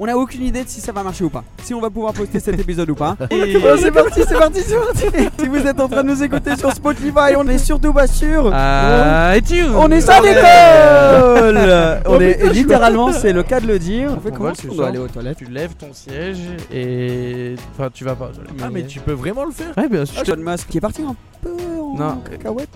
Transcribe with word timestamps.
On 0.00 0.06
n'a 0.06 0.16
aucune 0.16 0.44
idée 0.44 0.62
de 0.62 0.68
si 0.68 0.80
ça 0.80 0.92
va 0.92 1.02
marcher 1.02 1.24
ou 1.24 1.28
pas. 1.28 1.42
Si 1.64 1.74
on 1.74 1.80
va 1.80 1.90
pouvoir 1.90 2.12
poster 2.12 2.38
cet 2.38 2.58
épisode 2.60 2.88
ou 2.90 2.94
pas. 2.94 3.16
Et... 3.30 3.56
Oh, 3.56 3.76
c'est 3.76 3.90
parti, 3.90 4.20
c'est 4.28 4.38
parti, 4.38 4.60
c'est 4.62 4.76
parti. 4.76 5.28
si 5.40 5.48
vous 5.48 5.56
êtes 5.66 5.80
en 5.80 5.88
train 5.88 6.04
de 6.04 6.08
nous 6.10 6.22
écouter 6.22 6.54
sur 6.56 6.70
Spotify, 6.72 7.34
on 7.36 7.46
est 7.48 7.58
surtout 7.58 7.92
pas 7.92 8.06
sûr. 8.06 8.48
Ah, 8.54 9.32
et 9.36 9.42
tu 9.42 9.64
On 9.64 9.90
est 9.90 10.00
sans 10.00 10.20
l'école 10.20 11.58
On 12.06 12.20
est 12.20 12.38
et 12.40 12.48
littéralement, 12.50 13.12
c'est 13.12 13.32
le 13.32 13.42
cas 13.42 13.58
de 13.58 13.66
le 13.66 13.80
dire. 13.80 14.10
On 14.16 14.20
fait 14.20 14.30
On 14.32 14.36
comment 14.36 14.52
On 14.70 14.74
doit 14.74 14.84
ça. 14.84 14.88
aller 14.90 14.98
aux 14.98 15.08
toilettes. 15.08 15.38
Tu 15.38 15.46
lèves 15.46 15.74
ton 15.74 15.92
siège 15.92 16.38
et. 16.72 17.56
Enfin, 17.76 17.88
tu 17.92 18.04
vas 18.04 18.14
pas. 18.14 18.30
Ah, 18.62 18.68
mais 18.72 18.84
tu 18.84 19.00
peux 19.00 19.12
vraiment 19.12 19.46
le 19.46 19.50
faire 19.52 19.76
Ouais, 19.76 19.88
bien 19.88 20.04
sûr. 20.04 20.22
Elon 20.22 20.48
Musk 20.52 20.68
qui 20.68 20.78
est 20.78 20.80
parti 20.80 21.02
un 21.02 21.16
peu 21.42 21.50
en 21.82 21.96
Non. 21.96 22.22
cacahuète. 22.30 22.68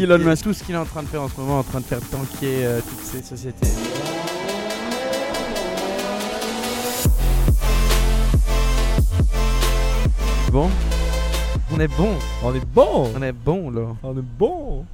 Elon 0.00 0.18
Musk. 0.18 0.44
Tout 0.44 0.54
ce 0.54 0.64
qu'il 0.64 0.74
est 0.74 0.78
en 0.78 0.86
train 0.86 1.02
de 1.02 1.08
faire 1.08 1.20
en 1.22 1.28
ce 1.28 1.38
moment, 1.38 1.58
en 1.58 1.62
train 1.62 1.80
de 1.80 1.84
faire 1.84 2.00
tanker 2.10 2.46
euh, 2.64 2.80
toutes 2.80 3.04
ces 3.04 3.22
sociétés. 3.22 3.68
Bon? 10.52 10.68
On 11.72 11.78
est 11.78 11.86
bon. 11.96 12.14
On 12.42 12.52
est 12.52 12.66
bon? 12.74 13.08
On 13.16 13.22
est 13.22 13.32
bon 13.32 13.70
là. 13.70 13.82
On 14.02 14.16
est 14.18 14.24
bon 14.38 14.84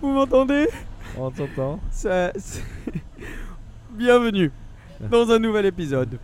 Vous 0.00 0.10
m'entendez? 0.12 0.68
On 1.18 1.28
t'entend 1.30 1.80
Ça- 1.90 2.32
Bienvenue 3.90 4.52
dans 5.10 5.28
un 5.30 5.40
nouvel 5.40 5.66
épisode 5.66 6.18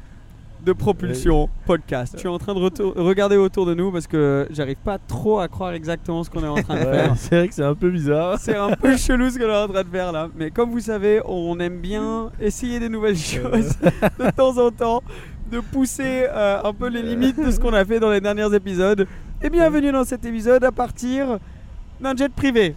de 0.65 0.73
Propulsion 0.73 1.49
Podcast. 1.67 2.13
Je 2.15 2.21
suis 2.21 2.29
en 2.29 2.39
train 2.39 2.55
de 2.55 2.61
regarder 3.01 3.37
autour 3.37 3.67
de 3.67 3.75
nous 3.75 3.91
parce 3.91 4.07
que 4.07 4.47
j'arrive 4.51 4.77
pas 4.77 4.99
trop 4.99 5.41
à 5.41 5.49
croire 5.49 5.73
exactement 5.73 6.23
ce 6.23 6.31
qu'on 6.31 6.45
est 6.45 6.49
en 6.49 6.63
train 6.63 6.77
de 6.77 6.85
faire. 6.85 7.15
C'est 7.17 7.37
vrai 7.37 7.49
que 7.49 7.55
c'est 7.55 7.65
un 7.65 7.75
peu 7.75 7.91
bizarre. 7.91 8.39
C'est 8.39 8.57
un 8.57 8.77
peu 8.77 8.97
chelou 8.97 9.29
ce 9.31 9.39
qu'on 9.39 9.47
est 9.49 9.57
en 9.57 9.69
train 9.69 9.83
de 9.83 9.89
faire 9.89 10.13
là. 10.13 10.29
Mais 10.37 10.53
comme 10.53 10.71
vous 10.71 10.81
savez, 10.81 11.21
on 11.25 11.59
aime 11.59 11.81
bien 11.81 12.31
essayer 12.41 12.79
des 12.79 12.89
nouvelles 12.89 13.17
choses 13.19 13.77
de 14.21 14.31
temps 14.31 14.57
en 14.57 14.71
temps, 14.71 15.03
de 15.51 15.61
pousser 15.61 16.27
euh, 16.29 16.61
un 16.65 16.73
peu 16.73 16.89
les 16.89 17.03
limites 17.03 17.39
de 17.43 17.51
ce 17.51 17.59
qu'on 17.59 17.73
a 17.73 17.85
fait 17.85 18.01
dans 18.01 18.11
les 18.11 18.21
derniers 18.21 18.53
épisodes. 18.55 19.07
Et 19.43 19.51
bienvenue 19.51 19.93
dans 19.93 20.05
cet 20.05 20.25
épisode 20.25 20.63
à 20.65 20.73
partir 20.73 21.39
d'un 22.01 22.15
jet 22.15 22.29
privé. 22.33 22.75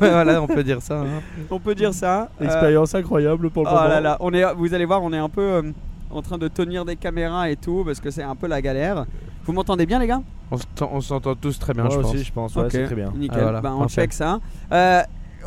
voilà, 0.00 0.42
on 0.42 0.46
peut 0.46 0.62
dire 0.62 0.80
ça. 0.82 1.00
hein. 1.00 1.20
On 1.50 1.58
peut 1.58 1.74
dire 1.74 1.92
ça. 1.92 2.28
Euh, 2.40 2.44
Expérience 2.44 2.94
incroyable 2.94 3.50
pour 3.50 3.64
le 3.64 3.70
Oh 3.70 3.74
moment. 3.74 3.88
là 3.88 4.00
là, 4.00 4.16
on 4.20 4.32
est, 4.32 4.44
vous 4.54 4.72
allez 4.74 4.84
voir, 4.84 5.02
on 5.02 5.12
est 5.12 5.18
un 5.18 5.28
peu 5.28 5.40
euh, 5.42 5.62
en 6.10 6.22
train 6.22 6.38
de 6.38 6.48
tenir 6.48 6.84
des 6.84 6.96
caméras 6.96 7.50
et 7.50 7.56
tout 7.56 7.82
parce 7.84 8.00
que 8.00 8.10
c'est 8.10 8.22
un 8.22 8.36
peu 8.36 8.46
la 8.46 8.60
galère. 8.62 9.04
Vous 9.44 9.52
m'entendez 9.52 9.86
bien 9.86 9.98
les 9.98 10.06
gars? 10.06 10.22
On 10.50 10.56
s'entend- 10.58 10.90
on 10.92 11.00
s'entend 11.00 11.34
tous 11.34 11.58
très 11.58 11.72
bien, 11.74 11.84
Moi 11.84 11.92
je 11.94 12.00
pense. 12.00 12.14
aussi, 12.14 12.24
je 12.24 12.32
pense. 12.32 12.54
Ouais, 12.56 12.62
Ok, 12.64 12.68
c'est 12.72 12.84
très 12.84 12.94
bien. 12.94 13.12
Nickel, 13.16 13.38
Ah, 13.38 13.42
voilà, 13.42 13.60
Ben, 13.60 13.72
on 13.74 13.80
parfait. 13.80 14.02
check 14.02 14.12
ça. 14.12 14.38
Euh, 14.72 15.02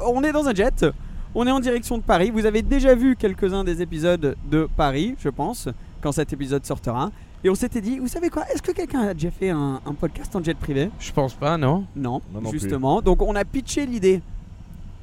on 0.06 0.24
est 0.24 0.32
dans 0.32 0.48
un 0.48 0.54
jet, 0.54 0.86
on 1.36 1.46
est 1.48 1.52
en 1.52 1.60
direction 1.60 1.98
de 1.98 2.04
Paris. 2.04 2.32
Vous 2.32 2.46
avez 2.46 2.62
déjà 2.62 2.96
vu 2.96 3.16
quelques-uns 3.16 3.64
des 3.64 3.82
épisodes 3.82 4.36
de 4.50 4.68
Paris, 4.78 5.16
je 5.20 5.30
pense, 5.30 5.68
quand 6.04 6.12
cet 6.12 6.34
épisode 6.34 6.66
sortira. 6.66 7.12
Et 7.46 7.50
on 7.50 7.56
s'était 7.56 7.82
dit, 7.82 7.98
vous 8.00 8.08
savez 8.08 8.30
quoi 8.30 8.44
Est-ce 8.54 8.62
que 8.62 8.72
quelqu'un 8.74 9.02
a 9.02 9.14
déjà 9.14 9.32
fait 9.32 9.50
un, 9.50 9.82
un 9.86 9.94
podcast 9.94 10.36
en 10.36 10.44
jet 10.44 10.54
privé? 10.58 10.90
Je 11.00 11.12
pense 11.12 11.34
pas, 11.34 11.58
non 11.58 11.86
Non, 11.96 12.22
Moi 12.32 12.42
non 12.42 12.50
plus. 12.52 12.60
justement. 12.60 13.02
Donc 13.02 13.22
on 13.22 13.36
a 13.36 13.44
pitché 13.46 13.86
l'idée. 13.86 14.22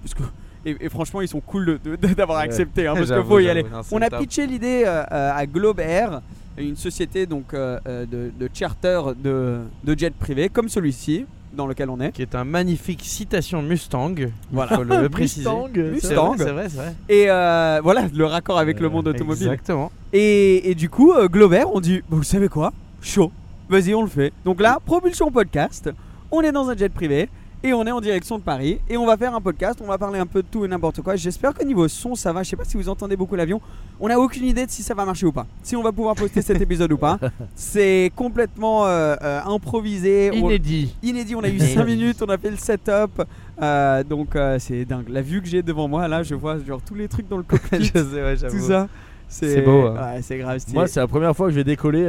Parce 0.03 0.15
que- 0.15 0.23
Et, 0.65 0.77
et 0.79 0.89
franchement, 0.91 1.23
ils 1.23 1.29
sont 1.29 1.41
cool 1.41 1.81
de- 1.83 1.97
de- 1.97 2.15
d'avoir 2.15 2.39
Ouais. 2.39 2.45
accepté, 2.45 2.87
hein, 2.87 2.93
parce 2.95 3.07
qu'il 3.07 3.15
J'avoue, 3.17 3.29
faut 3.29 3.39
y 3.41 3.45
j'avoue, 3.45 3.59
aller. 3.61 3.69
non, 3.71 3.83
c'est 3.83 3.95
On 3.95 4.03
a 4.03 4.09
top. 4.11 4.21
pitché 4.21 4.47
l'idée 4.47 4.83
euh, 4.87 5.03
euh, 5.11 5.33
à 5.35 5.47
Globe 5.47 5.81
Air, 5.81 6.21
une 6.59 6.77
société 6.77 7.25
donc 7.27 7.55
euh, 7.55 7.81
euh, 7.87 8.05
de, 8.05 8.31
de 8.39 8.49
charter 8.53 9.01
de, 9.23 9.61
de 9.85 9.99
jet 9.99 10.15
privé 10.15 10.51
comme 10.51 10.69
celui-ci 10.69 11.25
dans 11.53 11.67
lequel 11.67 11.91
on 11.91 12.01
est. 12.01 12.13
Qui 12.13 12.23
est 12.23 12.35
un 12.35 12.45
magnifique 12.45 13.01
citation 13.03 13.63
Mustang. 13.63 14.15
Voilà. 14.53 14.77
Faut 14.77 14.85
le 14.85 15.09
préciser. 15.11 15.49
Mustang, 15.49 15.69
Mustang. 15.93 16.35
C'est 16.39 16.45
vrai, 16.51 16.69
c'est 16.69 16.77
vrai. 16.77 16.95
Et 17.09 17.31
euh, 17.31 17.81
voilà 17.83 18.05
le 18.13 18.25
raccord 18.25 18.59
avec 18.59 18.81
le 18.81 18.87
Euh, 18.87 18.91
monde 18.91 19.09
automobile. 19.09 19.49
Exactement. 19.49 19.91
Et, 20.13 20.71
et 20.71 20.75
du 20.75 20.89
coup, 20.89 21.13
euh, 21.13 21.29
Globe 21.29 21.53
Air, 21.53 21.67
on 21.75 21.81
dit, 21.81 21.99
bah, 22.09 22.17
vous 22.17 22.23
savez 22.23 22.49
quoi? 22.49 22.73
Chaud. 23.03 23.31
Vas-y, 23.69 23.95
on 23.95 24.03
le 24.03 24.09
fait. 24.09 24.33
Donc 24.45 24.61
là, 24.61 24.79
propulsion 24.85 25.31
podcast. 25.31 25.91
On 26.33 26.41
est 26.43 26.53
dans 26.53 26.69
un 26.69 26.77
jet 26.77 26.89
privé. 26.93 27.29
Et 27.63 27.75
on 27.75 27.85
est 27.87 27.91
en 27.91 28.01
direction 28.01 28.39
de 28.39 28.43
Paris 28.43 28.81
et 28.89 28.97
on 28.97 29.05
va 29.05 29.19
faire 29.19 29.35
un 29.35 29.41
podcast, 29.43 29.81
on 29.85 29.87
va 29.87 29.99
parler 29.99 30.19
un 30.19 30.25
peu 30.25 30.41
de 30.43 30.49
tout 30.51 30.65
et 30.65 30.69
n'importe 30.69 31.03
quoi. 31.03 31.17
J'espère 31.17 31.53
qu'au 31.53 31.65
niveau 31.65 31.89
son 31.89 32.15
ça 32.15 32.33
va, 32.33 32.43
je 32.43 32.49
sais 32.49 32.57
pas 32.57 32.65
si 32.65 32.79
vous 32.79 32.89
entendez 32.89 33.17
beaucoup 33.17 33.37
l'avion. 33.37 33.61
On 34.01 34.09
n'a 34.09 34.19
aucune 34.19 34.47
idée 34.47 34.65
de 34.65 34.71
si 34.71 34.83
ça 34.83 34.95
va 34.95 35.05
marcher 35.05 35.27
ou 35.27 35.33
pas, 35.33 35.47
si 35.63 35.77
on 35.77 35.83
va 35.83 35.93
pouvoir 35.93 36.15
poster 36.15 36.41
cet 36.41 36.59
épisode 36.63 36.91
ou 36.91 36.97
pas. 36.97 37.19
C'est 37.55 38.13
complètement 38.17 38.87
euh, 38.87 39.15
euh, 39.23 39.41
improvisé. 39.45 40.31
On- 40.33 40.37
Inédit. 40.49 40.95
inédit. 41.03 41.35
On 41.35 41.43
a 41.43 41.51
eu 41.51 41.59
5 41.59 41.85
minutes, 41.85 42.23
on 42.23 42.31
a 42.31 42.39
fait 42.39 42.51
le 42.51 42.57
setup. 42.57 43.23
Euh, 43.61 44.03
donc 44.05 44.39
c'est 44.59 44.87
dingue. 44.87 45.11
La 45.11 45.21
vue 45.21 45.43
que 45.43 45.49
j'ai 45.49 45.61
devant 45.63 45.87
moi, 45.87 46.09
là, 46.09 46.23
je 46.23 46.35
vois 46.35 46.57
genre 46.67 46.81
tous 46.81 46.95
les 46.95 47.09
trucs 47.09 47.29
dans 47.29 47.37
le 47.37 47.45
je 47.53 47.57
cockpit, 47.59 47.87
sais, 47.93 48.01
ouais, 48.01 48.37
tout 48.37 48.59
ça. 48.59 48.89
C'est 49.29 49.61
beau, 49.61 49.83
hein. 49.89 50.15
Ouais, 50.15 50.23
c'est 50.23 50.39
grave 50.39 50.59
stylé. 50.61 50.79
Moi, 50.79 50.87
c'est 50.89 51.01
la 51.01 51.07
première 51.09 51.37
fois 51.37 51.49
que 51.49 51.53
je 51.53 51.57
vais 51.57 51.65
décoller 51.65 52.09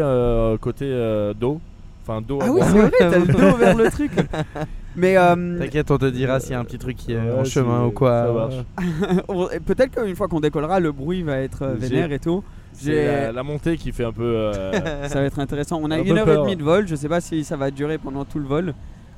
côté 0.62 0.86
dos. 1.38 1.60
Enfin, 2.04 2.22
dos 2.22 2.40
ah 2.42 2.48
oui, 2.50 2.62
c'est 2.64 2.78
vrai, 2.80 2.92
t'as 2.98 3.20
le 3.20 3.26
dos 3.52 3.58
vers 3.58 3.76
le 3.76 3.92
truc. 3.92 4.12
Mais 4.96 5.18
euh, 5.18 5.58
T'inquiète, 5.60 5.90
on 5.92 5.98
te 5.98 6.06
dira 6.06 6.40
s'il 6.40 6.52
y 6.52 6.56
a 6.56 6.60
un 6.60 6.66
petit 6.66 6.78
truc 6.78 6.98
qui 6.98 7.14
est 7.14 7.18
Ouais, 7.18 7.40
en 7.40 7.44
chemin 7.46 7.86
ou 7.86 7.92
quoi. 7.92 8.50
on- 9.30 9.48
peut-être 9.66 9.92
qu'une 10.04 10.16
fois 10.16 10.28
qu'on 10.28 10.40
décollera, 10.42 10.80
le 10.80 10.92
bruit 10.92 11.24
va 11.24 11.38
être 11.38 11.64
euh, 11.64 11.76
J'ai- 11.80 11.88
vénère 11.88 12.12
et 12.12 12.20
tout. 12.20 12.44
C'est 12.74 13.06
la, 13.26 13.32
la 13.32 13.44
montée 13.44 13.78
qui 13.78 13.92
fait 13.92 14.04
un 14.06 14.12
peu. 14.14 14.24
euh, 14.24 14.72
Ça 15.08 15.20
va 15.20 15.26
être 15.26 15.40
intéressant. 15.40 15.80
On 15.82 15.92
a 15.92 15.96
Un 15.98 16.04
une 16.04 16.18
heure 16.18 16.28
et 16.30 16.34
peur. 16.34 16.44
demie 16.44 16.56
de 16.56 16.64
vol. 16.64 16.88
Je 16.88 16.96
sais 16.96 17.10
pas 17.10 17.22
si 17.22 17.44
ça 17.44 17.56
va 17.58 17.70
durer 17.72 17.98
pendant 17.98 18.26
tout 18.26 18.40
le 18.40 18.46
vol. 18.46 18.74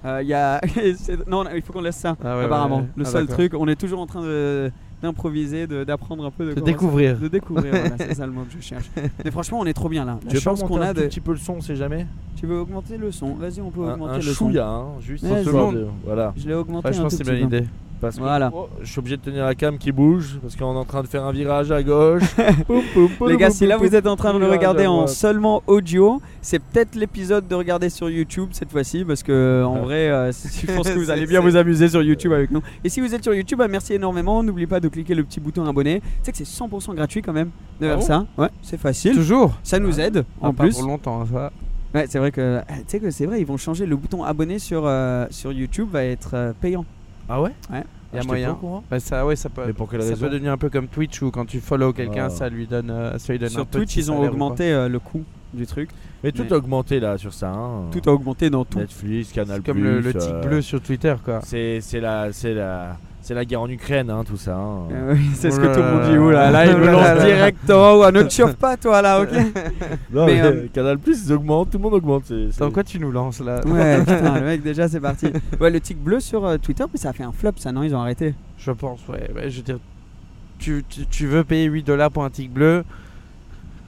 Euh, 0.05 0.19
Il 0.21 0.27
y 0.27 0.33
a... 0.33 0.59
c'est- 0.97 1.27
non, 1.27 1.45
il 1.55 1.61
faut 1.61 1.71
qu'on 1.73 1.81
laisse 1.81 1.95
ça. 1.97 2.17
Ah 2.23 2.37
ouais, 2.37 2.45
apparemment, 2.45 2.79
ouais. 2.79 2.85
le 2.97 3.03
Ah, 3.05 3.09
seul 3.09 3.21
d'accord. 3.23 3.37
truc. 3.37 3.53
On 3.57 3.67
est 3.67 3.79
toujours 3.79 3.99
en 3.99 4.05
train 4.07 4.21
de 4.21 4.71
d'improviser, 5.03 5.67
de- 5.67 5.83
d'apprendre 5.83 6.25
un 6.25 6.31
peu, 6.31 6.45
de, 6.47 6.53
De 6.55 6.61
découvrir. 6.61 7.15
ça- 7.17 7.21
de 7.21 7.27
découvrir. 7.27 7.71
voilà, 7.71 7.95
c'est 7.99 8.15
ça 8.15 8.25
le 8.25 8.31
mot 8.31 8.41
que 8.43 8.53
je 8.59 8.63
cherche. 8.65 8.89
Mais 9.23 9.29
franchement, 9.31 9.59
on 9.59 9.65
est 9.65 9.73
trop 9.73 9.89
bien 9.89 10.05
là. 10.05 10.19
La 10.25 10.39
chance 10.39 10.61
monter 10.61 10.73
qu'on 10.73 10.81
un 10.81 10.85
a 10.87 10.93
de. 10.93 11.01
petit 11.03 11.19
peu 11.19 11.31
le 11.33 11.37
son, 11.37 11.53
on 11.57 11.61
sait 11.61 11.75
jamais 11.75 12.07
Tu 12.35 12.47
veux 12.47 12.57
augmenter 12.59 12.97
le 12.97 13.11
son? 13.11 13.35
Vas-y, 13.35 13.61
on 13.61 13.69
peut 13.69 13.85
Un, 13.87 13.93
augmenter 13.93 14.13
un 14.13 14.17
le 14.17 14.21
son. 14.23 14.33
chouïa, 14.47 14.67
hein, 14.67 14.85
juste 15.01 15.23
Ouais, 15.23 15.43
je- 15.43 15.49
de- 15.51 15.87
Voilà. 16.05 16.33
Je 16.35 16.47
l'ai 16.47 16.53
augmenté 16.55 16.87
Ouais, 16.87 16.93
je 16.93 16.99
un 16.99 17.03
pense 17.03 17.13
c'est 17.15 17.23
bien 17.23 17.47
petit 17.47 17.61
peu. 17.61 17.65
L'idée. 18.09 18.15
Parce 18.15 18.15
que 18.17 18.21
Voilà. 18.21 18.51
oh, 18.53 18.69
je 18.81 18.89
suis 18.91 18.99
obligé 18.99 19.17
de 19.17 19.21
tenir 19.21 19.45
la 19.45 19.55
cam 19.55 19.77
qui 19.77 19.91
bouge 19.91 20.39
parce 20.41 20.55
qu'on 20.55 20.73
est 20.73 20.77
en 20.77 20.85
train 20.85 21.01
de 21.01 21.07
faire 21.07 21.23
un 21.25 21.31
virage 21.31 21.71
à 21.71 21.81
gauche. 21.83 22.23
Poum, 22.67 22.81
poum, 22.93 23.09
poum, 23.17 23.29
Les 23.29 23.37
gars, 23.37 23.49
si 23.49 23.65
là 23.65 23.77
vous 23.77 23.95
êtes 23.95 24.07
en 24.07 24.15
train 24.15 24.33
de 24.33 24.39
le 24.39 24.49
regarder 24.49 24.87
en 24.87 25.07
seulement 25.07 25.63
audio, 25.67 26.21
c'est 26.41 26.59
peut-être 26.59 26.95
l'épisode 26.95 27.47
de 27.47 27.55
regarder 27.55 27.89
sur 27.89 28.09
YouTube 28.09 28.49
cette 28.51 28.71
fois-ci 28.71 29.03
parce 29.05 29.23
que 29.23 29.63
en 29.65 29.75
Ah. 29.75 29.79
vrai, 29.79 30.09
euh, 30.09 30.31
je 30.31 30.73
pense 30.75 30.89
que 30.89 30.97
vous 30.99 31.09
allez 31.11 31.25
bien 31.25 31.39
vous 31.41 31.55
amuser 31.55 31.87
sur 31.89 32.01
YouTube 32.01 32.31
avec 32.33 32.51
nous. 32.51 32.61
Et 32.83 32.89
si 32.89 32.99
vous 33.01 33.13
êtes 33.15 33.23
sur 33.23 33.33
YouTube, 33.33 33.59
bah, 33.59 33.67
merci 33.67 33.93
énormément. 33.93 34.43
N'oubliez 34.43 34.67
pas 34.67 34.79
de 34.79 34.87
cliquer 34.87 35.15
le 35.15 35.23
petit 35.23 35.39
bouton 35.39 35.65
abonner. 35.65 36.01
Tu 36.01 36.07
sais 36.23 36.31
que 36.31 36.37
c'est 36.37 36.43
100% 36.47 36.93
gratuit 36.95 37.21
quand 37.21 37.33
même 37.33 37.49
de 37.79 37.87
Ah 37.87 37.89
faire 37.89 37.97
bon 37.97 38.05
ça. 38.05 38.25
Ouais, 38.37 38.49
c'est 38.61 38.79
facile. 38.79 39.13
Toujours. 39.15 39.53
Ça 39.63 39.79
nous 39.79 39.99
aide 39.99 40.25
Ah, 40.41 40.47
en 40.49 40.53
pas 40.53 40.63
plus. 40.63 40.73
pour 40.77 40.83
longtemps, 40.87 41.25
ça. 41.25 41.51
Ouais, 41.95 42.05
c'est 42.09 42.17
vrai 42.17 42.31
que 42.31 42.59
ah, 42.67 42.73
tu 42.77 42.83
sais 42.87 42.99
que 42.99 43.11
c'est 43.11 43.25
vrai, 43.27 43.39
ils 43.39 43.45
vont 43.45 43.57
changer 43.57 43.85
le 43.85 43.95
bouton 43.95 44.23
abonner 44.23 44.57
sur 44.57 44.83
euh, 44.85 45.27
sur 45.29 45.51
YouTube 45.51 45.89
va 45.91 46.03
être 46.03 46.31
euh, 46.33 46.51
payant. 46.59 46.85
Ah 47.29 47.41
ouais 47.41 47.51
Ouais. 47.71 47.83
Il 48.13 48.17
y 48.17 48.19
a 48.19 48.23
moyen. 48.25 48.57
Bah, 48.91 48.99
ça, 48.99 49.25
ouais, 49.25 49.35
ça 49.35 49.49
peut. 49.49 49.63
Mais 49.65 49.73
pour 49.73 49.89
quelle 49.89 50.03
ça 50.03 50.15
peut 50.15 50.29
devenir 50.29 50.51
un 50.51 50.57
peu 50.57 50.69
comme 50.69 50.87
Twitch 50.87 51.19
où 51.23 51.31
quand 51.31 51.45
tu 51.45 51.59
follow 51.59 51.93
quelqu'un, 51.93 52.25
Ah. 52.27 52.29
ça 52.29 52.47
lui 52.47 52.67
donne, 52.67 52.91
euh, 52.91 53.17
ça 53.17 53.33
lui 53.33 53.39
donne 53.39 53.47
un 53.49 53.51
Sur 53.51 53.65
Twitch, 53.65 53.95
ils 53.97 54.11
ont 54.11 54.21
augmenté 54.21 54.71
euh, 54.71 54.87
le 54.87 54.99
coût 54.99 55.23
du 55.51 55.65
truc. 55.65 55.89
Mais 56.23 56.31
tout 56.31 56.43
Mais- 56.43 56.53
a 56.53 56.57
augmenté 56.57 56.99
là 56.99 57.17
sur 57.17 57.33
ça. 57.33 57.49
hein. 57.49 57.85
Tout 57.91 58.07
a 58.07 58.13
augmenté 58.13 58.51
dans 58.51 58.65
tout. 58.65 58.77
Netflix. 58.77 59.31
Canal+. 59.31 59.57
C'est 59.57 59.65
comme 59.71 59.83
le, 59.83 59.99
le 59.99 60.13
tic 60.13 60.29
euh, 60.29 60.41
bleu 60.43 60.61
sur 60.61 60.79
Twitter, 60.79 61.15
quoi. 61.25 61.39
C'est 61.43 61.81
c'est 61.81 61.99
la 61.99 62.31
c'est 62.31 62.53
la 62.53 62.97
C'est 63.25 63.33
la 63.33 63.45
guerre 63.45 63.61
en 63.61 63.69
Ukraine, 63.69 64.09
hein, 64.09 64.23
tout 64.27 64.35
ça. 64.35 64.53
hein. 64.57 64.89
Euh, 64.91 65.13
oui, 65.15 65.29
c'est 65.33 65.49
ce 65.49 65.57
que 65.57 65.65
tout 65.73 65.79
le 65.79 65.91
monde 65.91 66.01
là 66.01 66.09
dit. 66.11 66.17
Oula, 66.17 66.51
là, 66.51 66.65
il 66.65 66.75
me 66.77 66.85
là 66.87 66.91
lance 66.91 67.03
là. 67.03 67.25
directement. 67.25 67.95
Ouah, 67.95 68.11
ne 68.11 68.21
te 68.23 68.29
chauffe 68.33 68.55
pas, 68.55 68.75
toi, 68.75 69.01
là, 69.01 69.21
ok 69.21 69.29
Non, 70.11 70.25
mais, 70.25 70.33
mais, 70.35 70.41
euh, 70.41 70.67
Canal 70.73 70.99
Plus, 70.99 71.25
ils 71.25 71.31
augmentent, 71.31 71.69
tout 71.71 71.77
le 71.77 71.83
monde 71.83 71.93
augmente. 71.93 72.23
c'est- 72.25 72.51
c'est- 72.51 72.59
Dans 72.59 72.69
quoi 72.69 72.83
tu 72.83 72.99
nous 72.99 73.11
lances 73.13 73.39
là? 73.39 73.61
Ouais, 73.65 73.99
putain, 74.01 74.39
le 74.39 74.45
mec, 74.45 74.61
déjà, 74.61 74.89
c'est 74.89 74.99
parti. 74.99 75.27
Ouais, 75.57 75.69
le 75.69 75.79
tic 75.79 75.97
bleu 75.97 76.19
sur 76.19 76.43
euh, 76.45 76.57
Twitter, 76.57 76.83
mais 76.91 76.99
ça 76.99 77.09
a 77.09 77.13
fait 77.13 77.23
un 77.23 77.31
flop, 77.31 77.53
ça, 77.55 77.71
non? 77.71 77.83
Ils 77.83 77.95
ont 77.95 78.01
arrêté. 78.01 78.35
Je 78.57 78.71
pense, 78.71 78.99
ouais. 79.07 79.31
ouais, 79.33 79.49
je 79.49 79.57
veux 79.57 79.63
dire, 79.63 79.79
tu, 80.59 80.83
tu, 80.89 81.05
tu 81.07 81.25
veux 81.27 81.45
payer 81.45 81.65
8 81.67 81.83
dollars 81.83 82.11
pour 82.11 82.25
un 82.25 82.29
tic 82.29 82.51
bleu? 82.51 82.83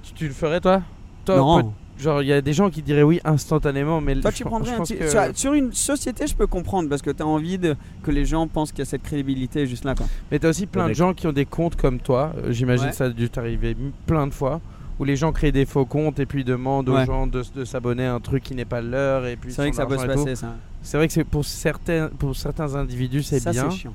Tu, 0.03 0.13
tu 0.13 0.27
le 0.27 0.33
ferais 0.33 0.61
toi? 0.61 0.81
Toi, 1.25 1.35
non. 1.35 1.61
peut- 1.61 1.67
Genre, 1.97 2.21
il 2.21 2.27
y 2.27 2.33
a 2.33 2.41
des 2.41 2.51
gens 2.51 2.69
qui 2.69 2.81
diraient 2.81 3.03
oui 3.03 3.21
instantanément, 3.23 4.01
mais 4.01 4.15
Toi, 4.19 4.31
je 4.31 4.35
tu 4.35 4.43
prendrais 4.43 4.69
je 4.71 4.75
un 4.75 4.77
pense 4.79 4.89
que- 4.89 5.09
sur, 5.09 5.21
sur 5.33 5.53
une 5.53 5.71
société, 5.71 6.27
je 6.27 6.35
peux 6.35 6.47
comprendre 6.47 6.89
parce 6.89 7.01
que 7.01 7.09
tu 7.11 7.23
as 7.23 7.25
envie 7.27 7.57
de, 7.57 7.75
que 8.03 8.11
les 8.11 8.25
gens 8.25 8.47
pensent 8.47 8.71
qu'il 8.71 8.79
y 8.79 8.81
a 8.81 8.85
cette 8.85 9.03
crédibilité 9.03 9.65
juste 9.65 9.85
là. 9.85 9.95
Quoi. 9.95 10.05
Mais 10.31 10.39
t'as 10.39 10.49
aussi 10.49 10.65
plein 10.65 10.89
de 10.89 10.93
gens 10.93 11.13
qui 11.13 11.25
ont 11.27 11.31
des 11.31 11.45
comptes 11.45 11.75
comme 11.77 11.99
toi. 11.99 12.33
euh, 12.37 12.51
J'imagine 12.51 12.87
Ouais. 12.87 12.91
ça 12.91 13.05
a 13.05 13.09
dû 13.09 13.29
t'arriver 13.29 13.77
plein 14.05 14.27
de 14.27 14.33
fois. 14.33 14.59
Où 14.99 15.03
les 15.03 15.15
gens 15.17 15.33
créent 15.33 15.51
des 15.51 15.65
faux 15.65 15.85
comptes 15.85 16.19
et 16.21 16.25
puis 16.25 16.43
demandent 16.45 16.87
aux 16.87 17.03
gens 17.05 17.27
de, 17.27 17.43
de 17.53 17.65
s'abonner 17.65 18.05
à 18.05 18.13
un 18.15 18.19
truc 18.21 18.43
qui 18.43 18.55
n'est 18.55 18.63
pas 18.65 18.79
leur. 18.81 19.25
et 19.25 19.35
puis 19.35 19.51
C'est 19.51 19.61
vrai 19.61 19.69
que 19.71 19.75
ça 19.75 19.85
peut 19.85 19.97
se 19.97 20.05
passer, 20.05 20.35
ça. 20.35 20.55
C'est 20.81 20.95
vrai 20.97 21.07
que 21.07 21.13
c'est 21.13 21.23
pour 21.25 21.43
certains, 21.43 22.09
pour 22.17 22.35
certains 22.35 22.75
individus 22.75 23.23
c'est 23.23 23.39
Ça, 23.39 23.51
bien. 23.51 23.69
c'est 23.71 23.77
chiant. 23.77 23.93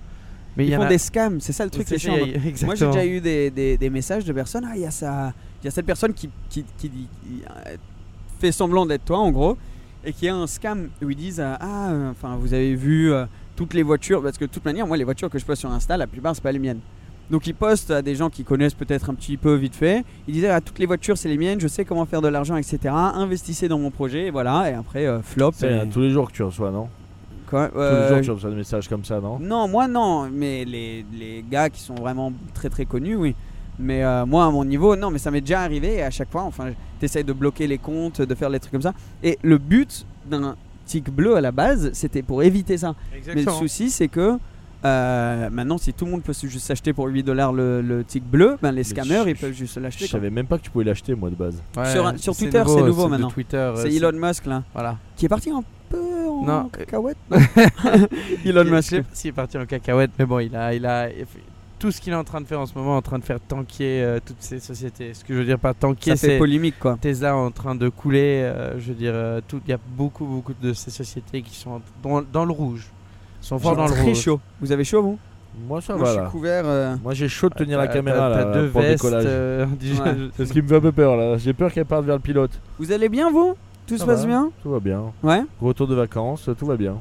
Mais 0.57 0.65
il 0.65 0.69
Ils 0.69 0.73
y 0.73 0.77
font 0.77 0.83
a- 0.83 0.89
des 0.89 0.99
scams, 0.99 1.41
c'est 1.41 1.53
ça 1.53 1.65
le 1.65 1.71
truc, 1.71 1.87
c'est 1.89 1.97
chiant. 1.99 2.17
Moi, 2.65 2.75
j'ai 2.75 2.87
déjà 2.87 3.07
eu 3.07 3.21
des, 3.21 3.51
des- 3.51 3.79
des 3.79 3.89
messages 3.91 4.25
de 4.25 4.33
personnes. 4.33 4.67
Ah, 4.69 4.73
il 4.75 4.83
y 4.83 4.87
a 4.87 4.91
ça, 4.91 5.33
il 5.63 5.67
y 5.67 5.69
a 5.69 5.71
cette 5.71 5.87
personne 5.87 6.13
qui, 6.15 6.31
qui, 6.49 6.65
qui 6.79 6.91
euh, 7.67 7.77
fait 8.39 8.53
semblant 8.53 8.87
d'être 8.87 9.05
toi, 9.05 9.19
en 9.19 9.31
gros, 9.31 9.57
et 10.05 10.13
qui 10.13 10.29
a 10.29 10.35
un 10.35 10.47
scam 10.47 10.89
où 11.03 11.11
ils 11.11 11.17
disent 11.17 11.41
euh, 11.41 11.55
Ah, 11.61 11.91
euh, 11.91 12.11
enfin, 12.11 12.37
vous 12.41 12.55
avez 12.55 12.75
vu 12.75 13.13
euh, 13.13 13.27
toutes 13.57 13.75
les 13.75 13.83
voitures, 13.83 14.23
parce 14.23 14.39
que 14.39 14.45
de 14.47 14.51
toute 14.51 14.65
manière, 14.65 14.87
moi, 14.87 14.97
les 14.97 15.05
voitures 15.05 15.29
que 15.31 15.39
je 15.39 15.45
poste 15.45 15.61
sur 15.61 15.71
Insta, 15.71 15.97
la 15.97 16.07
plupart, 16.07 16.35
c'est 16.35 16.43
pas 16.43 16.53
les 16.53 16.59
miennes. 16.59 16.81
Donc, 17.31 17.47
ils 17.47 17.55
postent 17.55 17.93
à 17.93 18.03
des 18.03 18.17
gens 18.17 18.29
qui 18.29 18.43
connaissent 18.43 18.75
peut-être 18.75 19.09
un 19.11 19.15
petit 19.15 19.37
peu 19.37 19.55
vite 19.55 19.77
fait. 19.77 20.05
Ils 20.27 20.35
disaient 20.35 20.49
Ah, 20.49 20.61
toutes 20.61 20.79
les 20.79 20.87
voitures, 20.87 21.17
c'est 21.17 21.29
les 21.29 21.37
miennes, 21.39 21.61
je 21.61 21.69
sais 21.69 21.85
comment 21.85 22.07
faire 22.07 22.23
de 22.23 22.29
l'argent, 22.29 22.57
etc. 22.57 22.79
Investissez 22.93 23.69
dans 23.69 23.79
mon 23.79 23.91
projet, 23.91 24.27
et 24.27 24.31
voilà. 24.31 24.71
Et 24.71 24.75
après, 24.75 25.07
euh, 25.07 25.21
flop. 25.23 25.53
C'est 25.55 25.87
et- 25.87 25.89
tous 25.89 26.01
les 26.01 26.11
jours 26.11 26.29
que 26.29 26.37
tu 26.37 26.43
reçois, 26.43 26.71
non? 26.71 26.89
Quoi? 27.49 27.69
Tous 27.69 27.79
les 27.79 28.09
jours 28.09 28.21
tu 28.23 28.31
reçois 28.31 28.51
des 28.51 28.57
messages 28.57 28.89
comme 28.89 29.05
ça, 29.05 29.21
non? 29.21 29.39
Non, 29.41 29.67
moi 29.69 29.89
non, 29.89 30.31
mais 30.33 30.65
les, 30.65 31.05
les 31.13 31.45
gars 31.51 31.69
qui 31.69 31.81
sont 31.81 31.97
vraiment 31.97 32.33
très 32.55 32.69
très 32.69 32.85
connus, 32.85 33.17
oui. 33.17 33.35
Mais 33.81 34.05
euh, 34.05 34.27
moi 34.27 34.45
à 34.47 34.51
mon 34.51 34.65
niveau, 34.65 34.95
non, 34.97 35.11
mais 35.11 35.19
ça 35.19 35.31
m'est 35.31 35.41
déjà 35.41 35.61
arrivé 35.63 35.95
et 35.97 36.03
à 36.03 36.11
chaque 36.11 36.31
fois, 36.31 36.43
enfin, 36.43 36.71
t'essayes 36.99 37.25
de 37.25 37.33
bloquer 37.33 37.67
les 37.67 37.79
comptes, 37.79 38.21
de 38.23 38.35
faire 38.35 38.51
les 38.51 38.61
trucs 38.61 38.73
comme 38.73 38.83
ça. 38.83 38.95
Et 39.23 39.39
le 39.43 39.59
but 39.59 40.05
d'un 40.29 40.57
tic 40.87 41.11
bleu 41.11 41.37
à 41.37 41.41
la 41.41 41.53
base, 41.53 41.91
c'était 41.93 42.23
pour 42.23 42.43
éviter 42.43 42.77
ça. 42.79 42.95
Mais 43.35 43.43
le 43.43 43.51
souci, 43.53 43.91
c'est 43.91 44.09
que 44.09 44.39
euh, 44.85 45.51
maintenant, 45.51 45.77
si 45.77 45.93
tout 45.93 46.07
le 46.07 46.11
monde 46.11 46.23
peut 46.23 46.33
juste 46.33 46.67
s'acheter 46.67 46.93
pour 46.95 47.07
8 47.07 47.23
dollars 47.23 47.53
le, 47.53 47.83
le 47.83 48.03
tic 48.03 48.25
bleu, 48.25 48.57
ben 48.63 48.73
les 48.73 48.83
scammers 48.83 49.23
je- 49.25 49.29
ils 49.31 49.37
peuvent 49.37 49.53
juste 49.53 49.75
Je 49.75 49.81
l'acheter. 49.81 50.07
quoi. 50.07 50.13
savais 50.13 50.31
même 50.31 50.47
pas 50.47 50.57
que 50.57 50.63
tu 50.63 50.71
pouvais 50.71 50.85
l'acheter, 50.85 51.15
moi, 51.15 51.29
de 51.29 51.35
base. 51.35 51.63
Ouais, 51.77 51.91
Sur- 51.93 52.19
sur 52.19 52.35
Twitter, 52.37 52.63
c'est 52.67 52.83
nouveau 52.83 53.05
de 53.05 53.11
maintenant. 53.11 53.31
Euh, 53.55 53.75
C'est 53.77 53.93
Elon 53.95 54.13
Musk 54.15 54.47
là, 54.47 54.63
Voilà. 54.73 54.97
qui 55.17 55.27
est 55.27 55.29
parti 55.29 55.51
un 55.51 55.63
peu 55.91 55.99
en 56.29 56.45
Non. 56.47 56.69
cacahuète. 56.71 57.19
Elon 58.45 58.65
Il- 58.65 58.71
Musk. 58.73 58.91
Je 58.91 58.97
sais 58.97 59.03
pas 59.03 59.09
s'il 59.13 59.29
est 59.29 59.33
parti 59.33 59.59
en 59.59 59.67
cacahuète, 59.67 60.13
mais 60.19 60.25
bon, 60.25 60.39
il 60.39 60.55
a, 60.57 60.73
il 60.75 60.87
a 60.87 61.11
il 61.11 61.27
fait- 61.27 61.41
tout 61.81 61.91
ce 61.91 62.01
qu'il 62.01 62.13
est 62.13 62.17
en 62.17 62.23
train 62.23 62.41
de 62.41 62.47
faire 62.47 62.61
en 62.61 62.67
ce 62.67 62.75
moment, 62.79 62.97
en 62.97 63.03
train 63.03 63.19
de 63.19 63.25
faire 63.25 63.41
tanker 63.41 64.03
euh, 64.03 64.21
toutes 64.25 64.37
ces 64.41 64.61
sociétés. 64.61 65.13
Ce 65.15 65.25
que 65.25 65.35
je 65.35 65.39
veux 65.41 65.45
dire 65.45 65.59
par 65.59 65.75
tanker, 65.75 66.15
c'est 66.15 66.39
polémique 66.39 66.79
quoi. 66.79 66.97
Tesla 67.01 67.35
en 67.35 67.51
train 67.51 67.75
de 67.75 67.89
couler. 67.89 68.43
euh, 68.45 68.79
je 68.79 68.89
veux 68.89 68.95
dire, 68.95 69.13
euh, 69.15 69.41
tout- 69.49 69.61
il 69.67 69.71
y 69.71 69.75
a 69.75 69.79
beaucoup, 69.97 70.25
beaucoup 70.25 70.53
de 70.63 70.73
ces 70.73 70.91
sociétés 70.93 71.43
qui 71.43 71.57
sont 71.57 71.81
dans, 72.05 72.23
dans 72.23 72.45
le 72.45 72.53
rouge. 72.53 72.87
Ils 73.43 73.47
sont 73.47 73.59
forts 73.59 73.75
dans 73.75 73.87
le 73.87 73.91
très 73.91 74.03
rouge. 74.03 74.21
chaud. 74.21 74.41
Vous 74.61 74.71
avez 74.71 74.85
chaud 74.85 75.03
vous? 75.03 75.19
Moi, 75.67 75.81
ça 75.81 75.97
Moi, 75.97 76.05
va 76.05 76.13
je 76.13 76.17
là. 76.19 76.23
suis 76.27 76.31
couvert. 76.31 76.63
euh, 76.67 76.97
Moi, 77.03 77.13
j'ai 77.15 77.29
chaud 77.29 77.49
de 77.49 77.55
tenir 77.55 77.77
la 77.79 77.89
caméra 77.89 78.19
t'as- 78.19 78.29
là, 78.29 78.45
T'as 78.45 78.53
deux 78.61 78.69
pour 78.69 78.81
le 78.83 78.87
vestes. 78.87 79.03
décollage. 79.03 79.25
euh, 79.27 79.67
du- 79.81 79.93
Ouais. 79.95 80.15
C'est 80.37 80.47
ce 80.47 80.53
qui 80.53 80.63
me 80.63 80.69
fait 80.69 80.77
un 80.77 80.81
peu 80.81 80.93
peur 80.93 81.17
là. 81.17 81.39
J'ai 81.39 81.53
peur 81.53 81.73
qu'elle 81.73 81.87
parte 81.87 82.05
vers 82.05 82.15
le 82.15 82.21
pilote. 82.21 82.53
Vous 82.79 82.93
allez 82.93 83.09
bien 83.09 83.31
vous? 83.31 83.55
Tout 83.87 83.95
se 83.95 84.01
Ça 84.01 84.07
passe 84.07 84.21
va. 84.21 84.27
bien? 84.27 84.51
Tout 84.63 84.71
va 84.71 84.79
bien. 84.79 85.03
Ouais. 85.25 85.43
Retour 85.61 85.89
de 85.89 85.95
vacances, 85.97 86.49
tout 86.57 86.67
va 86.67 86.77
bien. 86.77 86.97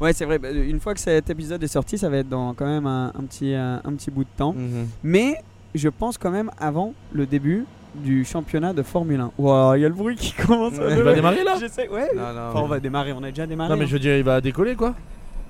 Ouais, 0.00 0.12
c'est 0.12 0.24
vrai. 0.24 0.38
bah, 0.38 0.50
Une 0.50 0.80
fois 0.80 0.94
que 0.94 1.00
cet 1.00 1.30
épisode 1.30 1.62
est 1.62 1.68
sorti, 1.68 1.96
ça 1.98 2.08
va 2.08 2.18
être 2.18 2.28
dans 2.28 2.52
quand 2.54 2.66
même 2.66 2.86
un, 2.86 3.12
un 3.18 3.22
petit, 3.24 3.54
euh, 3.54 3.76
un 3.84 3.92
petit 3.94 4.10
bout 4.10 4.24
de 4.24 4.28
temps. 4.36 4.52
Mhm. 4.52 4.88
Mais 5.02 5.36
je 5.74 5.88
pense 5.88 6.18
quand 6.18 6.30
même 6.30 6.50
avant 6.58 6.94
le 7.12 7.26
début 7.26 7.64
du 7.94 8.24
championnat 8.24 8.72
de 8.74 8.82
Formule 8.82 9.20
1. 9.20 9.30
Waouh, 9.38 9.74
il 9.76 9.80
y 9.80 9.84
a 9.84 9.88
le 9.88 9.94
bruit 9.94 10.16
qui 10.16 10.32
commence 10.34 10.78
à 10.78 10.82
Ouais. 10.86 10.94
Il 10.98 11.02
va 11.02 11.14
démarrer 11.14 11.42
là 11.44 11.54
J'essaie, 11.58 11.88
ouais. 11.88 12.08
Non, 12.14 12.32
non, 12.34 12.40
Enfin, 12.50 12.60
on 12.62 12.66
va 12.68 12.78
démarrer, 12.80 13.12
on 13.14 13.22
a 13.22 13.30
déjà 13.30 13.46
démarré. 13.46 13.70
Non, 13.70 13.76
mais 13.76 13.84
hein. 13.84 13.88
je 13.88 13.92
veux 13.94 13.98
dire, 13.98 14.16
il 14.16 14.24
va 14.24 14.40
décoller 14.42 14.74
quoi. 14.74 14.94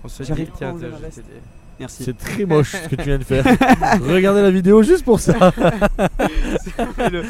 on 0.04 0.08
se 0.08 0.22
J'arrive 0.22 0.46
dit, 0.46 0.50
pas 0.58 0.68
à 0.68 0.74
tiens. 0.78 0.88
Merci. 1.78 2.04
C'est 2.04 2.16
très 2.16 2.46
moche 2.46 2.72
ce 2.72 2.88
que 2.88 2.94
tu 2.96 3.02
viens 3.02 3.18
de 3.18 3.24
faire. 3.24 3.44
Regardez 4.08 4.40
la 4.40 4.50
vidéo 4.50 4.82
juste 4.82 5.04
pour 5.04 5.20
ça. 5.20 5.34
le, 7.12 7.22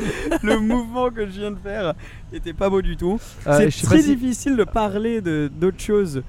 le 0.42 0.60
mouvement 0.60 1.10
que 1.10 1.26
je 1.26 1.32
viens 1.40 1.50
de 1.50 1.58
faire 1.58 1.94
était 2.32 2.52
pas 2.52 2.70
beau 2.70 2.80
du 2.80 2.96
tout. 2.96 3.19
Euh, 3.46 3.69
c'est 3.70 3.86
très 3.86 4.02
difficile 4.02 4.56
de 4.56 4.62
parler 4.64 5.20
de 5.20 5.50
d'autres 5.52 5.80
choses 5.80 6.22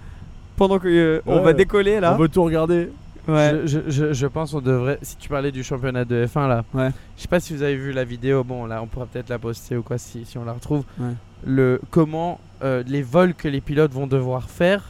pendant 0.57 0.79
que 0.79 0.87
euh, 0.89 1.21
on 1.25 1.39
va 1.41 1.53
décoller 1.53 1.99
là. 2.01 2.13
On 2.13 2.17
veut 2.17 2.27
tout 2.27 2.43
regarder. 2.43 2.89
Ouais. 3.29 3.61
Je, 3.65 3.79
je- 3.87 4.13
je- 4.13 4.27
pense 4.27 4.53
on 4.53 4.61
devrait. 4.61 4.99
Si 5.01 5.17
tu 5.17 5.27
parlais 5.29 5.51
du 5.51 5.61
championnat 5.63 6.05
de 6.05 6.25
F1 6.25 6.47
là, 6.47 6.63
Ouais. 6.73 6.89
je 7.17 7.21
sais 7.23 7.27
pas 7.27 7.39
si 7.41 7.53
vous 7.53 7.61
avez 7.61 7.75
vu 7.75 7.91
la 7.91 8.05
vidéo. 8.05 8.43
Bon, 8.45 8.65
là, 8.65 8.81
on 8.81 8.87
pourra 8.87 9.05
peut-être 9.05 9.29
la 9.29 9.37
poster 9.37 9.75
ou 9.75 9.81
quoi 9.83 9.97
si, 9.97 10.23
si 10.25 10.37
on 10.37 10.45
la 10.45 10.53
retrouve. 10.53 10.83
Ouais. 10.97 11.11
Le 11.45 11.81
comment 11.91 12.39
euh, 12.63 12.83
les 12.87 13.01
vols 13.01 13.33
que 13.33 13.47
les 13.49 13.59
pilotes 13.61 13.91
vont 13.91 14.07
devoir 14.07 14.49
faire 14.49 14.83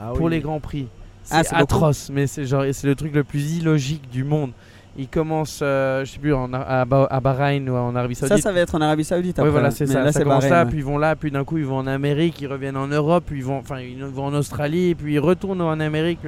Ah 0.00 0.12
pour 0.14 0.28
les 0.28 0.40
grands 0.40 0.60
prix. 0.60 0.86
C'est 1.24 1.34
Ah, 1.36 1.42
c'est 1.44 1.50
beaucoup. 1.58 1.62
atroce, 1.76 2.10
mais 2.12 2.26
c'est 2.26 2.44
genre 2.44 2.64
c'est 2.72 2.86
le 2.86 2.94
truc 2.94 3.14
le 3.14 3.24
plus 3.24 3.56
illogique 3.58 4.08
du 4.10 4.22
monde. 4.24 4.52
Ils 4.98 5.08
commencent, 5.08 5.60
euh, 5.62 6.04
je 6.04 6.12
sais 6.12 6.18
plus, 6.18 6.34
en, 6.34 6.52
à, 6.52 6.84
Ba- 6.84 7.08
à 7.10 7.18
Bahreïn 7.20 7.66
ou 7.70 7.74
en 7.76 7.96
Arabie 7.96 8.14
Ça, 8.14 8.28
Saoudite. 8.28 8.44
ça 8.44 8.52
va 8.52 8.60
être 8.60 8.74
en 8.74 8.80
Arabie 8.82 9.04
Saoudite. 9.04 9.36
Oui, 9.38 9.40
après, 9.40 9.50
voilà, 9.50 9.68
là. 9.68 9.74
c'est 9.74 9.86
ça. 9.86 10.00
Là, 10.00 10.12
ça 10.12 10.18
c'est 10.18 10.24
commence 10.24 10.42
Bahreïn, 10.44 10.54
là, 10.54 10.64
ouais. 10.64 10.68
puis 10.70 10.78
ils 10.78 10.84
vont 10.84 10.98
là, 10.98 11.16
puis 11.16 11.30
d'un 11.30 11.44
coup 11.44 11.56
ils 11.56 11.64
vont 11.64 11.78
en 11.78 11.86
Amérique, 11.86 12.40
ils 12.42 12.46
reviennent 12.46 12.76
en 12.76 12.88
Europe, 12.88 13.24
puis 13.26 13.38
ils 13.38 13.44
vont, 13.44 13.58
enfin 13.58 13.80
ils 13.80 14.04
vont 14.04 14.26
en 14.26 14.34
Australie, 14.34 14.94
puis 14.94 15.14
ils 15.14 15.18
retournent 15.18 15.62
en 15.62 15.80
Amérique. 15.80 16.20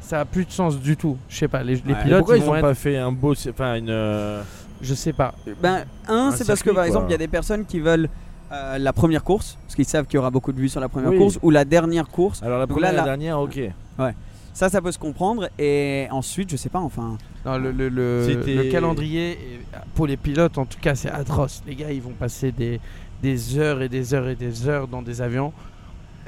Ça 0.00 0.20
a 0.20 0.24
plus 0.24 0.46
de 0.46 0.50
sens 0.50 0.80
du 0.80 0.96
tout. 0.96 1.16
Je 1.28 1.36
sais 1.36 1.48
pas. 1.48 1.62
Les, 1.62 1.76
les 1.76 1.92
Ouais. 1.92 2.02
pilotes, 2.02 2.18
Pourquoi 2.18 2.38
ils, 2.38 2.42
vont 2.42 2.52
ont 2.52 2.56
être- 2.56 2.62
pas 2.62 2.74
fait 2.74 2.96
un 2.96 3.12
beau. 3.12 3.34
Enfin, 3.50 3.74
une. 3.76 3.90
euh, 3.90 4.42
Je 4.82 4.94
sais 4.94 5.12
pas. 5.12 5.34
Ben, 5.62 5.84
un, 6.08 6.28
Un 6.28 6.30
c'est 6.32 6.46
parce 6.46 6.62
que 6.62 6.70
par 6.70 6.84
exemple, 6.84 7.06
il 7.08 7.12
y 7.12 7.14
a 7.14 7.18
des 7.18 7.28
personnes 7.28 7.66
qui 7.66 7.78
veulent 7.78 8.08
euh, 8.50 8.78
la 8.78 8.92
première 8.94 9.22
course, 9.22 9.58
parce 9.64 9.74
qu'ils 9.76 9.84
savent 9.84 10.06
qu'il 10.06 10.14
y 10.16 10.18
aura 10.18 10.30
beaucoup 10.30 10.52
de 10.52 10.58
vues 10.58 10.68
sur 10.70 10.80
la 10.80 10.88
première 10.88 11.10
Oui. 11.10 11.18
course, 11.18 11.38
ou 11.42 11.50
la 11.50 11.64
dernière 11.64 12.08
course. 12.08 12.42
Alors 12.42 12.58
la 12.58 12.66
première 12.66 12.92
là, 12.92 12.98
la 12.98 13.04
dernière, 13.04 13.38
ok. 13.38 13.60
Ça, 14.54 14.68
ça 14.68 14.80
peut 14.80 14.90
se 14.90 14.98
comprendre. 14.98 15.48
Et 15.58 16.08
ensuite, 16.10 16.50
je 16.50 16.56
sais 16.56 16.68
pas, 16.70 16.80
enfin. 16.80 17.16
Non, 17.46 17.56
le, 17.58 17.70
le, 17.72 17.88
le- 17.88 18.24
C'était- 18.26 18.54
le 18.54 18.64
calendrier, 18.70 19.38
pour 19.94 20.06
les 20.06 20.16
pilotes 20.16 20.58
en 20.58 20.66
tout 20.66 20.78
cas, 20.80 20.94
c'est 20.94 21.10
atroce. 21.10 21.62
Les 21.66 21.74
gars, 21.74 21.90
ils 21.92 22.02
vont 22.02 22.12
passer 22.12 22.52
des, 22.52 22.80
des 23.22 23.58
heures 23.58 23.80
et 23.82 23.88
des 23.88 24.14
heures 24.14 24.28
et 24.28 24.34
des 24.36 24.68
heures 24.68 24.88
dans 24.88 25.02
des 25.02 25.22
avions. 25.22 25.52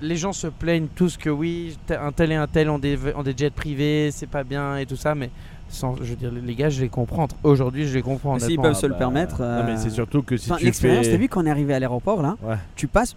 Les 0.02 0.16
gens 0.16 0.32
se 0.32 0.46
plaignent 0.46 0.88
tous 0.94 1.16
que 1.18 1.28
oui, 1.28 1.76
un 1.90 2.12
tel 2.12 2.32
et 2.32 2.36
un 2.36 2.46
tel 2.46 2.70
ont 2.70 2.78
des, 2.78 2.96
ont 3.14 3.22
des 3.22 3.34
jets 3.36 3.50
privés, 3.50 4.10
c'est 4.12 4.28
pas 4.28 4.44
bien 4.44 4.76
et 4.78 4.86
tout 4.86 4.96
ça, 4.96 5.14
mais 5.14 5.28
sans, 5.68 5.94
je 5.96 6.04
veux 6.04 6.16
dire, 6.16 6.32
les 6.32 6.54
gars, 6.54 6.70
je 6.70 6.80
les 6.80 6.88
comprends. 6.88 7.28
Aujourd'hui, 7.44 7.86
je 7.86 7.94
les 7.94 8.02
comprends. 8.02 8.38
S'ils 8.38 8.58
peuvent 8.58 8.74
se 8.74 8.86
le 8.86 8.92
bah, 8.94 8.98
permettre. 9.00 9.42
Non, 9.42 9.64
mais 9.64 9.72
euh, 9.72 9.76
c'est 9.76 9.90
surtout 9.90 10.22
que 10.22 10.36
si 10.38 10.50
enfin, 10.50 10.58
tu 10.58 10.64
L'expérience, 10.64 11.04
fais. 11.06 11.12
t'as 11.12 11.18
vu 11.18 11.28
quand 11.28 11.42
on 11.42 11.46
est 11.46 11.50
arrivé 11.50 11.74
à 11.74 11.78
l'aéroport 11.80 12.22
là 12.22 12.36
Ouais. 12.42 12.56
Tu 12.76 12.86
passes 12.86 13.14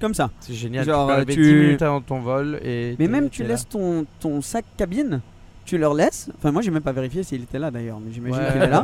comme 0.00 0.12
ça. 0.14 0.30
C'est 0.40 0.54
génial. 0.54 0.84
Genre, 0.84 1.10
tu 1.20 1.26
peux 1.26 1.32
tu- 1.34 1.42
10 1.42 1.54
minutes 1.54 1.82
avant 1.82 2.00
ton 2.00 2.18
vol 2.20 2.58
et. 2.64 2.96
Mais 2.98 3.06
même 3.08 3.30
tu 3.30 3.44
laisses 3.44 3.68
ton, 3.68 4.04
ton 4.20 4.40
sac 4.42 4.64
cabine, 4.76 5.20
tu 5.68 5.76
leur 5.78 5.92
laisses. 5.94 6.30
Enfin, 6.38 6.50
moi 6.50 6.62
j'ai 6.62 6.70
même 6.70 6.82
pas 6.82 6.92
vérifié 6.92 7.22
s'il 7.22 7.42
était 7.42 7.58
là 7.58 7.70
d'ailleurs, 7.70 8.00
mais 8.00 8.10
j'imagine 8.12 8.38
Ouais, 8.42 8.52
qu'il 8.52 8.62
est 8.62 8.66
là. 8.68 8.80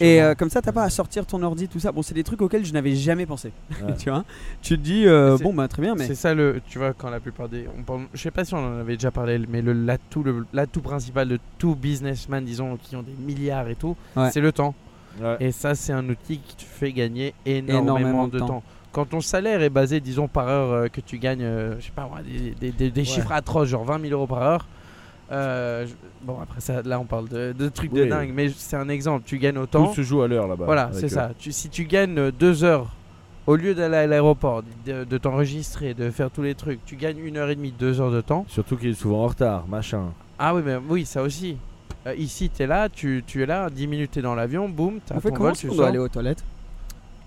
ouais, 0.00 0.06
Et 0.06 0.22
euh, 0.22 0.34
comme 0.36 0.48
ça, 0.48 0.62
t'as 0.62 0.70
pas 0.72 0.84
à 0.84 0.90
sortir 0.90 1.26
ton 1.26 1.42
ordi, 1.42 1.66
tout 1.66 1.80
ça. 1.80 1.90
Bon, 1.90 2.02
c'est 2.02 2.14
des 2.14 2.22
trucs 2.24 2.40
auxquels 2.40 2.64
je 2.64 2.72
n'avais 2.72 2.94
jamais 2.94 3.26
pensé. 3.26 3.52
Ouais. 3.82 3.94
tu 3.98 4.10
vois 4.10 4.24
Tu 4.62 4.76
te 4.78 4.82
dis, 4.82 5.06
euh, 5.06 5.36
bon, 5.42 5.52
bah 5.52 5.66
très 5.68 5.82
bien, 5.82 5.94
mais. 5.96 6.06
C'est 6.06 6.14
ça 6.14 6.32
le, 6.34 6.60
tu 6.68 6.78
vois, 6.78 6.92
quand 6.92 7.10
la 7.10 7.18
plupart 7.20 7.48
des, 7.48 7.66
on 7.78 7.82
parle- 7.82 8.06
je 8.14 8.20
sais 8.22 8.30
pas 8.30 8.44
si 8.44 8.54
on 8.54 8.58
en 8.58 8.78
avait 8.78 8.94
déjà 8.94 9.10
parlé, 9.10 9.40
mais 9.48 9.60
le 9.62 9.72
l'atout, 9.72 10.22
le 10.22 10.46
l'atout 10.52 10.80
principal 10.82 11.26
de 11.28 11.38
tout 11.58 11.74
businessman, 11.74 12.44
disons, 12.44 12.76
qui 12.80 12.94
ont 12.94 13.02
des 13.02 13.14
milliards 13.18 13.68
et 13.68 13.74
tout, 13.74 13.96
Ouais. 14.16 14.30
c'est 14.30 14.40
le 14.40 14.52
temps. 14.52 14.74
Ouais. 15.20 15.36
Et 15.40 15.50
ça, 15.52 15.74
c'est 15.74 15.92
un 15.92 16.08
outil 16.08 16.38
qui 16.38 16.54
te 16.56 16.62
fait 16.62 16.92
gagner 16.92 17.34
énormément, 17.44 17.98
Énormément 17.98 18.28
de 18.28 18.34
de 18.34 18.38
temps. 18.38 18.46
temps. 18.46 18.62
Quand 18.92 19.04
ton 19.08 19.20
salaire 19.20 19.62
est 19.62 19.70
basé, 19.70 20.00
disons, 20.00 20.28
par 20.28 20.48
heure, 20.48 20.70
euh, 20.72 20.88
que 20.88 21.00
tu 21.00 21.18
gagnes, 21.18 21.42
euh, 21.42 21.74
je 21.80 21.86
sais 21.86 21.92
pas, 21.94 22.06
moi, 22.08 22.20
des, 22.22 22.50
des- 22.52 22.70
des- 22.72 22.90
des 22.90 23.00
Ouais. 23.00 23.04
chiffres 23.04 23.32
atroces, 23.32 23.68
genre 23.68 23.84
20 23.84 24.00
000 24.00 24.12
euros 24.12 24.26
par 24.28 24.42
heure. 24.42 24.66
Euh, 25.32 25.86
je- 25.86 25.94
bon, 26.22 26.38
après 26.42 26.60
ça, 26.60 26.82
là, 26.82 26.98
on 27.00 27.04
parle 27.04 27.28
de, 27.28 27.52
de 27.52 27.68
trucs 27.68 27.92
de 27.92 28.04
dingue, 28.04 28.32
mais 28.34 28.48
c'est 28.50 28.76
un 28.76 28.88
exemple. 28.88 29.22
Tu 29.26 29.38
gagnes 29.38 29.58
autant. 29.58 29.86
Tout 29.88 29.94
se 29.94 30.02
joue 30.02 30.22
à 30.22 30.28
l'heure 30.28 30.48
là-bas. 30.48 30.64
Voilà, 30.64 30.90
c'est 30.92 31.06
eux. 31.06 31.08
ça. 31.08 31.30
Tu, 31.38 31.52
si 31.52 31.68
tu 31.68 31.84
gagnes 31.84 32.18
euh, 32.18 32.30
deux 32.32 32.64
heures, 32.64 32.88
au 33.46 33.56
lieu 33.56 33.74
d'aller 33.74 33.96
à 33.96 34.06
l'aéroport, 34.06 34.62
de, 34.86 35.04
de 35.04 35.18
t'enregistrer, 35.18 35.94
de 35.94 36.10
faire 36.10 36.30
tous 36.30 36.42
les 36.42 36.54
trucs, 36.54 36.84
tu 36.84 36.96
gagnes 36.96 37.18
une 37.18 37.36
heure 37.36 37.50
et 37.50 37.56
demie, 37.56 37.72
deux 37.76 38.00
heures 38.00 38.10
de 38.12 38.20
temps. 38.20 38.44
Surtout 38.48 38.76
qu'il 38.76 38.90
est 38.90 38.94
souvent 38.94 39.24
en 39.24 39.26
retard, 39.28 39.66
machin. 39.68 40.12
Ah 40.38 40.54
oui, 40.54 40.62
mais 40.64 40.76
oui, 40.88 41.04
ça 41.06 41.22
aussi. 41.22 41.56
Euh, 42.06 42.14
ici, 42.14 42.48
tu 42.48 42.62
es 42.62 42.66
là, 42.66 42.88
tu, 42.88 43.22
tu 43.26 43.42
es 43.42 43.46
là, 43.46 43.68
10 43.70 43.86
minutes, 43.86 44.10
tu 44.12 44.18
es 44.20 44.22
dans 44.22 44.34
l'avion, 44.34 44.68
boum, 44.68 45.00
tu 45.06 45.12
On 45.12 45.16
as 45.16 45.20
fait 45.20 45.28
ton 45.30 45.34
comment 45.36 45.48
vol, 45.50 45.56
tu 45.58 45.68
on 45.70 45.74
doit 45.74 45.88
aller 45.88 45.98
aux 45.98 46.08
toilettes? 46.08 46.44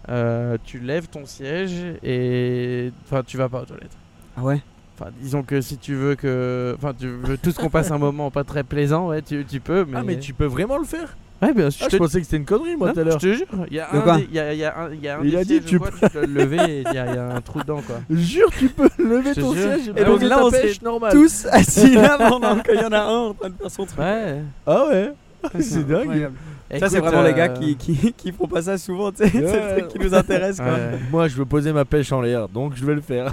Euh, 0.09 0.57
tu 0.65 0.79
lèves 0.79 1.07
ton 1.07 1.25
siège 1.25 1.71
et. 2.03 2.91
Enfin, 3.05 3.21
tu 3.25 3.37
vas 3.37 3.47
pas 3.47 3.61
aux 3.61 3.65
toilettes. 3.65 3.95
Ah 4.35 4.41
ouais? 4.43 4.61
Enfin, 5.03 5.11
disons 5.21 5.43
que 5.43 5.59
si 5.61 5.77
tu 5.77 5.95
veux 5.95 6.15
que. 6.15 6.75
Enfin, 6.77 6.93
tu 6.97 7.07
veux 7.07 7.37
tous 7.37 7.53
qu'on 7.55 7.69
passe 7.69 7.91
un 7.91 7.97
moment 7.97 8.31
pas 8.31 8.43
très 8.43 8.63
plaisant, 8.63 9.09
ouais, 9.09 9.21
tu, 9.21 9.45
tu 9.45 9.59
peux. 9.59 9.85
Mais... 9.87 9.97
Ah, 9.97 10.03
mais 10.05 10.17
tu 10.19 10.33
peux 10.33 10.45
vraiment 10.45 10.77
le 10.77 10.85
faire 10.85 11.15
Ouais, 11.41 11.53
bien 11.53 11.69
sûr. 11.69 11.85
Ah, 11.87 11.89
je 11.91 11.97
pensais 11.97 12.19
que 12.19 12.23
c'était 12.25 12.37
une 12.37 12.45
connerie, 12.45 12.77
moi, 12.77 12.93
tout 12.93 12.99
à 13.01 13.03
l'heure. 13.03 13.19
Je 13.19 13.27
te 13.27 13.33
jure, 13.33 13.47
il 13.69 13.75
y 13.75 13.79
a 13.81 13.89
un, 13.91 14.17
des- 14.17 14.23
il 14.29 14.33
y 14.35 14.39
a, 14.39 14.53
il 14.53 14.59
y 14.59 14.63
a 14.63 14.77
un, 14.79 14.93
il 14.93 15.01
y 15.01 15.09
a 15.09 15.17
un 15.19 15.23
Il 15.25 15.31
des 15.31 15.37
a 15.37 15.43
dit, 15.43 15.49
sièges, 15.49 15.65
tu 15.65 15.73
je 15.73 15.77
vois, 15.77 15.89
tu 15.91 16.09
peux 16.09 16.21
le 16.25 16.33
lever 16.33 16.57
et 16.57 16.83
il 16.87 16.93
y, 16.93 16.97
a 16.97 17.05
il 17.09 17.15
y 17.15 17.17
a 17.17 17.35
un 17.35 17.41
trou 17.41 17.59
dedans, 17.59 17.81
quoi. 17.85 17.97
Jure, 18.15 18.49
tu 18.57 18.69
peux 18.69 18.87
lever 18.97 19.33
ton 19.33 19.53
jure. 19.53 19.61
siège 19.61 19.91
Et 19.97 20.01
et 20.01 20.05
donc 20.05 20.21
là, 20.21 20.39
on. 20.45 21.09
Tous 21.11 21.47
assis 21.51 21.95
là 21.95 22.17
pendant 22.17 22.57
qu'il 22.61 22.75
y 22.79 22.85
en 22.85 22.91
a 22.93 22.99
un 23.01 23.17
en 23.17 23.33
train 23.33 23.49
de 23.49 23.55
faire 23.57 23.71
son 23.71 23.85
truc. 23.85 23.99
Ouais. 23.99 24.37
Ah 24.65 24.85
ouais 24.87 25.11
C'est 25.59 25.85
dingue. 25.85 26.29
Incroyable. 26.75 26.79
Ça, 26.79 26.89
c'est 26.89 26.99
vraiment 26.99 27.21
les 27.23 27.33
gars 27.33 27.51
euh, 27.51 27.59
qui, 27.59 27.75
qui, 27.75 28.13
qui 28.17 28.31
font 28.31 28.47
pas 28.47 28.61
ça 28.63 28.77
souvent, 28.77 29.11
tu 29.11 29.17
sais. 29.17 29.29
C'est 29.29 29.41
le 29.41 29.77
truc 29.79 29.87
qui 29.89 29.99
nous 29.99 30.13
intéresse, 30.13 30.57
quoi. 30.57 30.65
ouais. 30.73 30.99
Moi, 31.11 31.27
je 31.27 31.35
veux 31.37 31.45
poser 31.45 31.71
ma 31.73 31.85
pêche 31.85 32.11
en 32.11 32.21
l'air, 32.21 32.47
donc 32.49 32.73
je 32.75 32.85
vais 32.85 32.95
le 32.95 33.01
faire. 33.01 33.31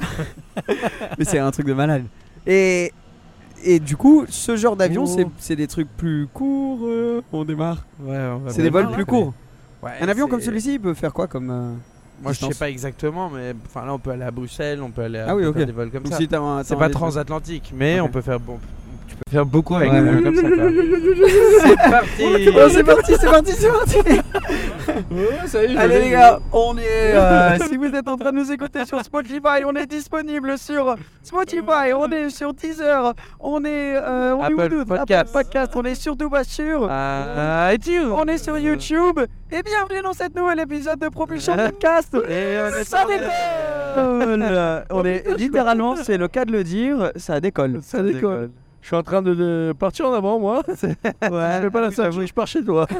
Mais 1.18 1.24
c'est 1.24 1.38
un 1.38 1.50
truc 1.50 1.66
de 1.66 1.72
malade. 1.74 2.04
Et, 2.46 2.92
et 3.64 3.78
du 3.80 3.96
coup, 3.96 4.24
ce 4.28 4.56
genre 4.56 4.76
d'avion, 4.76 5.04
Oh. 5.04 5.06
c'est- 5.06 5.26
c'est 5.38 5.56
des 5.56 5.66
trucs 5.66 5.88
plus 5.96 6.26
courts. 6.32 6.80
euh, 6.84 7.22
on 7.32 7.44
démarre. 7.44 7.84
Ouais, 8.00 8.16
on 8.34 8.38
va 8.38 8.50
C'est 8.50 8.62
des 8.62 8.70
vols 8.70 8.84
voir, 8.84 8.94
plus 8.94 9.04
courts. 9.06 9.32
Ouais, 9.82 9.92
Un 10.00 10.08
avion 10.08 10.28
comme 10.28 10.40
celui-ci, 10.40 10.74
il 10.74 10.80
peut 10.80 10.94
faire 10.94 11.12
quoi 11.12 11.26
comme. 11.26 11.50
euh, 11.50 11.72
Moi, 12.22 12.32
je 12.32 12.38
sais 12.44 12.54
pas 12.58 12.68
exactement, 12.68 13.30
mais 13.30 13.54
enfin 13.66 13.86
là, 13.86 13.94
on 13.94 13.98
peut 13.98 14.10
aller 14.10 14.24
à 14.24 14.30
Bruxelles, 14.30 14.80
on 14.82 14.90
peut 14.90 15.02
aller 15.02 15.18
à 15.20 15.26
Ah 15.30 15.34
oui, 15.36 15.42
on 15.42 15.44
peut 15.44 15.48
ok. 15.50 15.56
faire 15.58 15.66
des 15.66 15.72
vols 15.72 15.90
comme 15.90 16.02
donc 16.02 16.12
ça. 16.12 16.18
si 16.18 16.28
C'est 16.64 16.76
pas 16.76 16.90
transatlantique, 16.90 17.72
mais 17.74 17.98
on 18.00 18.08
peut 18.08 18.20
faire 18.20 18.38
bon. 18.38 18.58
Peux 19.26 19.30
faire 19.32 19.46
beaucoup 19.46 19.74
avec 19.76 19.92
Ouais, 19.92 20.22
comme 20.22 20.34
ça. 20.34 20.42
Quoi. 20.42 20.50
c'est 21.60 21.76
parti. 21.76 22.22
Oh, 22.24 22.68
c'est 22.70 22.84
parti, 22.84 23.12
c'est 23.20 23.26
parti, 23.30 23.52
c'est 23.52 23.68
parti! 23.68 24.20
Ouais, 25.10 25.46
ça 25.46 25.62
y 25.62 25.66
est, 25.66 25.68
je 25.74 25.76
Allez 25.78 26.00
les 26.00 26.10
gars, 26.10 26.40
on 26.52 26.76
est. 26.76 27.14
euh, 27.14 27.58
si 27.68 27.76
vous 27.76 27.86
êtes 27.94 28.08
en 28.08 28.16
train 28.16 28.32
de 28.32 28.38
nous 28.38 28.50
écouter 28.50 28.84
sur 28.84 29.00
Spotify, 29.04 29.62
on 29.64 29.74
est 29.76 29.86
disponible 29.86 30.58
sur 30.58 30.96
Spotify, 31.22 31.92
on 31.94 32.10
est 32.10 32.28
sur 32.30 32.52
Deezer, 32.54 33.14
on 33.38 33.64
est. 33.64 33.96
euh, 33.96 34.34
on 34.34 34.42
Apple 34.42 34.84
Podcast. 34.84 35.12
Apple 35.12 35.30
Podcast, 35.32 35.72
on 35.76 35.82
est 35.84 35.94
surtout 35.94 36.28
pas 36.28 36.42
sûr. 36.44 36.90
Et 36.90 37.78
tu 37.78 38.00
On 38.00 38.24
est 38.26 38.38
sur 38.38 38.58
YouTube 38.58 39.20
et 39.52 39.62
bienvenue 39.62 40.02
dans 40.02 40.12
cet 40.12 40.34
nouvel 40.34 40.58
épisode 40.60 40.98
de 40.98 41.08
Propulsion 41.08 41.54
Podcast. 41.56 42.16
Et 42.28 42.58
on 42.60 42.76
est 42.76 42.84
Ça 42.84 43.04
décolle 43.06 44.84
On 44.90 45.04
est 45.04 45.24
littéralement, 45.38 45.94
c'est 45.96 46.18
le 46.18 46.26
cas 46.28 46.44
de 46.44 46.52
le 46.52 46.64
dire, 46.64 47.12
ça 47.16 47.38
décolle. 47.40 47.78
Ça 47.82 48.02
décolle. 48.02 48.50
Je 48.82 48.86
suis 48.86 48.96
en 48.96 49.02
train 49.02 49.20
de, 49.22 49.34
de 49.34 49.74
partir 49.78 50.06
en 50.08 50.12
avant, 50.14 50.38
moi. 50.40 50.62
Ouais. 50.68 50.74
Je 51.22 51.60
fais 51.62 51.70
pas 51.70 51.80
la 51.82 51.90
ceinture, 51.90 52.26
je 52.26 52.32
pars 52.32 52.46
chez 52.46 52.64
toi. 52.64 52.86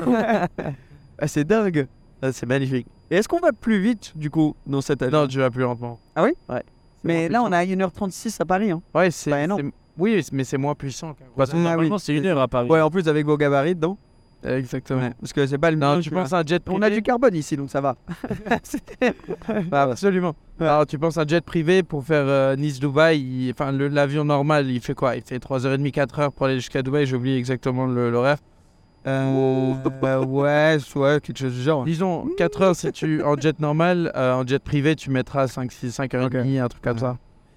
Ah, 1.23 1.27
c'est 1.29 1.45
dingue. 1.45 1.87
Ah, 2.23 2.33
c'est 2.33 2.47
magnifique. 2.47 2.87
Et 3.11 3.17
est-ce 3.17 3.29
qu'on 3.29 3.41
va 3.41 3.53
plus 3.53 3.79
vite 3.81 4.13
du 4.17 4.31
coup 4.31 4.55
dans 4.67 4.81
cette 4.81 5.03
année? 5.03 5.13
Non, 5.13 5.27
tu 5.27 5.39
vas 5.39 5.51
plus 5.51 5.63
lentement. 5.63 5.99
Ah 6.17 6.23
oui? 6.23 6.31
Ouais. 6.49 6.63
Mais 7.05 7.29
là 7.29 7.43
on 7.43 7.53
a 7.53 7.63
1h36 7.65 8.41
à 8.41 8.45
Paris. 8.47 8.71
Hein. 8.71 8.81
Ouais, 8.95 9.11
c'est. 9.11 9.31
c'est- 9.31 9.65
Oui, 9.99 10.25
mais 10.33 10.45
c'est 10.45 10.57
moins 10.59 10.75
puissant 10.75 11.13
qu'un 11.15 11.25
gros 11.27 11.35
Parce 11.37 11.51
que 11.51 11.57
avion. 11.57 11.69
normalement, 11.69 11.99
c'est 11.99 12.15
une 12.17 12.25
heure 12.27 12.39
à 12.41 12.49
Paris. 12.49 12.69
Ouais, 12.71 12.81
en 12.81 12.91
plus 12.91 13.07
avec 13.09 13.27
vos 13.27 13.37
gabarits 13.37 13.75
dedans. 13.75 13.99
Exactement. 14.43 15.11
Parce 15.21 15.33
que 15.33 15.47
c'est 15.47 15.59
pas 15.59 15.71
le 15.71 15.77
Non, 15.77 16.01
tu 16.01 16.11
penses 16.11 16.33
à 16.33 16.39
un 16.39 16.45
jet 16.47 16.59
privé 16.63 16.79
On 16.79 16.83
a 16.83 16.89
du 16.91 17.03
carbone 17.03 17.35
ici 17.35 17.57
donc 17.57 17.71
ça 17.71 17.81
va. 17.81 17.97
Ah, 19.73 19.83
absolument. 19.83 20.35
Alors, 20.59 20.87
tu 20.87 20.99
penses 20.99 21.17
à 21.19 21.23
un 21.23 21.27
jet 21.27 21.45
privé 21.45 21.83
pour 21.83 22.05
faire 22.05 22.25
euh, 22.27 22.57
Nice-Dubaï, 22.57 23.51
enfin 23.55 23.73
l'avion 23.73 24.25
normal, 24.25 24.71
il 24.71 24.81
fait 24.81 24.95
quoi? 24.95 25.17
Il 25.17 25.23
fait 25.23 25.39
3h30, 25.39 25.91
4h 25.93 26.31
pour 26.33 26.47
aller 26.47 26.57
jusqu'à 26.57 26.83
Dubaï, 26.83 27.07
j'ai 27.07 27.17
oublié 27.17 27.37
exactement 27.39 27.87
le- 27.87 28.11
l'horaire. 28.11 28.39
Euh, 29.07 29.73
euh, 30.05 30.25
ouais, 30.25 30.77
ouais, 30.97 31.21
quelque 31.23 31.39
chose 31.39 31.55
du 31.55 31.63
genre. 31.63 31.85
Disons 31.85 32.29
4 32.37 32.61
heures 32.63 32.77
si 32.77 32.93
tu 32.93 33.23
en 33.23 33.35
jet 33.37 33.59
normal, 33.59 34.13
euh, 34.15 34.35
en 34.35 34.47
jet 34.47 34.63
privé 34.63 34.95
tu 34.95 35.11
mettras 35.11 35.49
5, 35.49 35.73
6, 35.73 35.91
5 35.91 36.13
heures 36.15 36.27
et 36.27 36.31
demie, 36.31 36.59
un 36.59 36.69
truc 36.69 36.83
comme 36.83 36.99
ça. 36.99 37.17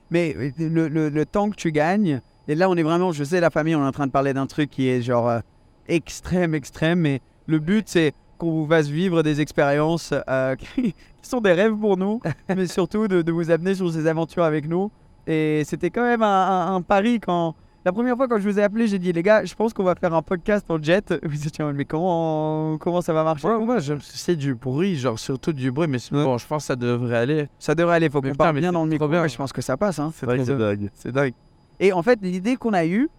Mais 0.09 0.33
euh, 0.37 0.51
le, 0.57 0.87
le- 0.87 1.09
le 1.09 1.25
temps 1.25 1.49
que 1.49 1.55
tu 1.55 1.73
gagnes, 1.73 2.21
et 2.47 2.55
là 2.55 2.69
on 2.69 2.75
est 2.75 2.83
vraiment, 2.83 3.11
je 3.11 3.25
sais 3.25 3.41
la 3.41 3.49
famille, 3.49 3.75
on 3.75 3.83
est 3.83 3.87
en 3.87 3.91
train 3.91 4.07
de 4.07 4.11
parler 4.11 4.33
d'un 4.33 4.45
truc 4.47 4.69
qui 4.69 4.87
est 4.87 5.01
genre 5.01 5.27
euh, 5.29 5.39
extrême, 5.87 6.53
extrême, 6.55 6.99
mais 6.99 7.21
le 7.47 7.59
but 7.59 7.87
c'est 7.87 8.13
qu'on 8.37 8.51
vous 8.51 8.67
fasse 8.67 8.87
vivre 8.87 9.23
des 9.23 9.41
expériences 9.41 10.13
euh, 10.29 10.55
qui, 10.75 10.95
sont 11.21 11.39
des 11.41 11.53
rêves 11.53 11.75
pour 11.75 11.97
nous, 11.97 12.19
mais 12.49 12.67
surtout 12.67 13.07
de, 13.07 13.21
de 13.21 13.31
vous 13.31 13.49
amener 13.51 13.75
sur 13.75 13.91
ces 13.91 14.07
aventures 14.07 14.43
avec 14.43 14.67
nous. 14.67 14.91
Et 15.27 15.63
c'était 15.65 15.89
quand 15.89 16.03
même 16.03 16.21
un, 16.23 16.27
un- 16.27 16.75
un 16.75 16.81
pari 16.81 17.19
quand... 17.19 17.55
La 17.85 17.91
première 17.91 18.15
fois 18.15 18.29
quand 18.29 18.37
je 18.39 18.49
vous 18.49 18.59
ai 18.59 18.63
appelé, 18.63 18.87
j'ai 18.87 18.97
dit 18.97 19.11
les 19.11 19.23
gars, 19.23 19.43
je 19.43 19.53
pense 19.55 19.73
qu'on 19.73 19.83
va 19.83 19.93
faire 19.95 20.13
un 20.13 20.21
podcast 20.21 20.65
en 20.69 20.81
jet. 20.81 21.13
Vous 21.25 21.47
étiez 21.47 21.65
mais 21.73 21.83
comment, 21.83 22.77
comment 22.77 23.01
ça 23.01 23.11
va 23.11 23.25
marcher? 23.25 23.45
Ouais, 23.45 23.57
moi 23.57 23.79
j'aime 23.79 23.99
c'est 24.01 24.37
du 24.37 24.55
bruit, 24.55 24.95
genre 24.95 25.19
surtout 25.19 25.51
du 25.51 25.69
bruit, 25.69 25.87
mais 25.89 25.97
Ouais. 26.13 26.23
bon, 26.23 26.37
je 26.37 26.47
pense 26.47 26.63
que 26.63 26.67
ça 26.67 26.75
devrait 26.77 27.17
aller. 27.17 27.47
Ça 27.59 27.75
devrait 27.75 27.95
aller, 27.95 28.09
faut 28.09 28.21
qu'on 28.21 28.33
parle 28.35 28.57
bien 28.59 28.71
dans 28.71 28.85
le 28.85 28.89
micro. 28.89 29.09
bien. 29.09 29.21
Ouais, 29.21 29.27
je 29.27 29.35
pense 29.35 29.51
que 29.51 29.61
ça 29.61 29.75
passe. 29.75 29.99
Hein. 29.99 30.13
C'est 30.15 30.25
vrai 30.25 30.37
que 30.37 30.45
c'est 30.45 30.57
dingue. 30.57 30.89
C'est 30.93 31.11
dingue. 31.11 31.33
Et 31.81 31.91
en 31.91 32.01
fait, 32.03 32.19
l'idée 32.21 32.55
qu'on 32.55 32.71
a 32.71 32.85
eue, 32.85 33.09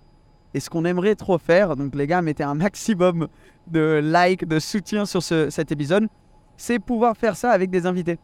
et 0.55 0.61
ce 0.61 0.71
qu'on 0.71 0.85
aimerait 0.85 1.15
trop 1.17 1.37
faire, 1.39 1.77
donc 1.77 1.95
les 1.95 2.07
gars, 2.07 2.23
mettez 2.23 2.45
un 2.45 2.55
maximum 2.55 3.29
de 3.67 4.01
likes, 4.03 4.47
de 4.47 4.59
soutien 4.59 5.05
sur 5.05 5.23
ce- 5.23 5.51
cet 5.51 5.73
épisode, 5.73 6.07
c'est 6.57 6.79
pouvoir 6.79 7.17
faire 7.17 7.37
ça 7.37 7.51
avec 7.51 7.71
des 7.71 7.87
invités. 7.87 8.19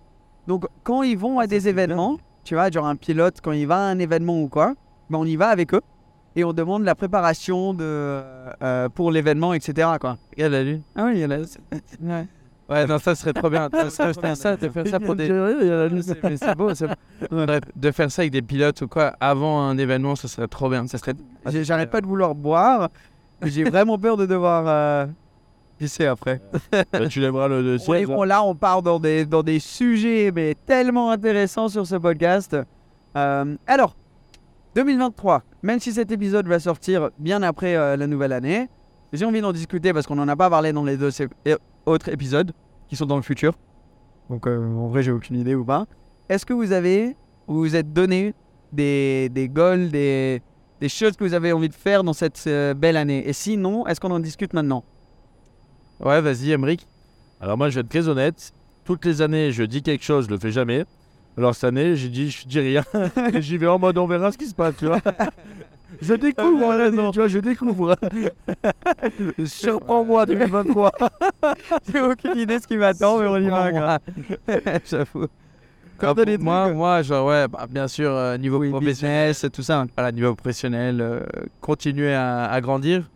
Donc, 0.46 0.66
quand 0.84 1.02
ils 1.02 1.18
vont 1.18 1.38
à 1.40 1.46
des 1.46 1.68
événements, 1.68 2.18
tu 2.44 2.54
vois, 2.54 2.70
genre 2.70 2.86
un 2.86 2.96
pilote, 2.96 3.38
quand 3.42 3.52
il 3.52 3.66
va 3.66 3.76
à 3.76 3.90
un 3.90 3.98
événement 3.98 4.40
ou 4.40 4.48
quoi, 4.48 4.74
ben 5.10 5.18
on 5.18 5.24
y 5.26 5.36
va 5.36 5.48
avec 5.48 5.74
eux 5.74 5.82
et 6.36 6.44
on 6.44 6.52
demande 6.52 6.84
la 6.84 6.94
préparation 6.94 7.74
de, 7.74 7.82
euh, 7.84 8.88
pour 8.88 9.10
l'événement, 9.10 9.52
etc. 9.52 9.88
Quoi. 10.00 10.16
Regarde 10.36 10.52
la 10.52 10.62
lune. 10.62 10.82
Ah 10.94 11.04
oui, 11.06 11.12
il 11.14 11.18
y 11.20 11.24
a 11.24 11.26
la... 11.26 11.38
ouais. 11.38 12.26
Ouais, 12.70 12.86
non, 12.86 12.98
ça 12.98 13.14
serait 13.16 13.32
trop 13.32 13.50
bien. 13.50 13.68
Ça 13.90 14.12
serait 14.14 14.34
ça, 14.36 14.56
de 14.56 14.68
faire 14.68 14.86
ça 14.86 15.00
pour 15.00 15.16
des. 15.16 15.26
C'est 15.26 16.22
mais 16.22 16.36
c'est 16.36 16.54
beau, 16.54 16.72
c'est 16.74 16.86
beau. 17.30 17.46
De 17.76 17.90
faire 17.90 18.10
ça 18.12 18.22
avec 18.22 18.30
des 18.32 18.42
pilotes 18.42 18.80
ou 18.82 18.88
quoi 18.88 19.14
avant 19.20 19.60
un 19.62 19.76
événement, 19.76 20.14
ça 20.14 20.28
serait 20.28 20.46
trop 20.46 20.68
bien. 20.70 20.86
Ça 20.86 20.98
serait. 20.98 21.14
J'arrête 21.46 21.90
pas 21.90 22.00
de 22.00 22.06
vouloir 22.06 22.34
boire, 22.34 22.90
mais 23.42 23.50
j'ai 23.50 23.64
vraiment 23.64 23.98
peur 23.98 24.16
de 24.16 24.24
devoir 24.24 24.64
euh, 24.68 25.06
pisser 25.78 26.06
après. 26.06 26.40
Bah, 26.92 27.08
tu 27.08 27.20
lèveras 27.20 27.48
le, 27.48 27.60
le 27.62 27.72
On 27.88 27.94
est- 27.94 28.04
siège. 28.04 28.08
on- 28.10 28.22
là, 28.22 28.42
on 28.44 28.54
part 28.54 28.82
dans 28.82 29.00
des, 29.00 29.24
dans 29.26 29.42
des 29.42 29.58
sujets 29.58 30.30
mais 30.32 30.54
tellement 30.66 31.10
intéressants 31.10 31.68
sur 31.68 31.86
ce 31.86 31.96
podcast. 31.96 32.56
Euh, 33.16 33.56
alors, 33.66 33.96
2023, 34.76 35.42
même 35.64 35.80
si 35.80 35.92
cet 35.92 36.12
épisode 36.12 36.46
va 36.46 36.60
sortir 36.60 37.10
bien 37.18 37.42
après 37.42 37.74
euh, 37.74 37.96
la 37.96 38.06
nouvelle 38.06 38.32
année, 38.32 38.68
j'ai 39.12 39.24
envie 39.24 39.40
d'en 39.40 39.52
discuter 39.52 39.92
parce 39.92 40.06
qu'on 40.06 40.14
n'en 40.14 40.28
a 40.28 40.36
pas 40.36 40.48
parlé 40.48 40.72
dans 40.72 40.84
les 40.84 40.96
deux 40.96 41.10
autres 41.86 42.08
épisodes 42.08 42.52
qui 42.88 42.96
sont 42.96 43.06
dans 43.06 43.16
le 43.16 43.22
futur. 43.22 43.54
Donc, 44.28 44.46
euh, 44.46 44.58
en 44.74 44.88
vrai, 44.88 45.02
j'ai 45.02 45.12
aucune 45.12 45.36
idée 45.36 45.54
ou 45.54 45.64
pas. 45.64 45.86
Est-ce 46.28 46.46
que 46.46 46.52
vous 46.52 46.72
avez, 46.72 47.16
vous 47.46 47.58
vous 47.58 47.76
êtes 47.76 47.92
donné 47.92 48.34
des, 48.72 49.28
des 49.30 49.48
goals, 49.48 49.90
des, 49.90 50.42
des 50.80 50.88
choses 50.88 51.16
que 51.16 51.24
vous 51.24 51.34
avez 51.34 51.52
envie 51.52 51.68
de 51.68 51.74
faire 51.74 52.04
dans 52.04 52.12
cette 52.12 52.44
euh, 52.46 52.74
belle 52.74 52.96
année? 52.96 53.28
Et 53.28 53.32
sinon, 53.32 53.86
est-ce 53.86 54.00
qu'on 54.00 54.10
en 54.10 54.20
discute 54.20 54.52
maintenant? 54.52 54.84
Ouais, 55.98 56.20
vas-y, 56.20 56.52
Emric. 56.52 56.86
Alors 57.40 57.58
moi, 57.58 57.68
je 57.68 57.76
vais 57.76 57.80
être 57.80 57.88
très 57.88 58.08
honnête. 58.08 58.52
Toutes 58.84 59.04
les 59.04 59.22
années, 59.22 59.52
je 59.52 59.62
dis 59.62 59.82
quelque 59.82 60.04
chose, 60.04 60.26
je 60.26 60.30
le 60.30 60.38
fais 60.38 60.50
jamais. 60.50 60.84
Alors 61.36 61.54
cette 61.54 61.64
année, 61.64 61.96
j'ai 61.96 62.08
dit, 62.08 62.30
je 62.30 62.46
dis 62.46 62.60
rien. 62.60 62.84
J'y 63.40 63.56
vais 63.56 63.66
en 63.66 63.78
mode, 63.78 63.98
on 63.98 64.06
verra 64.06 64.32
ce 64.32 64.38
qui 64.38 64.46
se 64.46 64.54
passe, 64.54 64.76
tu 64.76 64.86
vois. 64.86 65.00
Je 66.00 66.14
découvre, 66.14 66.72
hein, 66.72 67.10
tu 67.12 67.18
vois, 67.18 67.28
je 67.28 67.38
découvre. 67.38 67.96
Surprends-moi 69.44 70.26
2023. 70.26 70.92
J'ai 71.92 72.00
aucune 72.00 72.36
idée 72.38 72.56
de 72.56 72.62
ce 72.62 72.66
qui 72.66 72.76
m'attend, 72.76 73.18
mais 73.18 73.26
on 73.26 73.36
y 73.38 73.48
va. 73.48 73.98
J'avoue. 74.84 75.26
Comme 75.98 76.18
Ah, 76.18 76.24
moi, 76.38 76.64
trucs. 76.66 76.76
moi, 76.76 77.02
genre, 77.02 77.26
ouais, 77.28 77.46
bah, 77.48 77.66
bien 77.68 77.86
sûr, 77.88 78.10
euh, 78.10 78.38
niveau 78.38 78.58
Oui, 78.58 78.70
professionnel, 78.70 79.28
business, 79.32 79.52
tout 79.52 79.62
ça. 79.62 79.84
voilà, 79.96 80.12
niveau 80.12 80.34
professionnel, 80.34 81.00
euh, 81.02 81.20
continuer 81.60 82.14
à, 82.14 82.44
à 82.46 82.60
grandir. 82.62 83.10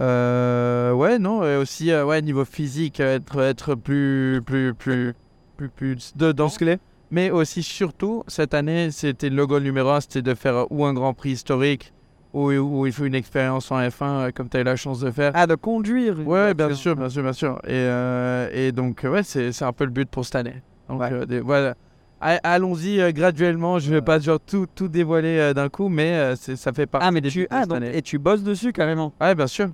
Euh, 0.00 0.92
ouais, 0.92 1.18
non, 1.18 1.44
et 1.44 1.56
aussi, 1.56 1.90
euh, 1.90 2.04
ouais, 2.04 2.20
niveau 2.22 2.44
physique, 2.44 3.00
euh, 3.00 3.16
être, 3.16 3.40
être 3.40 3.74
plus, 3.74 4.42
plus, 4.44 4.74
plus, 4.74 5.14
plus, 5.56 5.68
plus 5.70 6.12
dedans. 6.16 6.44
Musclé 6.44 6.78
Mais 7.10 7.30
aussi, 7.30 7.62
surtout, 7.62 8.22
cette 8.28 8.54
année, 8.54 8.90
c'était 8.90 9.30
le 9.30 9.46
goal 9.46 9.62
numéro 9.62 9.90
un, 9.90 10.00
c'était 10.00 10.22
de 10.22 10.34
faire 10.34 10.54
euh, 10.56 10.64
ou 10.70 10.84
un 10.84 10.94
Grand 10.94 11.14
Prix 11.14 11.30
historique, 11.30 11.92
ou, 12.34 12.50
ou 12.52 12.86
il 12.86 12.92
faut 12.92 13.04
une 13.06 13.14
expérience 13.14 13.70
en 13.70 13.78
F1, 13.80 14.02
euh, 14.02 14.30
comme 14.34 14.48
tu 14.48 14.56
as 14.56 14.60
eu 14.60 14.64
la 14.64 14.76
chance 14.76 15.00
de 15.00 15.10
faire. 15.10 15.32
Ah, 15.34 15.46
de 15.46 15.54
conduire. 15.54 16.18
Ouais, 16.26 16.52
bien 16.52 16.74
sûr, 16.74 16.94
bien 16.96 17.08
sûr, 17.08 17.22
bien 17.22 17.32
sûr. 17.32 17.58
Et, 17.64 17.70
euh, 17.72 18.48
et 18.52 18.72
donc, 18.72 19.04
euh, 19.04 19.10
ouais, 19.10 19.22
c'est 19.22 19.52
c'est 19.52 19.64
un 19.64 19.72
peu 19.72 19.84
le 19.84 19.90
but 19.90 20.10
pour 20.10 20.24
cette 20.24 20.34
année. 20.36 20.62
Donc, 20.88 21.00
Ouais. 21.00 21.12
euh, 21.12 21.24
des- 21.26 21.40
voilà. 21.40 21.74
Allons-y 22.20 23.00
euh, 23.00 23.12
graduellement. 23.12 23.78
Je 23.78 23.90
vais 23.92 24.00
pas 24.02 24.18
genre 24.18 24.40
tout, 24.40 24.66
tout 24.74 24.88
dévoiler 24.88 25.52
d'un 25.54 25.68
coup, 25.68 25.88
mais 25.88 26.34
ça 26.36 26.72
fait 26.72 26.86
partie 26.86 27.06
Ah, 27.06 27.10
mais 27.10 27.20
tu, 27.20 27.46
ah, 27.50 27.66
donc, 27.66 27.82
et 27.82 28.00
tu 28.02 28.18
bosses 28.18 28.42
dessus 28.42 28.72
carrément. 28.72 29.12
Ouais, 29.20 29.34
bien 29.34 29.46
sûr. 29.46 29.68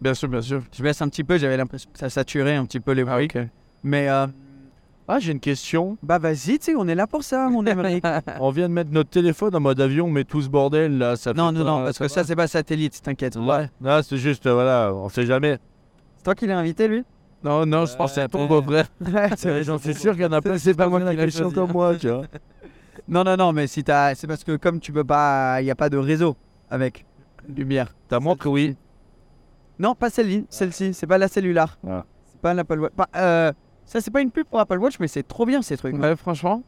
Bien 0.00 0.14
sûr, 0.14 0.28
bien 0.28 0.40
sûr. 0.42 0.62
Je 0.76 0.82
baisse 0.82 1.00
un 1.02 1.08
petit 1.08 1.24
peu, 1.24 1.38
j'avais 1.38 1.56
l'impression 1.56 1.88
que 1.92 1.98
ça 1.98 2.08
saturait 2.10 2.54
un 2.56 2.64
petit 2.66 2.80
peu 2.80 2.92
les 2.92 3.04
Ah 3.06 3.16
oui, 3.18 3.28
bruits. 3.28 3.46
Mais 3.82 4.08
Ah, 5.08 5.20
j'ai 5.20 5.30
une 5.32 5.40
question. 5.40 5.96
bah 6.02 6.18
vas-y, 6.18 6.58
tu 6.58 6.64
sais, 6.66 6.74
on 6.76 6.88
est 6.88 6.94
là 6.96 7.06
pour 7.06 7.22
ça, 7.22 7.48
mon 7.48 7.64
Émeric. 7.64 8.04
On 8.40 8.50
vient 8.50 8.68
de 8.68 8.74
mettre 8.74 8.90
notre 8.90 9.10
téléphone 9.10 9.54
en 9.54 9.60
mode 9.60 9.80
avion, 9.80 10.08
mais 10.10 10.24
tout 10.24 10.42
ce 10.42 10.48
bordel 10.48 10.98
là, 10.98 11.14
ça 11.14 11.32
non, 11.32 11.48
fait 11.52 11.58
non, 11.58 11.64
pas- 11.64 11.70
non, 11.70 11.84
parce 11.84 11.98
que 11.98 12.08
ça, 12.08 12.24
c'est 12.24 12.34
pas 12.34 12.48
satellite, 12.48 13.00
t'inquiète. 13.02 13.36
Ouais. 13.36 13.70
Non, 13.80 14.00
c'est 14.02 14.16
juste, 14.16 14.46
euh, 14.46 14.54
voilà, 14.54 14.92
on 14.92 15.08
sait 15.08 15.24
jamais. 15.24 15.58
C'est 16.16 16.24
toi 16.24 16.34
qui 16.34 16.46
l'as 16.48 16.58
invité, 16.58 16.88
lui? 16.88 17.04
Non, 17.44 17.64
non, 17.64 17.86
je 17.86 17.92
c'est 18.08 18.22
Euh, 18.22 18.28
ton 18.28 18.46
beau-frère. 18.46 18.86
J'en 19.62 19.78
suis 19.78 19.94
sûr 19.94 20.14
qu'il 20.14 20.22
y 20.22 20.26
en 20.26 20.32
a 20.32 20.40
plein, 20.40 20.58
c'est 20.58 20.74
pas 20.74 20.88
moi 20.88 20.98
qui 20.98 21.06
la 21.06 21.14
question 21.14 21.52
comme 21.52 21.70
moi, 21.70 21.94
tu 21.94 22.08
vois. 22.08 22.22
Non, 23.06 23.22
non, 23.22 23.36
non, 23.36 23.52
mais 23.52 23.68
si 23.68 23.84
t'as. 23.84 24.16
C'est 24.16 24.26
parce 24.26 24.42
que 24.42 24.56
comme 24.56 24.80
tu 24.80 24.90
peux 24.90 25.04
pas. 25.04 25.60
Il 25.60 25.64
n'y 25.66 25.70
a 25.70 25.76
pas 25.76 25.88
de 25.88 25.96
réseau 25.98 26.34
avec 26.68 27.06
lumière. 27.48 27.94
Ta 28.08 28.18
montre, 28.18 28.48
oui. 28.48 28.74
Non, 29.78 29.94
pas 29.94 30.10
celle-ci. 30.10 30.46
Celle-ci, 30.50 30.92
c'est 30.94 31.06
pas 31.06 31.18
la 31.18 31.28
cellulaire. 31.28 31.78
Ah. 31.86 32.04
C'est 32.24 32.40
pas 32.40 32.52
l'Apple 32.54 32.80
Watch. 32.80 32.92
Pas- 32.94 33.08
euh, 33.14 33.52
ça, 33.86 34.00
c'est 34.00 34.10
pas 34.10 34.20
une 34.20 34.30
pub 34.30 34.46
pour 34.46 34.60
Apple 34.60 34.78
Watch, 34.78 34.96
mais 35.00 35.08
c'est 35.08 35.22
trop 35.26 35.46
bien 35.46 35.62
ces 35.62 35.76
trucs. 35.76 35.96
Ouais, 35.96 36.14
franchement. 36.16 36.62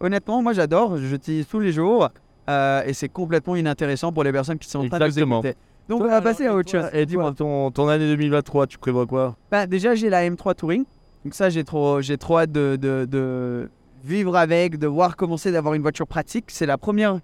Honnêtement, 0.00 0.42
moi 0.42 0.52
j'adore. 0.52 0.96
J'utilise 0.96 1.46
tous 1.46 1.60
les 1.60 1.72
jours. 1.72 2.08
euh, 2.48 2.82
et 2.86 2.92
c'est 2.92 3.08
complètement 3.08 3.54
inintéressant 3.54 4.12
pour 4.12 4.24
les 4.24 4.32
personnes 4.32 4.58
qui 4.58 4.68
sont 4.68 4.80
en 4.80 4.88
train 4.88 4.98
de 4.98 5.04
nous 5.04 5.08
Exactement. 5.08 5.38
écouter. 5.40 5.56
Donc, 5.88 6.02
on 6.02 6.08
va 6.08 6.20
passer 6.22 6.46
à 6.46 6.54
autre 6.54 6.70
chose. 6.70 6.86
Et 6.92 7.06
dis-moi, 7.06 7.32
ton, 7.36 7.70
ton 7.70 7.88
année 7.88 8.06
2023, 8.08 8.66
tu 8.66 8.78
prévois 8.78 9.06
quoi? 9.06 9.36
Bah, 9.50 9.66
déjà, 9.66 9.94
j'ai 9.94 10.08
la 10.10 10.28
M3 10.28 10.54
Touring. 10.54 10.84
Donc, 11.24 11.34
ça, 11.34 11.50
j'ai 11.50 11.62
trop, 11.64 12.00
j'ai 12.00 12.16
trop 12.18 12.38
hâte 12.38 12.50
de, 12.52 12.76
de- 12.80 13.04
de 13.08 13.68
vivre 14.04 14.36
avec, 14.36 14.78
de 14.78 14.86
voir 14.86 15.16
comment 15.16 15.36
c'est 15.36 15.52
d'avoir 15.52 15.74
une 15.74 15.82
voiture 15.82 16.06
pratique. 16.06 16.46
C'est 16.48 16.66
la 16.66 16.78
première. 16.78 17.18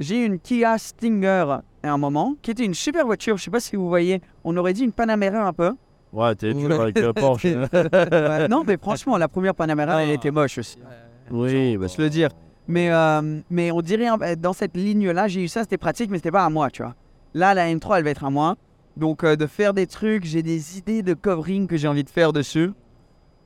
J'ai 0.00 0.24
une 0.24 0.38
Kia 0.38 0.76
Stinger 0.76 1.46
à 1.82 1.90
un 1.92 1.98
moment, 1.98 2.34
qui 2.42 2.50
était 2.50 2.64
une 2.64 2.74
super 2.74 3.06
voiture. 3.06 3.36
Je 3.38 3.44
sais 3.44 3.50
pas 3.50 3.60
si 3.60 3.76
vous 3.76 3.88
voyez. 3.88 4.20
On 4.44 4.56
aurait 4.56 4.72
dit 4.72 4.82
une 4.84 4.92
Panamera 4.92 5.46
un 5.46 5.52
peu. 5.52 5.72
Ouais, 6.14 6.34
t'es 6.36 6.54
dur 6.54 6.68
Ouais. 6.70 6.78
avec 6.80 6.96
euh, 6.98 7.12
Porsche. 7.12 7.44
Ouais, 7.44 8.48
non, 8.48 8.62
mais 8.66 8.76
franchement, 8.80 9.16
la 9.18 9.28
première 9.28 9.54
Panamera, 9.54 10.02
elle 10.04 10.10
était 10.10 10.30
moche 10.30 10.58
aussi. 10.58 10.78
oui, 11.30 11.76
bah, 11.76 11.88
se 11.88 12.00
le 12.00 12.08
dire. 12.08 12.30
Mais, 12.66 12.90
euh, 12.90 13.40
mais 13.50 13.70
on 13.72 13.82
dirait, 13.82 14.06
dans 14.38 14.52
cette 14.54 14.76
ligne-là, 14.76 15.28
j'ai 15.28 15.42
eu 15.42 15.48
ça, 15.48 15.62
c'était 15.62 15.76
pratique, 15.76 16.10
mais 16.10 16.16
c'était 16.18 16.30
pas 16.30 16.44
à 16.46 16.50
moi, 16.50 16.70
tu 16.70 16.82
vois. 16.82 16.94
Là, 17.34 17.52
la 17.52 17.66
M3, 17.70 17.98
elle 17.98 18.04
va 18.04 18.10
être 18.10 18.24
à 18.24 18.30
moi. 18.30 18.56
Donc, 18.96 19.24
euh, 19.24 19.36
de 19.36 19.46
faire 19.46 19.74
des 19.74 19.86
trucs, 19.86 20.24
j'ai 20.24 20.42
des 20.42 20.78
idées 20.78 21.02
de 21.02 21.12
covering 21.14 21.66
que 21.66 21.76
j'ai 21.76 21.88
envie 21.88 22.04
de 22.04 22.08
faire 22.10 22.32
dessus. 22.32 22.70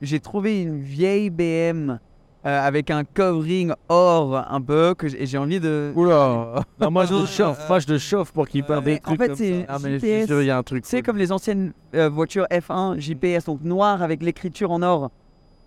J'ai 0.01 0.19
trouvé 0.19 0.61
une 0.61 0.79
vieille 0.79 1.29
BM 1.31 1.99
euh, 2.45 2.67
avec 2.67 2.89
un 2.89 3.03
covering 3.03 3.73
or 3.89 4.45
un 4.49 4.61
peu, 4.61 4.93
que 4.97 5.07
j'ai 5.07 5.23
et 5.23 5.25
j'ai 5.25 5.37
envie 5.37 5.59
de... 5.59 5.91
Oula. 5.95 6.63
Non, 6.79 6.91
moi 6.91 7.05
je 7.05 7.13
le 7.13 7.25
chauffe, 7.25 7.67
moi 7.67 7.79
je 7.79 7.87
le 7.91 7.97
chauffe 7.97 8.31
pour 8.31 8.47
qu'il 8.47 8.63
perde 8.63 8.85
des 8.85 8.95
en 8.95 8.99
trucs 9.15 9.19
fait, 9.19 9.27
comme 9.27 9.35
c'est 9.35 9.59
ça. 9.61 9.65
Ah, 9.67 9.77
mais 9.83 9.97
il 9.97 10.45
y 10.45 10.49
a 10.49 10.57
un 10.57 10.63
truc. 10.63 10.83
C'est 10.85 11.01
comme 11.01 11.17
les 11.17 11.31
anciennes 11.31 11.73
euh, 11.95 12.07
voitures 12.09 12.45
F1 12.49 12.97
JPS, 12.99 13.45
donc 13.45 13.61
noir 13.63 14.01
avec 14.01 14.23
l'écriture 14.23 14.71
en 14.71 14.81
or. 14.81 15.11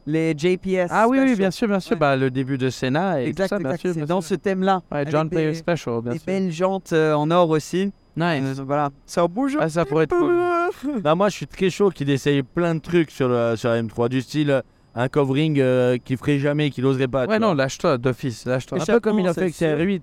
Les 0.07 0.35
JPS. 0.37 0.89
Ah 0.91 1.07
oui, 1.09 1.19
oui, 1.21 1.37
bien 1.37 1.53
sûr, 1.53 1.69
bien 1.69 1.79
sûr. 1.79 1.93
Ouais. 1.93 1.99
Bah, 1.99 2.17
le 2.17 2.29
début 2.31 2.59
de 2.59 2.71
Senna 2.71 3.23
et 3.23 3.27
Exact, 3.27 3.45
tout 3.45 3.49
ça, 3.51 3.59
bien 3.59 3.69
exact. 3.71 3.81
sûr. 3.83 3.95
C'est 3.95 4.07
dans 4.07 4.21
ce 4.21 4.35
thème-là. 4.35 4.83
Ouais, 4.91 5.05
John 5.09 5.29
des- 5.29 5.37
Player 5.37 5.55
Special, 5.55 6.01
bien 6.03 6.13
Des 6.13 6.19
sûr. 6.19 6.27
belles 6.27 6.51
jantes 6.51 6.93
euh, 6.93 7.15
en 7.15 7.31
or 7.31 7.51
aussi. 7.51 7.93
Nice. 8.17 8.59
Euh, 8.59 8.63
voilà. 8.67 8.91
Ça 9.07 9.29
bouge. 9.29 9.57
Ah, 9.61 9.69
ça 9.69 9.85
pourrait 9.85 10.05
être 10.05 10.17
cool. 10.19 11.03
Non, 11.05 11.15
moi 11.15 11.29
je 11.29 11.37
suis 11.37 11.47
très 11.47 11.71
chaud 11.71 11.91
qu'il 11.91 12.11
essaye 12.11 12.43
plein 12.43 12.75
de 12.75 12.81
trucs 12.81 13.11
sur, 13.13 13.29
le, 13.29 13.55
sur 13.57 13.69
la 13.69 13.81
M3, 13.81 14.09
du 14.09 14.23
style 14.23 14.51
euh, 14.51 14.63
un 14.95 15.09
covering 15.09 15.59
euh, 15.61 15.97
qu'il 15.99 16.17
ferait 16.17 16.39
jamais, 16.39 16.71
qu'il 16.71 16.85
oserait 16.87 17.09
pas. 17.09 17.27
Ouais, 17.27 17.39
non, 17.39 17.55
lâche-toi 17.55 17.99
d'office. 17.99 18.45
Lâche-toi. 18.47 18.79
Un 18.83 18.85
peu 18.85 19.01
comme 19.01 19.19
il 19.21 19.27
a 19.27 19.35
fait 19.35 19.43
avec 19.43 19.55
sûr. 19.55 19.67
CR8. 19.69 20.03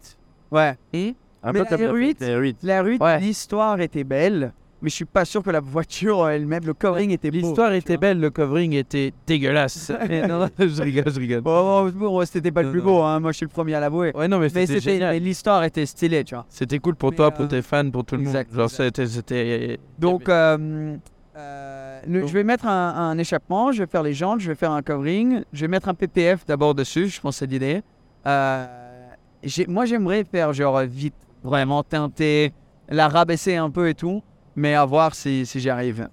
Ouais. 0.51 0.75
un 1.43 1.51
mais 1.51 1.53
peu 1.53 1.57
la 1.59 1.65
comme 1.65 1.81
R8, 1.81 2.15
la 2.21 2.27
R8. 2.41 2.55
La 2.63 2.81
rue, 2.81 2.97
Ouais. 2.99 3.19
l'histoire 3.19 3.79
était 3.81 4.03
belle, 4.03 4.51
mais 4.81 4.89
je 4.89 4.95
suis 4.95 5.05
pas 5.05 5.25
sûr 5.25 5.43
que 5.43 5.51
la 5.51 5.59
voiture 5.59 6.27
elle-même, 6.27 6.65
le 6.65 6.73
covering 6.73 7.11
était 7.11 7.29
beau. 7.29 7.37
L'histoire 7.37 7.71
était 7.73 7.97
belle, 7.97 8.19
le 8.19 8.29
covering 8.31 8.73
était 8.73 9.13
dégueulasse. 9.27 9.91
Non, 10.27 10.39
non, 10.39 10.49
je 10.59 10.81
rigole, 10.81 11.13
je 11.13 11.19
rigole. 11.19 11.41
Bon, 11.41 11.83
bon, 11.89 11.91
bon, 11.91 12.25
c'était 12.25 12.51
pas 12.51 12.63
le 12.63 12.71
plus 12.71 12.81
beau, 12.81 13.01
hein. 13.03 13.19
moi 13.19 13.31
je 13.31 13.37
suis 13.37 13.45
le 13.45 13.51
premier 13.51 13.75
à 13.75 13.79
l'avouer. 13.79 14.11
Ouais, 14.15 14.27
non, 14.27 14.39
mais 14.39 14.47
Mais 14.55 14.65
c'était 14.65 14.79
c'était, 14.79 14.93
génial. 14.93 15.13
mais 15.13 15.19
l'histoire 15.19 15.63
était 15.63 15.85
stylée, 15.85 16.23
tu 16.23 16.33
vois. 16.33 16.45
C'était 16.49 16.79
cool 16.79 16.95
pour 16.95 17.11
Mais, 17.11 17.15
toi, 17.17 17.31
pour 17.31 17.45
euh, 17.45 17.49
tes 17.49 17.61
fans, 17.61 17.89
pour 17.91 18.03
tout 18.05 18.15
le 18.15 18.23
monde. 18.23 18.33
Genre, 18.33 18.41
exact. 18.41 18.69
c'était. 18.69 19.05
c'était- 19.07 19.79
Donc, 19.99 20.27
euh, 20.29 20.95
euh, 21.39 22.01
le- 22.07 22.27
je 22.27 22.33
vais 22.33 22.43
mettre 22.43 22.67
un, 22.67 22.93
un 22.95 23.17
échappement, 23.17 23.71
je 23.71 23.83
vais 23.83 23.89
faire 23.89 24.03
les 24.03 24.13
jantes, 24.13 24.39
je 24.41 24.49
vais 24.49 24.55
faire 24.55 24.71
un 24.71 24.81
covering, 24.81 25.43
je 25.53 25.61
vais 25.61 25.67
mettre 25.67 25.89
un 25.89 25.93
PPF 25.93 26.45
d'abord 26.45 26.75
dessus, 26.75 27.07
je 27.07 27.19
pense 27.21 27.35
que 27.35 27.39
c'est 27.39 27.51
l'idée. 27.51 27.81
Euh, 28.27 28.65
moi 29.67 29.85
j'aimerais 29.85 30.23
faire 30.23 30.53
genre 30.53 30.79
vite, 30.81 31.15
vraiment 31.43 31.83
teinté, 31.83 32.53
la 32.89 33.07
rabaisser 33.07 33.55
un 33.55 33.69
peu 33.69 33.87
et 33.89 33.93
tout, 33.95 34.21
mais 34.55 34.75
à 34.75 34.85
voir 34.85 35.15
si, 35.15 35.45
si 35.45 35.59
j'y 35.59 35.69
arrive. 35.69 36.09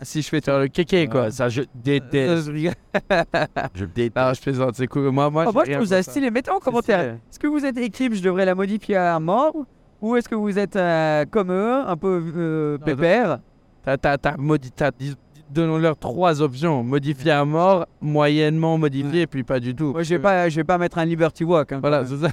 Si 0.00 0.22
je 0.22 0.28
fais. 0.30 0.40
Faire 0.40 0.58
le 0.58 0.68
kéké, 0.68 1.06
quoi. 1.06 1.24
Ouais, 1.24 1.30
ça 1.30 1.50
je 1.50 1.60
déteste. 1.74 2.50
je 3.74 3.84
déteste. 3.84 4.12
Ah, 4.16 4.32
je 4.32 4.40
plaisante, 4.40 4.74
c'est 4.74 4.86
cool. 4.86 5.10
Moi, 5.10 5.28
moi, 5.28 5.44
Ah, 5.46 5.52
moi 5.52 5.64
je 5.66 5.72
trouve 5.74 5.84
ça 5.86 6.02
stylé, 6.02 6.30
mettez 6.30 6.50
en 6.50 6.60
commentaire. 6.60 7.00
Est-ce 7.30 7.38
que 7.38 7.46
vous 7.46 7.62
êtes 7.64 7.76
équipe, 7.76 8.14
je 8.14 8.22
devrais 8.22 8.46
la 8.46 8.54
modifier 8.54 8.96
à 8.96 9.20
mort 9.20 9.54
Ou 10.00 10.16
est-ce 10.16 10.30
que 10.30 10.34
vous 10.34 10.58
êtes 10.58 10.76
euh, 10.76 11.26
comme 11.30 11.52
eux, 11.52 11.74
un 11.86 11.96
peu 11.96 12.22
euh, 12.36 12.78
Non, 12.78 12.86
pépère 13.86 13.98
T'as, 14.00 14.18
t'as, 14.18 14.18
t'as 14.32 14.36
modi- 14.36 14.70
t'as- 14.70 14.90
dis- 14.90 15.14
Donnons-leur 15.48 15.96
trois 15.96 16.42
options. 16.42 16.82
Modifier 16.82 17.30
à 17.30 17.44
mort, 17.44 17.86
moyennement 18.00 18.76
modifié, 18.78 19.28
puis 19.28 19.44
pas 19.44 19.60
du 19.60 19.76
tout. 19.76 19.92
Moi 19.92 20.02
je 20.02 20.14
vais 20.16 20.18
pas, 20.20 20.48
je 20.48 20.56
vais 20.56 20.64
pas 20.64 20.76
mettre 20.76 20.98
un 20.98 21.04
Liberty 21.04 21.44
Walk. 21.44 21.70
hein, 21.70 21.78
Voilà, 21.80 22.04
c'est 22.04 22.16
ça. 22.16 22.30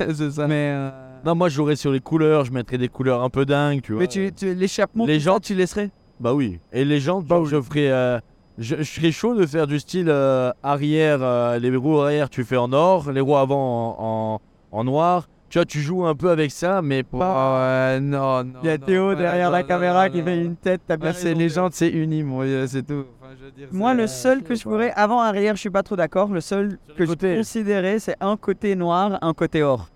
c'est 0.14 0.30
ça. 0.30 0.46
mais 0.46 0.70
euh, 0.74 0.90
Non, 1.24 1.34
moi 1.34 1.50
je 1.50 1.54
jouerais 1.56 1.76
sur 1.76 1.92
les 1.92 2.00
couleurs, 2.00 2.46
je 2.46 2.52
mettrais 2.52 2.78
des 2.78 2.88
couleurs 2.88 3.22
un 3.22 3.28
peu 3.28 3.44
dingues, 3.44 3.82
tu 3.82 3.92
vois. 3.92 4.00
mais 4.00 4.06
tu, 4.08 4.32
tu- 4.34 4.54
l'échappement, 4.54 5.04
Les 5.04 5.20
gens- 5.20 5.38
tu 5.38 5.54
laisserais? 5.54 5.90
Bah 6.18 6.32
oui. 6.32 6.58
Et 6.72 6.86
les 6.86 6.98
gens, 6.98 7.22
genre, 7.28 7.44
je 7.44 7.60
ferais. 7.60 7.90
euh, 7.90 8.18
je, 8.56 8.76
je 8.76 8.82
serais 8.84 9.12
chaud 9.12 9.34
de 9.34 9.44
faire 9.44 9.66
du 9.66 9.78
style 9.78 10.06
euh, 10.08 10.50
arrière, 10.62 11.18
euh, 11.20 11.58
les 11.58 11.76
roues 11.76 12.00
arrière 12.00 12.30
tu 12.30 12.42
fais 12.42 12.56
en 12.56 12.72
or, 12.72 13.12
les 13.12 13.20
roues 13.20 13.36
avant 13.36 13.96
en, 13.98 14.40
en, 14.72 14.78
en 14.78 14.84
noir. 14.84 15.28
Tu 15.56 15.60
vois, 15.60 15.64
tu 15.64 15.80
joues 15.80 16.04
un 16.04 16.14
peu 16.14 16.28
avec 16.28 16.50
ça, 16.50 16.82
mais 16.82 17.02
pas. 17.02 17.94
ouais, 17.94 18.00
non, 18.00 18.44
non. 18.44 18.58
Il 18.62 18.66
y 18.66 18.68
a 18.68 18.76
non, 18.76 18.84
Théo 18.84 19.08
ouais, 19.08 19.16
derrière 19.16 19.46
non, 19.46 19.56
la 19.56 19.62
non, 19.62 19.68
caméra 19.68 20.06
non, 20.06 20.12
qui 20.12 20.18
non. 20.18 20.24
fait 20.26 20.44
une 20.44 20.56
tête. 20.56 20.82
T'as 20.86 21.12
c'est 21.14 21.48
gens, 21.48 21.70
c'est 21.72 21.88
uni, 21.88 22.22
moi, 22.22 22.44
euh, 22.44 22.66
c'est 22.66 22.82
tout. 22.82 23.06
Enfin, 23.22 23.32
je 23.40 23.44
veux 23.46 23.50
dire, 23.52 23.68
Moi, 23.72 23.94
le 23.94 24.06
seul 24.06 24.42
que 24.42 24.54
je 24.54 24.62
quoi. 24.64 24.72
ferais 24.72 24.92
avant 24.94 25.18
arrière, 25.22 25.54
je 25.54 25.60
suis 25.60 25.70
pas 25.70 25.82
trop 25.82 25.96
d'accord. 25.96 26.28
Le 26.28 26.42
seul 26.42 26.78
que 26.94 27.06
je 27.06 27.38
considérais, 27.38 27.98
c'est 28.00 28.16
un 28.20 28.36
côté 28.36 28.76
noir, 28.76 29.18
un 29.22 29.32
côté 29.32 29.62
or. 29.62 29.88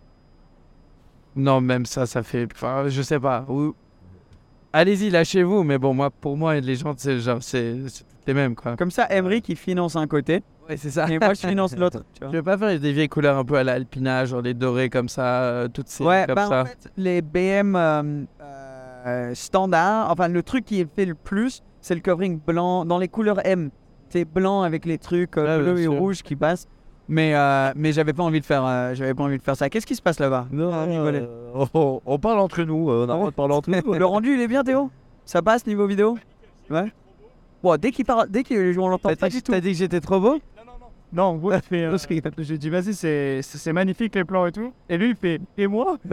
Non, 1.37 1.61
même 1.61 1.85
ça, 1.85 2.07
ça 2.07 2.23
fait. 2.23 2.49
Enfin, 2.55 2.85
je 2.89 3.03
sais 3.03 3.21
pas. 3.21 3.45
Ou- 3.47 3.75
Allez-y, 4.73 5.11
lâchez-vous, 5.11 5.63
mais 5.63 5.77
bon, 5.77 5.93
moi, 5.93 6.09
pour 6.09 6.39
moi, 6.39 6.59
les 6.59 6.75
gens, 6.77 6.95
c'est 6.97 7.19
genre, 7.21 7.43
c'est 7.43 7.77
les 8.27 8.33
mêmes, 8.33 8.55
quoi. 8.55 8.77
Comme 8.77 8.91
ça, 8.91 9.07
Emery 9.11 9.43
qui 9.43 9.57
finance 9.57 9.95
un 9.95 10.07
côté 10.07 10.43
Ouais, 10.71 10.77
c'est 10.77 10.91
ça. 10.91 11.07
et 11.11 11.19
moi 11.19 11.35
je 11.35 11.47
finance 11.47 11.77
l'autre. 11.77 12.01
tu 12.15 12.21
Je 12.21 12.25
vois. 12.27 12.33
vais 12.33 12.43
pas 12.43 12.57
faire 12.57 12.79
des 12.81 12.93
vieilles 12.93 13.09
couleurs 13.09 13.37
un 13.37 13.45
peu 13.45 13.57
à 13.57 13.65
l'alpina, 13.65 14.25
genre 14.25 14.41
les 14.41 14.55
dorés 14.55 14.89
comme 14.89 15.09
ça, 15.09 15.43
euh, 15.43 15.69
toutes 15.69 15.89
ces 15.89 16.05
Ouais, 16.05 16.25
comme 16.27 16.35
bah, 16.37 16.47
ça. 16.49 16.63
en 16.63 16.65
fait, 16.67 16.91
les 16.97 17.21
BM 17.23 17.75
euh, 17.77 18.25
euh, 19.07 19.35
standards, 19.35 20.11
enfin 20.11 20.29
le 20.29 20.43
truc 20.43 20.65
qui 20.65 20.81
est 20.81 20.89
fait 20.95 21.07
le 21.07 21.15
plus, 21.15 21.63
c'est 21.81 21.95
le 21.95 22.01
covering 22.01 22.39
blanc 22.41 22.85
dans 22.85 22.99
les 22.99 23.09
couleurs 23.09 23.45
M. 23.45 23.71
C'est 24.11 24.25
blanc 24.25 24.63
avec 24.63 24.85
les 24.87 24.99
trucs 24.99 25.37
euh, 25.39 25.63
bien 25.65 25.77
et 25.77 25.83
sûr. 25.85 25.93
rouges 25.95 26.23
qui 26.23 26.37
passent. 26.37 26.67
Mais 27.09 27.35
euh, 27.35 27.73
mais 27.75 27.93
j'avais 27.93 28.13
pas 28.13 28.23
envie 28.23 28.41
de 28.41 28.47
faire, 28.47 28.65
euh, 28.65 28.95
j'avais 28.95 29.15
pas 29.15 29.25
envie 29.25 29.39
de 29.39 29.43
faire 29.43 29.57
ça. 29.57 29.69
Qu'est-ce 29.69 29.87
qui 29.87 29.97
se 29.97 30.03
passe 30.03 30.21
là-bas? 30.21 30.47
Non, 30.53 30.71
Ah, 30.73 30.85
euh, 30.87 31.27
on, 31.75 32.01
on 32.07 32.19
parle 32.21 32.39
entre 32.39 32.63
nous, 32.63 32.89
euh, 32.91 33.05
on 33.07 33.09
a 33.11 33.13
le 33.15 33.19
droit 33.19 33.31
de 33.31 33.35
parler 33.35 33.55
entre 33.55 33.71
nous. 33.71 33.95
Le 33.99 34.05
rendu 34.07 34.35
il 34.35 34.41
est 34.41 34.47
bien 34.49 34.63
Théo? 34.63 34.91
Ça 35.25 35.43
passe 35.43 35.67
niveau 35.67 35.87
vidéo? 35.89 36.17
Ouais? 36.71 36.93
Bon, 37.63 37.77
dès 37.77 37.91
qu'il 37.91 38.05
parle, 38.05 38.29
dès 38.31 38.43
qu'on 38.45 38.89
l'entend 38.89 39.09
T'as 39.11 39.17
pas 39.17 39.29
dit, 39.29 39.37
du 39.39 39.43
tout. 39.43 39.53
t'as 39.53 39.61
dit 39.61 39.73
que 39.73 39.79
j'étais 39.79 40.01
trop 40.01 40.19
beau? 40.21 40.39
Non, 41.13 41.25
en 41.25 41.37
gros, 41.37 41.53
il 41.53 41.61
fait. 41.61 41.85
euh, 41.85 41.97
J'ai 42.39 42.57
dit, 42.59 42.71
vas-y, 42.71 42.95
c'est 42.95 43.73
magnifique 43.73 44.15
les 44.15 44.25
plans 44.25 44.47
et 44.47 44.53
tout. 44.53 44.73
Et 44.89 44.97
lui, 44.97 45.11
il 45.11 45.17
fait, 45.17 45.41
et 45.59 45.67
moi? 45.67 45.97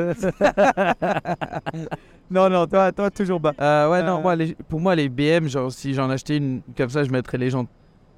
Non 2.29 2.49
non, 2.49 2.67
toi 2.67 2.91
toi 2.91 3.09
toujours 3.09 3.39
bas. 3.39 3.53
Euh, 3.61 3.89
ouais, 3.89 4.03
non, 4.03 4.17
Euh. 4.17 4.21
moi, 4.21 4.35
les- 4.35 4.53
pour 4.67 4.81
moi, 4.81 4.95
les 4.95 5.07
BM, 5.07 5.47
genre, 5.47 5.71
si 5.71 5.93
j'en 5.93 6.09
achetais 6.09 6.35
une 6.37 6.61
comme 6.75 6.89
ça, 6.89 7.03
je 7.05 7.09
mettrais 7.09 7.37
les 7.37 7.49
gens 7.49 7.65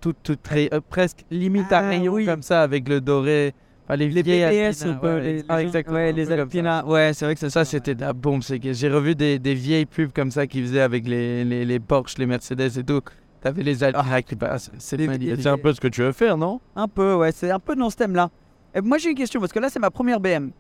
toutes, 0.02 0.18
toutes 0.24 0.42
très, 0.42 0.68
euh, 0.74 0.80
presque 0.89 1.26
limite 1.30 1.72
à 1.72 1.78
Ah, 1.80 1.89
rayon 1.89 2.13
oui. 2.13 2.26
comme 2.26 2.42
ça, 2.42 2.63
avec 2.63 2.89
le 2.89 3.02
doré. 3.02 3.54
Enfin, 3.86 3.98
les 3.98 4.10
Les 4.10 4.22
vieilles 4.24 4.42
PPS 4.72 4.82
Alpina, 4.84 5.00
ouais, 5.04 5.22
les, 5.22 5.44
ah, 5.48 5.58
les- 5.60 5.63
exactement, 5.65 5.96
ouais, 5.96 6.10
un 6.10 6.12
les 6.13 6.24
peu 6.24 6.30
comme 6.30 6.38
ça. 6.38 6.42
Alpina. 6.44 6.86
Ouais, 6.88 7.12
c'est 7.13 7.26
vrai 7.26 7.34
que 7.36 7.39
c'est 7.39 7.50
Ça, 7.52 7.65
c'était 7.65 7.94
de 7.96 8.02
la 8.02 8.13
bombe. 8.13 8.42
C'est 8.42 8.60
que 8.60 8.74
j'ai 8.74 8.89
revu 8.89 9.13
des, 9.13 9.38
des 9.38 9.54
vieilles 9.54 9.86
pubs 9.86 10.12
comme 10.12 10.32
ça 10.32 10.48
qu'ils 10.48 10.63
faisaient 10.65 10.82
avec 10.82 11.08
les, 11.08 11.44
les, 11.46 11.63
les 11.65 11.80
Porsche, 11.80 12.18
les 12.18 12.26
Mercedes 12.26 12.78
et 12.80 12.84
tout. 12.84 13.02
T'avais 13.41 13.63
les 13.63 13.78
qui 14.23 14.36
passent. 14.36 14.71
C'est 14.78 15.47
un 15.47 15.58
peu 15.58 15.73
ce 15.73 15.80
que 15.80 15.88
tu 15.88 16.02
veux 16.02 16.12
faire, 16.12 16.38
non? 16.38 16.60
Un 16.75 16.88
peu, 16.88 17.15
ouais, 17.15 17.32
c'est 17.32 17.52
un 17.52 17.60
peu 17.60 17.75
dans 17.75 17.89
ce 17.89 17.95
thème-là. 17.95 18.30
Et 18.75 18.82
moi, 18.82 18.97
j'ai 18.97 19.10
une 19.10 19.15
question, 19.15 19.39
parce 19.39 19.54
que 19.54 19.60
là, 19.60 19.69
c'est 19.69 19.80
ma 19.80 19.89
première 19.89 20.19
BM. 20.19 20.52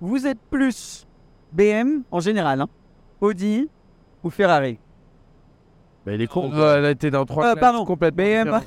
Vous 0.00 0.26
êtes 0.26 0.40
plus 0.50 1.06
BM 1.52 2.02
en 2.10 2.20
général, 2.20 2.60
hein 2.60 2.68
Audi 3.20 3.68
ou 4.22 4.30
Ferrari? 4.30 4.78
Bah, 6.04 6.12
il 6.12 6.22
est 6.22 6.26
con. 6.26 6.50
Ouais, 6.50 6.80
là, 6.80 6.94
t'es 6.94 7.10
dans 7.10 7.24
trois 7.24 7.52
Euh, 7.52 7.54
pardon, 7.54 7.84
complètement 7.84 8.22
BM. 8.24 8.60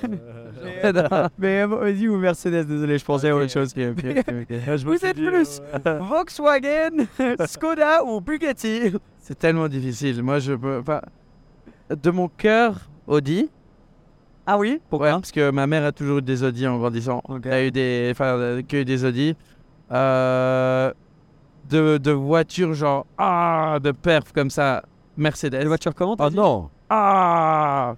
BM, 1.38 1.74
Audi 1.74 2.08
ou 2.08 2.18
Mercedes 2.18 2.66
Désolé, 2.68 2.98
je 2.98 3.06
pensais 3.06 3.30
à 3.30 3.36
autre 3.36 3.50
chose. 3.50 3.74
Vous 4.86 5.06
êtes 5.06 5.16
plus 5.16 5.62
Volkswagen, 6.02 7.06
Skoda 7.48 8.04
ou 8.04 8.20
Bugatti? 8.20 8.94
C'est 9.20 9.38
tellement 9.40 9.68
difficile. 9.68 10.22
Moi, 10.22 10.40
je 10.40 10.54
peux 10.54 10.84
pas. 10.84 11.04
De 11.90 12.12
mon 12.12 12.28
cœur, 12.28 12.90
Audi. 13.10 13.50
Ah 14.46 14.58
oui 14.58 14.80
Ouais, 14.92 15.12
parce 15.12 15.32
que 15.32 15.52
ma 15.52 15.68
mère 15.68 15.84
a 15.86 15.92
toujours 15.92 16.20
eu 16.20 16.22
des 16.22 16.44
Audi 16.44 16.66
en 16.68 16.78
grandissant. 16.80 17.22
Ok. 17.28 17.46
Elle 17.46 17.54
a 17.54 17.66
eu 17.66 17.72
des, 17.72 18.10
enfin, 18.12 18.26
euh, 18.38 18.62
que 18.64 18.84
des 18.84 19.04
Audi. 19.06 19.36
Euh, 19.92 20.92
de, 21.70 21.98
de 21.98 22.12
voitures 22.12 22.74
genre 22.74 23.06
ah 23.18 23.78
de 23.82 23.92
perf 23.92 24.32
comme 24.34 24.50
ça, 24.50 24.84
Mercedes. 25.18 25.54
Les 25.60 25.66
voitures 25.66 25.94
comment 25.94 26.16
t'as 26.16 26.26
Ah 26.26 26.30
dit? 26.30 26.36
non 26.36 26.70
Ah 26.90 27.96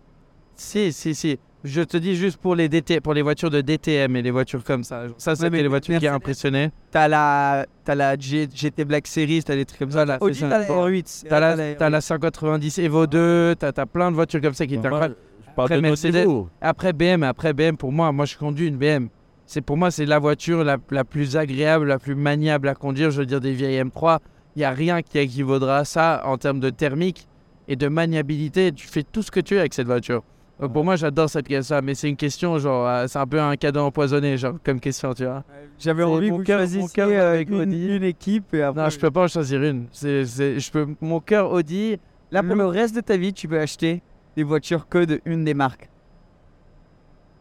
Si, 0.55 0.91
si, 0.91 1.15
si. 1.15 1.39
Je 1.63 1.81
te 1.81 1.95
dis 1.97 2.15
juste 2.15 2.37
pour 2.37 2.55
les 2.55 2.67
DT, 2.69 3.01
pour 3.01 3.13
les 3.13 3.21
voitures 3.21 3.51
de 3.51 3.61
DTM 3.61 4.15
et 4.15 4.21
les 4.23 4.31
voitures 4.31 4.63
comme 4.63 4.83
ça. 4.83 5.03
Ça, 5.17 5.35
c'était 5.35 5.49
les 5.61 5.67
voitures 5.67 5.93
qui 5.99 6.07
impressionnaient. 6.15 6.71
T'as 6.89 7.07
la, 7.07 7.67
t'as 7.85 7.93
la 7.95 8.17
G- 8.17 8.47
GT 8.53 8.83
Black 8.83 9.05
Series, 9.05 9.43
t'as 9.43 9.55
des 9.55 9.65
trucs 9.65 9.79
comme 9.79 9.91
ça. 9.91 10.05
Audi, 10.19 10.39
t'as 10.39 10.59
la 10.59 10.65
R8. 10.67 11.23
T'as 11.29 11.39
la, 11.39 11.75
t'as 11.75 11.89
la 11.89 12.01
590 12.01 12.79
Evo 12.79 13.05
2, 13.05 13.55
t'as 13.59 13.71
as 13.77 13.85
plein 13.85 14.09
de 14.09 14.15
voitures 14.15 14.41
comme 14.41 14.53
ça 14.55 14.65
qui 14.65 14.73
étaient 14.75 14.87
incroyables. 14.87 15.15
parle 15.55 15.65
Après 15.65 15.75
Mercedes. 15.81 16.25
Après 16.61 16.93
BM, 16.93 17.23
après 17.23 17.53
BM, 17.53 17.75
pour 17.77 17.91
moi, 17.91 18.11
moi 18.11 18.25
je 18.25 18.37
conduis 18.37 18.67
une 18.67 18.77
BM. 18.77 19.07
C'est 19.45 19.61
pour 19.61 19.77
moi 19.77 19.91
c'est 19.91 20.05
la 20.05 20.17
voiture 20.17 20.63
la, 20.63 20.77
la 20.89 21.03
plus 21.03 21.35
agréable, 21.37 21.85
la 21.87 21.99
plus 21.99 22.15
maniable 22.15 22.69
à 22.69 22.73
conduire. 22.73 23.11
Je 23.11 23.19
veux 23.19 23.25
dire 23.25 23.41
des 23.41 23.51
vieilles 23.53 23.83
M3, 23.83 24.17
il 24.55 24.61
y 24.61 24.65
a 24.65 24.71
rien 24.71 25.01
qui 25.03 25.19
équivaudra 25.19 25.77
à 25.79 25.85
ça 25.85 26.23
en 26.25 26.37
termes 26.37 26.59
de 26.59 26.69
thermique 26.71 27.27
et 27.67 27.75
de 27.75 27.87
maniabilité. 27.87 28.71
Tu 28.71 28.87
fais 28.87 29.03
tout 29.03 29.21
ce 29.21 29.29
que 29.29 29.39
tu 29.41 29.53
veux 29.53 29.59
avec 29.59 29.73
cette 29.73 29.87
voiture. 29.87 30.23
Donc, 30.61 30.73
pour 30.73 30.83
moi, 30.83 30.95
j'adore 30.95 31.27
cette 31.29 31.47
question, 31.47 31.79
mais 31.83 31.95
c'est 31.95 32.07
une 32.07 32.15
question 32.15 32.59
genre, 32.59 32.87
euh, 32.87 33.05
c'est 33.07 33.17
un 33.17 33.25
peu 33.25 33.41
un 33.41 33.55
cadeau 33.55 33.79
empoisonné, 33.81 34.37
genre 34.37 34.53
comme 34.63 34.79
question, 34.79 35.11
tu 35.13 35.25
vois. 35.25 35.43
J'avais 35.79 36.03
envie 36.03 36.29
que 36.29 36.33
vous 36.35 36.43
cœur- 36.43 36.59
mon 36.59 36.65
choisissiez 36.67 36.93
cœur 36.93 37.09
euh, 37.09 37.33
avec 37.33 37.49
une, 37.49 37.61
Audi. 37.61 37.95
une 37.95 38.03
équipe 38.03 38.53
et 38.53 38.61
après. 38.61 38.83
Non, 38.83 38.89
je 38.89 38.99
peux 38.99 39.09
pas 39.09 39.23
en 39.23 39.27
choisir 39.27 39.63
une. 39.63 39.87
C'est, 39.91 40.23
c'est- 40.25 40.59
je 40.59 40.71
peux, 40.71 40.87
mon 41.01 41.19
cœur 41.19 41.51
Audi. 41.51 41.97
Là, 42.31 42.43
pour 42.43 42.55
le 42.55 42.65
reste 42.67 42.95
de 42.95 43.01
ta 43.01 43.17
vie, 43.17 43.33
tu 43.33 43.47
peux 43.47 43.59
acheter 43.59 44.01
des 44.37 44.43
voitures 44.43 44.87
que 44.87 45.03
de 45.03 45.19
une 45.25 45.43
des 45.43 45.53
marques. 45.55 45.89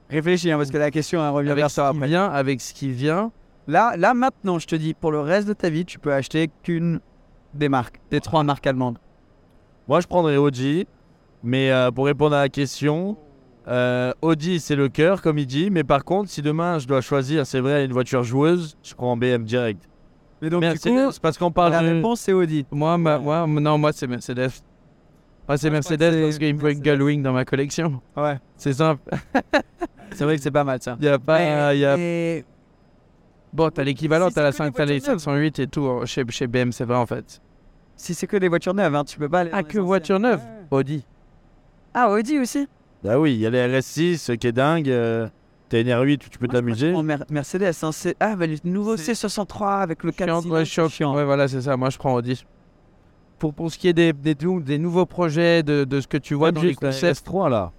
Réfléchis, 0.09 0.50
hein, 0.50 0.56
parce 0.56 0.70
que 0.70 0.78
la 0.78 0.90
question 0.90 1.20
revient 1.33 1.50
Avec 1.50 1.62
vers 1.62 1.70
qui 1.72 1.80
après. 1.80 2.06
vient, 2.09 2.26
avec 2.26 2.61
ce 2.61 2.74
qui 2.74 2.90
vient. 2.90 3.30
Là, 3.68 3.94
là, 3.96 4.14
maintenant, 4.14 4.59
je 4.59 4.66
te 4.66 4.74
dis, 4.74 4.94
pour 4.94 5.12
le 5.12 5.20
reste 5.20 5.46
de 5.46 5.52
ta 5.52 5.70
vie, 5.70 5.85
tu 5.85 5.98
peux 6.00 6.12
acheter 6.12 6.50
qu'une 6.64 7.00
des 7.54 7.68
marques, 7.68 8.00
des 8.11 8.20
trois 8.20 8.42
marques 8.42 8.66
allemandes. 8.66 8.98
Moi, 9.87 10.00
je 10.00 10.06
prendrais 10.09 10.37
Audi. 10.37 10.87
Mais 11.42 11.70
euh, 11.70 11.90
pour 11.90 12.07
répondre 12.07 12.37
à 12.37 12.40
la 12.42 12.48
question, 12.48 13.16
euh, 13.68 14.12
Audi, 14.22 14.61
c'est 14.61 14.76
le 14.76 14.88
cœur, 14.88 15.22
comme 15.22 15.38
il 15.38 15.46
dit. 15.46 15.70
Mais 15.70 15.85
par 15.85 16.05
contre, 16.05 16.29
si 16.31 16.42
demain 16.42 16.79
je 16.79 16.87
dois 16.87 17.00
choisir, 17.00 17.46
c'est 17.46 17.61
vrai, 17.61 17.85
une 17.85 17.92
voiture 17.92 18.22
joueuse, 18.24 18.76
je 18.83 18.94
prends 18.94 19.16
BM 19.16 19.44
direct. 19.44 19.88
Mais 20.42 20.48
donc, 20.50 20.62
coup, 20.62 20.79
c'est 21.12 21.20
parce 21.20 21.37
qu'on 21.37 21.50
parle 21.50 21.72
la 21.72 21.83
de... 21.83 21.88
réponse, 21.96 22.20
c'est 22.20 22.33
Audi. 22.33 22.64
Moi, 22.70 22.96
ma- 22.98 23.18
moi, 23.18 23.46
non, 23.46 23.76
moi 23.79 23.92
c'est 23.92 24.07
Mercedes. 24.07 24.50
Moi 25.48 25.59
c'est 25.59 25.68
Mercedes 25.70 25.98
que 25.98 26.22
parce 26.22 26.33
c'est 26.35 26.38
qu'il 26.38 26.55
me 26.55 26.61
faut 26.61 26.68
une. 26.68 26.81
Gullwing 26.81 27.22
dans 27.22 27.33
ma 27.33 27.44
collection. 27.44 28.00
Ouais. 28.16 28.38
C'est 28.57 28.72
simple. 28.72 29.03
C'est 30.12 30.24
vrai 30.24 30.35
que 30.37 30.42
c'est 30.42 30.50
pas 30.50 30.64
mal 30.64 30.83
ça. 30.83 30.96
Il 30.98 31.05
y 31.05 31.09
a 31.09 31.20
pas, 31.20 31.72
il 31.72 31.79
y 31.81 31.85
a... 31.85 31.96
Et- 31.96 32.44
Bon, 33.53 33.70
t'as 33.70 33.85
l'équivalent, 33.85 34.29
Si 34.29 34.35
t'as 34.35 34.42
la 34.42 34.50
c'est 34.53 34.59
que 34.59 34.62
des 34.64 34.70
5, 34.70 34.74
t'as 34.76 34.85
les 34.85 34.98
voitures 34.98 35.12
neuves. 35.12 35.18
508 35.20 35.59
et 35.61 35.66
tout 35.68 35.87
euh, 35.87 36.05
chez, 36.07 36.24
chez 36.31 36.46
BM, 36.48 36.72
c'est 36.72 36.85
vrai 36.85 36.96
en 36.96 37.07
fait. 37.07 37.40
Si 37.94 38.14
c'est 38.14 38.26
que 38.26 38.37
des 38.37 38.48
voitures 38.48 38.74
neuves, 38.74 38.94
hein, 38.94 39.05
tu 39.05 39.18
peux 39.18 39.29
pas 39.29 39.40
aller. 39.40 39.50
Ah, 39.53 39.62
que 39.62 39.68
les 39.68 39.70
anciennes. 39.79 39.85
voiture 39.87 40.18
neuve 40.18 40.40
Ouais. 40.40 40.79
Audi. 40.79 41.05
Ah, 41.94 42.11
Audi 42.11 42.38
aussi? 42.38 42.68
Bah 43.03 43.18
oui, 43.18 43.35
il 43.35 43.40
y 43.40 43.46
a 43.46 43.50
les 43.50 43.66
RS6 43.81 44.37
qui 44.38 44.46
est 44.46 44.53
dingue. 44.53 44.88
euh, 44.90 45.29
T'as 45.68 45.81
une 45.81 45.87
R8 45.88 46.26
où 46.26 46.29
tu 46.29 46.38
peux 46.38 46.48
t'amuser. 46.48 46.92
En 46.92 47.05
Mer- 47.05 47.24
Mercedes, 47.31 47.72
hein, 47.83 47.92
c'est- 47.92 48.16
ah, 48.18 48.35
bah, 48.35 48.46
le 48.48 48.57
nouveau 48.64 48.96
C'est- 48.96 49.12
C63 49.14 49.83
avec 49.83 50.03
le 50.03 50.11
4 50.11 50.42
Chiant, 50.42 50.50
ouais, 50.50 50.64
chiant. 50.64 51.14
Ouais, 51.14 51.24
voilà, 51.24 51.46
c'est 51.46 51.61
ça. 51.61 51.76
Moi, 51.76 51.90
je 51.90 51.98
prends 51.98 52.12
Audi. 52.14 52.44
Pour, 53.38 53.55
pour 53.55 53.70
ce 53.70 53.79
qui 53.79 53.87
est 53.87 53.92
des, 53.92 54.12
des, 54.12 54.35
nou- 54.42 54.61
des 54.61 54.79
nouveaux 54.79 55.07
projets, 55.07 55.62
de, 55.62 55.85
de 55.85 56.00
ce 56.00 56.09
que 56.09 56.16
tu 56.16 56.35
vois 56.35 56.48
Même 56.48 56.57
dans 56.57 56.62
les 56.62 56.74
concepts, 56.74 57.24
RS3 57.26 57.48
là. 57.48 57.72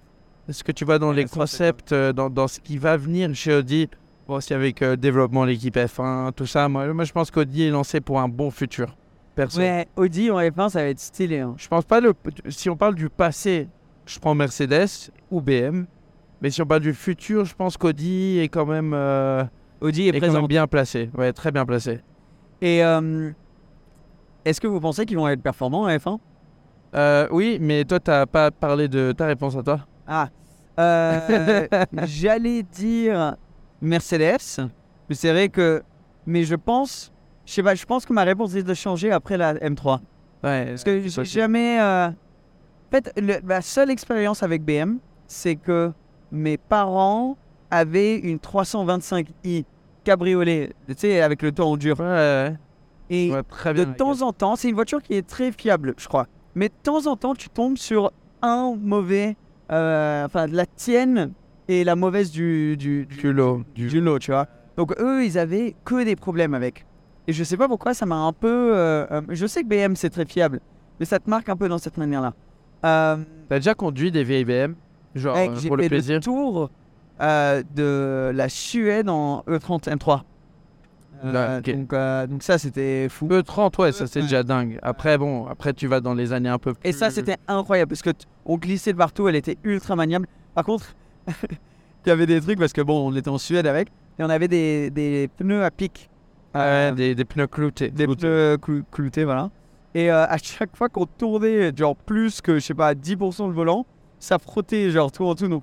ce 0.48 0.64
que 0.64 0.72
tu 0.72 0.84
vois 0.86 0.98
dans 0.98 1.12
les 1.12 1.26
concepts, 1.26 1.92
euh, 1.92 2.12
dans, 2.14 2.30
dans 2.30 2.48
ce 2.48 2.60
qui 2.60 2.78
va 2.78 2.96
venir 2.96 3.32
chez 3.34 3.54
Audi, 3.54 3.88
bon, 4.26 4.36
aussi 4.36 4.54
avec 4.54 4.80
euh, 4.82 4.96
développement, 4.96 5.44
l'équipe 5.44 5.76
F1, 5.76 6.32
tout 6.32 6.46
ça, 6.46 6.68
moi, 6.70 6.92
moi 6.94 7.04
je 7.04 7.12
pense 7.12 7.30
qu'Audi 7.30 7.64
est 7.64 7.70
lancé 7.70 8.00
pour 8.00 8.20
un 8.20 8.28
bon 8.28 8.50
futur. 8.50 8.96
Perso. 9.34 9.58
Ouais, 9.60 9.86
Audi 9.96 10.30
en 10.30 10.38
F1, 10.40 10.70
ça 10.70 10.82
va 10.82 10.88
être 10.88 10.98
stylé. 10.98 11.40
hein. 11.40 11.54
Je 11.58 11.68
pense 11.68 11.84
pas 11.84 12.00
le. 12.00 12.14
Si 12.48 12.68
on 12.70 12.76
parle 12.76 12.94
du 12.94 13.08
passé, 13.10 13.68
je 14.06 14.18
prends 14.18 14.34
Mercedes 14.34 15.10
ou 15.30 15.40
BM. 15.40 15.86
Mais 16.40 16.50
si 16.50 16.60
on 16.60 16.66
parle 16.66 16.80
du 16.80 16.92
futur, 16.94 17.44
je 17.44 17.54
pense 17.54 17.76
qu'Audi 17.76 18.38
est 18.40 18.48
quand 18.48 18.66
même, 18.66 18.92
euh, 18.94 19.44
Audi 19.80 20.08
est, 20.08 20.16
est 20.16 20.18
présent. 20.20 20.42
bien 20.42 20.66
placé. 20.66 21.08
Ouais, 21.16 21.32
très 21.32 21.52
bien 21.52 21.64
placé. 21.64 22.00
Et 22.60 22.84
euh, 22.84 23.30
est-ce 24.44 24.60
que 24.60 24.66
vous 24.66 24.80
pensez 24.80 25.06
qu'ils 25.06 25.16
vont 25.16 25.28
être 25.28 25.42
performants 25.42 25.82
en 25.82 25.88
F1 25.88 26.18
Euh, 26.94 27.28
oui, 27.30 27.58
mais 27.60 27.84
toi, 27.84 28.00
t'as 28.00 28.26
pas 28.26 28.50
parlé 28.50 28.88
de 28.88 29.12
ta 29.12 29.26
réponse 29.26 29.56
à 29.56 29.62
toi. 29.62 29.86
Ah, 30.06 30.28
j'allais 32.06 32.62
dire 32.62 33.36
Mercedes, 33.80 34.68
mais 35.08 35.14
c'est 35.14 35.30
vrai 35.30 35.48
que, 35.48 35.82
mais 36.26 36.42
je 36.44 36.54
pense, 36.56 37.12
je 37.46 37.52
sais 37.52 37.62
pas, 37.62 37.74
je 37.74 37.84
pense 37.84 38.04
que 38.06 38.12
ma 38.12 38.24
réponse 38.24 38.52
risque 38.54 38.66
de 38.66 38.74
changer 38.74 39.12
après 39.12 39.36
la 39.36 39.54
M3. 39.54 40.00
Ouais, 40.42 40.66
Parce 40.70 40.82
que 40.82 41.08
jamais. 41.24 41.78
En 42.92 42.96
fait, 42.96 43.12
le- 43.18 43.40
la 43.48 43.62
seule 43.62 43.90
expérience 43.90 44.42
avec 44.42 44.62
BM, 44.62 44.98
c'est 45.26 45.56
que 45.56 45.92
mes 46.30 46.58
parents 46.58 47.38
avaient 47.70 48.18
une 48.18 48.36
325i 48.38 49.64
cabriolet, 50.04 50.72
tu 50.88 50.94
sais, 50.98 51.22
avec 51.22 51.40
le 51.40 51.52
en 51.60 51.78
dur. 51.78 51.98
Ouais, 52.00 52.04
ouais, 52.06 52.54
Et 53.08 53.30
ouais, 53.32 53.42
très 53.44 53.72
de 53.72 53.84
temps 53.84 54.20
en 54.20 54.34
temps, 54.34 54.56
c'est 54.56 54.68
une 54.68 54.74
voiture 54.74 55.00
qui 55.02 55.14
est 55.14 55.26
très 55.26 55.52
fiable, 55.52 55.94
je 55.96 56.06
crois. 56.06 56.26
Mais 56.54 56.68
de 56.68 56.74
temps 56.82 57.06
en 57.06 57.16
temps, 57.16 57.34
tu 57.34 57.48
tombes 57.48 57.78
sur 57.78 58.12
un 58.42 58.76
mauvais, 58.78 59.36
euh, 59.70 60.26
enfin, 60.26 60.46
la 60.48 60.66
tienne 60.66 61.32
et 61.68 61.84
la 61.84 61.96
mauvaise 61.96 62.30
du, 62.30 62.76
du, 62.76 63.06
du, 63.06 63.16
Du 63.16 63.32
lot. 63.32 63.62
du 63.74 64.00
lot, 64.02 64.18
tu 64.18 64.32
vois. 64.32 64.48
Donc 64.76 64.92
eux, 65.00 65.24
ils 65.24 65.38
avaient 65.38 65.74
que 65.86 66.04
des 66.04 66.16
problèmes 66.16 66.52
avec. 66.52 66.84
Et 67.26 67.32
je 67.32 67.42
sais 67.42 67.56
pas 67.56 67.68
pourquoi, 67.68 67.94
ça 67.94 68.04
m'a 68.04 68.16
un 68.16 68.34
peu. 68.34 68.48
euh, 68.76 69.06
euh, 69.10 69.22
je 69.30 69.46
sais 69.46 69.62
que 69.62 69.68
BM 69.68 69.96
c'est 69.96 70.10
très 70.10 70.26
fiable, 70.26 70.60
mais 71.00 71.06
ça 71.06 71.18
te 71.18 71.30
marque 71.30 71.48
un 71.48 71.56
peu 71.56 71.68
dans 71.70 71.78
cette 71.78 71.96
manière-là. 71.96 72.34
Euh, 72.84 73.16
T'as 73.48 73.56
déjà 73.58 73.74
conduit 73.74 74.10
des 74.10 74.24
vieilles 74.24 74.44
BM 74.44 74.74
Genre, 75.14 75.36
mec, 75.36 75.50
euh, 75.50 75.66
pour 75.68 75.76
le 75.76 75.82
fait 75.84 75.88
plaisir? 75.88 76.16
le 76.16 76.20
tour 76.22 76.70
euh, 77.20 77.62
de 77.74 78.32
la 78.34 78.48
Suède 78.48 79.08
en 79.08 79.44
E 79.48 79.56
E30 79.58 79.84
M3. 79.88 80.20
Euh, 81.24 81.32
Ouais, 81.32 81.58
ok. 81.58 81.76
donc, 81.78 81.92
euh, 81.92 82.26
donc 82.26 82.42
ça, 82.42 82.58
c'était 82.58 83.08
fou. 83.08 83.28
E30, 83.28 83.80
ouais, 83.80 83.92
ça 83.92 84.06
c'est 84.08 84.20
Ouais. 84.20 84.22
déjà 84.24 84.42
dingue. 84.42 84.78
Après, 84.82 85.16
bon, 85.18 85.46
après 85.46 85.72
tu 85.72 85.86
vas 85.86 86.00
dans 86.00 86.14
les 86.14 86.32
années 86.32 86.48
un 86.48 86.58
peu 86.58 86.74
plus. 86.74 86.88
Et 86.88 86.92
ça, 86.92 87.10
c'était 87.10 87.36
incroyable 87.46 87.90
parce 87.90 88.02
que 88.02 88.10
on 88.44 88.56
glissait 88.56 88.92
de 88.92 88.98
partout, 88.98 89.28
elle 89.28 89.36
était 89.36 89.56
ultra 89.62 89.94
maniable. 89.94 90.26
Par 90.54 90.64
contre, 90.64 90.94
il 91.28 92.08
y 92.08 92.10
avait 92.10 92.26
des 92.26 92.40
trucs 92.40 92.58
parce 92.58 92.72
que 92.72 92.80
bon, 92.80 93.06
on 93.08 93.14
était 93.14 93.28
en 93.28 93.38
Suède 93.38 93.66
avec 93.68 93.88
et 94.18 94.24
on 94.24 94.30
avait 94.30 94.48
des, 94.48 94.90
des 94.90 95.28
pneus 95.36 95.62
à 95.62 95.70
pic. 95.70 96.08
Euh, 96.56 96.90
des, 96.92 97.14
des 97.14 97.24
pneus 97.24 97.46
cloutés. 97.46 97.90
des 97.90 98.06
pneus 98.06 98.56
clou- 98.60 98.82
cloutés, 98.90 99.24
voilà. 99.24 99.50
Et 99.94 100.10
euh, 100.10 100.24
à 100.26 100.38
chaque 100.38 100.74
fois 100.76 100.88
qu'on 100.88 101.06
tournait, 101.06 101.72
genre 101.76 101.96
plus 101.96 102.40
que, 102.40 102.54
je 102.54 102.60
sais 102.60 102.74
pas, 102.74 102.94
10% 102.94 103.46
le 103.48 103.52
volant, 103.52 103.84
ça 104.18 104.38
frottait, 104.38 104.90
genre 104.90 105.12
tout 105.12 105.24
en 105.24 105.34
tout. 105.34 105.48
Donc, 105.48 105.62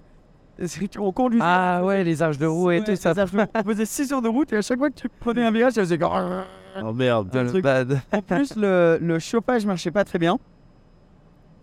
c'est 0.65 0.97
on 0.99 1.11
conduisait. 1.11 1.43
Ah 1.45 1.81
ouais, 1.83 2.03
les 2.03 2.21
arches 2.21 2.37
de 2.37 2.45
roue 2.45 2.71
et 2.71 2.79
Ouais, 2.79 2.83
tout 2.83 2.95
ça. 2.95 3.13
ça 3.13 3.25
fait- 3.25 3.49
on 3.55 3.63
faisait 3.63 3.85
6 3.85 4.11
heures 4.13 4.21
de 4.21 4.27
route 4.27 4.51
et 4.53 4.57
à 4.57 4.61
chaque 4.61 4.77
fois 4.77 4.89
que 4.89 4.95
tu 4.95 5.09
prenais 5.09 5.43
un 5.43 5.51
virage, 5.51 5.73
ça 5.73 5.81
faisait 5.81 5.97
comme. 5.97 6.43
Oh 6.83 6.93
merde. 6.93 7.35
un 7.35 7.45
truc. 7.45 7.63
Bad. 7.63 8.01
En 8.11 8.21
plus, 8.21 8.55
le, 8.55 8.99
le 9.01 9.19
chauffage 9.19 9.65
marchait 9.65 9.89
pas 9.91 10.03
très 10.03 10.19
bien. 10.19 10.37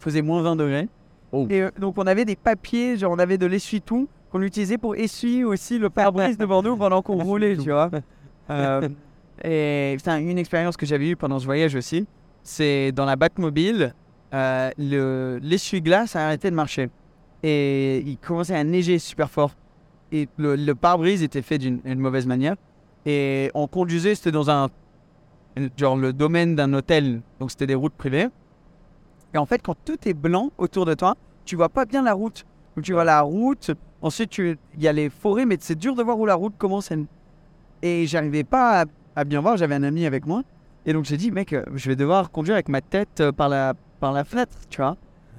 Il 0.01 0.03
faisait 0.03 0.23
moins 0.23 0.43
20 0.43 0.57
degrés. 0.57 0.89
Oh. 1.33 1.47
Et 1.51 1.63
euh, 1.63 1.71
donc, 1.79 1.99
on 1.99 2.07
avait 2.07 2.25
des 2.25 2.37
papiers, 2.37 2.97
genre 2.97 3.13
on 3.13 3.19
avait 3.19 3.39
de 3.39 3.47
l'essuie-tout 3.47 4.09
qu'on 4.31 4.43
utilisait 4.43 4.79
pour 4.79 4.97
essuyer 4.97 5.45
aussi 5.45 5.79
le 5.79 5.91
pare-brise 5.91 6.37
devant 6.39 6.63
nous 6.63 6.77
pendant 6.77 7.03
qu'on 7.03 7.17
roulait, 7.23 7.57
tu 7.57 7.71
vois. 7.71 7.91
Euh, 8.51 8.89
et 9.45 9.95
putain, 9.99 10.19
une 10.19 10.39
expérience 10.39 10.77
que 10.77 10.87
j'avais 10.87 11.11
eue 11.11 11.17
pendant 11.17 11.39
ce 11.39 11.45
voyage 11.45 11.75
aussi, 11.75 12.07
c'est 12.47 12.93
dans 12.93 13.05
la 13.05 13.17
Batmobile, 13.17 13.93
euh, 14.33 14.71
le- 14.79 15.39
l'essuie-glace 15.43 16.17
a 16.17 16.27
arrêté 16.27 16.51
de 16.51 16.55
marcher. 16.55 16.89
Et 17.43 17.99
il 18.07 18.17
commençait 18.19 18.55
à 18.55 18.65
neiger 18.65 18.99
super 18.99 19.31
fort. 19.31 19.53
Et 20.13 20.29
le, 20.39 20.73
pare-brise 20.75 21.23
était 21.23 21.43
fait 21.43 21.59
d'une 21.59 21.81
une 21.85 21.99
mauvaise 21.99 22.27
manière. 22.27 22.55
Et 23.05 23.51
on 23.55 23.67
conduisait, 23.67 24.15
c'était 24.15 24.33
dans 24.33 24.49
un. 24.51 24.69
genre 25.77 25.97
le 25.97 26.13
domaine 26.13 26.55
d'un 26.55 26.73
hôtel, 26.73 27.21
donc 27.41 27.51
c'était 27.51 27.67
des 27.67 27.75
routes 27.75 27.95
privées. 27.95 28.29
Et 29.35 29.39
en 29.39 29.47
fait, 29.47 29.61
quand 29.63 29.77
tout 29.85 29.99
est 30.09 30.15
blanc 30.15 30.51
autour 30.59 30.87
de 30.87 30.95
toi, 30.95 31.17
tu 31.45 31.57
vois 31.57 31.69
pas 31.69 31.85
bien 31.85 32.03
la 32.03 32.13
route. 32.15 32.45
Donc 32.77 32.85
tu 32.85 32.93
vois 32.93 33.05
la 33.05 33.21
route, 33.23 33.73
ensuite 34.03 34.39
il 34.39 34.57
y 34.79 34.87
a 34.89 34.93
les 34.93 35.11
forêts, 35.11 35.47
mais 35.47 35.57
c'est 35.61 35.79
dur 35.79 35.95
de 35.97 36.03
voir 36.03 36.19
où 36.19 36.27
la 36.27 36.35
route 36.37 36.55
commence. 36.59 36.91
Et 37.83 38.07
j'arrivais 38.07 38.45
pas 38.45 38.85
à 39.17 39.25
bien 39.25 39.41
voir, 39.41 39.57
j'avais 39.57 39.75
un 39.75 39.83
ami 39.83 40.07
avec 40.07 40.27
moi. 40.27 40.43
Et 40.87 40.93
donc 40.93 41.05
j'ai 41.05 41.17
dit, 41.17 41.31
mec, 41.33 41.53
euh, 41.53 41.65
je 41.75 41.89
vais 41.89 41.97
devoir 41.97 42.31
conduire 42.31 42.55
avec 42.55 42.69
ma 42.69 42.81
tête 42.81 43.21
euh, 43.21 43.33
par 43.33 43.49
la, 43.49 43.75
par 44.01 44.13
la 44.13 44.25
fenêtre, 44.25 44.57
tu 44.71 44.81
vois. 44.81 44.97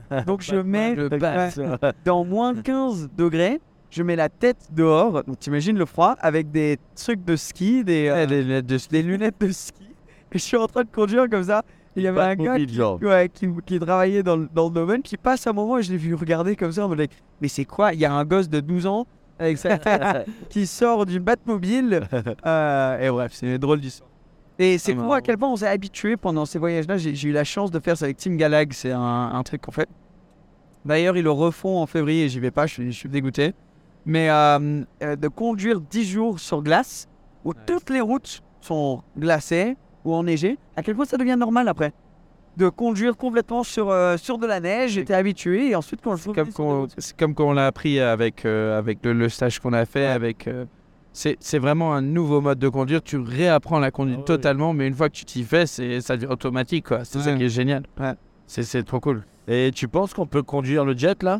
Donc 0.25 0.41
je 0.41 0.55
mets 0.55 0.95
Le 0.95 1.09
ouais, 1.09 1.89
dans 2.05 2.23
moins 2.23 2.53
15 2.55 3.09
degrés, 3.17 3.59
je 3.89 4.03
mets 4.03 4.15
la 4.15 4.29
tête 4.29 4.57
dehors. 4.71 5.23
Donc 5.23 5.39
t'imagines 5.39 5.77
le 5.77 5.85
froid 5.85 6.15
avec 6.19 6.49
des 6.51 6.77
trucs 6.95 7.25
de 7.25 7.35
ski, 7.35 7.83
des, 7.83 8.07
euh, 8.07 8.25
des 8.25 8.41
lunettes 8.43 8.65
de 8.65 8.77
des 8.89 9.03
lunettes 9.03 9.35
de 9.41 9.51
ski. 9.51 9.83
Et 10.31 10.37
je 10.37 10.43
suis 10.43 10.55
en 10.57 10.67
train 10.67 10.83
de 10.83 10.89
conduire 10.89 11.29
comme 11.29 11.43
ça. 11.43 11.63
Il 11.95 12.03
y 12.03 12.07
avait 12.07 12.19
un 12.21 12.35
gars 12.35 12.57
genre. 12.73 12.99
ouais, 13.01 13.27
qui, 13.33 13.47
qui 13.65 13.79
travaillait 13.79 14.23
dans, 14.23 14.37
le- 14.37 14.47
dans 14.53 14.67
le 14.67 14.73
domaine 14.73 15.01
qui 15.01 15.17
passe 15.17 15.47
un 15.47 15.53
moment 15.53 15.77
et 15.77 15.83
je 15.83 15.91
l'ai 15.91 15.97
vu 15.97 16.13
regarder 16.13 16.55
comme 16.55 16.71
ça 16.71 16.85
en 16.85 16.89
mode 16.89 17.07
mais 17.41 17.47
c'est 17.47 17.65
quoi? 17.65 17.93
Il 17.93 17.99
y 17.99 18.05
a 18.05 18.13
un 18.13 18.23
gosse 18.23 18.47
de 18.49 18.59
12 18.59 18.85
ans 18.85 19.07
avec 19.39 19.57
sa 19.57 19.77
qui 20.49 20.67
sort 20.67 21.05
d'une 21.05 21.23
Batmobile. 21.23 22.01
Euh, 22.45 22.99
et 22.99 23.09
bref, 23.09 23.31
c'est 23.33 23.57
drôle 23.57 23.81
d'histoire. 23.81 24.09
Et 24.59 24.77
c'est 24.77 24.95
Ah, 24.97 25.03
fou 25.03 25.13
à 25.13 25.21
quel 25.21 25.37
point 25.37 25.49
on 25.49 25.55
s'est 25.55 25.67
habitué 25.67 26.17
pendant 26.17 26.45
ces 26.45 26.57
voyages-là? 26.59 26.97
J'ai 26.97 27.27
eu 27.27 27.31
la 27.31 27.43
chance 27.43 27.69
de 27.71 27.79
faire 27.79 27.95
ça 27.97 28.05
avec 28.05 28.17
Team 28.17 28.37
Galag. 28.37 28.73
C'est 28.73 28.91
un, 28.91 29.31
un 29.33 29.43
truc 29.43 29.61
qu'on 29.61 29.71
fait. 29.71 29.87
D'ailleurs, 30.85 31.17
ils 31.17 31.23
le 31.23 31.31
refont 31.31 31.77
en 31.81 31.85
février 31.85 32.29
j'y 32.29 32.39
vais 32.39 32.51
pas, 32.51 32.65
je 32.65 32.73
suis, 32.73 32.91
je 32.91 32.97
suis 32.97 33.09
dégoûté. 33.09 33.53
Mais 34.05 34.29
euh, 34.29 34.83
euh, 35.03 35.15
de 35.17 35.27
conduire 35.27 35.81
10 35.81 36.05
jours 36.09 36.39
sur 36.39 36.63
glace, 36.63 37.07
où 37.43 37.53
toutes 37.53 37.89
les 37.89 37.99
routes 38.01 38.41
sont 38.61 39.03
glacées 39.19 39.75
ou 40.05 40.13
enneigées, 40.13 40.57
à 40.77 40.83
quel 40.83 40.95
point 40.95 41.05
ça 41.05 41.17
devient 41.17 41.35
normal 41.37 41.67
après? 41.67 41.91
De 42.55 42.69
conduire 42.69 43.17
complètement 43.17 43.63
sur, 43.63 43.89
euh, 43.91 44.17
sur 44.17 44.37
de 44.39 44.47
la 44.47 44.59
neige, 44.61 44.91
j'étais 44.91 45.13
habitué 45.13 45.69
et 45.69 45.75
ensuite 45.75 45.99
quand 46.01 46.15
je 46.15 46.23
C'est 46.23 46.33
comme 46.55 46.87
comme 47.17 47.35
qu'on 47.35 47.51
l'a 47.51 47.67
appris 47.67 47.99
avec, 47.99 48.45
euh, 48.45 48.77
avec 48.79 49.05
le, 49.05 49.13
le 49.13 49.29
stage 49.29 49.59
qu'on 49.59 49.73
a 49.73 49.85
fait. 49.85 50.05
avec 50.07 50.47
euh, 50.47 50.65
c'est 51.39 51.57
vraiment 51.57 51.93
un 51.95 52.01
nouveau 52.01 52.41
mode 52.41 52.59
de 52.59 52.69
conduire. 52.69 53.01
Tu 53.01 53.17
réapprends 53.17 53.79
la 53.79 53.89
conduite 53.91 54.19
Ah 54.21 54.25
totalement, 54.25 54.73
mais 54.73 54.87
une 54.87 54.93
fois 54.93 55.09
que 55.09 55.15
tu 55.15 55.25
t'y 55.25 55.43
fais, 55.43 55.65
c'est- 55.65 55.99
ça 56.01 56.15
devient 56.15 56.27
automatique. 56.31 56.87
C'est 57.03 57.19
ça 57.19 57.33
qui 57.33 57.43
est 57.45 57.49
génial. 57.49 57.83
Ouais. 57.99 58.13
C'est 58.45 58.83
trop 58.83 58.99
cool. 58.99 59.23
Et 59.47 59.71
tu 59.73 59.87
penses 59.87 60.13
qu'on 60.13 60.27
peut 60.27 60.43
conduire 60.43 60.85
le 60.85 60.95
jet 60.95 61.23
là? 61.23 61.39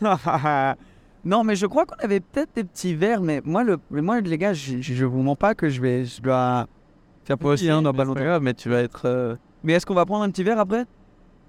Non, 1.24 1.42
mais 1.44 1.56
je 1.56 1.66
crois 1.66 1.84
qu'on 1.84 2.02
avait 2.02 2.20
peut-être 2.20 2.50
des 2.54 2.64
petits 2.64 2.94
verres, 2.94 3.20
mais 3.20 3.42
moi, 3.44 3.64
le, 3.64 3.78
moi 3.90 4.20
les 4.20 4.38
gars, 4.38 4.52
je, 4.52 4.80
je, 4.80 4.94
je 4.94 5.04
vous 5.04 5.20
mens 5.20 5.34
pas 5.36 5.54
que 5.54 5.68
je 5.68 5.80
vais, 5.82 6.04
je 6.04 6.22
dois 6.22 6.66
faire 7.24 7.36
Moi 7.40 7.54
petit, 7.54 7.68
hein, 7.68 7.82
dans 7.82 7.92
pas 7.92 8.04
longtemps. 8.04 8.20
grave, 8.22 8.42
mais 8.42 8.54
tu 8.54 8.68
vas 8.70 8.80
être. 8.80 9.02
euh, 9.04 9.34
Mais 9.64 9.74
est-ce 9.74 9.84
qu'on 9.84 9.94
va 9.94 10.06
prendre 10.06 10.22
un 10.24 10.30
petit 10.30 10.44
verre 10.44 10.60
après? 10.60 10.84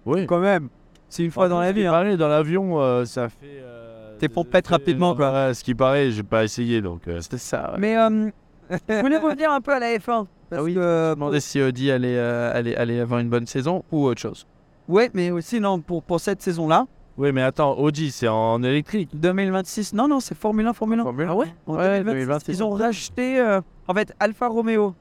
Oui. 0.05 0.25
Quand 0.25 0.39
même. 0.39 0.69
C'est 1.07 1.23
une 1.23 1.31
fois 1.31 1.47
dans 1.49 1.59
la 1.59 1.71
vie. 1.71 1.85
Hein. 1.85 1.91
Pareil, 1.91 2.17
dans 2.17 2.27
l'avion, 2.27 2.81
euh, 2.81 3.05
ça 3.05 3.29
fait. 3.29 3.61
euh, 3.61 3.88
Tes 4.19 4.29
pompettes 4.29 4.67
rapidement, 4.67 5.15
quoi. 5.15 5.31
ouais, 5.47 5.53
ce 5.53 5.63
qui 5.63 5.73
paraît, 5.75 6.11
j'ai 6.11 6.23
pas 6.23 6.43
essayé 6.43 6.81
donc. 6.81 7.07
euh, 7.07 7.19
C'est 7.21 7.37
ça. 7.37 7.71
ouais. 7.73 7.77
Mais 7.79 7.97
euh, 7.97 8.29
je 8.89 9.01
voulais 9.01 9.17
revenir 9.17 9.51
un 9.51 9.61
peu 9.61 9.73
à 9.73 9.79
la 9.79 9.95
F1. 9.97 10.01
Parce 10.05 10.27
Ah 10.51 10.63
oui, 10.63 10.73
que, 10.73 10.79
Je 10.81 10.85
me 11.09 11.15
demandais 11.15 11.39
si 11.39 11.61
Audi 11.61 11.89
allait, 11.91 12.17
euh, 12.17 12.51
allait, 12.53 12.75
allait 12.75 12.99
avoir 12.99 13.19
une 13.19 13.29
bonne 13.29 13.45
saison 13.47 13.83
ou 13.91 14.05
autre 14.05 14.19
chose. 14.21 14.45
ouais, 14.87 15.09
mais 15.13 15.31
aussi 15.31 15.59
non, 15.59 15.79
pour, 15.79 16.03
pour 16.03 16.19
cette 16.19 16.41
saison-là, 16.41 16.85
Oui, 17.17 17.31
mais 17.31 17.41
attends, 17.43 17.77
Audi, 17.77 18.11
c'est 18.11 18.27
en 18.27 18.61
électrique. 18.63 19.09
2026. 19.13 19.93
Non, 19.93 20.07
non, 20.07 20.19
c'est 20.19 20.35
Formule 20.35 20.65
1, 20.67 20.73
Formule 20.73 20.99
1. 20.99 21.03
Formule 21.03 21.27
Ah 21.29 21.35
ouais, 21.35 21.47
En 21.67 21.75
Ouais, 21.75 21.99
2026, 22.03 22.05
2026. 22.13 22.51
Ils 22.51 22.63
ont 22.63 22.69
racheté. 22.71 23.39
euh, 23.39 23.61
en 23.87 23.93
fait, 23.93 24.13
Alfa 24.19 24.47
Romeo 24.47 24.93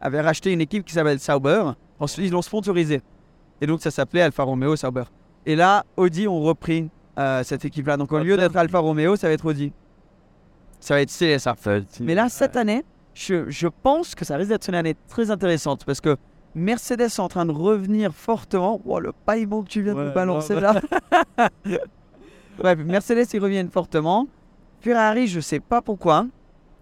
avait 0.00 0.20
racheté 0.20 0.52
une 0.52 0.60
équipe 0.60 0.84
qui 0.84 0.92
s'appelle 0.94 1.18
Sauber. 1.18 1.62
Ensuite, 1.98 2.26
ils 2.26 2.32
l'ont 2.32 2.42
sponsorisé. 2.42 3.00
Et 3.60 3.66
donc, 3.66 3.80
ça 3.82 3.90
s'appelait 3.90 4.22
Alfa 4.22 4.42
Romeo 4.42 4.76
Sauber. 4.76 5.04
Et 5.46 5.56
là, 5.56 5.84
Audi 5.96 6.26
ont 6.28 6.40
repris 6.40 6.88
euh, 7.20 7.42
cette 7.44 7.64
équipe-là. 7.64 7.96
Donc, 7.96 8.12
au 8.12 8.18
lieu 8.18 8.36
d'être 8.36 8.56
Alfa 8.56 8.78
Romeo, 8.78 9.14
ça 9.16 9.28
va 9.28 9.34
être 9.34 9.44
Audi. 9.44 9.72
Ça 10.80 10.94
va 10.94 11.02
être 11.02 11.10
CSA. 11.10 11.54
Mais 12.00 12.14
là, 12.14 12.28
cette 12.28 12.56
année, 12.56 12.84
je, 13.14 13.48
je 13.50 13.68
pense 13.68 14.14
que 14.14 14.24
ça 14.24 14.36
risque 14.36 14.48
d'être 14.48 14.68
une 14.68 14.74
année 14.74 14.96
très 15.08 15.30
intéressante 15.30 15.84
parce 15.84 16.00
que 16.00 16.16
Mercedes 16.54 17.02
est 17.02 17.20
en 17.20 17.28
train 17.28 17.44
de 17.46 17.52
revenir 17.52 18.12
fortement. 18.12 18.80
Oh, 18.84 18.98
le 18.98 19.12
paillement 19.12 19.62
que 19.62 19.68
tu 19.68 19.82
viens 19.82 19.94
de 19.94 19.98
Ouais, 19.98 20.06
me 20.06 20.10
balancer 20.12 20.54
non, 20.54 20.60
là. 20.60 20.80
Bref, 22.58 22.78
Mercedes, 22.78 23.26
ils 23.32 23.40
reviennent 23.40 23.70
fortement. 23.70 24.26
Ferrari, 24.80 25.26
je 25.26 25.40
sais 25.40 25.60
pas 25.60 25.82
pourquoi. 25.82 26.26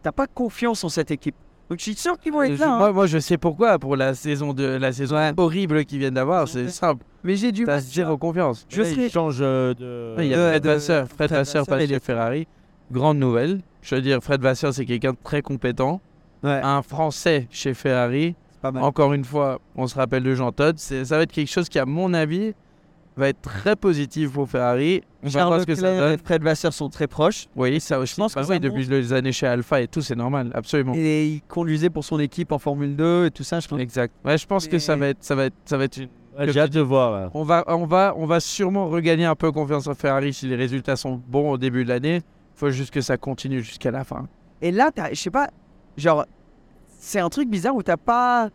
T'as 0.03 0.13
pas 0.13 0.27
confiance 0.27 0.85
en 0.85 0.89
cette 0.89 1.11
équipe. 1.11 1.35
Donc, 1.71 1.79
je 1.79 1.83
suis 1.85 1.95
sûr 1.95 2.19
qu'ils 2.19 2.33
vont 2.33 2.43
être 2.43 2.55
Je- 2.55 2.61
là. 2.61 2.75
hein. 2.75 2.79
moi, 2.79 2.93
moi, 2.93 3.07
je 3.07 3.19
sais 3.19 3.37
pourquoi. 3.37 3.79
Pour 3.79 3.95
la 3.97 4.15
saison, 4.15 4.55
de, 4.55 4.65
la 4.65 4.93
saison 4.93 5.17
horrible 5.37 5.85
qu'ils 5.85 5.99
viennent 5.99 6.15
d'avoir, 6.15 6.49
c'est 6.49 6.69
simple. 6.69 7.05
Mais 7.25 7.37
j'ai 7.37 7.53
du 7.53 7.65
T'as 7.65 7.73
mal. 7.73 7.81
zéro 7.83 8.17
confiance. 8.17 8.65
Je 8.71 8.81
Là, 8.83 8.89
il 8.89 8.95
serais. 8.95 9.11
change 9.11 9.39
euh, 9.41 9.75
de. 9.75 10.15
Il 10.23 10.29
y 10.29 10.35
a 10.35 10.49
Fred 10.51 10.63
de- 10.63 10.69
Vasseur. 10.71 11.07
Fred 11.07 11.17
Fred 11.17 11.31
Vasseur 11.33 11.67
passe 11.67 11.87
chez 11.87 12.01
Ferrari. 12.01 12.47
Grande 12.91 13.19
nouvelle. 13.19 13.61
Je 13.83 13.95
veux 13.95 14.01
dire, 14.01 14.19
Fred 14.23 14.41
Vasseur, 14.41 14.73
c'est 14.73 14.87
quelqu'un 14.87 15.13
de 15.13 15.19
très 15.23 15.43
compétent. 15.43 16.01
Ouais, 16.43 16.61
Un 16.63 16.81
Français 16.83 17.47
chez 17.51 17.75
Ferrari. 17.75 18.35
c'est 18.53 18.61
pas 18.63 18.71
mal. 18.73 18.83
Encore 18.83 19.13
une 19.13 19.25
fois, 19.25 19.61
on 19.77 19.87
se 19.87 19.95
rappelle 19.97 20.23
de 20.23 20.35
Jean 20.35 20.53
Todt. 20.53 20.79
C'est- 20.79 21.05
Ça 21.05 21.17
va 21.19 21.25
être 21.25 21.33
quelque 21.33 21.51
chose 21.51 21.69
qui, 21.69 21.79
à 21.79 21.85
mon 21.85 22.15
avis, 22.15 22.55
va 23.19 23.29
être 23.29 23.41
très 23.43 23.77
positif 23.77 24.33
pour 24.33 24.49
Ferrari. 24.49 25.03
On 25.23 25.27
va 25.27 25.33
Charles 25.33 25.49
voir 25.49 25.61
ce 25.61 25.67
que 25.67 25.75
ça 25.75 25.83
Leclerc 25.91 26.01
donne. 26.01 26.15
et 26.15 26.19
Fred 26.25 26.43
Vasseur 26.43 26.73
sont 26.73 26.89
très 26.89 27.07
proches. 27.07 27.47
Oui, 27.57 27.81
ça, 27.81 28.03
je 28.05 28.15
pense 28.15 28.35
que 28.35 28.43
ça 28.43 28.49
oui, 28.51 28.61
depuis 28.61 28.85
les 28.87 29.13
années 29.13 29.33
chez 29.33 29.47
Alpha 29.47 29.81
et 29.81 29.89
tout, 29.89 30.01
c'est 30.01 30.15
normal, 30.17 30.51
absolument. 30.55 30.95
Et 30.95 31.27
il 31.27 31.43
conduisait 31.43 31.91
pour 31.91 32.05
son 32.05 32.19
équipe 32.21 32.53
en 32.53 32.59
Formule 32.59 32.95
2 32.97 33.27
et 33.27 33.31
tout 33.31 33.43
ça, 33.45 33.61
je 33.61 33.67
crois. 33.67 33.81
Exact. 33.81 34.15
Ouais, 34.25 34.39
je 34.39 34.47
pense 34.47 34.69
que 34.69 34.79
ça 34.79 34.97
va 34.97 35.09
être, 35.09 35.19
ça 35.23 35.35
va 35.35 35.45
être, 35.47 35.55
ça 35.65 35.77
va 35.77 35.85
être 35.85 35.97
une. 35.97 36.09
Ouais, 36.39 36.53
J'ai 36.53 36.61
hâte 36.61 36.73
de 36.73 36.81
voir. 36.81 37.11
là. 37.21 37.31
On 37.35 37.43
va, 37.43 37.65
on 37.67 37.85
va, 37.85 38.15
on 38.17 38.25
va 38.27 38.39
sûrement 38.39 38.89
regagner 38.89 39.25
un 39.25 39.35
peu 39.35 39.51
confiance 39.51 39.89
en 39.89 39.95
Ferrari 39.95 40.33
si 40.33 40.47
les 40.47 40.55
résultats 40.55 40.95
sont 40.95 41.21
bons 41.27 41.51
au 41.51 41.59
début 41.59 41.83
de 41.85 41.89
l'année. 41.89 42.17
Il 42.19 42.59
faut 42.59 42.71
juste 42.71 42.93
que 42.93 43.01
ça 43.01 43.17
continue 43.17 43.61
jusqu'à 43.63 43.91
la 43.91 44.05
fin. 44.05 44.29
Et 44.63 44.71
là, 44.71 44.91
je 45.11 45.17
sais 45.21 45.31
pas, 45.31 45.49
genre, 45.97 46.25
c'est 47.01 47.19
un 47.19 47.29
truc 47.29 47.49
bizarre 47.49 47.75
où 47.75 47.83
t'as 47.83 47.97
pas 47.97 48.51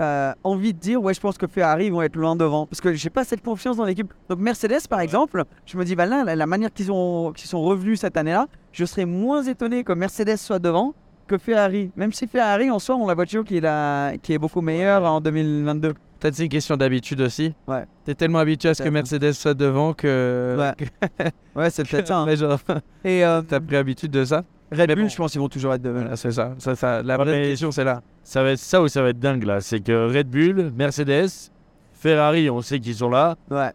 euh, 0.00 0.32
envie 0.44 0.72
de 0.74 0.78
dire, 0.78 1.02
ouais, 1.02 1.14
je 1.14 1.20
pense 1.20 1.36
que 1.38 1.46
Ferrari 1.46 1.86
ils 1.86 1.92
vont 1.92 2.02
être 2.02 2.16
loin 2.16 2.36
devant. 2.36 2.66
Parce 2.66 2.80
que 2.80 2.92
j'ai 2.94 3.10
pas 3.10 3.24
cette 3.24 3.42
confiance 3.42 3.76
dans 3.76 3.84
l'équipe. 3.84 4.12
Donc 4.28 4.38
Mercedes, 4.38 4.86
par 4.88 5.00
exemple, 5.00 5.44
je 5.66 5.76
me 5.76 5.84
dis, 5.84 5.94
bah 5.96 6.06
là, 6.06 6.24
la, 6.24 6.36
la 6.36 6.46
manière 6.46 6.72
qu'ils 6.72 6.90
ont, 6.92 7.32
qu'ils 7.32 7.48
sont 7.48 7.60
revenus 7.62 8.00
cette 8.00 8.16
année-là, 8.16 8.46
je 8.72 8.84
serais 8.84 9.04
moins 9.06 9.42
étonné 9.42 9.84
que 9.84 9.92
Mercedes 9.92 10.36
soit 10.36 10.58
devant 10.58 10.94
que 11.26 11.38
Ferrari. 11.38 11.90
Même 11.96 12.12
si 12.12 12.26
Ferrari, 12.26 12.70
en 12.70 12.78
soi, 12.78 12.96
on 12.96 13.06
la 13.06 13.14
voiture 13.14 13.44
qui 13.44 13.58
est, 13.58 13.60
la, 13.60 14.12
qui 14.22 14.32
est 14.32 14.38
beaucoup 14.38 14.60
meilleure 14.60 15.04
en 15.04 15.20
2022. 15.20 15.94
Peut-être 16.18 16.34
c'est 16.34 16.42
une 16.42 16.48
question 16.50 16.76
d'habitude 16.76 17.20
aussi. 17.22 17.54
Ouais. 17.66 17.84
T'es 18.04 18.14
tellement 18.14 18.40
habitué 18.40 18.68
à 18.70 18.74
ce 18.74 18.82
que. 18.82 18.88
Mercedes 18.90 19.32
soit 19.32 19.54
devant 19.54 19.94
que. 19.94 20.56
Ouais. 20.58 20.74
que- 20.76 21.24
Ouais, 21.58 21.70
c'est 21.70 21.88
peut-être 21.88 22.08
ça. 22.08 22.18
hein. 22.18 22.34
Genre, 22.34 22.58
Et 23.04 23.24
euh, 23.24 23.40
T'as 23.42 23.58
pris 23.60 23.76
habitude 23.76 24.10
de 24.10 24.24
ça 24.24 24.44
Red 24.72 24.88
Bull, 24.94 25.02
bon. 25.04 25.08
je 25.08 25.16
pense 25.16 25.32
qu'ils 25.32 25.40
vont 25.40 25.48
toujours 25.48 25.72
être 25.74 25.82
devant. 25.82 26.00
Voilà, 26.00 26.16
c'est 26.16 26.30
ça. 26.30 26.54
ça, 26.58 26.76
ça 26.76 27.02
la 27.02 27.16
vraie 27.16 27.42
question, 27.42 27.70
c'est 27.72 27.82
là. 27.84 28.02
Ça 28.22 28.42
va 28.42 28.50
être 28.50 28.58
ça 28.58 28.82
ou 28.82 28.88
ça 28.88 29.02
va 29.02 29.10
être 29.10 29.18
dingue 29.18 29.44
là. 29.44 29.60
C'est 29.60 29.80
que 29.80 30.16
Red 30.16 30.28
Bull, 30.28 30.72
Mercedes, 30.76 31.50
Ferrari, 31.92 32.50
on 32.50 32.60
sait 32.60 32.80
qu'ils 32.80 32.96
sont 32.96 33.10
là. 33.10 33.36
Ouais. 33.50 33.72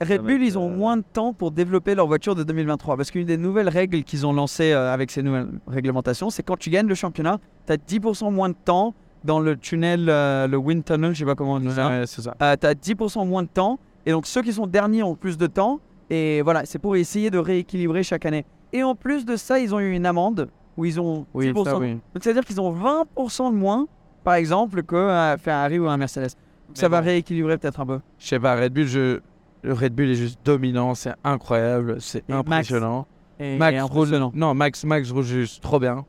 Red 0.00 0.22
Bull, 0.22 0.42
ils 0.42 0.56
ont 0.56 0.70
euh, 0.70 0.74
moins 0.74 0.96
de 0.96 1.04
temps 1.12 1.34
pour 1.34 1.50
développer 1.50 1.94
leur 1.94 2.06
voiture 2.06 2.34
de 2.34 2.42
2023. 2.42 2.96
Parce 2.96 3.10
qu'une 3.10 3.26
des 3.26 3.36
nouvelles 3.36 3.68
règles 3.68 4.02
qu'ils 4.02 4.26
ont 4.26 4.32
lancées 4.32 4.72
euh, 4.72 4.92
avec 4.92 5.10
ces 5.10 5.22
nouvelles 5.22 5.48
réglementations, 5.66 6.30
c'est 6.30 6.42
quand 6.42 6.56
tu 6.56 6.70
gagnes 6.70 6.86
le 6.86 6.94
championnat, 6.94 7.38
tu 7.66 7.72
as 7.72 7.76
10% 7.76 8.32
moins 8.32 8.48
de 8.48 8.56
temps 8.64 8.94
dans 9.24 9.40
le 9.40 9.56
tunnel, 9.56 10.08
euh, 10.08 10.46
le 10.46 10.56
wind 10.56 10.84
tunnel, 10.84 11.12
je 11.12 11.20
sais 11.20 11.24
pas 11.24 11.34
comment 11.34 11.54
on 11.54 11.60
dit 11.60 11.70
ça. 11.70 11.88
Ouais, 11.88 12.06
c'est 12.06 12.22
ça. 12.22 12.34
Euh, 12.42 12.56
tu 12.58 12.66
as 12.66 12.74
10% 12.74 13.26
moins 13.26 13.42
de 13.42 13.48
temps. 13.48 13.78
Et 14.06 14.12
donc 14.12 14.26
ceux 14.26 14.42
qui 14.42 14.52
sont 14.52 14.66
derniers 14.66 15.02
ont 15.02 15.14
plus 15.14 15.36
de 15.36 15.46
temps. 15.46 15.80
Et 16.08 16.42
voilà, 16.42 16.64
c'est 16.64 16.78
pour 16.78 16.96
essayer 16.96 17.30
de 17.30 17.38
rééquilibrer 17.38 18.02
chaque 18.02 18.26
année. 18.26 18.44
Et 18.72 18.82
en 18.82 18.94
plus 18.94 19.24
de 19.24 19.36
ça, 19.36 19.58
ils 19.58 19.74
ont 19.74 19.80
eu 19.80 19.92
une 19.92 20.06
amende 20.06 20.48
où 20.80 20.84
ils 20.86 20.98
ont 20.98 21.20
10%. 21.22 21.26
Oui, 21.34 21.52
ça, 21.64 21.78
oui. 21.78 21.92
Donc 21.92 22.22
c'est-à-dire 22.22 22.44
qu'ils 22.44 22.60
ont 22.60 22.72
20% 22.74 23.52
de 23.52 23.56
moins, 23.56 23.86
par 24.24 24.34
exemple, 24.34 24.82
que 24.82 24.96
un 24.96 25.36
Ferrari 25.36 25.78
ou 25.78 25.86
un 25.88 25.96
Mercedes. 25.96 26.30
Ça 26.72 26.88
va 26.88 27.00
rééquilibrer 27.00 27.58
peut-être 27.58 27.80
un 27.80 27.86
peu. 27.86 28.00
Je 28.18 28.26
sais 28.26 28.38
pas, 28.40 28.56
Red 28.56 28.72
Bull, 28.72 28.86
je... 28.86 29.20
le 29.62 29.72
Red 29.72 29.94
Bull 29.94 30.08
est 30.10 30.14
juste 30.14 30.40
dominant, 30.44 30.94
c'est 30.94 31.12
incroyable, 31.24 32.00
c'est 32.00 32.26
Max. 32.28 32.40
impressionnant. 32.40 33.06
Max 33.40 33.76
et 33.76 33.80
roule, 33.80 34.08
non, 34.34 34.54
Max, 34.54 34.84
Max 34.84 35.10
roule 35.10 35.24
juste 35.24 35.62
trop 35.62 35.78
bien. 35.78 36.04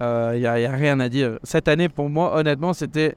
Il 0.00 0.38
n'y 0.38 0.46
a, 0.46 0.52
rien 0.70 1.00
à 1.00 1.08
dire. 1.08 1.38
Cette 1.42 1.68
année, 1.68 1.88
pour 1.88 2.08
moi, 2.08 2.36
honnêtement, 2.36 2.72
c'était 2.72 3.16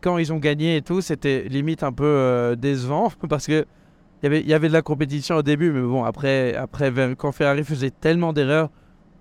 quand 0.00 0.18
ils 0.18 0.32
ont 0.32 0.38
gagné 0.38 0.76
et 0.76 0.82
tout, 0.82 1.00
c'était 1.00 1.44
limite 1.48 1.82
un 1.82 1.92
peu 1.92 2.04
euh, 2.04 2.56
décevant 2.56 3.10
parce 3.28 3.46
que 3.46 3.64
il 4.22 4.24
y 4.24 4.26
avait- 4.26 4.40
il 4.40 4.48
y 4.48 4.54
avait 4.54 4.68
de 4.68 4.72
la 4.74 4.82
compétition 4.82 5.36
au 5.36 5.42
début, 5.42 5.70
mais 5.72 5.80
bon, 5.82 6.04
après, 6.04 6.54
après 6.54 6.92
quand 7.16 7.32
Ferrari 7.32 7.64
faisait 7.64 7.90
tellement 7.90 8.32
d'erreurs, 8.32 8.68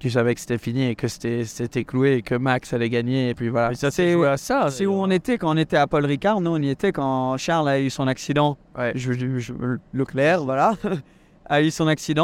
tu 0.03 0.09
savais 0.09 0.35
que 0.35 0.41
c'était 0.41 0.57
fini 0.57 0.89
et 0.89 0.95
que 0.95 1.07
c'était 1.07 1.85
cloué 1.85 2.15
et 2.15 2.21
que 2.21 2.35
Max 2.35 2.73
allait 2.73 2.89
gagner. 2.89 3.29
Et 3.29 3.33
puis 3.35 3.47
voilà. 3.47 3.73
C'est- 3.73 4.25
à 4.25 4.35
ça. 4.37 4.69
C'est 4.69 4.85
où 4.85 4.91
on 4.93 5.09
était 5.09 5.37
quand 5.37 5.53
on 5.53 5.57
était 5.57 5.77
à 5.77 5.87
Paul 5.87 6.05
Ricard. 6.05 6.41
Nous, 6.41 6.51
on 6.51 6.61
y 6.61 6.69
était 6.69 6.91
quand 6.91 7.37
Charles 7.37 7.69
a 7.69 7.79
eu 7.79 7.89
son 7.89 8.07
accident. 8.07 8.57
Ouais. 8.77 8.91
Je, 8.95 9.13
je- 9.13 9.39
je- 9.39 9.53
Leclerc, 9.93 10.43
voilà, 10.43 10.73
a 11.45 11.61
eu 11.61 11.71
son 11.71 11.87
accident. 11.87 12.23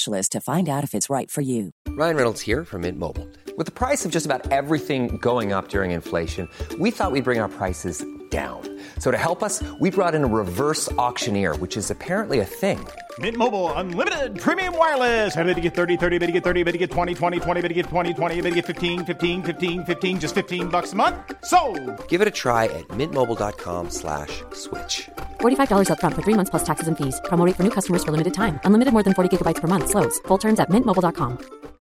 specialist 0.01 0.31
to 0.31 0.41
find 0.41 0.67
out 0.67 0.83
if 0.83 0.93
it's 0.93 1.09
right 1.09 1.29
for 1.31 1.41
you. 1.41 1.71
Ryan 1.89 2.15
Reynolds 2.15 2.41
here 2.41 2.65
from 2.65 2.81
Mint 2.81 2.97
Mobile. 2.97 3.27
With 3.57 3.67
the 3.67 3.71
price 3.71 4.05
of 4.05 4.11
just 4.11 4.25
about 4.25 4.51
everything 4.51 5.17
going 5.17 5.53
up 5.53 5.69
during 5.69 5.91
inflation, 5.91 6.47
we 6.79 6.91
thought 6.91 7.11
we'd 7.11 7.23
bring 7.23 7.39
our 7.39 7.49
prices 7.49 8.03
down. 8.31 8.61
So 8.99 9.11
to 9.11 9.17
help 9.17 9.43
us, 9.43 9.61
we 9.79 9.91
brought 9.91 10.15
in 10.15 10.23
a 10.23 10.27
reverse 10.27 10.89
auctioneer, 10.93 11.57
which 11.57 11.75
is 11.75 11.91
apparently 11.91 12.39
a 12.39 12.45
thing. 12.45 12.79
Mint 13.19 13.37
Mobile 13.37 13.73
unlimited 13.73 14.39
premium 14.39 14.77
wireless. 14.77 15.35
Ready 15.35 15.53
to 15.53 15.61
get 15.61 15.75
30, 15.75 15.97
30, 15.97 16.17
bit 16.17 16.27
to 16.27 16.31
get 16.31 16.43
30, 16.43 16.63
bit 16.63 16.71
to 16.71 16.77
get 16.77 16.91
20, 16.91 17.13
20, 17.13 17.39
20, 17.39 17.61
bit 17.61 17.67
to 17.67 17.73
get 17.73 17.85
20, 17.87 18.13
20, 18.13 18.41
bit 18.41 18.49
to 18.49 18.55
get 18.55 18.65
15, 18.65 19.05
15, 19.05 19.43
15, 19.43 19.85
15 19.85 20.19
just 20.19 20.33
15 20.33 20.69
bucks 20.69 20.93
a 20.93 20.95
month. 20.95 21.17
So, 21.43 21.59
Give 22.07 22.21
it 22.21 22.27
a 22.27 22.35
try 22.43 22.65
at 22.65 22.87
mintmobile.com 22.87 23.89
slash 23.89 24.43
switch. 24.53 25.09
$45 25.41 25.87
upfront 25.89 26.15
for 26.15 26.21
three 26.21 26.35
months 26.35 26.49
plus 26.49 26.63
taxes 26.63 26.87
and 26.87 26.97
fees. 26.97 27.19
Promo 27.25 27.45
rate 27.45 27.55
for 27.57 27.63
new 27.63 27.69
customers 27.69 28.03
for 28.03 28.11
limited 28.11 28.33
time. 28.33 28.59
Unlimited 28.63 28.93
more 28.93 29.03
than 29.03 29.13
40 29.13 29.37
gigabytes 29.37 29.59
per 29.61 29.67
month. 29.67 29.89
Slows. 29.89 30.19
Full 30.27 30.37
terms 30.37 30.59
at 30.59 30.69
mintmobile.com. 30.69 31.37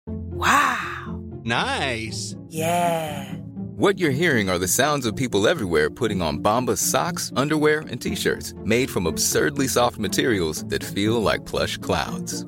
Wow. 0.06 1.20
Nice. 1.44 2.36
Yeah. 2.48 3.34
What 3.78 3.98
you're 4.00 4.10
hearing 4.10 4.48
are 4.50 4.58
the 4.58 4.66
sounds 4.66 5.06
of 5.06 5.14
people 5.14 5.46
everywhere 5.46 5.88
putting 5.88 6.20
on 6.20 6.40
Bombas 6.40 6.78
socks, 6.78 7.32
underwear, 7.36 7.80
and 7.90 8.00
t-shirts 8.00 8.52
made 8.64 8.90
from 8.90 9.06
absurdly 9.06 9.68
soft 9.68 9.98
materials 9.98 10.64
that 10.64 10.82
feel 10.82 11.22
like 11.22 11.46
plush 11.46 11.76
clouds. 11.78 12.44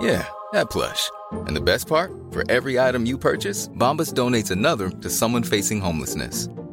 Yeah, 0.00 0.26
that 0.52 0.70
plush. 0.70 1.10
And 1.46 1.54
the 1.54 1.60
best 1.60 1.86
part? 1.86 2.10
For 2.30 2.42
every 2.50 2.80
item 2.80 3.04
you 3.04 3.18
purchase, 3.18 3.68
Bombas 3.68 4.14
donates 4.14 4.50
another 4.50 4.88
to 4.88 5.10
someone 5.10 5.42
facing 5.42 5.80
homelessness. 5.80 6.48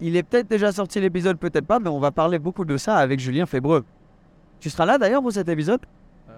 Il 0.00 0.16
est 0.16 0.22
peut-être 0.22 0.48
déjà 0.48 0.72
sorti 0.72 1.00
l'épisode, 1.00 1.38
peut-être 1.38 1.66
pas, 1.66 1.78
mais 1.78 1.88
on 1.88 2.00
va 2.00 2.10
parler 2.10 2.38
beaucoup 2.38 2.64
de 2.64 2.76
ça 2.76 2.96
avec 2.96 3.20
Julien 3.20 3.46
Fébreux. 3.46 3.84
Tu 4.60 4.70
seras 4.70 4.86
là 4.86 4.98
d'ailleurs 4.98 5.22
pour 5.22 5.32
cet 5.32 5.48
épisode? 5.48 5.80
Pas. 6.26 6.32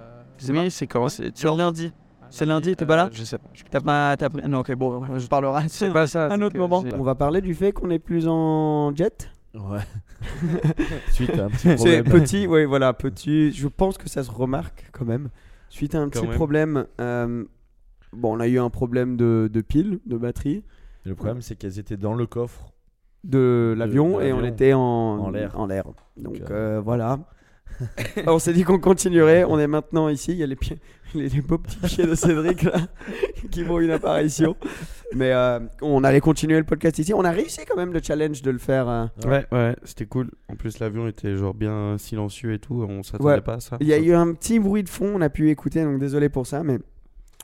Oui, 0.52 0.70
c'est 0.70 0.86
quand 0.86 1.08
c'est 1.08 1.36
C'est 1.36 1.54
lundi. 1.56 1.92
C'est 2.28 2.44
lundi, 2.44 2.74
t'es 2.74 2.84
pas 2.84 2.96
là? 2.96 3.08
Je 3.12 3.22
sais 3.24 3.38
pas. 3.38 3.48
T'as 3.70 3.80
pas. 3.80 4.16
t'as 4.16 4.28
pris- 4.28 4.42
Non, 4.48 4.58
ok, 4.58 4.74
bon, 4.74 5.02
je 5.18 5.26
parlerai. 5.26 5.68
C'est 5.68 5.92
pas 5.92 6.06
ça. 6.06 6.26
un 6.32 6.42
autre 6.42 6.58
moment. 6.58 6.84
On 6.98 7.02
va 7.02 7.14
parler 7.14 7.40
du 7.40 7.54
fait 7.54 7.72
qu'on 7.72 7.88
est 7.90 7.98
plus 8.00 8.26
en 8.28 8.94
jet? 8.94 9.30
Ouais. 9.54 9.80
Suite 11.12 11.38
à 11.38 11.44
un 11.44 11.48
petit 11.50 11.74
problème. 11.74 12.04
petit, 12.04 12.46
oui, 12.46 12.64
voilà, 12.64 12.92
petit. 12.92 13.52
Je 13.52 13.68
pense 13.68 13.96
que 13.96 14.08
ça 14.08 14.22
se 14.22 14.30
remarque 14.30 14.88
quand 14.92 15.04
même. 15.04 15.28
Suite 15.68 15.94
à 15.94 15.98
un 15.98 16.04
Quand 16.04 16.20
petit 16.20 16.26
même. 16.26 16.36
problème. 16.36 16.86
euh, 17.00 17.44
Bon, 18.12 18.36
on 18.36 18.40
a 18.40 18.46
eu 18.48 18.58
un 18.58 18.70
problème 18.70 19.16
de, 19.16 19.48
de 19.52 19.60
pile, 19.60 20.00
de 20.06 20.16
batterie, 20.16 20.62
Et 21.04 21.08
le 21.08 21.14
problème, 21.14 21.42
c'est 21.42 21.54
qu'elles 21.56 21.78
étaient 21.78 21.96
dans 21.96 22.14
le 22.14 22.26
coffre. 22.26 22.72
De 23.24 23.74
l'avion 23.76 24.20
et 24.20 24.32
on 24.32 24.44
était 24.44 24.72
en, 24.72 24.80
En 24.80 25.30
l'air. 25.30 25.58
En 25.58 25.66
l'air. 25.66 25.84
Donc 26.16 26.40
euh, 26.50 26.80
voilà. 26.84 27.18
on 28.26 28.38
s'est 28.38 28.52
dit 28.54 28.62
qu'on 28.64 28.78
continuerait. 28.78 29.44
On 29.44 29.58
est 29.58 29.66
maintenant 29.66 30.08
ici. 30.08 30.32
Il 30.32 30.38
y 30.38 30.42
a 30.42 30.46
les, 30.46 30.56
pieds, 30.56 30.78
les, 31.14 31.28
les 31.28 31.40
beaux 31.42 31.58
petits 31.58 31.78
pieds 31.80 32.06
de 32.06 32.14
Cédric 32.14 32.62
là 32.62 32.72
qui 33.50 33.64
font 33.64 33.80
une 33.80 33.90
apparition. 33.90 34.56
Mais 35.14 35.32
euh, 35.32 35.60
on 35.82 36.02
allait 36.04 36.20
continuer 36.20 36.56
le 36.58 36.64
podcast 36.64 36.98
ici. 36.98 37.12
On 37.14 37.24
a 37.24 37.30
réussi 37.30 37.60
quand 37.68 37.76
même 37.76 37.92
le 37.92 38.00
challenge 38.02 38.40
de 38.42 38.50
le 38.50 38.58
faire. 38.58 38.88
euh, 38.88 39.06
Ouais, 39.26 39.44
ouais, 39.52 39.76
c'était 39.84 40.06
cool. 40.06 40.30
En 40.48 40.56
plus, 40.56 40.78
l'avion 40.78 41.06
était 41.06 41.36
genre 41.36 41.52
bien 41.54 41.96
silencieux 41.98 42.54
et 42.54 42.58
tout. 42.58 42.86
On 42.88 43.02
s'attendait 43.02 43.30
Ouais. 43.34 43.40
pas 43.40 43.54
à 43.54 43.60
ça. 43.60 43.76
Il 43.80 43.86
y 43.88 43.92
a 43.92 43.98
eu 43.98 44.14
un 44.14 44.32
petit 44.32 44.58
bruit 44.58 44.82
de 44.82 44.88
fond, 44.88 45.12
on 45.14 45.20
a 45.20 45.28
pu 45.28 45.50
écouter, 45.50 45.84
donc 45.84 45.98
désolé 45.98 46.28
pour 46.28 46.46
ça, 46.46 46.62
mais 46.62 46.78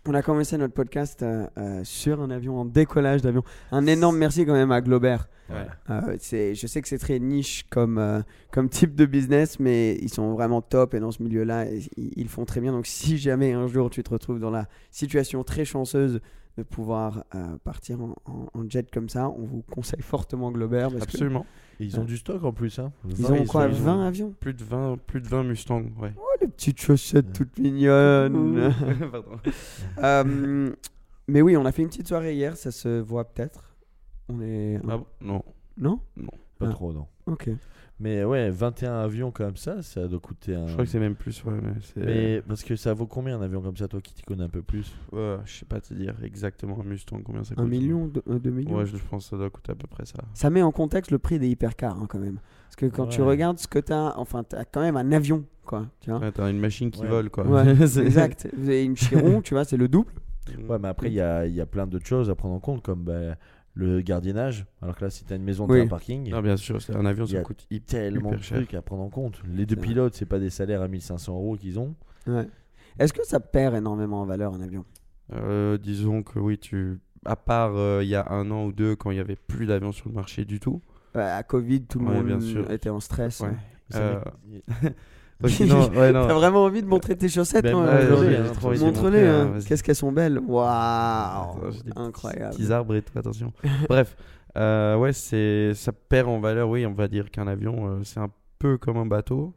on 0.06 0.14
a 0.14 0.22
commencé 0.22 0.56
notre 0.58 0.74
podcast 0.74 1.22
euh, 1.22 1.46
euh, 1.58 1.80
sur 1.84 2.20
un 2.20 2.30
avion, 2.30 2.58
en 2.58 2.64
décollage 2.64 3.22
d'avion. 3.22 3.42
Un 3.70 3.86
énorme 3.86 4.16
merci 4.18 4.44
quand 4.44 4.52
même 4.54 4.72
à 4.72 4.80
Globert. 4.80 5.28
Ouais. 5.50 5.66
Euh, 5.90 6.16
c'est, 6.18 6.54
je 6.54 6.66
sais 6.66 6.80
que 6.82 6.88
c'est 6.88 6.98
très 6.98 7.18
niche 7.18 7.66
comme, 7.70 7.98
euh, 7.98 8.20
comme 8.50 8.68
type 8.68 8.94
de 8.94 9.06
business, 9.06 9.60
mais 9.60 9.96
ils 10.00 10.08
sont 10.12 10.32
vraiment 10.32 10.60
top 10.62 10.94
et 10.94 11.00
dans 11.00 11.10
ce 11.12 11.22
milieu-là, 11.22 11.66
ils, 11.96 12.28
font 12.28 12.44
très 12.44 12.60
bien. 12.60 12.72
Donc 12.72 12.86
si 12.86 13.18
jamais 13.18 13.52
un 13.52 13.66
jour 13.68 13.90
tu 13.90 14.02
te 14.02 14.10
retrouves 14.10 14.40
dans 14.40 14.50
la 14.50 14.66
situation 14.90 15.44
très 15.44 15.64
chanceuse 15.64 16.20
de 16.58 16.62
pouvoir 16.62 17.24
euh, 17.34 17.56
partir 17.64 18.00
en, 18.02 18.14
en- 18.26 18.46
en 18.52 18.68
jet 18.68 18.90
comme 18.90 19.08
ça, 19.08 19.28
on 19.30 19.44
vous 19.44 19.62
conseille 19.70 20.02
fortement 20.02 20.50
Globert. 20.50 20.90
Parce 20.90 21.04
que 21.06 21.10
Absolument. 21.10 21.46
Et 21.82 21.86
ils 21.86 21.98
ont 21.98 22.04
du 22.04 22.16
stock 22.16 22.44
en 22.44 22.52
plus. 22.52 22.78
Hein. 22.78 22.92
ils 23.08 23.16
20, 23.16 23.30
ont 23.34 23.44
quoi, 23.44 23.66
ils 23.66 23.74
20 23.74 24.06
avions 24.06 24.34
Plus 24.38 24.54
de 24.54 24.62
20, 24.62 24.98
plus 25.04 25.20
de 25.20 25.26
20 25.26 25.42
Mustang, 25.42 25.82
ouais. 26.00 26.12
Oh, 26.16 26.22
les 26.40 26.46
petites 26.46 26.80
chaussettes 26.80 27.32
toutes 27.32 27.58
mignonnes. 27.58 28.72
Pardon. 29.10 29.38
Euh, 29.98 30.70
mais 31.26 31.42
oui, 31.42 31.56
on 31.56 31.64
a 31.64 31.72
fait 31.72 31.82
une 31.82 31.88
petite 31.88 32.06
soirée 32.08 32.34
hier, 32.34 32.56
ça 32.56 32.70
se 32.70 33.00
voit 33.00 33.24
peut-être. 33.24 33.74
On 34.28 34.40
est. 34.40 34.80
Ah 34.88 35.00
Non. 35.20 35.42
Non? 35.76 35.98
Pas 36.58 36.66
Ah. 36.68 36.72
trop, 36.72 36.92
non. 36.92 37.06
Ok. 37.26 37.50
Mais 38.02 38.24
ouais, 38.24 38.50
21 38.50 38.94
avions 38.98 39.30
comme 39.30 39.56
ça, 39.56 39.80
ça 39.80 40.08
doit 40.08 40.18
coûter 40.18 40.56
un. 40.56 40.66
Je 40.66 40.72
crois 40.72 40.84
que 40.84 40.90
c'est 40.90 40.98
même 40.98 41.14
plus, 41.14 41.44
ouais. 41.44 41.52
Mais, 41.96 42.42
parce 42.48 42.64
que 42.64 42.74
ça 42.74 42.92
vaut 42.94 43.06
combien 43.06 43.38
un 43.38 43.42
avion 43.42 43.62
comme 43.62 43.76
ça, 43.76 43.86
toi 43.86 44.00
qui 44.00 44.12
t'y 44.12 44.22
connais 44.24 44.42
un 44.42 44.48
peu 44.48 44.60
plus? 44.60 44.92
Ouais, 45.12 45.36
je 45.44 45.58
sais 45.60 45.64
pas 45.64 45.80
te 45.80 45.94
dire 45.94 46.16
exactement 46.24 46.76
Mustang 46.82 47.20
combien 47.22 47.44
ça 47.44 47.54
coûte. 47.54 47.64
Un 47.64 47.68
million, 47.68 48.06
deux, 48.06 48.22
euh, 48.28 48.40
deux 48.40 48.50
millions? 48.50 48.76
Ouais, 48.76 48.86
je 48.86 48.96
pense 49.08 49.26
que 49.26 49.30
ça 49.30 49.36
doit 49.36 49.50
coûter 49.50 49.70
à 49.70 49.76
peu 49.76 49.86
près 49.86 50.04
ça. 50.04 50.18
Ça 50.34 50.50
met 50.50 50.62
en 50.62 50.72
contexte 50.72 51.12
le 51.12 51.20
prix 51.20 51.38
des 51.38 51.48
hypercars 51.48 51.96
hein, 51.96 52.06
quand 52.08 52.18
même. 52.18 52.40
Parce 52.64 52.74
que 52.74 52.86
quand 52.86 53.06
tu 53.06 53.22
regardes 53.22 53.58
ce 53.60 53.68
que 53.68 53.78
t'as, 53.78 54.14
enfin, 54.16 54.42
t'as 54.42 54.64
quand 54.64 54.80
même 54.80 54.96
un 54.96 55.12
avion, 55.12 55.44
quoi. 55.64 55.86
Tu 56.00 56.10
vois? 56.10 56.18
Ouais, 56.18 56.32
T'as 56.32 56.50
une 56.50 56.58
machine 56.58 56.90
qui 56.90 57.02
Ouais. 57.02 57.08
vole, 57.08 57.30
quoi. 57.30 57.44
Exact. 57.70 58.48
Vous 58.56 58.68
avez 58.68 58.82
une 58.84 58.96
Chiron, 58.96 59.42
tu 59.42 59.54
vois, 59.54 59.64
c'est 59.64 59.76
le 59.76 59.86
double. 59.86 60.10
Ouais, 60.68 60.76
mais 60.80 60.88
après, 60.88 61.06
il 61.06 61.14
y 61.14 61.20
a, 61.20 61.46
il 61.46 61.54
y 61.54 61.60
a 61.60 61.66
plein 61.66 61.86
d'autres 61.86 62.06
choses 62.06 62.28
à 62.28 62.34
prendre 62.34 62.56
en 62.56 62.58
compte, 62.58 62.82
comme 62.82 63.04
bah, 63.04 63.36
le 63.74 64.00
gardiennage. 64.02 64.66
Alors 64.82 64.96
que 64.96 65.04
là, 65.04 65.10
si 65.10 65.24
t'as 65.24 65.36
une 65.36 65.44
maison, 65.44 65.66
Oui. 65.68 65.78
t'as 65.78 65.84
un 65.84 65.88
parking. 65.88 66.28
Non, 66.30 66.40
bien 66.42 66.56
sûr, 66.56 66.80
c'est 66.82 66.94
un 66.94 67.06
avion, 67.06 67.24
Il 67.24 67.30
y 67.30 67.34
ça 67.34 67.40
a 67.40 67.42
coûte 67.42 67.66
hyper, 67.70 68.00
tellement 68.00 68.30
de 68.30 68.34
hyper 68.36 68.44
cher. 68.44 68.58
trucs 68.58 68.74
à 68.74 68.82
prendre 68.82 69.02
en 69.02 69.08
compte. 69.10 69.42
Les 69.48 69.66
deux 69.66 69.76
pilotes, 69.76 70.14
c'est 70.14 70.26
pas 70.26 70.38
des 70.38 70.50
salaires 70.50 70.82
à 70.82 70.88
1500 70.88 71.32
euros 71.34 71.56
qu'ils 71.56 71.78
ont. 71.78 71.94
Ouais. 72.26 72.46
Est-ce 72.98 73.12
que 73.12 73.24
ça 73.26 73.40
perd 73.40 73.74
énormément 73.74 74.20
en 74.20 74.26
valeur 74.26 74.52
un 74.54 74.60
avion? 74.60 74.84
Euh, 75.32 75.78
disons 75.78 76.22
que 76.22 76.38
oui, 76.38 76.58
tu. 76.58 77.00
À 77.24 77.36
part 77.36 77.76
euh, 77.76 78.00
il 78.02 78.08
y 78.08 78.16
a 78.16 78.30
un 78.32 78.50
an 78.50 78.66
ou 78.66 78.72
deux, 78.72 78.96
quand 78.96 79.10
il 79.12 79.16
y 79.16 79.20
avait 79.20 79.36
plus 79.36 79.64
d'avions 79.66 79.92
sur 79.92 80.08
le 80.08 80.14
marché 80.14 80.44
du 80.44 80.58
tout. 80.60 80.82
Ouais, 81.14 81.22
À 81.22 81.42
Covid, 81.42 81.82
tout 81.86 82.00
le 82.00 82.06
Ouais, 82.06 82.14
monde 82.16 82.26
bien 82.26 82.40
sûr. 82.40 82.70
était 82.70 82.90
en 82.90 83.00
stress. 83.00 83.40
Ouais. 83.40 83.50
Euh, 83.94 84.20
sinon, 85.48 85.88
ouais, 85.94 86.12
non. 86.12 86.26
T'as 86.26 86.34
vraiment 86.34 86.64
envie 86.64 86.82
de 86.82 86.86
montrer 86.88 87.16
tes 87.16 87.28
chaussettes 87.28 87.64
Ben, 87.64 87.74
ouais, 87.74 88.36
hein 88.36 88.76
Montre-les, 88.80 89.26
hein. 89.26 89.52
hein, 89.56 89.58
qu'est-ce 89.66 89.82
qu'elles 89.82 89.94
sont 89.96 90.12
belles. 90.12 90.38
Waouh, 90.38 91.60
incroyable. 91.96 92.54
Petits 92.56 92.72
arbres 92.72 92.94
et 92.96 93.02
tout, 93.02 93.18
attention. 93.18 93.52
Bref, 93.88 94.16
euh, 94.56 94.96
ouais, 94.96 95.12
c'est 95.12 95.72
ça 95.74 95.92
perd 95.92 96.28
en 96.28 96.40
valeur, 96.40 96.68
oui, 96.68 96.84
on 96.86 96.92
va 96.94 97.08
dire 97.08 97.30
qu'un 97.30 97.46
avion, 97.46 97.86
euh, 97.88 98.00
c'est 98.04 98.20
un 98.20 98.30
peu 98.58 98.78
comme 98.78 98.96
un 98.96 99.06
bateau. 99.06 99.54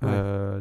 Ouais. 0.00 0.08
Euh, 0.12 0.60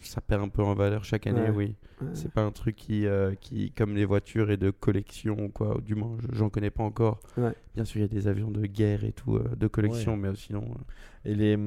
ça 0.00 0.22
perd 0.22 0.42
un 0.42 0.48
peu 0.48 0.62
en 0.62 0.72
valeur 0.74 1.04
chaque 1.04 1.26
année, 1.26 1.42
Ouais. 1.42 1.50
oui. 1.54 1.74
Ouais. 2.00 2.08
C'est 2.14 2.32
pas 2.32 2.40
un 2.42 2.50
truc 2.52 2.74
qui, 2.76 3.06
euh, 3.06 3.34
qui, 3.38 3.70
comme 3.72 3.94
les 3.94 4.06
voitures 4.06 4.50
et 4.50 4.56
de 4.56 4.70
collection, 4.70 5.50
quoi, 5.50 5.76
du 5.84 5.94
moins, 5.94 6.16
je- 6.20 6.38
j'en 6.38 6.48
connais 6.48 6.70
pas 6.70 6.84
encore. 6.84 7.20
Ouais. 7.36 7.52
Bien 7.74 7.84
sûr, 7.84 7.98
il 7.98 8.02
y 8.02 8.04
a 8.04 8.08
des 8.08 8.28
avions 8.28 8.50
de 8.50 8.64
guerre 8.64 9.04
et 9.04 9.12
tout, 9.12 9.36
euh, 9.36 9.44
de 9.58 9.66
collection, 9.66 10.16
mais 10.16 10.30
sinon, 10.36 10.62
euh, 10.70 11.30
Et 11.30 11.34
les. 11.34 11.58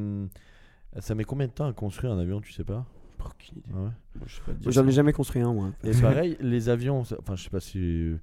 Ça 0.99 1.15
met 1.15 1.23
combien 1.23 1.47
de 1.47 1.51
temps 1.51 1.67
à 1.67 1.73
construire 1.73 2.13
un 2.13 2.19
avion, 2.19 2.41
tu 2.41 2.51
sais 2.51 2.63
pas 2.63 2.85
aucune 3.23 3.59
idée. 3.59 3.69
Ah 3.73 3.77
ouais. 3.77 3.89
Moi, 4.15 4.25
je 4.25 4.35
sais 4.35 4.41
pas 4.45 4.51
te 4.51 4.57
dire 4.57 4.71
J'en 4.71 4.83
ai 4.83 4.91
ça. 4.91 4.95
jamais 4.95 5.13
construit 5.13 5.41
un, 5.41 5.53
moi. 5.53 5.69
Et 5.83 5.91
pareil, 5.91 6.37
les 6.41 6.69
avions, 6.69 7.03
ça- 7.03 7.15
enfin 7.19 7.35
je 7.35 7.43
sais 7.43 7.49
pas 7.51 7.59
si 7.59 7.77
euh, 7.79 8.19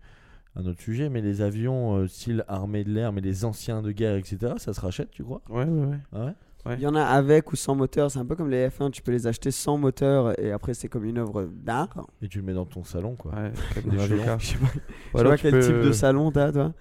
un 0.56 0.66
autre 0.66 0.80
sujet, 0.82 1.08
mais 1.08 1.20
les 1.20 1.40
avions 1.40 1.96
euh, 1.98 2.06
style 2.08 2.44
armée 2.48 2.82
de 2.84 2.90
l'air, 2.90 3.12
mais 3.12 3.20
les 3.20 3.44
anciens 3.44 3.80
de 3.80 3.92
guerre, 3.92 4.16
etc., 4.16 4.54
ça 4.58 4.72
se 4.74 4.80
rachète, 4.80 5.10
tu 5.12 5.22
crois? 5.22 5.40
Ouais, 5.48 5.64
ouais, 5.64 5.86
ouais. 5.86 5.98
Ah 6.12 6.24
ouais? 6.26 6.74
Il 6.74 6.80
y 6.80 6.86
en 6.88 6.94
a 6.96 7.02
avec 7.02 7.50
ou 7.52 7.56
sans 7.56 7.74
moteur, 7.76 8.10
c'est 8.10 8.18
un 8.18 8.26
peu 8.26 8.34
comme 8.34 8.50
les 8.50 8.68
F1, 8.68 8.90
tu 8.90 9.00
peux 9.00 9.12
les 9.12 9.26
acheter 9.28 9.50
sans 9.52 9.78
moteur 9.78 10.38
et 10.38 10.50
après 10.52 10.74
c'est 10.74 10.88
comme 10.88 11.04
une 11.04 11.16
œuvre 11.18 11.44
d'art. 11.50 12.06
Et 12.20 12.28
tu 12.28 12.38
le 12.38 12.44
mets 12.44 12.52
dans 12.52 12.66
ton 12.66 12.82
salon, 12.84 13.14
quoi. 13.14 13.32
Ouais, 13.34 13.52
comme 13.74 13.90
des. 13.90 13.98
Je 13.98 14.06
sais 14.08 14.16
pas, 14.26 14.34
Ou 14.34 14.38
je 14.38 14.48
sais 14.48 15.20
alors 15.20 15.32
pas 15.32 15.36
tu 15.36 15.42
quel 15.42 15.52
peux- 15.52 15.60
type 15.66 15.80
de 15.80 15.92
salon 15.92 16.30
t'as 16.32 16.52
toi. 16.52 16.74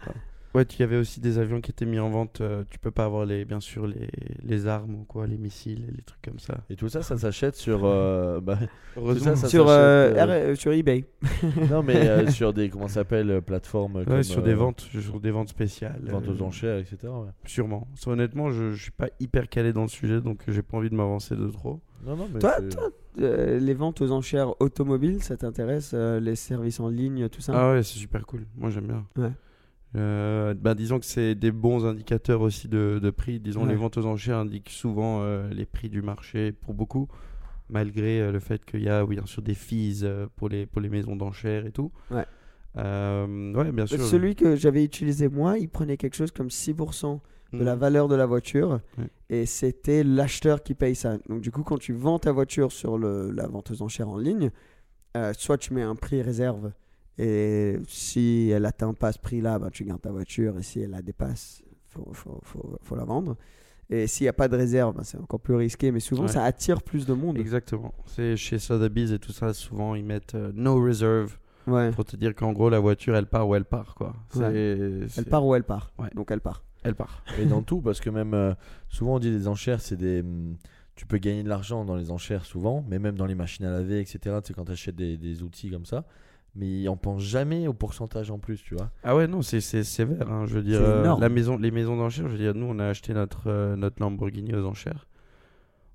Ouais, 0.57 0.63
il 0.63 0.79
y 0.79 0.83
avait 0.83 0.97
aussi 0.97 1.19
des 1.19 1.37
avions 1.37 1.61
qui 1.61 1.69
étaient 1.69 1.85
mis 1.85 1.99
en 1.99 2.09
vente. 2.09 2.41
euh, 2.41 2.63
tu 2.71 2.79
peux 2.79 2.89
pas 2.89 3.05
avoir 3.05 3.25
les, 3.27 3.45
bien 3.45 3.59
sûr 3.59 3.85
les, 3.85 4.09
les 4.43 4.65
armes 4.65 4.95
ou 4.95 5.03
quoi, 5.03 5.27
les 5.27 5.37
missiles 5.37 5.85
et 5.87 5.91
les 5.95 6.01
trucs 6.01 6.21
comme 6.23 6.39
ça. 6.39 6.55
Et 6.71 6.75
tout 6.75 6.89
ça, 6.89 7.03
ça 7.03 7.15
s'achète 7.15 7.55
sur. 7.55 7.81
euh, 7.85 8.41
bah, 8.41 8.57
Heureusement. 8.97 9.35
ça, 9.35 9.35
ça 9.35 9.49
sur, 9.49 9.67
s'achète, 9.67 9.79
euh, 9.79 10.13
euh, 10.15 10.25
R- 10.25 10.29
euh, 10.51 10.55
sur 10.55 10.71
eBay. 10.73 11.05
non, 11.69 11.83
mais 11.83 12.07
euh, 12.09 12.27
sur 12.31 12.53
des 12.53 12.69
comment 12.69 12.87
ça 12.87 12.95
s'appelle 13.01 13.41
plateformes 13.43 13.97
Ouais, 13.97 14.05
comme, 14.05 14.23
sur 14.23 14.41
des 14.41 14.51
euh, 14.53 14.55
ventes, 14.55 14.81
sur 14.99 15.19
des 15.19 15.29
ventes 15.29 15.49
spéciales. 15.49 16.01
ventes 16.05 16.27
aux 16.27 16.41
euh, 16.41 16.45
enchères, 16.45 16.79
etc. 16.79 16.97
ouais. 17.03 17.29
Sûrement. 17.45 17.87
Ça, 17.95 18.09
honnêtement, 18.09 18.49
je, 18.49 18.71
je 18.71 18.81
suis 18.81 18.91
pas 18.91 19.09
hyper 19.19 19.47
calé 19.49 19.73
dans 19.73 19.83
le 19.83 19.87
sujet, 19.89 20.19
donc 20.21 20.41
j'ai 20.47 20.63
pas 20.63 20.77
envie 20.77 20.89
de 20.89 20.95
m'avancer 20.95 21.35
de 21.35 21.47
trop. 21.49 21.79
Non, 22.05 22.15
non, 22.15 22.27
mais 22.33 22.39
Toi, 22.39 22.55
c'est- 22.57 22.69
toi, 22.69 22.89
euh, 23.19 23.59
les 23.59 23.73
ventes 23.75 24.01
aux 24.01 24.11
enchères 24.11 24.59
automobiles, 24.59 25.21
ça 25.21 25.37
t'intéresse 25.37 25.91
euh, 25.93 26.19
Les 26.19 26.35
services 26.35 26.79
en 26.79 26.89
ligne, 26.89 27.29
tout 27.29 27.41
ça? 27.41 27.53
Ah 27.55 27.73
ouais, 27.73 27.83
c'est 27.83 27.99
super 27.99 28.25
cool. 28.25 28.45
Moi, 28.55 28.69
j'aime 28.71 28.87
bien. 28.87 29.05
Ouais. 29.17 29.31
Euh, 29.95 30.53
bah, 30.53 30.75
disons 30.75 30.99
que 30.99 31.05
c'est 31.05 31.33
des 31.35 31.51
bons 31.51 31.85
indicateurs 31.85 32.41
aussi 32.41 32.67
de, 32.67 32.99
de 33.01 33.09
prix. 33.09 33.39
Disons, 33.39 33.63
Ouais. 33.63 33.69
les 33.69 33.75
ventes 33.75 33.97
aux 33.97 34.05
enchères 34.05 34.37
indiquent 34.37 34.69
souvent 34.69 35.21
euh, 35.21 35.49
les 35.49 35.65
prix 35.65 35.89
du 35.89 36.01
marché 36.01 36.51
pour 36.51 36.73
beaucoup, 36.73 37.07
malgré 37.69 38.19
euh, 38.21 38.31
le 38.31 38.39
fait 38.39 38.63
qu'il 38.65 38.83
y 38.83 38.89
a, 38.89 39.05
oui, 39.05 39.15
bien 39.15 39.25
sûr, 39.25 39.41
des 39.41 39.53
fees 39.55 40.03
pour, 40.35 40.49
les, 40.49 40.65
pour 40.65 40.81
les 40.81 40.89
maisons 40.89 41.15
d'enchères 41.15 41.65
et 41.65 41.71
tout. 41.71 41.91
Ouais. 42.11 42.25
Ouais, 42.75 43.71
bien 43.71 43.87
sûr. 43.87 43.99
Celui 44.01 44.35
que 44.35 44.55
j'avais 44.55 44.83
utilisé 44.83 45.29
moi, 45.29 45.57
il 45.57 45.67
prenait 45.69 45.97
quelque 45.97 46.15
chose 46.15 46.29
comme 46.31 46.49
6% 46.49 47.19
de 47.53 47.63
la 47.63 47.73
Mhm. 47.73 47.79
valeur 47.79 48.07
de 48.09 48.15
la 48.15 48.25
voiture 48.27 48.81
Ouais. 48.99 49.05
et 49.29 49.45
c'était 49.47 50.03
l'acheteur 50.03 50.61
qui 50.61 50.75
paye 50.75 50.93
ça. 50.95 51.17
Donc 51.29 51.41
du 51.41 51.49
coup, 51.49 51.63
quand 51.63 51.77
tu 51.79 51.93
vends 51.93 52.19
ta 52.19 52.31
voiture 52.31 52.71
sur 52.71 52.97
le, 52.99 53.31
la 53.31 53.47
vente 53.47 53.71
aux 53.71 53.81
enchères 53.81 54.09
en 54.09 54.17
ligne, 54.17 54.51
soit 55.33 55.57
tu 55.57 55.73
mets 55.73 55.81
un 55.81 55.95
prix 55.95 56.21
réserve 56.21 56.71
et 57.17 57.77
si 57.87 58.49
elle 58.53 58.65
atteint 58.65 58.93
pas 58.93 59.11
ce 59.11 59.19
prix-là, 59.19 59.59
ben, 59.59 59.69
tu 59.69 59.83
gardes 59.83 60.01
ta 60.01 60.11
voiture 60.11 60.57
et 60.57 60.63
si 60.63 60.81
elle 60.81 60.91
la 60.91 61.01
dépasse, 61.01 61.63
faut, 61.89 62.07
faut, 62.13 62.39
faut, 62.43 62.77
faut 62.81 62.95
la 62.95 63.05
vendre. 63.05 63.35
Et 63.89 64.05
s'il 64.07 64.25
n'y 64.25 64.29
a 64.29 64.33
pas 64.33 64.47
de 64.49 64.55
réserve, 64.57 64.95
ben, 64.95 65.03
c'est 65.03 65.17
encore 65.17 65.39
plus 65.39 65.55
risqué, 65.55 65.91
mais 65.91 65.99
souvent 66.01 66.23
Ouais. 66.23 66.27
ça 66.27 66.43
attire 66.43 66.81
plus 66.83 67.05
de 67.05 67.13
monde. 67.13 67.37
Exactement. 67.37 67.93
C'est 68.05 68.35
chez 68.35 68.59
Sotheby's 68.59 69.11
et 69.11 69.19
tout 69.19 69.31
ça, 69.31 69.53
souvent 69.53 69.95
ils 69.95 70.03
mettent 70.03 70.35
euh, 70.35 70.51
no 70.53 70.81
reserve 70.83 71.37
Ouais. 71.67 71.91
pour 71.91 72.05
te 72.05 72.15
dire 72.15 72.33
qu'en 72.33 72.53
gros 72.53 72.69
la 72.69 72.79
voiture 72.79 73.15
elle 73.17 73.25
part 73.25 73.47
où 73.47 73.53
elle 73.55 73.65
part 73.65 73.93
quoi. 73.95 74.13
Elle 74.39 75.07
part 75.29 75.45
où 75.45 75.53
elle 75.55 75.63
part. 75.63 75.91
Ouais. 75.99 76.09
Donc 76.15 76.31
elle 76.31 76.39
part. 76.41 76.63
Elle 76.83 76.95
part. 76.95 77.23
Et 77.39 77.45
dans 77.45 77.61
tout, 77.61 77.81
parce 77.81 77.99
que 77.99 78.09
même 78.09 78.33
euh, 78.33 78.53
souvent 78.89 79.15
on 79.15 79.19
dit 79.19 79.31
des 79.31 79.47
enchères, 79.47 79.81
c'est 79.81 79.97
des. 79.97 80.21
hum, 80.21 80.55
tu 80.95 81.05
peux 81.05 81.17
gagner 81.17 81.43
de 81.43 81.49
l'argent 81.49 81.83
dans 81.85 81.95
les 81.95 82.09
enchères 82.09 82.45
souvent, 82.45 82.83
mais 82.89 82.99
même 82.99 83.15
dans 83.17 83.25
les 83.25 83.35
machines 83.35 83.65
à 83.65 83.71
laver, 83.71 83.99
etc. 83.99 84.17
Tu 84.43 84.47
sais, 84.47 84.53
quand 84.53 84.65
tu 84.65 84.71
achètes 84.71 84.95
des, 84.95 85.17
des 85.17 85.43
outils 85.43 85.69
comme 85.69 85.85
ça. 85.85 86.05
Mais 86.59 86.87
on 86.89 86.97
pense 86.97 87.21
jamais 87.21 87.67
au 87.67 87.73
pourcentage 87.73 88.31
en 88.31 88.39
plus, 88.39 88.63
tu 88.63 88.73
vois. 88.75 88.89
Ah 89.03 89.15
ouais, 89.15 89.27
non, 89.27 89.43
c'est 89.43 89.61
c'est 89.61 89.83
sévère. 89.83 90.29
hein, 90.31 90.45
je 90.47 90.55
veux 90.55 90.63
dire, 90.63 90.79
C'est 90.79 90.85
euh, 90.89 91.01
énorme. 91.03 91.21
la 91.21 91.29
maison, 91.29 91.57
les 91.57 91.69
maisons 91.69 91.95
d'enchères, 91.97 92.25
je 92.27 92.31
veux 92.31 92.37
dire, 92.39 92.55
nous, 92.55 92.65
on 92.65 92.79
a 92.79 92.85
acheté 92.87 93.13
notre, 93.13 93.43
euh, 93.47 93.75
notre 93.75 94.01
Lamborghini 94.01 94.55
aux 94.55 94.65
enchères. 94.65 95.07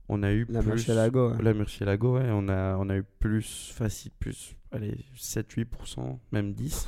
On 0.09 0.23
a 0.23 0.31
eu 0.33 0.47
La 0.49 0.61
plus... 0.61 0.69
Murcielago, 0.71 1.31
ouais. 1.33 1.43
La 1.43 1.53
Murcielago, 1.55 2.15
ouais. 2.17 2.29
On 2.31 2.49
a, 2.49 2.77
on 2.77 2.89
a 2.91 2.97
eu 2.97 3.05
plus 3.19 3.73
facile, 3.75 4.13
plus, 4.21 4.55
allez, 4.71 4.97
7-8%, 5.17 6.19
même 6.33 6.53
10%. 6.53 6.87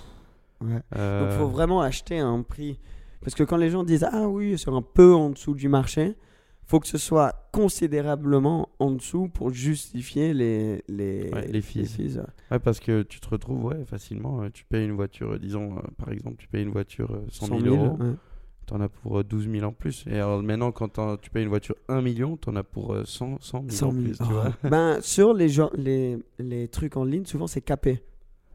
Ouais. 0.60 0.80
Euh, 0.96 1.20
Donc 1.24 1.30
il 1.32 1.38
faut 1.38 1.48
vraiment 1.48 1.80
acheter 1.82 2.20
à 2.20 2.26
un 2.26 2.42
prix. 2.42 2.78
Parce 3.22 3.34
que 3.34 3.42
quand 3.42 3.56
les 3.56 3.70
gens 3.70 3.82
disent 3.84 4.06
Ah 4.10 4.28
oui, 4.28 4.56
c'est 4.58 4.70
un 4.70 4.82
peu 4.82 5.14
en 5.14 5.30
dessous 5.30 5.54
du 5.54 5.68
marché, 5.68 6.14
faut 6.74 6.80
que 6.80 6.88
ce 6.88 6.98
soit 6.98 7.48
considérablement 7.52 8.68
en 8.80 8.90
dessous 8.90 9.28
pour 9.28 9.50
justifier 9.54 10.34
les, 10.34 10.82
les, 10.88 11.30
Ouais, 11.32 11.46
les 11.46 11.60
fees. 11.62 11.82
ouais. 11.98 12.22
Ouais, 12.50 12.58
parce 12.58 12.80
que 12.80 13.02
tu 13.02 13.20
te 13.20 13.28
retrouves, 13.28 13.64
ouais, 13.66 13.84
facilement. 13.86 14.42
euh, 14.42 14.48
tu 14.52 14.64
payes 14.64 14.84
une 14.84 14.96
voiture, 14.96 15.34
euh, 15.34 15.38
disons, 15.38 15.76
euh, 15.76 15.82
par 15.96 16.10
exemple, 16.10 16.34
tu 16.38 16.48
payes 16.48 16.64
une 16.64 16.72
voiture 16.72 17.12
euh, 17.12 17.24
100 17.30 17.46
000, 17.46 17.58
100 17.60 17.64
000, 17.64 17.76
euros. 17.76 17.96
ouais. 18.02 18.14
T'en 18.66 18.80
as 18.80 18.88
pour 18.88 19.20
euh, 19.20 19.22
12 19.22 19.48
000 19.48 19.64
en 19.64 19.72
plus. 19.72 20.04
Et 20.08 20.14
alors 20.14 20.42
maintenant, 20.42 20.72
quand 20.72 20.98
tu 21.18 21.30
payes 21.30 21.44
une 21.44 21.48
voiture 21.48 21.76
1 21.88 22.00
million, 22.02 22.36
t'en 22.36 22.56
as 22.56 22.64
pour 22.64 22.92
euh, 22.92 23.04
100, 23.04 23.36
100 23.40 23.58
000 23.68 23.70
100 23.70 23.86
en 23.86 23.92
000. 23.92 24.02
plus, 24.04 24.16
tu 24.18 24.24
Oh. 24.24 24.32
vois. 24.32 24.52
ben, 24.68 24.98
sur 25.00 25.32
les, 25.32 25.48
gens, 25.48 25.70
les, 25.76 26.18
les 26.40 26.66
trucs 26.66 26.96
en 26.96 27.04
ligne, 27.04 27.24
souvent 27.24 27.46
c'est 27.46 27.60
capé. 27.60 28.02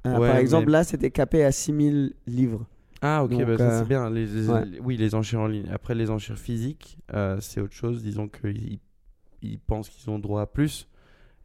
Euh, 0.07 0.17
par 0.17 0.36
exemple, 0.36 0.65
mais- 0.65 0.72
là, 0.74 0.84
c'était 0.84 1.11
capé 1.11 1.43
à 1.45 1.53
6 1.53 1.74
000 1.74 2.07
livres. 2.28 2.65
Ah 3.02 3.24
ok, 3.24 3.32
Donc, 3.32 3.45
bah, 3.45 3.58
ça 3.58 3.64
euh, 3.64 3.80
c'est 3.80 3.88
bien. 3.88 4.10
Les, 4.10 4.26
les- 4.26 4.50
ouais. 4.50 4.66
les- 4.66 4.80
oui, 4.80 4.97
les 4.97 5.16
enchères 5.16 5.39
en 5.41 5.47
ligne. 5.47 5.70
Après, 5.72 5.95
les 5.95 6.10
enchères 6.10 6.38
physiques, 6.39 6.97
euh, 7.14 7.39
c'est 7.39 7.62
autre 7.62 7.74
chose. 7.74 8.04
Disons 8.04 8.28
qu'ils 8.28 8.80
ils 9.41 9.60
pensent 9.60 9.89
qu'ils 9.89 10.10
ont 10.10 10.20
droit 10.20 10.41
à 10.41 10.45
plus. 10.47 10.88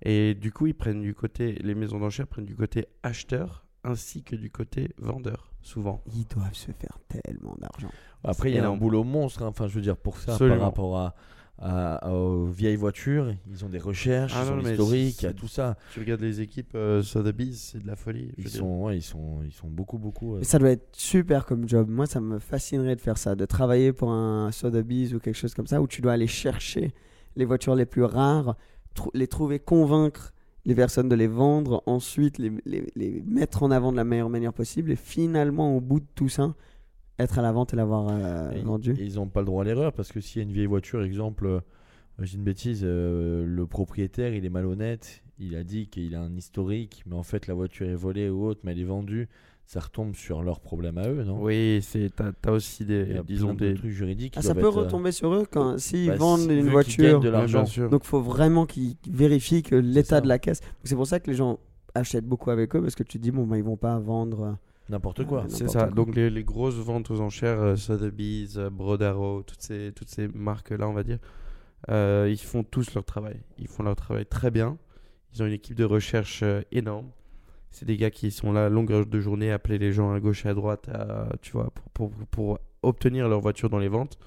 Et 0.03 0.35
du 0.35 0.51
coup, 0.53 0.67
ils 0.67 0.75
prennent 0.75 1.01
du 1.01 1.15
côté, 1.15 1.53
les 1.63 1.75
maisons 1.75 1.99
d'enchères 2.01 2.27
prennent 2.27 2.45
du 2.45 2.57
côté 2.57 2.87
acheteur 3.03 3.65
ainsi 3.85 4.23
que 4.25 4.35
du 4.35 4.51
côté 4.51 4.89
vendeur, 4.99 5.53
souvent. 5.63 6.03
Ils 6.15 6.27
doivent 6.27 6.55
se 6.55 6.73
faire 6.73 6.99
tellement 7.09 7.55
d'argent. 7.61 7.91
Après, 8.25 8.51
il 8.51 8.57
y 8.57 8.59
a 8.59 8.69
un 8.69 8.77
boulot 8.77 9.05
monstre. 9.05 9.43
hein. 9.43 9.49
Enfin, 9.49 9.69
je 9.69 9.75
veux 9.75 9.81
dire, 9.83 9.97
pour 9.97 10.19
ça, 10.19 10.33
Absolument. 10.33 10.57
par 10.57 10.65
rapport 10.67 10.99
à, 10.99 11.15
à- 11.59 12.11
aux 12.13 12.47
vieilles 12.47 12.77
voitures, 12.77 13.33
ils 13.51 13.65
ont 13.65 13.69
des 13.69 13.79
recherches, 13.79 14.33
Ah 14.37 14.43
ils 14.45 14.51
non, 14.51 14.59
ont 14.59 14.63
mais 14.63 14.71
l'historique, 14.71 15.23
il 15.23 15.25
y 15.25 15.29
a 15.29 15.33
tout 15.33 15.47
ça. 15.49 15.77
Tu 15.93 16.01
regardes 16.01 16.21
les 16.21 16.41
équipes 16.41 16.73
euh, 16.75 17.03
Sotheby's, 17.03 17.71
c'est 17.73 17.83
de 17.83 17.87
la 17.87 17.97
folie. 17.97 18.33
Ils 18.39 18.49
sont, 18.49 18.83
ouais, 18.83 18.97
ils 18.99 19.03
sont, 19.03 19.41
ils 19.45 19.53
sont 19.53 19.69
beaucoup, 19.69 19.99
beaucoup. 19.99 20.35
euh, 20.37 20.43
ça 20.43 20.59
doit 20.59 20.71
être 20.71 20.89
super 20.93 21.47
comme 21.47 21.69
job. 21.69 21.89
Moi, 21.89 22.07
ça 22.07 22.21
me 22.21 22.39
fascinerait 22.39 22.97
de 22.97 23.01
faire 23.01 23.19
ça, 23.19 23.35
de 23.37 23.45
travailler 23.47 23.93
pour 23.93 24.11
un 24.11 24.51
Sotheby's 24.53 25.15
ou 25.15 25.21
quelque 25.21 25.37
chose 25.37 25.55
comme 25.55 25.67
ça, 25.69 25.81
où 25.81 25.87
tu 25.87 26.03
dois 26.03 26.13
aller 26.13 26.27
chercher 26.27 26.93
les 27.37 27.45
voitures 27.45 27.75
les 27.77 27.87
plus 27.87 28.05
rares, 28.05 28.57
les 29.15 29.29
trouver, 29.29 29.59
convaincre 29.59 30.33
les 30.67 30.75
personnes 30.75 31.09
de 31.09 31.15
les 31.15 31.27
vendre, 31.27 31.83
ensuite 31.87 32.39
les, 32.39 32.51
les- 32.65 32.91
les 32.97 33.23
mettre 33.27 33.63
en 33.63 33.71
avant 33.71 33.93
de 33.93 33.97
la 33.97 34.05
meilleure 34.05 34.31
manière 34.31 34.53
possible, 34.55 34.91
et 34.91 34.97
finalement, 34.97 35.77
au 35.77 35.81
bout 35.81 36.01
de 36.01 36.07
tout 36.15 36.29
ça, 36.29 36.55
être 37.19 37.39
à 37.39 37.43
la 37.43 37.53
vente 37.53 37.73
et 37.73 37.77
l'avoir 37.77 38.09
euh, 38.11 38.51
vendu. 38.65 38.93
et 38.99 39.05
ils 39.05 39.15
n'ont 39.17 39.29
pas 39.29 39.41
le 39.41 39.47
droit 39.47 39.63
à 39.63 39.65
l'erreur 39.65 39.93
parce 39.93 40.11
que 40.13 40.21
s'il 40.21 40.43
y 40.43 40.45
a 40.45 40.49
une 40.49 40.53
vieille 40.55 40.67
voiture, 40.67 41.03
exemple, 41.03 41.47
euh, 41.47 41.61
dis 42.19 42.35
une 42.35 42.43
bêtise, 42.45 42.81
euh, 42.85 43.45
le 43.47 43.67
propriétaire 43.67 44.35
il 44.35 44.45
est 44.45 44.51
malhonnête, 44.51 45.23
il 45.39 45.55
a 45.57 45.65
dit 45.65 45.87
qu'il 45.89 46.15
a 46.15 46.21
un 46.21 46.35
historique, 46.37 47.03
mais 47.07 47.15
en 47.15 47.23
fait 47.23 47.47
la 47.47 47.55
voiture 47.55 47.89
est 47.89 47.95
volée 47.95 48.29
ou 48.29 48.45
autre, 48.47 48.61
mais 48.65 48.73
elle 48.73 48.81
est 48.81 48.85
vendue, 48.85 49.29
ça 49.67 49.81
retombe 49.81 50.15
sur 50.15 50.43
leurs 50.43 50.61
problèmes 50.61 50.99
à 50.99 51.09
eux, 51.09 51.25
non? 51.25 51.41
Oui, 51.43 51.79
c'est 51.83 52.11
t'as 52.15 52.33
as 52.47 52.53
aussi 52.53 52.83
Il 52.83 52.87
des 52.89 53.13
y 53.15 53.17
a 53.19 53.23
disons 53.23 53.55
plein 53.55 53.67
de 53.69 53.73
des 53.73 53.79
trucs 53.79 53.91
juridiques. 53.93 54.35
Ah, 54.37 54.43
ça 54.43 54.55
peut 54.55 54.61
être, 54.61 54.77
euh, 54.77 54.83
retomber 54.83 55.11
sur 55.13 55.33
eux 55.35 55.47
quand 55.51 55.79
s'ils 55.79 56.09
bah, 56.09 56.17
vendent 56.17 56.41
si- 56.41 56.55
une 56.59 56.69
voiture. 56.69 57.03
gagnent 57.13 57.21
de 57.21 57.29
l'argent. 57.31 57.65
Donc, 57.91 58.03
il 58.05 58.07
faut 58.09 58.21
vraiment 58.21 58.67
qu'ils 58.67 58.97
vérifient 59.09 59.63
que 59.63 59.75
l'état 59.77 60.21
de 60.21 60.29
la 60.29 60.39
caisse. 60.39 60.61
C'est 60.83 60.95
pour 60.97 61.07
ça 61.07 61.19
que 61.21 61.31
les 61.31 61.37
gens 61.37 61.59
achètent 61.95 62.27
beaucoup 62.27 62.51
avec 62.51 62.75
eux 62.77 62.83
parce 62.83 62.95
que 62.95 63.05
tu 63.05 63.19
te 63.19 63.23
dis 63.23 63.31
bon, 63.31 63.47
bah, 63.47 63.57
ils 63.57 63.65
vont 63.65 63.77
pas 63.79 63.99
vendre. 63.99 64.59
N'importe 64.89 65.25
quoi. 65.25 65.43
Ouais, 65.43 65.49
C'est 65.49 65.69
ça. 65.69 65.85
quoi. 65.85 65.91
Donc 65.95 66.15
les, 66.15 66.29
les 66.31 66.45
grosses 66.45 66.75
ventes 66.77 67.11
aux 67.11 67.21
enchères, 67.21 67.61
euh, 67.61 67.77
Sotheby's, 67.77 68.57
euh, 68.59 68.69
Brodaro, 68.71 69.43
toutes 69.43 69.63
ces, 69.63 69.93
toutes 69.97 70.11
ces 70.11 70.29
marques-là, 70.29 70.89
on 70.89 70.93
va 70.93 71.03
dire, 71.03 71.19
euh, 71.91 72.29
ils 72.31 72.39
font 72.41 72.63
tous 72.65 72.95
leur 72.95 73.05
travail. 73.05 73.41
Ils 73.59 73.69
font 73.69 73.83
leur 73.83 73.97
travail 73.97 74.27
très 74.27 74.51
bien. 74.51 74.77
Ils 75.35 75.43
ont 75.43 75.47
une 75.47 75.53
équipe 75.53 75.77
de 75.77 75.85
recherche 75.85 76.41
euh, 76.43 76.61
énorme. 76.73 77.07
C'est 77.71 77.87
des 77.87 77.97
gars 77.97 78.11
qui 78.11 78.31
sont 78.31 78.53
là 78.53 78.69
longueur 78.69 79.05
de 79.07 79.21
journée, 79.21 79.51
à 79.51 79.55
appeler 79.55 79.79
les 79.79 79.93
gens 79.93 80.13
à 80.13 80.21
gauche 80.21 80.45
et 80.47 80.49
à 80.49 80.55
droite, 80.55 80.89
à- 80.91 81.29
tu 81.43 81.53
vois, 81.53 81.71
pour, 81.71 82.11
pour, 82.11 82.27
pour 82.31 82.59
obtenir 82.83 83.29
leur 83.29 83.41
voiture 83.41 83.69
dans 83.71 83.79
les 83.81 83.89
ventes. 83.89 84.19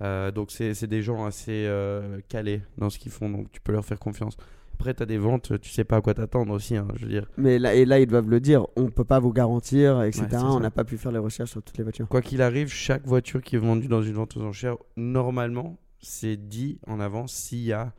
Euh, 0.00 0.30
donc 0.30 0.52
c'est 0.52 0.74
c'est 0.74 0.86
des 0.86 1.02
gens 1.02 1.24
assez 1.24 1.64
euh, 1.66 2.20
calés 2.28 2.60
dans 2.76 2.88
ce 2.88 3.00
qu'ils 3.00 3.10
font, 3.10 3.28
donc 3.28 3.50
tu 3.50 3.60
peux 3.60 3.72
leur 3.72 3.84
faire 3.84 3.98
confiance. 3.98 4.36
Après, 4.78 4.94
tu 4.94 5.02
as 5.02 5.06
des 5.06 5.18
ventes, 5.18 5.58
tu 5.60 5.70
sais 5.70 5.82
pas 5.82 5.96
à 5.96 6.00
quoi 6.00 6.14
t'attendre 6.14 6.52
aussi, 6.54 6.76
hein, 6.76 6.86
je 6.94 7.04
veux 7.04 7.10
dire. 7.10 7.28
Mais 7.36 7.58
là, 7.58 7.74
et 7.74 7.84
là, 7.84 7.98
ils 7.98 8.06
doivent 8.06 8.30
le 8.30 8.38
dire, 8.38 8.64
on 8.76 8.90
peut 8.90 9.02
pas 9.04 9.18
vous 9.18 9.32
garantir, 9.32 10.02
etc. 10.02 10.26
Ouais, 10.30 10.38
on 10.40 10.60
n'a 10.60 10.70
pas 10.70 10.84
pu 10.84 10.96
faire 10.96 11.10
les 11.10 11.18
recherches 11.18 11.50
sur 11.50 11.62
toutes 11.64 11.76
les 11.78 11.82
voitures. 11.82 12.06
Quoi 12.06 12.22
qu'il 12.22 12.40
arrive, 12.42 12.68
chaque 12.68 13.04
voiture 13.04 13.42
qui 13.42 13.56
est 13.56 13.58
vendue 13.58 13.88
dans 13.88 14.02
une 14.02 14.14
vente 14.14 14.36
aux 14.36 14.42
enchères, 14.42 14.76
normalement, 14.96 15.78
c'est 16.00 16.36
dit 16.36 16.78
en 16.86 17.00
avance 17.00 17.32
s'il 17.32 17.64
y 17.64 17.72
a 17.72 17.92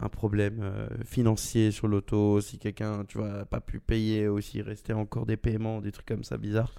un 0.00 0.08
problème 0.08 0.60
euh, 0.62 0.88
financier 1.04 1.70
sur 1.70 1.86
l'auto, 1.86 2.40
si 2.40 2.58
quelqu'un, 2.58 3.04
tu 3.06 3.18
vois, 3.18 3.28
n'a 3.28 3.44
pas 3.44 3.60
pu 3.60 3.78
payer 3.78 4.26
ou 4.26 4.40
s'il 4.40 4.62
restait 4.62 4.94
encore 4.94 5.26
des 5.26 5.36
paiements, 5.36 5.82
des 5.82 5.92
trucs 5.92 6.06
comme 6.06 6.24
ça 6.24 6.38
bizarres. 6.38 6.72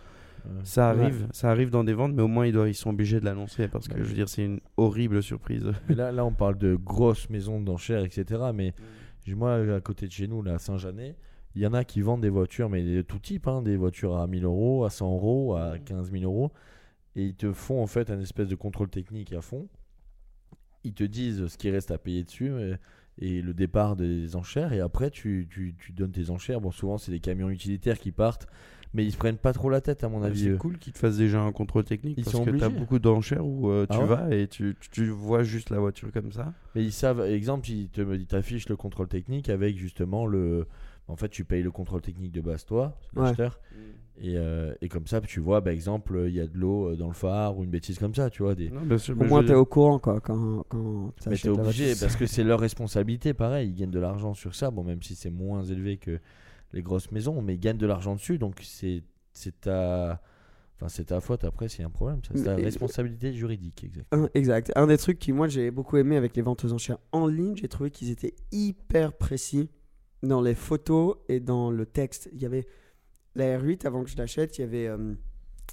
Ça 0.63 0.89
arrive, 0.89 1.27
ça 1.31 1.49
arrive 1.51 1.69
dans 1.69 1.85
des 1.85 1.93
ventes, 1.93 2.13
mais 2.13 2.21
au 2.21 2.27
moins 2.27 2.45
ils, 2.45 2.51
doivent, 2.51 2.67
ils 2.67 2.73
sont 2.73 2.89
obligés 2.89 3.19
de 3.21 3.25
l'annoncer 3.25 3.69
parce 3.69 3.87
que 3.87 3.93
Ouais. 3.93 3.99
je 4.03 4.09
veux 4.09 4.13
dire, 4.15 4.27
c'est 4.27 4.43
une 4.43 4.59
horrible 4.75 5.23
surprise. 5.23 5.71
Mais 5.87 5.95
là, 5.95 6.11
là, 6.11 6.25
on 6.25 6.33
parle 6.33 6.57
de 6.57 6.75
grosses 6.75 7.29
maisons 7.29 7.61
d'enchères, 7.61 8.03
etc. 8.03 8.41
Mais 8.53 8.73
moi, 9.27 9.55
à 9.75 9.81
côté 9.81 10.07
de 10.07 10.11
chez 10.11 10.27
nous, 10.27 10.41
là, 10.41 10.55
à 10.55 10.59
Saint-Janet, 10.59 11.17
il 11.55 11.61
y 11.61 11.67
en 11.67 11.73
a 11.73 11.83
qui 11.83 12.01
vendent 12.01 12.21
des 12.21 12.29
voitures, 12.29 12.69
mais 12.69 12.83
de 12.83 13.01
tout 13.01 13.19
type, 13.19 13.47
hein, 13.47 13.61
des 13.61 13.77
voitures 13.77 14.17
à 14.17 14.27
1000 14.27 14.43
euros, 14.45 14.85
à 14.85 14.89
100 14.89 15.13
euros, 15.13 15.55
à 15.55 15.77
15 15.77 16.11
000 16.11 16.23
euros. 16.23 16.51
Et 17.15 17.25
ils 17.25 17.35
te 17.35 17.53
font 17.53 17.81
en 17.81 17.87
fait 17.87 18.09
un 18.09 18.19
espèce 18.19 18.47
de 18.47 18.55
contrôle 18.55 18.89
technique 18.89 19.33
à 19.33 19.41
fond. 19.41 19.69
Ils 20.83 20.93
te 20.93 21.03
disent 21.03 21.47
ce 21.47 21.57
qui 21.57 21.69
reste 21.69 21.91
à 21.91 21.97
payer 21.97 22.23
dessus 22.23 22.49
euh, 22.49 22.75
et 23.19 23.41
le 23.41 23.53
départ 23.53 23.95
des 23.95 24.35
enchères. 24.35 24.73
Et 24.73 24.79
après, 24.79 25.11
tu, 25.11 25.47
tu, 25.49 25.75
tu 25.77 25.91
donnes 25.91 26.11
tes 26.11 26.31
enchères. 26.31 26.59
Bon, 26.59 26.71
souvent, 26.71 26.97
c'est 26.97 27.11
des 27.11 27.19
camions 27.19 27.49
utilitaires 27.49 27.99
qui 27.99 28.11
partent, 28.11 28.47
mais 28.93 29.03
ils 29.05 29.11
se 29.11 29.17
prennent 29.17 29.37
pas 29.37 29.53
trop 29.53 29.69
la 29.69 29.81
tête, 29.81 30.03
à 30.03 30.09
mon 30.09 30.21
avis. 30.23 30.43
C'est 30.51 30.57
cool 30.57 30.77
qu'ils 30.77 30.93
te 30.93 30.99
fassent 30.99 31.17
déjà 31.17 31.41
un 31.41 31.51
contrôle 31.51 31.83
technique 31.83 32.17
Ils 32.17 32.23
parce 32.23 32.35
sont 32.35 32.45
que 32.45 32.51
tu 32.51 32.63
as 32.63 32.67
obligés. 32.67 32.79
beaucoup 32.79 32.99
d'enchères 32.99 33.45
où 33.45 33.69
euh, 33.69 33.85
Ah 33.89 33.93
tu 33.95 33.99
ouais 34.01 34.07
vas 34.07 34.35
et 34.35 34.47
tu, 34.47 34.75
tu, 34.91 35.07
vois 35.09 35.43
juste 35.43 35.69
la 35.69 35.79
voiture 35.79 36.11
comme 36.11 36.31
ça. 36.31 36.53
Mais 36.75 36.83
ils 36.83 36.91
savent, 36.91 37.21
exemple, 37.21 37.69
ils 37.69 37.89
te 37.89 38.01
ils 38.15 38.25
t'affichent 38.27 38.69
le 38.69 38.75
contrôle 38.75 39.07
technique 39.07 39.49
avec 39.49 39.77
justement 39.77 40.25
le. 40.25 40.67
En 41.07 41.17
fait, 41.17 41.27
tu 41.29 41.43
payes 41.43 41.63
le 41.63 41.71
contrôle 41.71 42.01
technique 42.01 42.31
de 42.31 42.39
base, 42.39 42.65
toi, 42.65 42.97
Ouais. 43.15 43.23
l'acheteur. 43.23 43.59
Et, 44.21 44.37
euh, 44.37 44.73
et 44.81 44.87
comme 44.89 45.07
ça, 45.07 45.19
tu 45.21 45.39
vois, 45.39 45.61
par 45.61 45.73
exemple, 45.73 46.25
il 46.27 46.33
y 46.35 46.39
a 46.39 46.45
de 46.47 46.55
l'eau 46.57 46.91
euh, 46.91 46.95
dans 46.95 47.07
le 47.07 47.13
phare 47.13 47.57
ou 47.57 47.63
une 47.63 47.71
bêtise 47.71 47.97
comme 47.97 48.13
ça, 48.13 48.29
tu 48.29 48.43
vois. 48.43 48.53
Des... 48.55 48.69
Non, 48.69 48.81
bien 48.81 48.97
sûr, 48.99 49.19
Au 49.19 49.23
moins, 49.25 49.41
je- 49.41 49.47
t'es 49.47 49.53
au 49.55 49.65
courant 49.65 49.97
quoi, 49.99 50.21
quand, 50.21 50.63
quand 50.69 51.11
Mais 51.27 51.35
t'es 51.35 51.49
obligé 51.49 51.95
parce 51.99 52.15
que 52.15 52.25
c'est 52.27 52.43
leur 52.43 52.59
responsabilité, 52.67 53.33
pareil. 53.33 53.69
Ils 53.69 53.75
gagnent 53.75 53.91
de 53.91 53.99
l'argent 53.99 54.33
sur 54.33 54.53
ça, 54.55 54.69
bon, 54.71 54.83
même 54.83 55.01
si 55.01 55.15
c'est 55.15 55.31
moins 55.31 55.63
élevé 55.63 55.97
que 55.97 56.19
les 56.73 56.81
grosses 56.81 57.11
maisons, 57.11 57.41
mais 57.41 57.53
ils 57.55 57.59
gagnent 57.59 57.77
de 57.77 57.85
l'argent 57.85 58.15
dessus, 58.15 58.37
donc 58.37 58.61
c'est 58.63 59.03
ta. 59.61 60.21
Enfin, 60.75 60.89
c'est 60.89 61.05
ta 61.05 61.21
faute 61.21 61.43
après 61.43 61.69
s'il 61.69 61.81
y 61.81 61.83
a 61.83 61.87
un 61.87 61.91
problème. 61.91 62.19
C'est 62.23 62.43
ta 62.43 62.55
Mais- 62.57 62.63
responsabilité 62.63 63.31
juridique, 63.31 63.83
exact. 63.83 64.07
Un- 64.11 64.27
Exact. 64.33 64.71
Un 64.75 64.87
des 64.87 64.97
trucs 64.97 65.19
qui, 65.19 65.31
moi, 65.31 65.47
j'ai 65.47 65.69
beaucoup 65.71 65.97
aimé 65.97 66.17
avec 66.17 66.35
les 66.35 66.41
ventes 66.41 66.65
aux 66.65 66.73
enchères 66.73 66.97
en 67.11 67.27
ligne, 67.27 67.55
j'ai 67.55 67.67
trouvé 67.67 67.91
qu'ils 67.91 68.09
étaient 68.09 68.33
hyper 68.51 69.13
précis 69.13 69.69
dans 70.23 70.41
les 70.41 70.55
photos 70.55 71.17
et 71.29 71.39
dans 71.39 71.69
le 71.69 71.85
texte. 71.85 72.29
Il 72.33 72.41
y 72.41 72.45
avait 72.45 72.65
la 73.35 73.59
R8, 73.59 73.85
avant 73.85 74.03
que 74.03 74.09
je 74.09 74.17
l'achète, 74.17 74.57
il 74.57 74.61
y 74.61 74.63
avait 74.63 74.87
euh, 74.87 75.13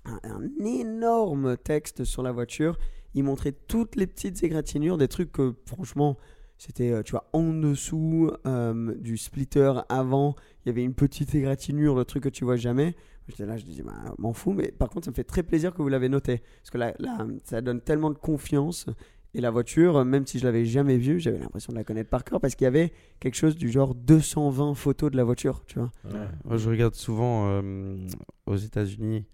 un, 0.05 0.21
un 0.25 0.65
énorme 0.65 1.57
texte 1.57 2.05
sur 2.05 2.23
la 2.23 2.33
voiture. 2.33 2.79
Il 3.15 3.25
montrait 3.25 3.53
toutes 3.53 3.97
les 3.97 4.07
petites 4.07 4.43
égratignures, 4.45 4.99
des 4.99 5.09
trucs 5.09 5.33
que, 5.33 5.55
franchement, 5.67 6.17
c'était, 6.59 6.91
euh, 6.93 7.03
tu 7.03 7.13
vois, 7.13 7.29
en 7.33 7.53
dessous 7.55 8.31
euh, 8.47 8.95
du 8.97 9.17
splitter 9.17 9.73
avant, 9.89 10.35
il 10.65 10.69
y 10.69 10.71
avait 10.71 10.85
une 10.85 10.95
petite 10.95 11.35
égratignure, 11.35 11.95
le 11.95 12.05
truc 12.05 12.25
que 12.25 12.29
tu 12.29 12.45
vois 12.45 12.57
jamais. 12.57 12.95
J'étais 13.29 13.47
là, 13.47 13.57
je 13.57 13.65
disais, 13.65 13.83
bah, 13.83 13.93
m'en 14.19 14.33
fous, 14.33 14.53
mais 14.53 14.73
par 14.73 14.89
contre, 14.91 15.05
ça 15.05 15.11
me 15.11 15.15
fait 15.15 15.25
très 15.25 15.43
plaisir 15.43 15.73
que 15.73 15.83
vous 15.83 15.89
l'avez 15.89 16.09
noté. 16.09 16.43
Parce 16.63 16.71
que 16.71 16.79
là, 16.79 16.95
là, 16.99 17.27
ça 17.45 17.61
donne 17.61 17.81
tellement 17.81 18.11
de 18.11 18.19
confiance. 18.19 18.87
Et 19.33 19.41
la 19.41 19.51
voiture, 19.51 20.05
même 20.05 20.27
si 20.27 20.41
je 20.41 20.45
l'avais 20.45 20.65
jamais 20.65 20.97
vue, 20.97 21.21
j'avais 21.21 21.39
l'impression 21.39 21.73
de 21.73 21.79
la 21.79 21.85
connaître 21.85 22.11
par 22.11 22.25
cœur 22.25 22.41
parce 22.41 22.57
qu'il 22.57 22.65
y 22.65 22.69
avait 22.69 22.93
quelque 23.21 23.37
chose 23.37 23.57
du 23.57 23.71
genre 23.71 23.95
220 23.95 24.75
photos 24.75 25.13
de 25.13 25.17
la 25.17 25.23
voiture, 25.23 25.63
tu 25.67 25.79
vois. 25.79 25.93
Ouais. 26.05 26.27
Moi, 26.45 26.57
je 26.57 26.69
regarde 26.69 26.95
souvent 26.97 27.47
euh, 27.49 28.09
aux 28.47 28.57
États-Unis 28.57 29.25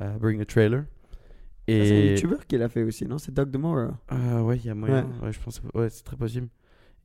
euh, 0.00 0.16
Bring 0.18 0.40
a 0.40 0.44
Trailer. 0.44 0.82
Ça, 0.82 0.86
C'est 1.66 1.80
un 1.80 1.84
Et 1.84 2.10
youtubeur 2.12 2.46
qui 2.46 2.56
l'a 2.56 2.68
fait 2.68 2.84
aussi, 2.84 3.04
non? 3.06 3.18
C'est 3.18 3.34
Doug 3.34 3.50
DeMora. 3.50 3.98
Ah 4.08 4.44
ouais, 4.44 4.58
il 4.58 4.66
y 4.66 4.70
a 4.70 4.74
moyen. 4.76 5.08
Ouais. 5.20 5.26
Ouais, 5.26 5.32
je 5.32 5.40
pense. 5.40 5.60
Ouais, 5.74 5.90
c'est 5.90 6.04
très 6.04 6.16
possible. 6.16 6.48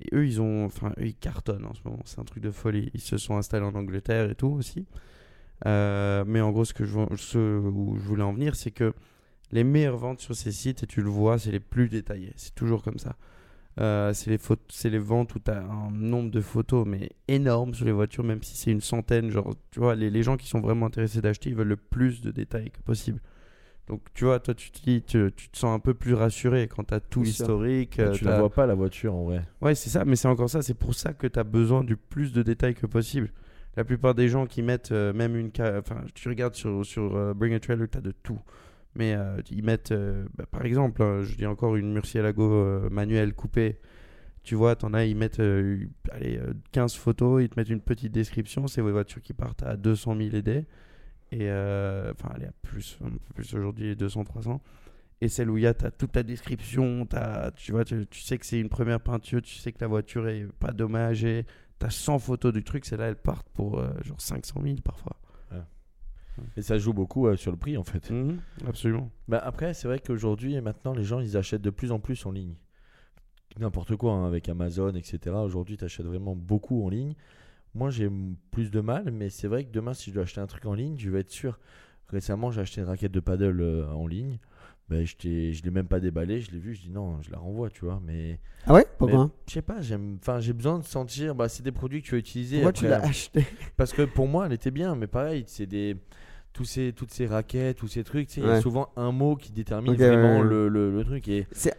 Et 0.02 0.16
eux, 0.16 0.26
ils 0.26 0.42
ont, 0.42 0.66
enfin, 0.66 0.94
ils 1.00 1.16
cartonnent 1.16 1.66
en 1.66 1.74
ce 1.74 1.82
moment. 1.84 2.02
C'est 2.06 2.20
un 2.20 2.24
truc 2.26 2.44
de 2.44 2.52
folie. 2.52 2.92
Ils 2.94 3.02
se 3.02 3.18
sont 3.18 3.38
installés 3.38 3.66
en 3.66 3.76
Angleterre 3.76 4.30
et 4.30 4.36
tout 4.36 4.48
aussi. 4.48 4.86
Euh, 5.66 6.24
mais 6.28 6.42
en 6.42 6.52
gros, 6.52 6.66
ce 6.66 6.74
que 6.74 6.86
je, 6.86 6.98
où 7.40 7.98
je 7.98 8.04
voulais 8.04 8.24
en 8.24 8.34
venir, 8.34 8.56
c'est 8.56 8.72
que 8.72 8.94
les 9.52 9.64
meilleures 9.64 9.98
ventes 9.98 10.20
sur 10.20 10.36
ces 10.36 10.52
sites, 10.52 10.84
et 10.84 10.88
tu 10.88 11.02
le 11.02 11.10
vois, 11.10 11.40
c'est 11.40 11.52
les 11.52 11.60
plus 11.60 11.90
détaillés. 11.90 12.34
C'est 12.36 12.54
toujours 12.54 12.84
comme 12.84 13.00
ça. 13.00 13.16
Euh, 13.80 14.12
c'est 14.14 14.32
les, 14.32 14.40
c'est 14.70 14.90
les 14.90 15.00
ventes 15.00 15.36
où 15.36 15.40
tu 15.40 15.52
as 15.52 15.64
un 15.64 15.92
nombre 15.92 16.32
de 16.32 16.42
photos, 16.42 16.86
mais 16.88 17.12
énorme 17.28 17.74
sur 17.74 17.86
les 17.86 17.92
voitures, 17.92 18.24
même 18.24 18.44
si 18.44 18.58
c'est 18.58 18.72
une 18.72 18.82
centaine. 18.82 19.30
Genre, 19.30 19.56
tu 19.72 19.80
vois, 19.80 19.96
les, 19.96 20.10
les 20.10 20.24
gens 20.24 20.38
qui 20.38 20.48
sont 20.48 20.60
vraiment 20.60 20.88
intéressés 20.88 21.22
d'acheter, 21.22 21.50
ils 21.50 21.56
veulent 21.56 21.68
le 21.68 21.78
plus 21.78 22.22
de 22.22 22.32
détails 22.32 22.72
que 22.72 22.82
possible. 22.82 23.22
Donc, 23.88 24.02
tu 24.14 24.26
vois, 24.26 24.40
toi, 24.40 24.54
tu 24.54 24.72
te, 24.72 24.82
dis, 24.84 25.02
tu, 25.02 25.32
tu 25.36 25.50
te 25.50 25.58
sens 25.58 25.74
un 25.74 25.80
peu 25.80 25.94
plus 25.94 26.14
rassuré 26.14 26.68
quand 26.68 26.84
tu 26.84 26.94
as 26.94 27.00
tout 27.00 27.24
l'historique. 27.24 28.00
Euh, 28.00 28.12
tu 28.12 28.26
la 28.26 28.40
vois 28.40 28.50
pas, 28.50 28.66
la 28.66 28.76
voiture, 28.76 29.16
en 29.16 29.24
vrai. 29.24 29.44
Ouais, 29.62 29.76
c'est 29.76 29.90
ça, 29.90 30.04
mais 30.04 30.16
c'est 30.18 30.28
encore 30.28 30.50
ça. 30.50 30.62
C'est 30.62 30.74
pour 30.74 30.94
ça 30.94 31.14
que 31.14 31.26
tu 31.28 31.40
as 31.40 31.44
besoin 31.46 31.84
du 31.84 31.96
plus 31.96 32.34
de 32.34 32.44
détails 32.44 32.76
que 32.76 32.86
possible. 32.86 33.32
La 33.78 33.84
plupart 33.86 34.16
des 34.16 34.28
gens 34.28 34.46
qui 34.46 34.62
mettent 34.62 34.92
euh, 34.92 35.14
même 35.14 35.38
une. 35.38 35.52
Enfin, 35.60 36.02
tu 36.16 36.28
regardes 36.28 36.56
sur, 36.56 36.86
sur 36.86 37.16
euh, 37.16 37.34
Bring 37.34 37.54
a 37.54 37.60
Trailer, 37.60 37.88
tu 37.90 37.98
as 37.98 38.02
de 38.02 38.12
tout. 38.12 38.40
Mais 38.96 39.14
euh, 39.14 39.40
ils 39.52 39.64
mettent, 39.64 39.92
euh, 39.92 40.26
bah, 40.36 40.46
par 40.50 40.66
exemple, 40.66 41.04
hein, 41.04 41.22
je 41.22 41.36
dis 41.36 41.46
encore 41.46 41.76
une 41.76 41.94
Murcielago 41.94 42.52
euh, 42.52 42.90
manuelle 42.90 43.34
coupée. 43.34 43.78
Tu 44.44 44.56
vois, 44.56 44.76
t'en 44.76 44.94
as, 44.94 45.06
ils 45.06 45.16
mettent 45.16 45.40
euh, 45.40 45.86
allez, 46.12 46.38
euh, 46.38 46.54
15 46.72 46.96
photos, 46.96 47.44
ils 47.44 47.50
te 47.50 47.60
mettent 47.60 47.70
une 47.70 47.82
petite 47.82 48.12
description. 48.12 48.66
C'est 48.68 48.82
des 48.82 48.92
voitures 48.92 49.22
qui 49.22 49.34
partent 49.34 49.62
à 49.64 49.78
200 49.78 50.16
000 50.18 50.36
ED. 50.38 50.66
Et 51.32 51.50
euh, 51.50 52.14
enfin, 52.14 52.30
allez, 52.34 52.46
à 52.46 52.52
plus, 52.62 52.98
un 53.04 53.10
peu 53.10 53.20
plus 53.36 53.54
aujourd'hui, 53.54 53.96
200, 53.96 54.24
300. 54.24 54.62
Et 55.20 55.30
celle 55.30 55.50
où 55.50 55.58
il 55.58 55.64
y 55.64 55.68
a 55.68 55.74
t'as 55.74 55.90
toute 55.92 56.12
ta 56.12 56.24
description, 56.24 57.06
t'as- 57.06 57.52
tu 57.52 57.72
vois, 57.72 57.84
tu, 57.84 58.06
tu 58.08 58.22
sais 58.22 58.38
que 58.38 58.46
c'est 58.46 58.60
une 58.60 58.70
première 58.70 59.00
peinture, 59.02 59.42
tu 59.42 59.56
sais 59.56 59.72
que 59.72 59.80
la 59.82 59.88
voiture 59.88 60.28
est 60.28 60.46
pas 60.60 60.72
dommagée, 60.72 61.46
t'as 61.80 61.90
100 61.90 62.20
photos 62.20 62.54
du 62.54 62.64
truc, 62.64 62.86
celles-là 62.86 63.08
elles 63.08 63.16
partent 63.16 63.50
pour 63.50 63.80
euh, 63.80 63.90
genre 64.04 64.22
500 64.22 64.62
000 64.64 64.76
parfois. 64.84 65.18
Et 66.56 66.62
ça 66.62 66.78
joue 66.78 66.94
beaucoup 66.94 67.26
euh, 67.28 67.36
sur 67.36 67.50
le 67.52 67.58
prix, 67.58 67.78
en 67.78 67.84
fait. 67.84 68.12
Mhm, 68.12 68.38
absolument. 68.68 69.10
Bah 69.28 69.40
après, 69.44 69.74
c'est 69.74 69.88
vrai 69.88 70.00
qu'aujourd'hui 70.00 70.54
et 70.54 70.62
maintenant, 70.62 70.94
les 70.94 71.04
gens, 71.04 71.20
ils 71.20 71.36
achètent 71.36 71.64
de 71.64 71.72
plus 71.72 71.92
en 71.92 72.00
plus 72.00 72.26
en 72.28 72.32
ligne. 72.32 72.54
N'importe 73.60 73.96
quoi, 73.96 74.14
hein, 74.14 74.28
avec 74.28 74.48
Amazon, 74.50 74.94
etc. 74.94 75.36
Aujourd'hui, 75.38 75.78
tu 75.78 75.84
achètes 75.86 76.06
vraiment 76.06 76.36
beaucoup 76.36 76.86
en 76.86 76.90
ligne. 76.90 77.16
Moi, 77.78 77.92
j'ai 77.92 78.10
plus 78.52 78.72
de 78.72 78.80
mal, 78.82 79.12
mais 79.12 79.30
c'est 79.30 79.48
vrai 79.48 79.64
que 79.64 79.72
demain, 79.72 79.94
si 79.94 80.10
je 80.10 80.16
dois 80.16 80.24
acheter 80.24 80.42
un 80.42 80.48
truc 80.48 80.66
en 80.66 80.74
ligne, 80.74 80.96
je 80.98 81.10
vais 81.12 81.20
être 81.20 81.30
sûr. 81.30 81.60
Récemment, 82.10 82.50
j'ai 82.52 82.62
acheté 82.62 82.82
une 82.82 82.88
raquette 82.88 83.12
de 83.12 83.20
paddle 83.20 83.62
euh, 83.62 83.88
en 83.92 84.08
ligne. 84.08 84.40
Ben, 84.90 85.06
je 85.06 85.14
je 85.20 85.64
l'ai 85.64 85.70
même 85.70 85.88
pas 85.88 86.00
déballée, 86.00 86.40
je 86.40 86.50
l'ai 86.52 86.60
vu, 86.60 86.74
je 86.74 86.82
dis 86.82 86.90
non, 86.90 87.22
je 87.22 87.30
la 87.30 87.38
renvoie, 87.38 87.70
tu 87.70 87.84
vois. 87.86 88.02
Mais 88.06 88.40
Ah 88.66 88.74
ouais? 88.74 88.86
Pourquoi? 88.98 89.30
Je 89.48 89.54
sais 89.54 89.62
pas, 89.62 89.82
j'aime, 89.82 90.18
enfin, 90.22 90.40
j'ai 90.40 90.54
besoin 90.54 90.80
de 90.80 90.86
sentir. 90.86 91.36
Bah, 91.36 91.50
c'est 91.50 91.62
des 91.62 91.74
produits 91.74 92.02
que 92.02 92.08
tu 92.08 92.12
vas 92.14 92.20
utiliser. 92.20 92.56
Pourquoi 92.58 92.74
tu 92.74 92.88
l'as 92.88 93.04
acheté? 93.04 93.46
Parce 93.78 93.92
que 93.94 94.04
pour 94.04 94.28
moi, 94.28 94.46
elle 94.46 94.54
était 94.54 94.72
bien, 94.72 94.96
mais 94.96 95.08
pareil, 95.08 95.44
c'est 95.48 95.66
des 95.68 95.98
tous 96.54 96.64
ces 96.66 96.94
toutes 96.94 97.12
ces 97.12 97.28
raquettes, 97.28 97.78
tous 97.78 97.90
ces 97.90 98.04
trucs. 98.04 98.36
Il 98.38 98.44
y 98.44 98.50
a 98.50 98.62
souvent 98.62 98.90
un 98.96 99.12
mot 99.12 99.36
qui 99.36 99.52
détermine 99.52 99.94
vraiment 99.94 100.40
ouais. 100.40 100.48
Le, 100.48 100.70
le, 100.70 100.90
le 100.92 101.04
truc 101.04 101.28
et, 101.28 101.46
C'est 101.52 101.76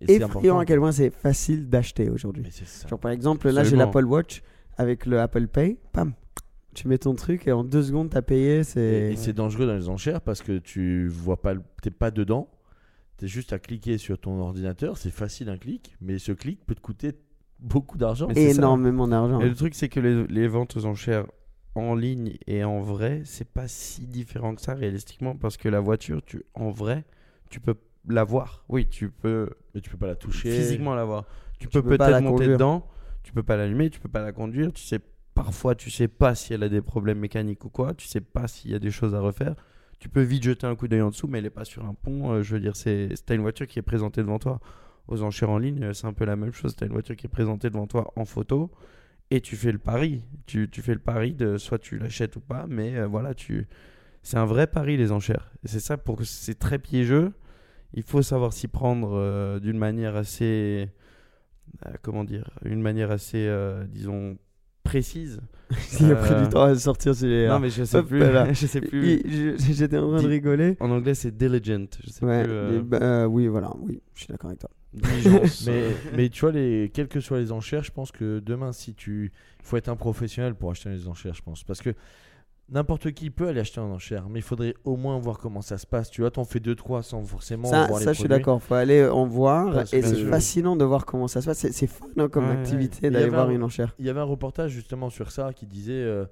effrayant 0.00 0.26
important. 0.26 0.58
à 0.58 0.64
quel 0.66 0.78
point 0.80 0.92
c'est 0.92 1.10
facile 1.10 1.70
d'acheter 1.70 2.10
aujourd'hui. 2.10 2.44
Genre 2.88 2.98
par 2.98 3.12
exemple, 3.12 3.48
là 3.48 3.62
j'ai 3.64 3.76
l'Apple 3.76 4.04
Watch 4.04 4.42
avec 4.76 5.06
le 5.06 5.20
Apple 5.20 5.46
Pay, 5.48 5.78
pam, 5.92 6.12
tu 6.74 6.88
mets 6.88 6.98
ton 6.98 7.14
truc 7.14 7.46
et 7.46 7.52
en 7.52 7.62
deux 7.64 7.82
secondes 7.82 8.10
t'as 8.10 8.22
payé, 8.22 8.58
Et, 8.58 8.64
c'est... 8.64 9.12
et 9.12 9.16
c'est 9.16 9.32
dangereux 9.32 9.66
dans 9.66 9.74
les 9.76 9.88
enchères 9.88 10.20
parce 10.20 10.42
que 10.42 10.58
tu 10.58 11.08
vois 11.08 11.40
pas, 11.40 11.54
t'es 11.82 11.90
pas 11.90 12.10
dedans. 12.10 12.50
T'es 13.16 13.28
juste 13.28 13.52
à 13.52 13.60
cliquer 13.60 13.96
sur 13.96 14.18
ton 14.18 14.40
ordinateur. 14.40 14.98
C'est 14.98 15.12
facile 15.12 15.48
un 15.48 15.56
clic, 15.56 15.96
mais 16.00 16.18
ce 16.18 16.32
clic 16.32 16.64
peut 16.66 16.74
te 16.74 16.80
coûter 16.80 17.12
beaucoup 17.60 17.96
d'argent. 17.96 18.26
Mais 18.34 18.50
énormément 18.50 19.06
d'argent. 19.06 19.40
Et 19.40 19.48
le 19.48 19.54
truc, 19.54 19.76
c'est 19.76 19.88
que 19.88 20.00
les, 20.00 20.26
les 20.26 20.48
ventes 20.48 20.76
aux 20.76 20.84
enchères 20.84 21.26
en 21.76 21.94
ligne 21.94 22.36
et 22.48 22.64
en 22.64 22.80
vrai, 22.80 23.22
c'est 23.24 23.48
pas 23.48 23.68
si 23.68 24.06
différent 24.08 24.56
que 24.56 24.60
ça 24.60 24.74
réalistiquement 24.74 25.36
parce 25.36 25.56
que 25.56 25.68
la 25.68 25.78
voiture, 25.78 26.22
tu, 26.24 26.42
en 26.54 26.70
vrai, 26.70 27.04
tu 27.50 27.60
peux 27.60 27.76
la 28.08 28.24
voir. 28.24 28.64
Oui, 28.68 28.88
tu 28.88 29.10
peux 29.10 29.48
Mais 29.76 29.80
tu 29.80 29.90
peux 29.90 29.96
pas 29.96 30.08
la 30.08 30.16
toucher. 30.16 30.50
physiquement 30.50 30.96
la 30.96 31.04
voir. 31.04 31.24
Tu, 31.60 31.68
Tu 31.68 31.68
peux 31.68 31.82
peut-être 31.84 32.20
monter 32.20 32.30
conduire. 32.30 32.50
dedans, 32.50 32.86
tu 33.24 33.32
peux 33.32 33.42
pas 33.42 33.56
l'allumer, 33.56 33.90
tu 33.90 33.98
peux 33.98 34.08
pas 34.08 34.22
la 34.22 34.32
conduire, 34.32 34.72
tu 34.72 34.84
sais 34.84 35.00
parfois 35.34 35.74
tu 35.74 35.90
sais 35.90 36.06
pas 36.08 36.34
si 36.34 36.54
elle 36.54 36.62
a 36.62 36.68
des 36.68 36.80
problèmes 36.80 37.18
mécaniques 37.18 37.64
ou 37.64 37.70
quoi, 37.70 37.94
tu 37.94 38.06
sais 38.06 38.20
pas 38.20 38.46
s'il 38.46 38.70
y 38.70 38.74
a 38.74 38.78
des 38.78 38.92
choses 38.92 39.14
à 39.14 39.20
refaire. 39.20 39.56
Tu 39.98 40.08
peux 40.08 40.22
vite 40.22 40.42
jeter 40.44 40.66
un 40.66 40.76
coup 40.76 40.86
d'œil 40.86 41.00
en 41.02 41.10
dessous, 41.10 41.26
mais 41.26 41.38
elle 41.38 41.46
est 41.46 41.50
pas 41.50 41.64
sur 41.64 41.84
un 41.84 41.94
pont. 41.94 42.32
euh, 42.32 42.42
je 42.42 42.54
veux 42.54 42.60
dire, 42.60 42.76
c'est 42.76 43.08
t'as 43.26 43.34
une 43.34 43.40
voiture 43.40 43.66
qui 43.66 43.78
est 43.78 43.82
présentée 43.82 44.20
devant 44.22 44.38
toi. 44.38 44.60
Aux 45.08 45.22
enchères 45.22 45.50
en 45.50 45.58
ligne, 45.58 45.82
euh, 45.82 45.92
c'est 45.92 46.06
un 46.06 46.12
peu 46.12 46.24
la 46.24 46.36
même 46.36 46.52
chose. 46.52 46.76
T'as 46.76 46.86
une 46.86 46.92
voiture 46.92 47.16
qui 47.16 47.26
est 47.26 47.30
présentée 47.30 47.68
devant 47.70 47.86
toi 47.86 48.12
en 48.16 48.24
photo 48.24 48.70
et 49.30 49.40
tu 49.40 49.56
fais 49.56 49.72
le 49.72 49.78
pari. 49.78 50.22
Tu, 50.46 50.68
tu 50.70 50.82
fais 50.82 50.94
le 50.94 51.00
pari 51.00 51.32
de 51.32 51.56
soit 51.56 51.78
tu 51.78 51.98
l'achètes 51.98 52.36
ou 52.36 52.40
pas, 52.40 52.66
mais 52.68 52.96
euh, 52.96 53.06
voilà, 53.06 53.34
tu 53.34 53.66
c'est 54.22 54.36
un 54.36 54.46
vrai 54.46 54.66
pari 54.66 54.96
les 54.96 55.12
enchères. 55.12 55.50
C'est 55.64 55.80
ça 55.80 55.96
pour 55.96 56.16
que 56.16 56.24
c'est 56.24 56.58
très 56.58 56.78
piégeux. 56.78 57.32
Il 57.94 58.02
faut 58.02 58.22
savoir 58.22 58.52
s'y 58.52 58.68
prendre 58.68 59.58
d'une 59.60 59.78
manière 59.78 60.16
assez 60.16 60.88
comment 62.02 62.24
dire, 62.24 62.50
une 62.64 62.80
manière 62.82 63.10
assez 63.10 63.46
euh, 63.46 63.84
disons 63.88 64.36
précise. 64.82 65.40
Il 66.00 66.12
a 66.12 66.16
pris 66.16 66.34
Euh, 66.34 66.42
du 66.44 66.48
temps 66.50 66.62
à 66.62 66.74
sortir 66.76 67.12
les... 67.22 67.48
Non 67.48 67.58
mais 67.58 67.70
je 67.70 67.84
sais 67.84 67.96
Hop 67.98 68.06
plus, 68.06 68.18
là. 68.20 68.52
je 68.52 68.66
sais 68.66 68.80
plus. 68.82 69.22
J'étais 69.58 69.96
en 69.98 70.10
train 70.10 70.22
de 70.22 70.28
rigoler. 70.28 70.76
En 70.80 70.90
anglais 70.90 71.14
c'est 71.14 71.34
diligent, 71.36 71.86
je 72.04 72.10
sais 72.10 72.24
Ouais, 72.24 72.44
plus. 72.44 72.52
euh, 72.52 72.72
les- 72.72 72.80
bah, 72.82 72.98
euh, 73.00 73.24
oui, 73.26 73.46
voilà, 73.48 73.72
oui, 73.80 74.00
je 74.14 74.20
suis 74.20 74.28
d'accord 74.28 74.48
avec 74.50 74.60
toi. 74.60 74.70
diligence. 74.92 75.64
Mais, 75.66 75.90
mais 76.16 76.28
tu 76.28 76.40
vois, 76.42 76.52
les, 76.52 76.90
quelles 76.94 77.08
que 77.08 77.18
soient 77.20 77.40
les 77.40 77.50
enchères, 77.50 77.82
je 77.82 77.90
pense 77.90 78.12
que 78.12 78.38
demain, 78.40 78.72
si 78.72 78.94
tu. 78.94 79.32
Il 79.60 79.66
faut 79.66 79.76
être 79.78 79.88
un 79.88 79.96
professionnel 79.96 80.54
pour 80.54 80.70
acheter 80.70 80.90
les 80.90 81.08
enchères, 81.08 81.34
je 81.34 81.42
pense. 81.42 81.64
Parce 81.64 81.80
que 81.80 81.90
n'importe 82.70 83.12
qui 83.12 83.30
peut 83.30 83.48
aller 83.48 83.60
acheter 83.60 83.80
en 83.80 83.90
enchère, 83.90 84.28
mais 84.28 84.38
il 84.40 84.42
faudrait 84.42 84.74
au 84.84 84.96
moins 84.96 85.18
voir 85.18 85.38
comment 85.38 85.60
ça 85.62 85.78
se 85.78 85.86
passe. 85.86 86.10
Tu 86.10 86.20
vois, 86.22 86.30
t'en 86.30 86.44
fais 86.44 86.60
2-3 86.60 87.02
sans 87.02 87.22
forcément 87.24 87.68
Ça, 87.68 87.86
voir 87.86 87.98
les 88.00 88.04
ça 88.06 88.12
je 88.12 88.18
suis 88.20 88.28
d'accord, 88.28 88.62
faut 88.62 88.74
aller 88.74 89.04
en 89.06 89.26
voir 89.26 89.72
Parce 89.72 89.92
et 89.92 90.02
c'est 90.02 90.24
fascinant 90.30 90.76
de 90.76 90.84
voir 90.84 91.04
comment 91.06 91.28
ça 91.28 91.40
se 91.40 91.46
passe. 91.46 91.66
C'est- 91.70 91.86
fun 91.86 92.06
hein, 92.16 92.28
comme 92.28 92.48
Ouais, 92.48 92.56
activité 92.56 93.06
ouais. 93.06 93.10
D'aller 93.10 93.28
voir 93.28 93.48
un- 93.48 93.52
une 93.52 93.62
enchère. 93.62 93.94
Il 93.98 94.06
y 94.06 94.10
avait 94.10 94.20
un 94.20 94.24
reportage 94.24 94.70
justement 94.72 95.10
sur 95.10 95.30
ça 95.30 95.52
qui 95.52 95.66
disait 95.66 95.92
euh, 95.92 96.24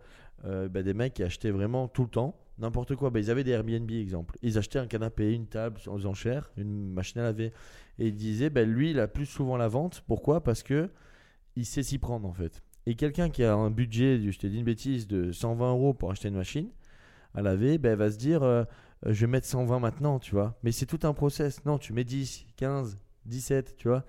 euh, 0.45 0.68
bah, 0.68 0.83
des 0.83 0.95
mecs 0.95 1.14
qui 1.14 1.22
achetaient 1.22 1.51
vraiment 1.51 1.87
tout 1.89 2.03
le 2.03 2.09
temps 2.09 2.35
n'importe 2.59 2.95
quoi. 2.97 3.11
Bah, 3.11 3.18
ils 3.18 3.30
avaient 3.30 3.45
des 3.45 3.51
Airbnb, 3.53 3.91
exemple. 3.91 4.37
Ils 4.43 4.57
achetaient 4.57 4.78
un 4.78 4.87
canapé, 4.87 5.33
une 5.33 5.47
table 5.47 5.80
aux 5.89 6.07
enchères, 6.07 6.51
une 6.57 6.93
machine 6.93 7.20
à 7.20 7.24
laver. 7.24 7.53
Et 7.99 8.09
ils 8.09 8.14
disaient, 8.14 8.51
bah, 8.51 8.62
lui, 8.62 8.91
il 8.93 9.01
a 9.01 9.09
plus 9.09 9.26
souvent 9.26 9.57
la 9.57 9.68
vente. 9.68 10.03
Pourquoi? 10.07 10.43
Parce 10.43 10.62
que 10.62 10.89
il 11.57 11.66
sait 11.66 11.83
s'y 11.83 11.99
prendre 11.99 12.26
en 12.28 12.33
fait. 12.33 12.62
Et 12.87 12.95
quelqu'un 12.95 13.30
qui 13.30 13.45
a 13.45 13.55
un 13.55 13.70
budget, 13.70 14.20
je 14.30 14.39
t'ai 14.39 14.49
dit 14.49 14.59
une 14.59 14.64
bêtise, 14.64 15.07
de 15.07 15.30
120 15.33 15.70
euros 15.70 15.95
pour 15.95 16.11
acheter 16.11 16.28
une 16.28 16.37
machine 16.37 16.68
à 17.35 17.41
laver, 17.43 17.78
bah, 17.78 17.95
va 17.97 18.11
se 18.11 18.18
dire, 18.18 18.43
euh, 18.43 18.64
je 19.07 19.20
vais 19.24 19.30
mettre 19.30 19.47
120 19.47 19.78
maintenant, 19.78 20.18
tu 20.18 20.33
vois. 20.35 20.59
Mais 20.62 20.72
c'est 20.72 20.87
tout 20.87 20.99
un 21.05 21.12
process. 21.14 21.64
Non, 21.64 21.78
tu 21.78 21.93
mets 21.93 22.05
10, 22.05 22.47
15, 22.57 22.99
17, 23.26 23.76
tu 23.76 23.89
vois. 23.89 24.05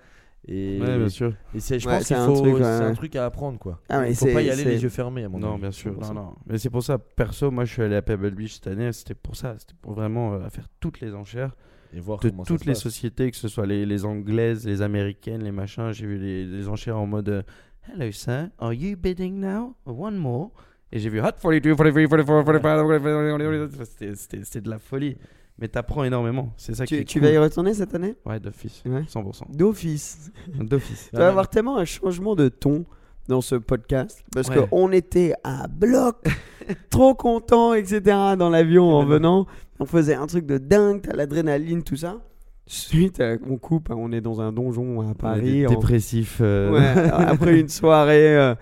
Et, 0.46 0.78
Ouais, 0.80 0.98
bien 0.98 1.08
sûr. 1.08 1.32
Et 1.54 1.60
c'est, 1.60 1.78
je 1.78 1.88
Ouais, 1.88 1.94
pense 1.94 2.02
c'est 2.02 2.14
qu'il 2.14 2.22
un 2.22 2.26
faut, 2.26 2.40
truc, 2.42 2.54
ouais, 2.56 2.62
un 2.64 2.92
truc 2.92 3.16
à 3.16 3.24
apprendre 3.24 3.58
quoi. 3.58 3.80
Ah, 3.88 4.00
mais 4.02 4.10
Il 4.10 4.16
faut 4.16 4.26
pas 4.26 4.42
y 4.42 4.50
aller 4.50 4.64
les 4.64 4.82
yeux 4.82 4.90
fermés 4.90 5.24
à 5.24 5.28
mon 5.30 5.38
Non, 5.38 5.52
avis. 5.52 5.62
bien 5.62 5.70
sûr. 5.70 5.98
Non, 5.98 6.12
non. 6.12 6.34
Mais 6.46 6.58
c'est 6.58 6.68
pour 6.68 6.82
ça, 6.82 6.98
perso, 6.98 7.50
moi 7.50 7.64
je 7.64 7.72
suis 7.72 7.80
allé 7.82 7.96
à 7.96 8.02
Pebble 8.02 8.32
Beach 8.32 8.54
cette 8.56 8.66
année, 8.66 8.92
c'était 8.92 9.14
pour 9.14 9.36
ça, 9.36 9.54
c'était 9.58 9.72
pour 9.80 9.94
vraiment 9.94 10.34
euh, 10.34 10.48
faire 10.50 10.68
toutes 10.80 11.00
les 11.00 11.14
enchères 11.14 11.56
Et 11.94 12.00
voir 12.00 12.18
de 12.20 12.28
toutes 12.28 12.66
les 12.66 12.72
passe. 12.72 12.82
sociétés, 12.82 13.30
que 13.30 13.38
ce 13.38 13.48
soit 13.48 13.64
les, 13.64 13.86
les 13.86 14.04
anglaises, 14.04 14.66
les 14.66 14.82
américaines, 14.82 15.42
les 15.42 15.50
machins. 15.52 15.92
J'ai 15.92 16.06
vu 16.06 16.18
les, 16.18 16.44
les 16.44 16.68
enchères 16.68 16.98
en 16.98 17.06
mode 17.06 17.28
euh, 17.30 17.42
Hello 17.86 18.10
sir, 18.12 18.50
are 18.58 18.72
you 18.72 18.96
bidding 18.96 19.40
now? 19.40 19.74
One 19.86 20.16
more. 20.16 20.50
Et 20.92 20.98
j'ai 20.98 21.08
vu 21.10 21.20
Hot 21.20 21.32
42, 21.40 21.74
43, 21.76 22.08
44, 22.08 22.62
45, 22.62 23.02
45. 23.02 24.14
C'était- 24.14 24.60
de 24.60 24.70
la 24.70 24.78
folie. 24.78 25.16
Mais 25.58 25.68
t'apprends 25.68 26.02
énormément. 26.02 26.52
C'est 26.56 26.74
ça 26.74 26.84
qui 26.84 26.94
Tu, 26.96 27.00
est 27.00 27.04
tu 27.04 27.18
cool. 27.20 27.28
vas 27.28 27.34
y 27.34 27.38
retourner 27.38 27.74
cette 27.74 27.94
année? 27.94 28.16
Ouais, 28.26 28.40
d'office. 28.40 28.82
Ouais. 28.86 29.04
100%. 29.06 29.44
D'office. 29.54 30.32
D'office. 30.48 31.10
Tu 31.12 31.16
vas 31.16 31.28
avoir 31.28 31.48
tellement 31.48 31.76
un 31.76 31.84
changement 31.84 32.34
de 32.34 32.48
ton 32.48 32.84
dans 33.28 33.40
ce 33.40 33.54
podcast 33.54 34.24
parce 34.32 34.48
Ouais. 34.48 34.66
qu'on 34.68 34.90
était 34.90 35.32
à 35.44 35.68
bloc, 35.68 36.24
trop 36.90 37.14
content, 37.14 37.72
etc. 37.74 38.00
dans 38.36 38.50
l'avion 38.50 38.92
en 38.92 39.04
venant. 39.04 39.46
On 39.78 39.86
faisait 39.86 40.14
un 40.14 40.26
truc 40.26 40.44
de 40.46 40.58
dingue, 40.58 41.02
t'as 41.02 41.14
l'adrénaline, 41.14 41.82
tout 41.84 41.96
ça. 41.96 42.20
Suite, 42.66 43.20
euh, 43.20 43.38
on 43.48 43.58
coupe, 43.58 43.90
hein, 43.90 43.96
on 43.98 44.10
est 44.12 44.20
dans 44.22 44.40
un 44.40 44.50
donjon 44.52 45.00
à 45.02 45.04
On 45.04 45.10
est 45.10 45.14
Paris. 45.14 45.66
dépressifs. 45.68 46.38
euh, 46.40 46.72
Ouais, 46.72 47.10
après 47.12 47.60
une 47.60 47.68
soirée, 47.68 48.36
euh, 48.36 48.54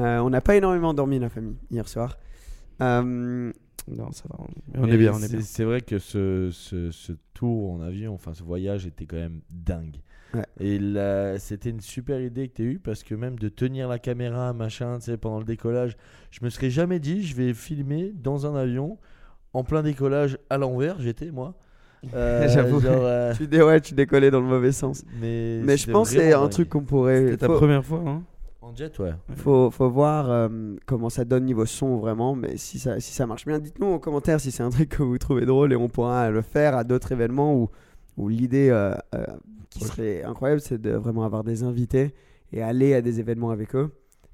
euh, 0.00 0.18
on 0.20 0.30
n'a 0.30 0.40
pas 0.40 0.56
énormément 0.56 0.94
dormi 0.94 1.18
la 1.18 1.28
famille 1.28 1.56
hier 1.70 1.86
soir. 1.86 2.16
Euh, 2.80 3.52
Non, 3.88 4.12
ça 4.12 4.24
va. 4.30 4.36
On 4.78 4.86
Mais 4.86 4.94
est 4.94 4.96
bien, 4.98 5.12
on 5.12 5.18
est 5.18 5.22
c'est- 5.28 5.36
bien. 5.36 5.40
C'est 5.44 5.64
vrai 5.64 5.80
que 5.82 5.98
ce, 5.98 6.48
ce, 6.52 6.90
ce 6.90 7.12
tour 7.34 7.72
en 7.72 7.80
avion, 7.82 8.14
enfin 8.14 8.32
ce 8.34 8.42
voyage 8.42 8.86
était 8.86 9.04
quand 9.04 9.16
même 9.16 9.40
dingue. 9.50 9.96
Ouais. 10.32 10.44
Et 10.60 10.78
c'était 11.38 11.70
une 11.70 11.80
super 11.80 12.20
idée 12.20 12.48
que 12.48 12.54
tu 12.54 12.62
as 12.62 12.64
eue 12.66 12.78
parce 12.78 13.02
que 13.02 13.14
même 13.16 13.36
de 13.38 13.48
tenir 13.48 13.88
la 13.88 13.98
caméra, 13.98 14.52
machin, 14.52 14.98
tu 14.98 15.06
sais, 15.06 15.16
pendant 15.16 15.38
le 15.40 15.44
décollage, 15.44 15.96
je 16.30 16.38
me 16.44 16.50
serais 16.50 16.70
jamais 16.70 17.00
dit 17.00 17.24
je 17.26 17.34
vais 17.34 17.52
filmer 17.52 18.12
dans 18.14 18.46
un 18.46 18.54
avion 18.54 18.98
en 19.54 19.64
plein 19.64 19.82
décollage 19.82 20.38
à 20.48 20.56
l'envers, 20.56 21.00
j'étais 21.00 21.30
moi. 21.32 21.56
Euh, 22.14 22.48
J'avoue. 22.52 22.80
genre, 22.80 22.94
euh, 23.02 23.34
tu, 23.34 23.46
dé- 23.46 23.62
ouais, 23.62 23.80
tu 23.80 23.94
décollais 23.94 24.30
dans 24.30 24.40
le 24.40 24.46
mauvais 24.46 24.72
sens. 24.72 25.04
mais 25.20 25.60
Mais 25.62 25.76
je 25.76 25.90
pense 25.90 26.10
que 26.10 26.16
c'est 26.18 26.32
un 26.32 26.48
truc 26.48 26.68
qu'on 26.70 26.82
pourrait. 26.82 27.24
C'était 27.24 27.36
ta 27.38 27.46
faut- 27.46 27.56
première 27.56 27.84
fois, 27.84 28.02
hein 28.06 28.22
En 28.62 28.74
jet, 28.74 28.98
ouais. 28.98 29.12
Faut, 29.36 29.70
faut 29.70 29.90
voir 29.90 30.30
euh, 30.30 30.48
comment 30.86 31.10
ça 31.10 31.24
donne 31.24 31.44
niveau 31.44 31.66
son 31.66 31.98
vraiment, 31.98 32.34
mais 32.34 32.56
si 32.56 32.78
ça, 32.78 33.00
si 33.00 33.12
ça 33.12 33.26
marche 33.26 33.44
bien, 33.46 33.58
dites-nous 33.58 33.86
en 33.88 33.98
commentaire 33.98 34.40
si 34.40 34.50
c'est 34.50 34.62
un 34.62 34.70
truc 34.70 34.88
que 34.90 35.02
vous 35.02 35.18
trouvez 35.18 35.44
drôle 35.46 35.72
et 35.72 35.76
on 35.76 35.88
pourra 35.88 36.30
le 36.30 36.42
faire 36.42 36.76
à 36.76 36.84
d'autres 36.84 37.12
événements 37.12 37.54
où, 37.54 37.68
où 38.16 38.28
l'idée 38.28 38.68
euh, 38.70 38.94
euh, 39.14 39.24
qui 39.70 39.80
serait 39.84 40.22
incroyable, 40.24 40.60
c'est 40.60 40.80
de 40.80 40.90
vraiment 40.92 41.24
avoir 41.24 41.44
des 41.44 41.62
invités 41.64 42.14
et 42.52 42.62
aller 42.62 42.94
à 42.94 43.02
des 43.02 43.20
événements 43.20 43.50
avec 43.50 43.74
eux 43.76 43.90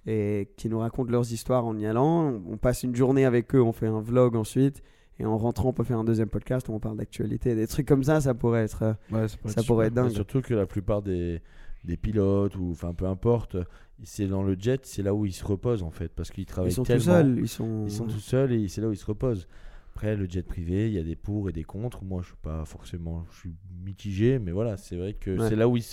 et 0.07 0.49
qui 0.57 0.69
nous 0.69 0.79
racontent 0.79 1.11
leurs 1.11 1.33
histoires 1.33 1.65
en 1.67 1.77
y 1.77 1.85
allant. 1.87 2.33
On 2.51 2.57
passe 2.57 2.83
une 2.85 2.95
journée 2.95 3.25
avec 3.25 3.55
eux, 3.55 3.61
on 3.61 3.73
fait 3.73 3.89
un 3.89 4.01
vlog 4.01 4.37
ensuite 4.37 4.83
et 5.19 5.25
en 5.25 5.37
rentrant, 5.39 5.71
on 5.71 5.73
peut 5.73 5.85
faire 5.85 5.99
un 5.99 6.05
deuxième 6.05 6.29
podcast 6.29 6.69
où 6.69 6.73
on 6.73 6.81
parle 6.81 6.97
d'actualité. 6.99 7.55
Des 7.55 7.67
trucs 7.67 7.87
comme 7.87 8.03
ça, 8.05 8.21
ça 8.21 8.35
pourrait 8.35 8.65
être, 8.65 8.83
euh, 8.83 8.93
Ouais, 9.11 9.29
ça 9.29 9.37
pourrait 9.39 9.53
ça 9.55 9.61
être 9.61 9.67
pourrait 9.67 9.91
dingue. 9.91 10.11
Surtout 10.11 10.43
que 10.43 10.55
la 10.55 10.67
plupart 10.67 11.03
des, 11.03 11.41
des 11.85 11.97
pilotes, 11.97 12.57
ou 12.57 12.71
enfin 12.73 12.93
peu 12.95 13.07
importe, 13.07 13.57
c'est 14.05 14.27
dans 14.27 14.43
le 14.43 14.57
jet, 14.59 14.85
c'est 14.85 15.03
là 15.03 15.15
où 15.15 15.25
ils 15.25 15.33
se 15.33 15.45
reposent 15.45 15.83
en 15.83 15.91
fait, 15.91 16.09
parce 16.09 16.31
qu'ils 16.31 16.45
travaillent 16.47 16.71
Ils 16.71 16.75
sont 16.75 16.83
tout 16.83 16.89
tellement. 16.89 17.05
seuls, 17.05 17.39
ils 17.39 17.49
sont. 17.49 17.85
Ils 17.87 17.91
sont 17.93 18.07
tout 18.07 18.19
seuls 18.21 18.53
et 18.53 18.69
c'est 18.69 18.81
là 18.81 18.89
où 18.89 18.93
ils 18.93 18.97
se 18.99 19.07
reposent. 19.07 19.47
Après, 19.95 20.15
le 20.15 20.27
jet 20.29 20.43
privé, 20.43 20.89
il 20.89 20.93
y 20.93 20.99
a 20.99 21.03
des 21.03 21.17
pour 21.17 21.49
et 21.49 21.53
des 21.53 21.65
contre. 21.65 22.05
Moi, 22.05 22.21
je 22.21 22.27
suis 22.27 22.37
pas 22.43 22.67
forcément, 22.67 23.25
je 23.33 23.39
suis 23.39 23.55
mitigé, 23.83 24.39
mais 24.39 24.53
voilà, 24.53 24.77
c'est 24.77 24.97
vrai 24.97 25.15
que 25.15 25.31
Ouais. 25.39 25.49
c'est 25.49 25.57
là 25.57 25.67
où 25.67 25.79
ils, 25.79 25.85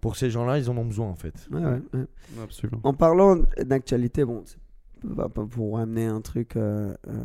pour 0.00 0.16
ces 0.16 0.30
gens-là, 0.30 0.58
ils 0.58 0.70
en 0.70 0.76
ont 0.78 0.84
besoin 0.86 1.08
en 1.08 1.14
fait. 1.14 1.46
Ouais, 1.52 1.60
ouais, 1.62 1.82
ouais. 1.92 2.06
Absolument. 2.42 2.80
En 2.82 2.94
parlant 2.94 3.36
d'actualité, 3.58 4.24
bon, 4.24 4.42
pour 5.50 5.78
amener 5.78 6.06
un 6.06 6.22
truc, 6.22 6.56
euh, 6.56 6.94
euh, 7.08 7.24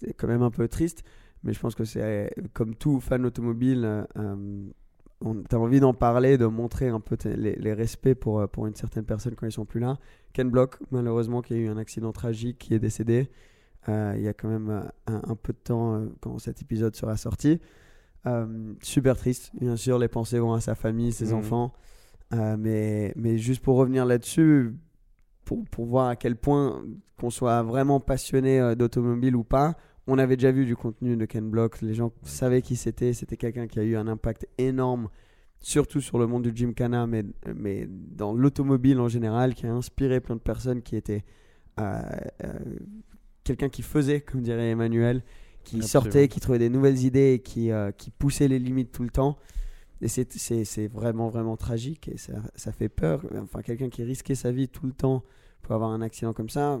c'est 0.00 0.12
quand 0.14 0.28
même 0.28 0.42
un 0.42 0.50
peu 0.50 0.68
triste, 0.68 1.02
mais 1.44 1.52
je 1.52 1.60
pense 1.60 1.74
que 1.74 1.84
c'est 1.84 2.32
comme 2.52 2.74
tout 2.74 3.00
fan 3.00 3.24
automobile, 3.26 4.06
euh, 4.16 4.66
on- 5.24 5.42
t'as 5.42 5.56
envie 5.56 5.80
d'en 5.80 5.94
parler, 5.94 6.36
de 6.38 6.46
montrer 6.46 6.88
un 6.88 7.00
peu 7.00 7.16
les, 7.24 7.54
les 7.56 7.72
respects 7.72 8.14
pour, 8.14 8.40
euh, 8.40 8.46
pour 8.46 8.66
une 8.66 8.74
certaine 8.74 9.04
personne 9.04 9.34
quand 9.34 9.46
ils 9.46 9.52
sont 9.52 9.64
plus 9.64 9.80
là. 9.80 9.98
Ken 10.32 10.50
Block, 10.50 10.78
malheureusement, 10.90 11.42
qui 11.42 11.54
a 11.54 11.56
eu 11.56 11.68
un 11.68 11.76
accident 11.76 12.12
tragique, 12.12 12.58
qui 12.58 12.74
est 12.74 12.78
décédé. 12.80 13.28
euh, 13.88 14.14
il 14.16 14.22
y 14.22 14.28
a 14.28 14.32
quand 14.32 14.48
même 14.48 14.70
euh, 14.70 14.82
un, 15.08 15.22
un 15.30 15.34
peu 15.36 15.52
de 15.52 15.58
temps 15.58 15.94
euh, 15.96 16.06
quand 16.20 16.38
cet 16.38 16.62
épisode 16.62 16.94
sera 16.94 17.16
sorti. 17.16 17.60
Super 18.82 19.16
triste, 19.16 19.50
bien 19.60 19.74
sûr, 19.76 19.98
les 19.98 20.06
pensées 20.08 20.38
vont 20.38 20.52
à 20.52 20.60
sa 20.60 20.74
famille, 20.76 21.10
ses 21.12 21.26
Mhm. 21.32 21.34
enfants. 21.34 21.72
Mais, 22.30 23.12
mais 23.16 23.36
juste 23.38 23.62
pour 23.62 23.76
revenir 23.76 24.06
là-dessus, 24.06 24.74
pour, 25.44 25.64
pour 25.70 25.86
voir 25.86 26.08
à 26.08 26.16
quel 26.16 26.36
point 26.36 26.84
qu'on 27.18 27.30
soit 27.30 27.62
vraiment 27.62 28.00
passionné 28.00 28.60
euh, 28.60 28.74
d'automobile 28.74 29.36
ou 29.36 29.44
pas, 29.44 29.76
on 30.06 30.18
avait 30.18 30.36
déjà 30.36 30.50
vu 30.50 30.66
du 30.66 30.76
contenu 30.76 31.16
de 31.16 31.24
Ken 31.24 31.48
Block, 31.48 31.80
les 31.80 31.94
gens 31.94 32.12
savaient 32.22 32.62
qui 32.62 32.76
c'était, 32.76 33.12
c'était 33.12 33.36
quelqu'un 33.36 33.66
qui 33.66 33.78
a 33.78 33.82
eu 33.82 33.96
un 33.96 34.08
impact 34.08 34.48
énorme, 34.58 35.08
surtout 35.60 36.00
sur 36.00 36.18
le 36.18 36.26
monde 36.26 36.42
du 36.42 36.52
Gymkhana, 36.54 37.06
mais, 37.06 37.24
mais 37.54 37.88
dans 37.88 38.34
l'automobile 38.34 38.98
en 38.98 39.08
général, 39.08 39.54
qui 39.54 39.66
a 39.66 39.72
inspiré 39.72 40.20
plein 40.20 40.34
de 40.34 40.40
personnes 40.40 40.82
qui 40.82 40.96
étaient 40.96 41.24
euh, 41.80 42.00
euh, 42.44 42.48
quelqu'un 43.44 43.68
qui 43.68 43.82
faisait, 43.82 44.20
comme 44.20 44.42
dirait 44.42 44.70
Emmanuel, 44.70 45.22
qui 45.64 45.76
Absolument. 45.76 45.86
sortait, 45.86 46.28
qui 46.28 46.40
trouvait 46.40 46.58
des 46.58 46.68
nouvelles 46.68 47.04
idées 47.04 47.34
et 47.34 47.38
qui, 47.38 47.70
euh, 47.70 47.92
qui 47.92 48.10
poussait 48.10 48.48
les 48.48 48.58
limites 48.58 48.92
tout 48.92 49.02
le 49.02 49.10
temps. 49.10 49.38
Et 50.02 50.08
c'est- 50.08 50.32
c'est 50.36 50.64
c'est 50.64 50.88
vraiment, 50.88 51.28
vraiment 51.30 51.56
tragique 51.56 52.08
et 52.08 52.18
ça, 52.18 52.34
ça 52.56 52.72
fait 52.72 52.88
peur. 52.88 53.24
Enfin, 53.40 53.62
quelqu'un 53.62 53.88
qui 53.88 54.02
risquait 54.02 54.34
sa 54.34 54.50
vie 54.50 54.68
tout 54.68 54.84
le 54.86 54.92
temps 54.92 55.22
pour 55.62 55.74
avoir 55.76 55.90
un 55.90 56.02
accident 56.02 56.32
comme 56.32 56.48
ça, 56.48 56.80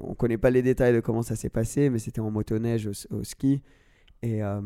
on 0.00 0.14
connaît 0.14 0.38
pas 0.38 0.50
les 0.50 0.62
détails 0.62 0.94
de 0.94 1.00
comment 1.00 1.22
ça 1.22 1.34
s'est 1.34 1.48
passé, 1.50 1.90
mais 1.90 1.98
c'était 1.98 2.20
en 2.20 2.30
motoneige 2.30 2.86
au, 2.86 3.16
au 3.16 3.24
ski. 3.24 3.62
Et, 4.22 4.44
euh, 4.44 4.60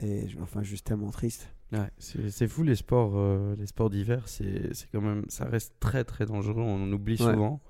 et 0.00 0.24
enfin, 0.40 0.62
juste 0.62 0.86
tellement 0.86 1.10
triste. 1.10 1.48
Ouais, 1.72 1.90
c'est 1.98 2.30
c'est 2.30 2.48
fou 2.48 2.62
les 2.62 2.76
sports, 2.76 3.12
euh, 3.16 3.54
les 3.58 3.66
sports 3.66 3.90
d'hiver, 3.90 4.26
c'est 4.28 4.72
c'est 4.72 4.88
quand 4.90 5.02
même, 5.02 5.24
ça 5.28 5.44
reste 5.44 5.74
très 5.80 6.04
très 6.04 6.24
dangereux. 6.24 6.62
On 6.62 6.82
en 6.84 6.92
oublie 6.92 7.20
Ouais. 7.22 7.32
souvent, 7.32 7.60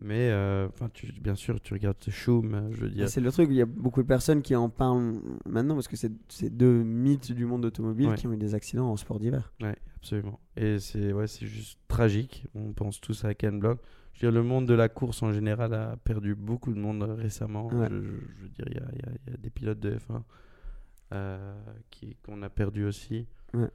mais 0.00 0.30
euh, 0.30 0.68
enfin, 0.68 0.88
tu, 0.92 1.12
bien 1.20 1.34
sûr, 1.34 1.60
tu 1.60 1.74
regardes 1.74 1.96
ce 2.00 2.10
Schum, 2.10 2.54
euh, 2.54 2.68
je 2.72 2.80
veux 2.82 2.90
dire. 2.90 3.08
C'est 3.08 3.20
le 3.20 3.32
truc, 3.32 3.48
il 3.50 3.56
y 3.56 3.62
a 3.62 3.66
beaucoup 3.66 4.02
de 4.02 4.06
personnes 4.06 4.42
qui 4.42 4.54
en 4.54 4.68
parlent 4.68 5.20
maintenant 5.46 5.74
parce 5.74 5.88
que 5.88 5.96
c'est 5.96 6.50
deux 6.56 6.82
mythes 6.84 7.32
du 7.32 7.44
monde 7.46 7.64
automobile 7.64 8.08
Ouais. 8.08 8.14
qui 8.16 8.26
ont 8.26 8.32
eu 8.32 8.36
des 8.36 8.54
accidents 8.54 8.90
en 8.90 8.96
sport 8.96 9.18
d'hiver. 9.18 9.52
Ouais, 9.60 9.76
absolument. 9.96 10.38
Et 10.56 10.78
c'est 10.78 11.12
ouais, 11.12 11.26
juste 11.26 11.78
tragique. 11.88 12.46
On 12.54 12.72
pense 12.72 13.00
tous 13.00 13.24
à 13.24 13.34
Ken 13.34 13.58
Block. 13.58 13.80
Je 14.14 14.26
veux 14.26 14.32
dire, 14.32 14.40
le 14.40 14.46
monde 14.46 14.66
de 14.66 14.74
la 14.74 14.88
course 14.88 15.22
en 15.22 15.32
général 15.32 15.74
a 15.74 15.96
perdu 15.96 16.34
beaucoup 16.34 16.72
de 16.72 16.78
monde 16.78 17.02
récemment. 17.02 17.68
Ouais. 17.68 17.88
Je, 17.90 17.96
je- 18.00 18.10
je 18.36 18.42
veux 18.42 18.48
dire, 18.48 18.64
il 18.68 18.74
y 18.74 18.78
a, 18.80 18.82
y 18.82 19.08
a- 19.10 19.30
y 19.30 19.34
a 19.34 19.36
des 19.36 19.50
pilotes 19.50 19.78
de 19.80 19.96
F1 19.96 20.22
euh, 21.14 21.54
qu'on 22.24 22.42
a 22.42 22.48
perdu 22.50 22.84
aussi. 22.84 23.26
Ouais. 23.54 23.68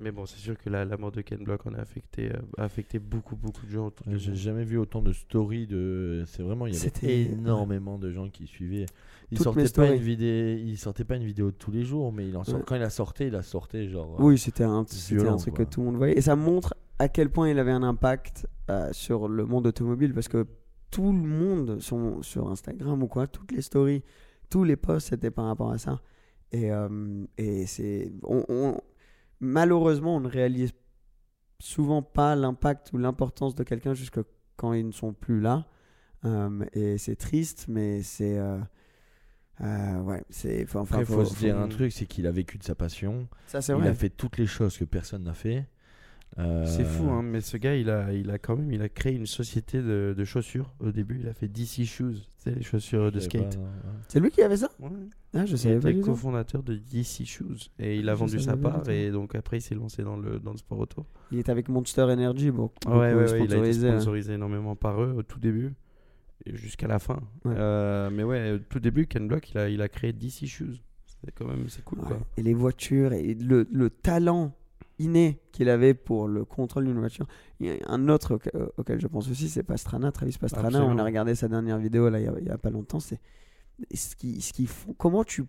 Mais 0.00 0.12
bon, 0.12 0.26
c'est 0.26 0.38
sûr 0.38 0.56
que 0.56 0.70
la, 0.70 0.84
la 0.84 0.96
mort 0.96 1.10
de 1.10 1.20
Ken 1.22 1.42
Block 1.42 1.66
en 1.66 1.74
a 1.74 1.78
affecté, 1.80 2.30
euh, 2.30 2.38
a 2.56 2.64
affecté 2.64 2.98
beaucoup, 3.00 3.34
beaucoup 3.34 3.66
de 3.66 3.70
gens 3.70 3.90
du 4.06 4.16
J'ai 4.18 4.34
jamais 4.36 4.62
vu 4.62 4.78
autant 4.78 5.02
de 5.02 5.12
stories 5.12 5.66
de. 5.66 6.22
C'est 6.26 6.42
vraiment, 6.42 6.66
il 6.66 6.74
y 6.74 6.76
avait 6.76 6.84
C'était- 6.84 7.22
énormément 7.22 7.98
de 7.98 8.10
gens 8.12 8.28
qui 8.28 8.46
suivaient. 8.46 8.86
Il 9.30 9.38
sortait 9.40 9.68
pas 9.68 9.90
une 9.90 10.00
vidéo, 10.00 10.56
il 10.64 10.78
sortait 10.78 11.04
pas 11.04 11.16
une 11.16 11.24
vidéo 11.24 11.50
tous 11.50 11.70
les 11.72 11.82
jours, 11.82 12.12
mais 12.12 12.28
il 12.28 12.36
en 12.36 12.44
sort- 12.44 12.56
Ouais. 12.58 12.62
quand 12.66 12.76
il 12.76 12.82
a 12.82 12.90
sorti, 12.90 13.24
il 13.26 13.34
a 13.34 13.42
sorti 13.42 13.88
genre. 13.88 14.14
euh, 14.20 14.22
Oui, 14.24 14.38
c'était 14.38 14.62
un, 14.64 14.84
truc 14.84 15.54
quoi. 15.54 15.64
que 15.64 15.70
tout 15.70 15.80
le 15.80 15.86
monde 15.86 15.96
voyait. 15.96 16.16
Et 16.16 16.20
ça 16.22 16.36
montre 16.36 16.74
à 17.00 17.08
quel 17.08 17.30
point 17.30 17.48
il 17.50 17.58
avait 17.58 17.72
un 17.72 17.82
impact 17.82 18.46
euh, 18.70 18.88
sur 18.92 19.28
le 19.28 19.44
monde 19.46 19.66
automobile 19.66 20.14
parce 20.14 20.28
que 20.28 20.46
tout 20.90 21.12
le 21.12 21.18
monde 21.28 21.80
sont 21.80 22.22
sur 22.22 22.48
Instagram 22.50 23.02
ou 23.02 23.06
quoi, 23.08 23.26
toutes 23.26 23.52
les 23.52 23.62
stories, 23.62 24.02
tous 24.48 24.64
les 24.64 24.76
posts, 24.76 25.08
c'était 25.08 25.30
par 25.30 25.46
rapport 25.46 25.70
à 25.72 25.78
ça. 25.78 26.00
Et, 26.52 26.70
euh, 26.72 27.24
et 27.36 27.66
c'est. 27.66 28.10
on- 28.22 28.44
on- 28.48 28.80
malheureusement, 29.40 30.16
on 30.16 30.20
ne 30.20 30.28
réalise 30.28 30.72
souvent 31.60 32.02
pas 32.02 32.36
l'impact 32.36 32.92
ou 32.92 32.98
l'importance 32.98 33.54
de 33.54 33.64
quelqu'un 33.64 33.94
jusque 33.94 34.20
quand 34.56 34.72
ils 34.72 34.86
ne 34.86 34.92
sont 34.92 35.12
plus 35.12 35.40
là. 35.40 35.66
Euh, 36.24 36.64
et 36.72 36.98
c'est 36.98 37.16
triste, 37.16 37.66
mais 37.68 38.02
c'est. 38.02 38.38
euh, 38.38 38.58
euh, 39.60 40.00
ouais, 40.02 40.24
c'est. 40.30 40.64
Enfin, 40.64 40.82
Après, 40.82 41.00
il 41.00 41.06
faut, 41.06 41.14
faut- 41.14 41.24
se 41.24 41.38
dire 41.38 41.56
faut- 41.56 41.62
un 41.62 41.68
truc, 41.68 41.92
c'est 41.92 42.06
qu'il 42.06 42.26
a 42.26 42.30
vécu 42.32 42.58
de 42.58 42.64
sa 42.64 42.74
passion. 42.74 43.28
Ça, 43.46 43.60
c'est 43.62 43.72
il 43.72 43.78
vrai. 43.78 43.88
a 43.88 43.94
fait 43.94 44.10
toutes 44.10 44.36
les 44.38 44.46
choses 44.46 44.76
que 44.78 44.84
personne 44.84 45.24
n'a 45.24 45.34
fait. 45.34 45.66
Euh, 46.38 46.64
C'est 46.66 46.84
fou, 46.84 47.10
hein, 47.10 47.22
mais 47.22 47.40
ce 47.40 47.56
gars, 47.56 47.74
il 47.74 47.90
a, 47.90 48.12
il 48.12 48.30
a 48.30 48.38
quand 48.38 48.56
même 48.56 48.70
il 48.72 48.80
a 48.82 48.88
créé 48.88 49.14
une 49.14 49.26
société 49.26 49.82
de, 49.82 50.14
de 50.16 50.24
chaussures. 50.24 50.72
Au 50.78 50.92
début, 50.92 51.18
il 51.20 51.28
a 51.28 51.32
fait 51.34 51.48
DC 51.48 51.84
Shoes, 51.84 52.14
c'est 52.38 52.54
les 52.54 52.62
chaussures 52.62 53.10
de 53.10 53.18
skate. 53.18 53.56
ouais. 53.56 53.62
C'est 54.06 54.20
lui 54.20 54.30
qui 54.30 54.42
avait 54.42 54.56
ça? 54.56 54.70
Ouais. 54.78 54.90
Ah, 55.34 55.44
je 55.46 55.52
Il 55.52 55.58
savais 55.58 55.80
pas 55.80 55.90
était 55.90 56.00
cofondateur 56.00 56.62
de 56.62 56.74
DC 56.76 57.24
Shoes 57.26 57.70
et 57.78 57.96
il 57.96 58.08
a 58.08 58.14
Je 58.14 58.18
vendu 58.20 58.38
sa 58.40 58.56
part 58.56 58.88
et 58.88 59.10
donc 59.10 59.34
après 59.34 59.58
il 59.58 59.60
s'est 59.60 59.74
lancé 59.74 60.02
dans 60.02 60.16
le, 60.16 60.38
dans 60.38 60.52
le 60.52 60.56
sport 60.58 60.78
auto. 60.78 61.04
Il 61.32 61.38
est 61.38 61.48
avec 61.48 61.68
Monster 61.68 62.02
Energy, 62.02 62.50
bon, 62.50 62.70
Ouais, 62.86 62.92
ouais, 62.92 63.14
ouais, 63.14 63.14
il 63.14 63.18
a 63.18 63.24
été 63.24 63.46
sponsorisé, 63.48 63.88
hein. 63.88 63.92
sponsorisé 63.96 64.32
énormément 64.34 64.76
par 64.76 65.02
eux 65.02 65.12
au 65.16 65.22
tout 65.22 65.40
début 65.40 65.74
et 66.46 66.54
jusqu'à 66.56 66.86
la 66.86 66.98
fin. 67.00 67.20
Ouais. 67.44 67.52
Euh, 67.56 68.10
mais 68.10 68.22
ouais, 68.22 68.52
au 68.52 68.58
tout 68.58 68.78
début, 68.80 69.06
Ken 69.06 69.26
Block, 69.26 69.50
il 69.50 69.58
a, 69.58 69.68
il 69.68 69.82
a 69.82 69.88
créé 69.88 70.12
DC 70.12 70.46
Shoes. 70.46 70.76
C'est 71.06 71.32
quand 71.34 71.46
même, 71.48 71.68
c'est 71.68 71.84
cool 71.84 71.98
Ouais. 71.98 72.06
quoi. 72.06 72.18
Et 72.36 72.42
les 72.42 72.54
voitures 72.54 73.12
et 73.12 73.34
le, 73.34 73.66
le 73.72 73.90
talent 73.90 74.54
inné 74.98 75.40
qu'il 75.52 75.68
avait 75.68 75.94
pour 75.94 76.28
le 76.28 76.44
contrôle 76.44 76.84
d'une 76.84 76.98
voiture. 76.98 77.26
Il 77.60 77.66
y 77.66 77.70
a 77.70 77.76
un 77.88 78.08
autre 78.08 78.34
auquel, 78.36 78.52
euh, 78.56 78.66
auquel 78.76 79.00
je 79.00 79.06
pense 79.06 79.28
aussi, 79.30 79.48
c'est 79.48 79.62
Pastrana, 79.62 80.12
Travis 80.12 80.36
Pastrana. 80.38 80.84
On 80.84 80.98
a 80.98 81.04
regardé 81.04 81.34
sa 81.34 81.48
dernière 81.48 81.78
vidéo 81.78 82.08
là 82.10 82.20
il 82.20 82.46
y 82.46 82.50
a, 82.50 82.58
pas 82.58 82.70
longtemps. 82.70 83.00
C'est 83.00 83.20
ce 83.94 84.16
qui, 84.16 84.40
ce 84.40 84.62
font. 84.66 84.94
Comment 84.94 85.24
tu, 85.24 85.44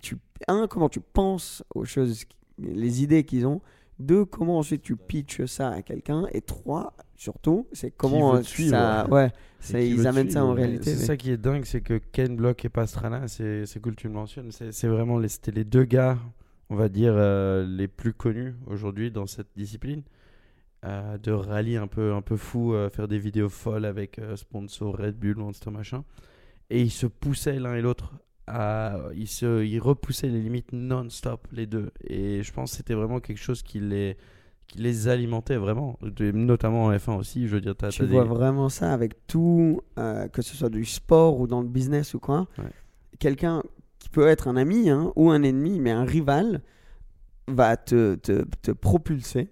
tu, 0.00 0.16
un, 0.48 0.66
comment 0.66 0.88
tu 0.88 1.00
penses 1.00 1.62
aux 1.74 1.84
choses, 1.84 2.24
les 2.58 3.02
idées 3.02 3.24
qu'ils 3.24 3.46
ont. 3.46 3.60
Deux, 3.98 4.24
comment 4.24 4.58
ensuite 4.58 4.82
tu 4.82 4.96
pitches 4.96 5.44
ça 5.44 5.68
à 5.70 5.82
quelqu'un. 5.82 6.26
Et 6.32 6.40
trois, 6.40 6.94
surtout, 7.14 7.68
c'est 7.72 7.90
comment 7.90 8.42
suivre. 8.42 8.70
ça, 8.70 9.06
ouais, 9.10 9.30
ça- 9.60 9.80
ils 9.80 10.06
amènent 10.06 10.30
ça 10.30 10.44
en 10.44 10.54
réalité. 10.54 10.90
C'est 10.90 11.00
mais- 11.00 11.06
ça 11.06 11.16
qui 11.16 11.30
est 11.30 11.36
dingue, 11.36 11.64
c'est 11.64 11.82
que 11.82 11.98
Ken 12.10 12.34
Block 12.34 12.64
et 12.64 12.68
Pastrana, 12.68 13.28
c'est 13.28 13.80
cool 13.80 13.94
que 13.94 14.00
tu 14.00 14.08
le 14.08 14.14
mentionnes, 14.14 14.50
c'est 14.50 14.88
vraiment 14.88 15.18
les, 15.18 15.28
les 15.54 15.64
deux 15.64 15.84
gars, 15.84 16.18
on 16.72 16.76
va 16.76 16.88
dire, 16.88 17.12
euh, 17.14 17.66
les 17.66 17.86
plus 17.86 18.14
connus 18.14 18.54
aujourd'hui 18.66 19.10
dans 19.10 19.26
cette 19.26 19.48
discipline. 19.56 20.02
euh, 20.84 21.16
de 21.18 21.30
rallye 21.30 21.76
un 21.76 21.86
peu, 21.86 22.12
un 22.12 22.22
peu 22.22 22.36
fou, 22.36 22.74
euh, 22.74 22.90
faire 22.90 23.06
des 23.06 23.18
vidéos 23.18 23.48
folles 23.48 23.84
avec 23.84 24.20
sponsor 24.34 24.96
Red 24.96 25.16
Bull, 25.16 25.36
Monster 25.36 25.70
machin. 25.70 26.02
Et 26.70 26.80
ils 26.82 26.90
se 26.90 27.06
poussaient 27.06 27.60
l'un 27.60 27.74
et 27.76 27.82
l'autre. 27.82 28.12
À, 28.48 28.96
ils, 29.14 29.28
se, 29.28 29.62
ils 29.64 29.78
repoussaient 29.78 30.28
les 30.28 30.40
limites 30.40 30.72
non-stop, 30.72 31.46
les 31.52 31.66
deux. 31.66 31.90
Et 32.08 32.42
je 32.42 32.52
pense 32.52 32.70
que 32.72 32.76
c'était 32.78 32.94
vraiment 32.94 33.20
quelque 33.20 33.38
chose 33.38 33.62
qui 33.62 33.78
les, 33.78 34.16
qui 34.66 34.78
les 34.78 35.06
alimentait 35.06 35.56
vraiment. 35.58 35.98
De- 36.02 36.32
Notamment 36.32 36.86
en 36.86 36.92
F1 36.92 37.16
aussi. 37.16 37.46
Je 37.46 37.54
veux 37.54 37.60
dire, 37.60 37.76
Tu 37.76 38.02
des- 38.02 38.08
vois 38.08 38.24
vraiment 38.24 38.68
ça 38.68 38.92
avec 38.92 39.26
tout, 39.28 39.82
que 39.96 40.42
ce 40.42 40.56
soit 40.56 40.70
du 40.70 40.84
sport 40.84 41.38
ou 41.38 41.46
dans 41.46 41.60
le 41.62 41.68
business 41.68 42.14
ou 42.14 42.18
quoi. 42.18 42.48
Ouais. 42.58 42.64
Quelqu'un 43.20 43.62
qui 44.02 44.08
peut 44.10 44.26
être 44.26 44.48
un 44.48 44.56
ami 44.56 44.90
hein, 44.90 45.12
ou 45.16 45.30
un 45.30 45.42
ennemi, 45.42 45.80
mais 45.80 45.90
un 45.90 46.04
rival 46.04 46.62
va 47.48 47.76
te, 47.76 48.14
te, 48.16 48.44
te 48.62 48.70
propulser. 48.70 49.50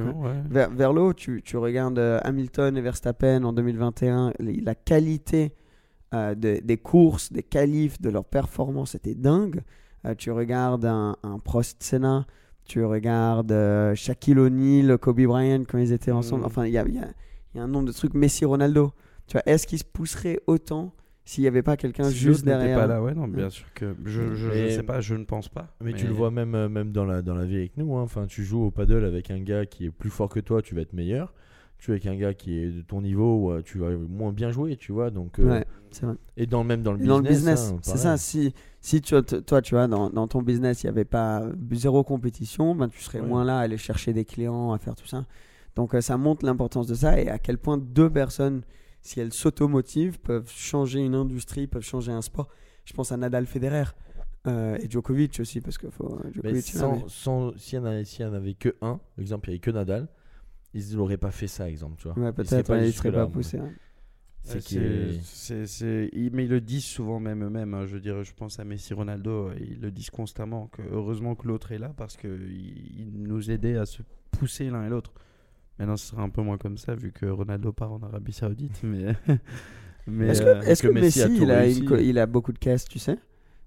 Absolument, 0.00 0.22
ouais. 0.22 0.42
vers, 0.48 0.70
vers 0.70 0.92
le 0.92 1.00
haut. 1.02 1.12
Tu, 1.12 1.42
tu 1.42 1.56
regardes 1.56 1.98
euh, 1.98 2.18
Hamilton 2.24 2.76
et 2.76 2.80
Verstappen 2.80 3.42
en 3.44 3.52
2021, 3.52 4.32
les- 4.38 4.60
la 4.60 4.74
qualité 4.74 5.54
euh, 6.14 6.34
de- 6.34 6.60
des 6.64 6.76
courses, 6.78 7.32
des 7.32 7.42
qualifs, 7.42 8.00
de 8.00 8.08
leur 8.08 8.24
performance 8.24 8.94
était 8.94 9.14
dingue. 9.14 9.62
Euh, 10.06 10.14
tu 10.14 10.30
regardes 10.30 10.84
un, 10.86 11.16
un 11.22 11.38
Prost 11.38 11.82
Senna, 11.82 12.26
tu 12.64 12.82
regardes 12.84 13.52
euh, 13.52 13.94
Shaquille 13.94 14.38
O'Neal, 14.38 14.96
Kobe 14.98 15.20
Bryant 15.22 15.64
quand 15.68 15.78
ils 15.78 15.92
étaient 15.92 16.10
ensemble. 16.12 16.42
Mm. 16.42 16.46
Enfin, 16.46 16.66
il 16.66 16.72
y 16.72 16.78
a, 16.78 16.86
y 16.88 16.98
a- 16.98 17.08
y 17.54 17.58
a 17.58 17.62
un 17.62 17.68
nombre 17.68 17.86
de 17.88 17.92
trucs. 17.92 18.14
Messi, 18.14 18.44
Ronaldo. 18.44 18.92
Tu 19.26 19.32
vois, 19.34 19.42
est-ce 19.46 19.66
qu'ils 19.66 19.78
se 19.78 19.84
pousseraient 19.84 20.40
autant 20.46 20.92
s'il 21.24 21.42
n'y 21.42 21.48
avait 21.48 21.62
pas 21.62 21.76
quelqu'un 21.76 22.04
Si 22.10 22.16
juste 22.16 22.44
derrière 22.44 22.78
pas 22.78 22.86
là, 22.86 23.02
ouais, 23.02 23.14
non, 23.14 23.26
bien 23.28 23.48
sûr 23.50 23.66
que 23.74 23.94
je, 24.04 24.34
je, 24.34 24.50
je 24.52 24.68
sais 24.68 24.82
pas, 24.82 25.00
je 25.00 25.14
ne 25.14 25.24
pense 25.24 25.48
pas. 25.48 25.68
Mais, 25.82 25.92
tu 25.94 26.06
le 26.06 26.12
vois 26.12 26.30
même, 26.30 26.54
euh, 26.54 26.68
même 26.68 26.92
dans, 26.92 27.04
la, 27.04 27.22
dans 27.22 27.34
la 27.34 27.44
vie 27.46 27.56
avec 27.56 27.76
nous. 27.76 27.96
hein. 27.96 28.02
Enfin, 28.02 28.26
tu 28.26 28.44
joues 28.44 28.62
au 28.64 28.70
paddle 28.70 29.04
avec 29.04 29.30
un 29.30 29.40
gars 29.40 29.64
qui 29.66 29.86
est 29.86 29.90
plus 29.90 30.10
fort 30.10 30.28
que 30.28 30.40
toi, 30.40 30.60
tu 30.62 30.74
vas 30.74 30.82
être 30.82 30.92
meilleur. 30.92 31.32
Tu 31.78 31.86
joues 31.86 31.92
avec 31.92 32.06
un 32.06 32.14
gars 32.16 32.34
qui 32.34 32.58
est 32.58 32.68
de 32.70 32.82
ton 32.82 33.00
niveau, 33.02 33.50
euh, 33.52 33.62
tu 33.62 33.78
vas 33.78 33.90
moins 33.90 34.32
bien 34.32 34.50
jouer, 34.50 34.76
tu 34.76 34.92
vois. 34.92 35.10
Donc, 35.10 35.38
euh, 35.38 35.48
Ouais, 35.50 35.64
c'est 35.90 36.04
vrai. 36.06 36.14
Et 36.36 36.46
dans, 36.46 36.62
même 36.62 36.82
dans 36.82 36.92
le 36.92 37.00
Et 37.02 37.06
dans 37.06 37.18
business. 37.20 37.30
le 37.30 37.34
business, 37.34 37.70
hein, 37.72 37.78
c'est 37.82 37.98
ça. 37.98 38.16
Si, 38.18 38.54
si 38.80 39.00
tu, 39.00 39.14
toi, 39.22 39.62
tu 39.62 39.74
vois, 39.74 39.88
dans, 39.88 40.10
dans 40.10 40.28
ton 40.28 40.42
business, 40.42 40.82
il 40.82 40.86
n'y 40.86 40.90
avait 40.90 41.04
pas 41.06 41.42
zéro 41.72 42.04
compétition, 42.04 42.74
ben, 42.74 42.88
tu 42.88 43.00
serais 43.00 43.20
Ouais. 43.20 43.26
moins 43.26 43.44
là 43.44 43.58
à 43.58 43.62
aller 43.62 43.78
chercher 43.78 44.12
des 44.12 44.24
clients, 44.26 44.72
à 44.72 44.78
faire 44.78 44.94
tout 44.94 45.06
ça. 45.06 45.24
Donc, 45.74 45.94
ça 46.00 46.16
montre 46.16 46.44
l'importance 46.46 46.86
de 46.86 46.94
ça 46.94 47.18
et 47.20 47.28
à 47.28 47.38
quel 47.38 47.58
point 47.58 47.78
deux 47.78 48.08
personnes, 48.10 48.62
si 49.04 49.20
elles 49.20 49.32
s'automotivent, 49.32 50.18
peuvent 50.18 50.50
changer 50.50 50.98
une 51.00 51.14
industrie, 51.14 51.66
peuvent 51.68 51.84
changer 51.84 52.10
un 52.10 52.22
sport. 52.22 52.48
Je 52.84 52.92
pense 52.94 53.12
à 53.12 53.16
Nadal 53.16 53.46
Federer 53.46 53.84
euh, 54.46 54.76
et 54.82 54.90
Djokovic 54.90 55.38
aussi, 55.40 55.60
parce 55.60 55.78
que 55.78 55.88
faut, 55.90 56.18
Mais 56.24 56.32
Djokovic, 56.32 56.68
il 56.72 56.76
a- 56.76 56.80
sans, 56.80 57.08
sans- 57.08 57.56
s'il 57.58 57.78
n'y 57.80 57.86
en, 57.86 58.34
avait- 58.34 58.54
que 58.54 58.74
un, 58.82 58.98
exemple, 59.18 59.48
il 59.48 59.52
n'y 59.52 59.54
avait 59.54 59.60
que 59.60 59.70
Nadal, 59.70 60.08
ils 60.74 60.96
n'auraient 60.96 61.18
pas 61.18 61.30
fait 61.30 61.46
ça, 61.46 61.68
exemple. 61.68 61.96
Tu 61.98 62.08
vois. 62.08 62.18
Ouais, 62.18 62.28
Ils 62.30 62.32
peut-être, 62.34 62.50
seraient 62.50 62.88
ils 62.88 63.12
pas 63.12 63.26
poussés. 63.26 63.60
C'est 64.46 64.58
qu'il 64.62 65.20
c'est- 65.22 65.66
c'est- 65.66 65.66
c'est- 65.66 66.30
mais 66.32 66.44
ils 66.44 66.50
le 66.50 66.60
disent 66.60 66.84
souvent 66.84 67.18
même 67.20 67.42
eux-mêmes. 67.44 67.72
hein. 67.72 67.86
Je 67.86 67.94
veux 67.94 68.00
dire, 68.00 68.22
je 68.24 68.34
pense 68.34 68.58
à 68.60 68.64
Messi, 68.64 68.92
Ronaldo, 68.92 69.48
euh, 69.48 69.54
ils 69.58 69.80
le 69.80 69.90
disent 69.90 70.10
constamment. 70.10 70.66
Que 70.66 70.82
heureusement 70.82 71.34
que 71.34 71.46
l'autre 71.48 71.72
est 71.72 71.78
là 71.78 71.94
parce 71.96 72.16
que 72.18 72.28
il, 72.28 73.00
il 73.00 73.22
nous 73.22 73.50
aidait 73.50 73.76
à 73.78 73.86
se 73.86 74.02
pousser 74.32 74.68
l'un 74.68 74.84
et 74.86 74.90
l'autre. 74.90 75.12
Maintenant, 75.78 75.96
ce 75.96 76.06
sera 76.08 76.22
un 76.22 76.28
peu 76.28 76.42
moins 76.42 76.56
comme 76.58 76.78
ça 76.78 76.94
vu 76.94 77.10
que 77.12 77.26
Ronaldo 77.26 77.72
part 77.72 77.92
en 77.92 78.02
Arabie 78.02 78.32
Saoudite. 78.32 78.80
Mais, 78.84 79.14
mais 80.06 80.28
Est-ce 80.28 80.42
que, 80.42 80.48
euh, 80.48 80.60
est-ce 80.62 80.82
que 80.82 80.88
Messi, 80.88 81.20
il, 81.36 81.50
a 81.50 81.58
réussi. 81.60 81.80
une 81.80 81.88
co- 81.88 81.96
il 81.96 82.18
a 82.18 82.26
beaucoup 82.26 82.52
de 82.52 82.58
caisses, 82.58 82.84
tu 82.84 82.98
sais? 82.98 83.18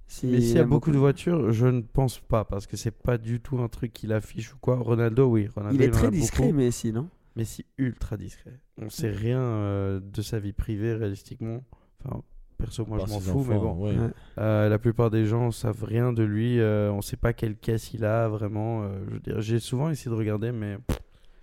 Si 0.09 0.29
il 0.31 0.57
a 0.57 0.63
beaucoup 0.63 0.91
de 0.91 0.97
voitures, 0.97 1.51
je 1.51 1.67
ne 1.67 1.81
pense 1.81 2.19
pas 2.19 2.45
parce 2.45 2.65
que 2.65 2.77
c'est 2.77 2.91
pas 2.97 3.17
du 3.17 3.41
tout 3.41 3.59
un 3.59 3.67
truc 3.67 3.91
qu'il 3.91 4.13
affiche 4.13 4.53
ou 4.53 4.57
quoi. 4.61 4.77
Ronaldo, 4.77 5.25
oui. 5.27 5.49
Ronaldo, 5.53 5.75
Il 5.75 5.81
est 5.81 5.91
très 5.91 6.09
discret, 6.09 6.43
beaucoup. 6.43 6.55
Messi, 6.57 6.93
non? 6.93 7.09
Messi 7.35 7.65
ultra 7.77 8.15
discret. 8.15 8.57
On 8.81 8.89
sait 8.89 9.09
rien 9.11 9.39
euh, 9.41 9.99
de 9.99 10.21
sa 10.21 10.39
vie 10.39 10.53
privée 10.53 10.93
réalistiquement. 10.93 11.61
Enfin, 12.05 12.21
perso, 12.57 12.85
moi 12.85 12.99
Par 12.99 13.07
je 13.07 13.13
m'en 13.13 13.19
fous, 13.19 13.45
mais 13.49 13.57
bon. 13.57 13.85
ouais. 13.85 13.95
Euh, 14.37 14.69
la 14.69 14.79
plupart 14.79 15.09
des 15.11 15.25
gens 15.25 15.51
savent 15.51 15.83
rien 15.83 16.13
de 16.13 16.23
lui. 16.23 16.59
euh, 16.61 16.89
on 16.91 17.01
sait 17.01 17.17
pas 17.17 17.33
quelle 17.33 17.57
caisse 17.57 17.93
il 17.93 18.05
a 18.05 18.29
vraiment. 18.29 18.83
euh, 18.83 18.99
je 19.09 19.13
veux 19.15 19.19
dire, 19.19 19.41
j'ai 19.41 19.59
souvent 19.59 19.89
essayé 19.89 20.09
de 20.09 20.15
regarder, 20.15 20.51
mais 20.53 20.77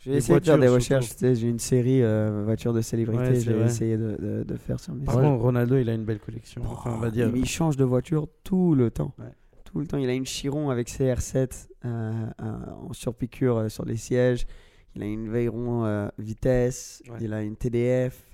J'ai 0.05 0.17
essayé 0.17 0.39
de 0.39 0.45
faire 0.45 0.59
des 0.59 0.69
recherches. 0.69 1.11
J'ai 1.21 1.49
une 1.49 1.59
série 1.59 2.03
euh, 2.03 2.43
voitures 2.45 2.73
de. 2.73 2.79
Ouais, 2.79 2.83
c'est 2.85 3.41
J'ai 3.41 3.61
essayé 3.61 3.97
de, 3.97 4.17
de- 4.21 4.45
de 4.45 4.57
faire 4.57 4.79
sur 4.79 4.95
mes 4.95 5.05
par 5.05 5.15
contre, 5.17 5.43
Ronaldo, 5.43 5.77
il 5.79 5.89
a 5.89 5.95
une 5.95 6.05
belle 6.05 6.19
collection. 6.21 6.63
Enfin, 6.67 6.93
on 6.95 6.99
va 6.99 7.11
dire. 7.11 7.31
Il, 7.35 7.47
change 7.47 7.77
de 7.77 7.85
voiture 7.85 8.29
tout 8.43 8.75
le 8.75 8.91
temps. 8.91 9.15
Ouais. 9.19 9.33
Tout 9.65 9.81
le 9.81 9.87
temps. 9.87 9.97
Il 9.99 10.09
a 10.09 10.13
une 10.13 10.27
Chiron 10.27 10.69
avec 10.71 10.89
CR7 10.89 11.69
euh, 11.85 12.13
euh, 12.43 12.53
en 12.89 12.93
surpiqûre 12.93 13.57
euh, 13.57 13.69
sur 13.69 13.85
les 13.85 13.97
sièges. 13.97 14.47
Il 14.95 15.03
a 15.03 15.07
une 15.07 15.31
Veyron 15.31 15.85
euh, 15.85 16.09
vitesse. 16.19 17.03
Ouais. 17.09 17.17
Il 17.23 17.33
a 17.33 17.43
une 17.43 17.57
TDF. 17.57 18.25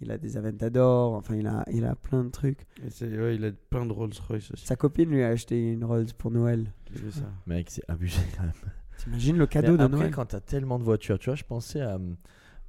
Il 0.00 0.10
a 0.10 0.18
des 0.18 0.36
Aventador. 0.36 1.14
Enfin, 1.14 1.34
il 1.34 1.46
a, 1.46 1.64
il 1.72 1.84
a 1.84 1.94
plein 1.96 2.22
de 2.24 2.30
trucs. 2.30 2.60
Et 2.86 2.90
c'est- 2.90 3.06
ouais, 3.18 3.34
il 3.34 3.44
a 3.44 3.50
plein 3.70 3.84
de 3.84 3.92
Rolls 3.92 4.12
Royce 4.28 4.50
aussi. 4.52 4.64
Sa 4.66 4.76
copine 4.76 5.10
lui 5.10 5.22
a 5.22 5.28
acheté 5.28 5.72
une 5.72 5.84
Rolls 5.84 6.06
pour 6.16 6.30
Noël. 6.30 6.72
J'ai 6.92 7.00
vu 7.00 7.10
ça. 7.10 7.22
Mec, 7.46 7.66
c'est 7.70 7.82
abusé 7.88 8.20
quand 8.36 8.44
même. 8.44 8.52
T'imagines 8.98 9.36
le 9.36 9.46
cadeau 9.46 9.72
Mais 9.72 9.78
de 9.78 9.82
après, 9.84 9.98
Noël 9.98 10.10
quand 10.14 10.26
t'as 10.26 10.40
tellement 10.40 10.78
de 10.78 10.84
voitures, 10.84 11.18
tu 11.18 11.26
vois, 11.30 11.34
je 11.36 11.44
pensais 11.44 11.80
à, 11.80 11.98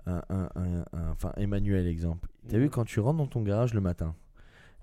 à- 0.05 0.17
à- 0.29 0.43
à- 0.55 0.81
à- 0.93 1.11
enfin, 1.11 1.31
Emmanuel, 1.37 1.87
exemple. 1.87 2.27
T'as 2.49 2.57
vu 2.57 2.69
quand 2.69 2.85
tu 2.85 2.99
rentres 2.99 3.17
dans 3.17 3.27
ton 3.27 3.41
garage 3.41 3.73
le 3.73 3.81
matin 3.81 4.15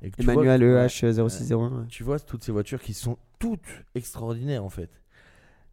et 0.02 0.10
que 0.10 0.16
tu 0.16 0.22
Emmanuel 0.22 0.62
E 0.62 0.72
vois- 0.72 0.86
EH0601. 0.86 1.54
ouais. 1.80 1.86
tu 1.88 2.02
vois 2.02 2.18
toutes 2.18 2.44
ces 2.44 2.52
voitures 2.52 2.80
qui 2.80 2.94
sont 2.94 3.16
toutes 3.38 3.84
extraordinaires 3.94 4.64
en 4.64 4.68
fait. 4.70 5.00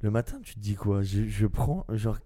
Le 0.01 0.09
matin, 0.11 0.39
tu 0.41 0.55
te 0.55 0.59
dis 0.59 0.75
quoi? 0.75 1.01
Je, 1.03 1.27
je 1.27 1.47
prends, 1.47 1.85
genre, 1.89 2.17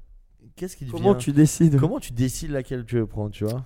qu'est-ce 0.55 0.77
qui 0.77 0.85
Comment 0.87 1.15
tu 1.15 1.31
décides? 1.33 1.79
Comment 1.79 1.99
tu 1.99 2.13
décides 2.13 2.51
laquelle 2.51 2.85
tu 2.85 2.95
veux 2.95 3.07
prendre, 3.07 3.31
tu 3.31 3.43
vois? 3.45 3.65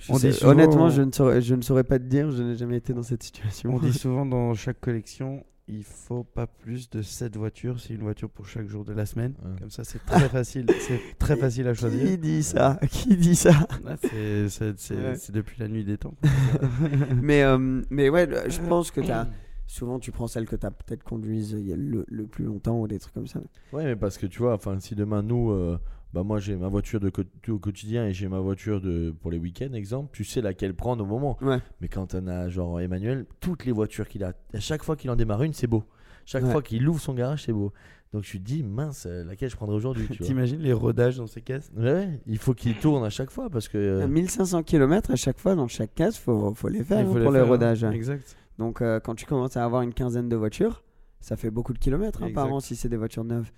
Je 0.00 0.12
On 0.12 0.16
sais- 0.18 0.30
dit 0.30 0.34
souvent- 0.36 0.52
Honnêtement, 0.52 0.88
je 0.90 1.02
ne, 1.02 1.12
saurais, 1.12 1.40
je 1.42 1.54
ne 1.54 1.62
saurais 1.62 1.84
pas 1.84 1.98
te 1.98 2.04
dire. 2.04 2.30
Je 2.30 2.42
n'ai 2.42 2.56
jamais 2.56 2.76
été 2.76 2.92
dans 2.94 3.02
cette 3.02 3.22
situation. 3.22 3.70
On 3.74 3.78
dit 3.78 3.92
souvent 3.92 4.24
dans 4.26 4.54
chaque 4.54 4.80
collection, 4.80 5.44
il 5.68 5.84
faut 5.84 6.24
pas 6.24 6.46
plus 6.46 6.88
de 6.90 7.02
7 7.02 7.36
voitures. 7.36 7.78
C'est 7.80 7.94
une 7.94 8.02
voiture 8.02 8.30
pour 8.30 8.46
chaque 8.46 8.68
jour 8.68 8.84
de 8.84 8.92
la 8.92 9.06
semaine. 9.06 9.34
Ouais. 9.44 9.58
Comme 9.60 9.70
ça, 9.70 9.84
c'est 9.84 10.04
très 10.04 10.28
facile. 10.28 10.66
C'est 10.80 11.00
très 11.18 11.36
facile 11.36 11.68
à 11.68 11.74
choisir. 11.74 12.06
Qui 12.06 12.18
dit 12.18 12.42
ça? 12.42 12.78
Qui 12.90 13.16
dit 13.16 13.36
ça? 13.36 13.52
Ah, 13.86 13.96
c'est- 14.00 14.94
Ouais. 14.94 15.14
depuis 15.32 15.60
la 15.60 15.68
nuit 15.68 15.84
des 15.84 15.98
temps. 15.98 16.14
mais, 17.22 17.42
euh, 17.42 17.82
mais 17.90 18.08
ouais, 18.08 18.28
je 18.48 18.60
pense 18.60 18.90
que 18.90 19.00
t'as. 19.00 19.26
Souvent, 19.70 19.98
tu 19.98 20.12
prends 20.12 20.28
celle 20.28 20.46
que 20.46 20.56
tu 20.56 20.64
as 20.64 20.70
peut-être 20.70 21.04
conduise 21.04 21.52
a 21.54 21.76
le, 21.76 22.06
le 22.08 22.26
plus 22.26 22.46
longtemps 22.46 22.80
ou 22.80 22.88
des 22.88 22.98
trucs 22.98 23.12
comme 23.12 23.26
ça. 23.26 23.38
Ouais, 23.74 23.84
mais 23.84 23.96
parce 23.96 24.16
que 24.16 24.24
tu 24.24 24.38
vois, 24.38 24.54
enfin, 24.54 24.80
si 24.80 24.94
demain 24.94 25.22
nous, 25.22 25.50
euh, 25.50 25.78
bah 26.12 26.22
moi 26.22 26.38
j'ai 26.40 26.56
ma 26.56 26.68
voiture 26.68 27.00
de 27.00 27.10
co- 27.10 27.22
au 27.48 27.58
quotidien 27.58 28.06
et 28.06 28.12
j'ai 28.12 28.28
ma 28.28 28.40
voiture 28.40 28.80
de 28.80 29.14
pour 29.20 29.30
les 29.30 29.38
week-ends, 29.38 29.72
exemple, 29.74 30.10
tu 30.12 30.24
sais 30.24 30.40
laquelle 30.40 30.74
prendre 30.74 31.04
au 31.04 31.06
moment. 31.06 31.36
Ouais. 31.42 31.58
Mais 31.80 31.88
quand 31.88 32.14
on 32.14 32.26
a 32.26 32.48
genre 32.48 32.80
Emmanuel, 32.80 33.26
toutes 33.40 33.64
les 33.64 33.72
voitures 33.72 34.08
qu'il 34.08 34.24
a, 34.24 34.32
à 34.54 34.60
chaque 34.60 34.82
fois 34.82 34.96
qu'il 34.96 35.10
en 35.10 35.16
démarre 35.16 35.42
une, 35.42 35.52
c'est 35.52 35.66
beau. 35.66 35.84
Chaque 36.24 36.44
Ouais. 36.44 36.52
fois 36.52 36.62
qu'il 36.62 36.86
ouvre 36.88 37.00
son 37.00 37.14
garage, 37.14 37.44
c'est 37.44 37.52
beau. 37.52 37.72
Donc 38.12 38.24
je 38.24 38.32
te 38.32 38.38
dis, 38.38 38.62
mince, 38.62 39.04
euh, 39.06 39.22
laquelle 39.24 39.50
je 39.50 39.56
prendrai 39.56 39.76
aujourd'hui. 39.76 40.08
T'imagines 40.20 40.60
les 40.60 40.72
rodages 40.72 41.18
dans 41.18 41.26
ces 41.26 41.42
caisses? 41.42 41.70
Ouais, 41.76 41.84
ouais, 41.92 42.20
il 42.26 42.38
faut 42.38 42.54
qu'il 42.54 42.74
tourne 42.76 43.04
à 43.04 43.10
chaque 43.10 43.30
fois 43.30 43.50
parce 43.50 43.68
que. 43.68 43.76
euh, 43.76 44.04
À 44.04 44.06
1500 44.06 44.62
km 44.62 45.10
à 45.10 45.16
chaque 45.16 45.38
fois 45.38 45.54
dans 45.54 45.68
chaque 45.68 45.94
case, 45.94 46.16
faut, 46.16 46.54
faut 46.54 46.68
les 46.68 46.82
faire 46.84 47.00
Il 47.00 47.02
hein, 47.02 47.06
faut 47.06 47.20
pour 47.20 47.32
les 47.32 47.84
hein. 47.84 47.92
Exact. 47.92 48.34
Donc, 48.58 48.80
euh, 48.80 48.98
quand 48.98 49.14
tu 49.14 49.26
commences 49.26 49.56
à 49.58 49.64
avoir 49.64 49.82
une 49.82 49.92
quinzaine 49.92 50.28
de 50.28 50.36
voitures, 50.36 50.82
ça 51.20 51.36
fait 51.36 51.50
beaucoup 51.50 51.72
de 51.74 51.78
kilomètres 51.78 52.22
hein, 52.22 52.30
par 52.34 52.50
an 52.52 52.60
si 52.60 52.76
c'est 52.76 52.88
des 52.88 52.96
voitures 52.96 53.24
neuves. 53.24 53.50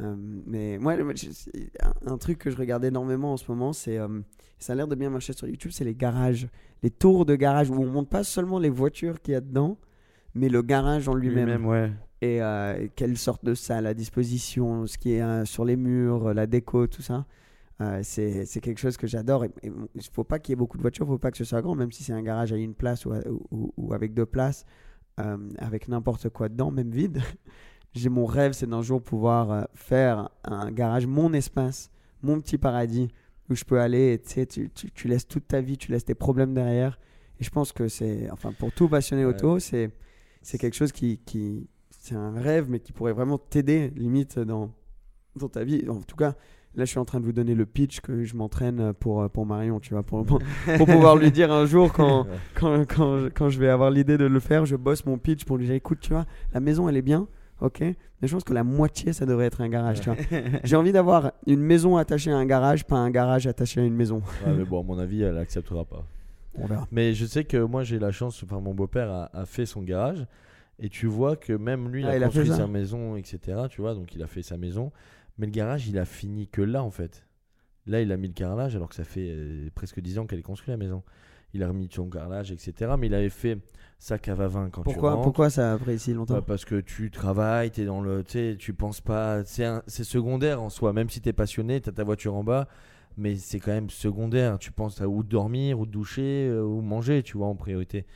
Euh, 0.00 0.14
mais 0.46 0.78
moi, 0.78 0.94
un, 2.06 2.18
truc 2.18 2.38
que 2.38 2.50
je 2.50 2.56
regarde 2.56 2.84
énormément 2.84 3.32
en 3.32 3.36
ce 3.36 3.50
moment, 3.50 3.72
c'est 3.72 3.98
euh, 3.98 4.20
ça 4.58 4.72
a 4.72 4.76
l'air 4.76 4.88
de 4.88 4.94
bien 4.94 5.10
marcher 5.10 5.32
sur 5.32 5.46
YouTube, 5.46 5.72
c'est 5.74 5.84
les 5.84 5.94
garages, 5.94 6.48
les 6.82 6.90
tours 6.90 7.26
de 7.26 7.34
garage 7.36 7.70
où 7.70 7.74
on 7.74 7.86
monte 7.86 8.08
pas 8.08 8.24
seulement 8.24 8.58
les 8.58 8.70
voitures 8.70 9.20
qu'il 9.20 9.32
y 9.32 9.36
a 9.36 9.40
dedans, 9.40 9.76
mais 10.34 10.48
le 10.48 10.62
garage 10.62 11.08
en 11.08 11.14
lui-même. 11.14 11.66
Ouais. 11.66 11.92
Et 12.22 12.42
euh, 12.42 12.86
quelle 12.96 13.16
sorte 13.16 13.44
de 13.44 13.54
salle 13.54 13.86
à 13.86 13.94
disposition, 13.94 14.86
ce 14.86 14.96
qui 14.98 15.12
est 15.12 15.44
sur 15.44 15.64
les 15.64 15.76
murs, 15.76 16.32
la 16.34 16.46
déco, 16.46 16.86
tout 16.86 17.02
ça. 17.02 17.26
C'est 18.02 18.60
quelque 18.60 18.78
chose 18.78 18.98
que 18.98 19.06
j'adore. 19.06 19.46
Il 19.62 19.72
ne 19.72 20.02
faut 20.12 20.24
pas 20.24 20.38
qu'il 20.38 20.52
y 20.52 20.54
ait 20.54 20.56
beaucoup 20.56 20.76
de 20.76 20.82
voitures, 20.82 21.06
il 21.06 21.08
ne 21.08 21.14
faut 21.14 21.18
pas 21.18 21.30
que 21.30 21.38
ce 21.38 21.44
soit 21.44 21.62
grand, 21.62 21.74
même 21.74 21.90
si 21.92 22.04
c'est 22.04 22.12
un 22.12 22.22
garage 22.22 22.52
à 22.52 22.56
une 22.56 22.74
place 22.74 23.06
ou, 23.06 23.12
à- 23.12 23.22
ou- 23.50 23.72
ou 23.78 23.94
avec 23.94 24.12
deux 24.12 24.26
places, 24.26 24.66
avec 25.58 25.88
n'importe 25.88 26.28
quoi 26.28 26.48
dedans, 26.50 26.70
même 26.70 26.90
vide. 26.90 27.20
J'ai 27.94 28.08
mon 28.08 28.26
rêve, 28.26 28.52
c'est 28.52 28.68
d'un 28.68 28.82
jour 28.82 29.02
pouvoir 29.02 29.50
euh, 29.50 29.62
faire 29.74 30.30
un 30.44 30.70
garage, 30.70 31.06
mon 31.06 31.32
espace, 31.32 31.90
mon 32.22 32.40
petit 32.40 32.58
paradis 32.58 33.08
où 33.48 33.54
je 33.54 33.64
peux 33.64 33.80
aller. 33.80 34.12
et 34.12 34.18
Tu 34.18 34.30
sais, 34.30 34.46
tu, 34.46 34.70
tu, 34.70 34.90
tu 34.90 35.08
laisses 35.08 35.26
toute 35.26 35.48
ta 35.48 35.60
vie, 35.60 35.76
tu 35.76 35.90
laisses 35.90 36.04
tes 36.04 36.14
problèmes 36.14 36.54
derrière. 36.54 36.98
Et 37.40 37.44
je 37.44 37.50
pense 37.50 37.72
que 37.72 37.88
c'est, 37.88 38.30
enfin, 38.30 38.52
pour 38.52 38.70
tout 38.72 38.88
passionné 38.88 39.24
auto, 39.24 39.58
c'est, 39.58 39.90
c'est 40.42 40.58
quelque 40.58 40.76
chose 40.76 40.92
qui, 40.92 41.18
qui, 41.24 41.68
c'est 41.90 42.14
un 42.14 42.32
rêve, 42.32 42.66
mais 42.68 42.80
qui 42.80 42.92
pourrait 42.92 43.12
vraiment 43.12 43.38
t'aider, 43.38 43.90
limite, 43.96 44.38
dans, 44.38 44.72
dans 45.36 45.48
ta 45.48 45.64
vie. 45.64 45.88
En 45.88 46.02
tout 46.02 46.16
cas, 46.16 46.34
là, 46.74 46.84
je 46.84 46.90
suis 46.90 46.98
en 46.98 47.04
train 47.04 47.18
de 47.18 47.24
vous 47.24 47.32
donner 47.32 47.54
le 47.54 47.66
pitch 47.66 48.00
que 48.00 48.24
je 48.24 48.36
m'entraîne 48.36 48.92
pour, 48.92 49.28
pour 49.30 49.46
Marion, 49.46 49.80
tu 49.80 49.94
vois, 49.94 50.02
pour, 50.02 50.24
pour, 50.24 50.40
pour 50.76 50.86
pouvoir 50.86 51.16
lui 51.16 51.32
dire 51.32 51.50
un 51.50 51.64
jour 51.66 51.92
quand, 51.92 52.26
quand, 52.54 52.84
quand, 52.86 53.28
quand 53.34 53.48
je 53.48 53.58
vais 53.58 53.68
avoir 53.68 53.90
l'idée 53.90 54.18
de 54.18 54.26
le 54.26 54.40
faire, 54.40 54.66
je 54.66 54.76
bosse 54.76 55.06
mon 55.06 55.18
pitch 55.18 55.44
pour 55.44 55.56
lui 55.56 55.66
dire, 55.66 55.74
écoute, 55.74 55.98
tu 56.00 56.12
vois, 56.12 56.26
la 56.52 56.60
maison, 56.60 56.88
elle 56.88 56.96
est 56.96 57.02
bien. 57.02 57.26
Ok, 57.60 57.80
mais 57.80 57.96
je 58.28 58.32
pense 58.32 58.44
que 58.44 58.54
la 58.54 58.64
moitié, 58.64 59.12
ça 59.12 59.26
devrait 59.26 59.46
être 59.46 59.60
un 59.60 59.68
garage. 59.68 60.00
J'ai 60.64 60.76
envie 60.76 60.92
d'avoir 60.92 61.32
une 61.46 61.60
maison 61.60 61.96
attachée 61.96 62.30
à 62.30 62.36
un 62.36 62.46
garage, 62.46 62.86
pas 62.86 62.96
un 62.96 63.10
garage 63.10 63.46
attaché 63.46 63.80
à 63.80 63.84
une 63.84 63.94
maison. 63.94 64.22
Ouais, 64.46 64.54
mais 64.56 64.64
bon, 64.64 64.80
à 64.80 64.82
mon 64.82 64.98
avis, 64.98 65.22
elle 65.22 65.36
acceptera 65.38 65.84
pas. 65.84 66.04
On 66.54 66.66
verra. 66.66 66.88
Mais 66.90 67.12
je 67.14 67.26
sais 67.26 67.44
que 67.44 67.58
moi, 67.58 67.84
j'ai 67.84 67.98
la 67.98 68.12
chance, 68.12 68.42
enfin, 68.42 68.60
mon 68.60 68.74
beau-père 68.74 69.10
a, 69.10 69.30
a 69.34 69.44
fait 69.46 69.66
son 69.66 69.82
garage. 69.82 70.26
Et 70.78 70.88
tu 70.88 71.06
vois 71.06 71.36
que 71.36 71.52
même 71.52 71.90
lui, 71.90 72.00
il 72.00 72.06
Ah, 72.06 72.10
a 72.12 72.16
il 72.16 72.22
construit 72.24 72.48
sa 72.48 72.66
maison, 72.66 73.16
etc. 73.16 73.38
Tu 73.68 73.82
vois, 73.82 73.94
donc 73.94 74.14
il 74.14 74.22
a 74.22 74.26
fait 74.26 74.42
sa 74.42 74.56
maison. 74.56 74.90
Mais 75.36 75.46
le 75.46 75.52
garage, 75.52 75.86
il 75.88 75.98
a 75.98 76.06
fini 76.06 76.48
que 76.48 76.62
là, 76.62 76.82
en 76.82 76.90
fait. 76.90 77.26
Là, 77.86 78.00
il 78.00 78.10
a 78.12 78.16
mis 78.16 78.28
le 78.28 78.34
carrelage, 78.34 78.74
alors 78.76 78.88
que 78.88 78.94
ça 78.94 79.04
fait 79.04 79.28
euh, 79.30 79.68
presque 79.74 80.00
10 80.00 80.18
ans 80.18 80.26
qu'elle 80.26 80.38
est 80.38 80.42
construite, 80.42 80.70
la 80.70 80.76
maison. 80.78 81.02
Il 81.52 81.62
a 81.62 81.68
remis 81.68 81.88
son 81.92 82.08
carrelage, 82.08 82.52
etc. 82.52 82.92
Mais 82.98 83.08
il 83.08 83.14
avait 83.14 83.28
fait 83.28 83.58
sa 84.00 84.18
cave 84.18 84.40
à 84.40 84.48
vin 84.48 84.70
quand 84.70 84.80
tu 84.80 84.84
Pourquoi, 84.84 85.10
rentres. 85.12 85.22
pourquoi 85.24 85.50
ça 85.50 85.74
a 85.74 85.78
pris 85.78 85.98
si 85.98 86.14
longtemps 86.14 86.34
Bah, 86.34 86.42
parce 86.44 86.64
que 86.64 86.80
tu 86.80 87.10
travailles, 87.10 87.70
tu 87.70 87.82
es 87.82 87.84
dans 87.84 88.00
le. 88.00 88.24
Tu 88.24 88.56
tu 88.58 88.72
penses 88.72 89.00
pas. 89.02 89.44
C'est 89.44 89.82
secondaire 90.04 90.60
en 90.62 90.70
soi. 90.70 90.92
Même 90.94 91.10
si 91.10 91.20
tu 91.20 91.28
es 91.28 91.32
passionné, 91.34 91.80
tu 91.82 91.90
as 91.90 91.92
ta 91.92 92.02
voiture 92.02 92.34
en 92.34 92.42
bas. 92.42 92.66
Mais 93.18 93.36
c'est 93.36 93.60
quand 93.60 93.72
même 93.72 93.90
secondaire. 93.90 94.58
Tu 94.58 94.72
penses 94.72 95.02
à 95.02 95.08
où 95.08 95.22
dormir, 95.22 95.78
où 95.78 95.84
te 95.86 95.90
doucher, 95.90 96.48
euh, 96.48 96.62
où 96.62 96.80
manger, 96.80 97.22
tu 97.22 97.36
vois, 97.36 97.48
en 97.48 97.54
priorité. 97.56 98.06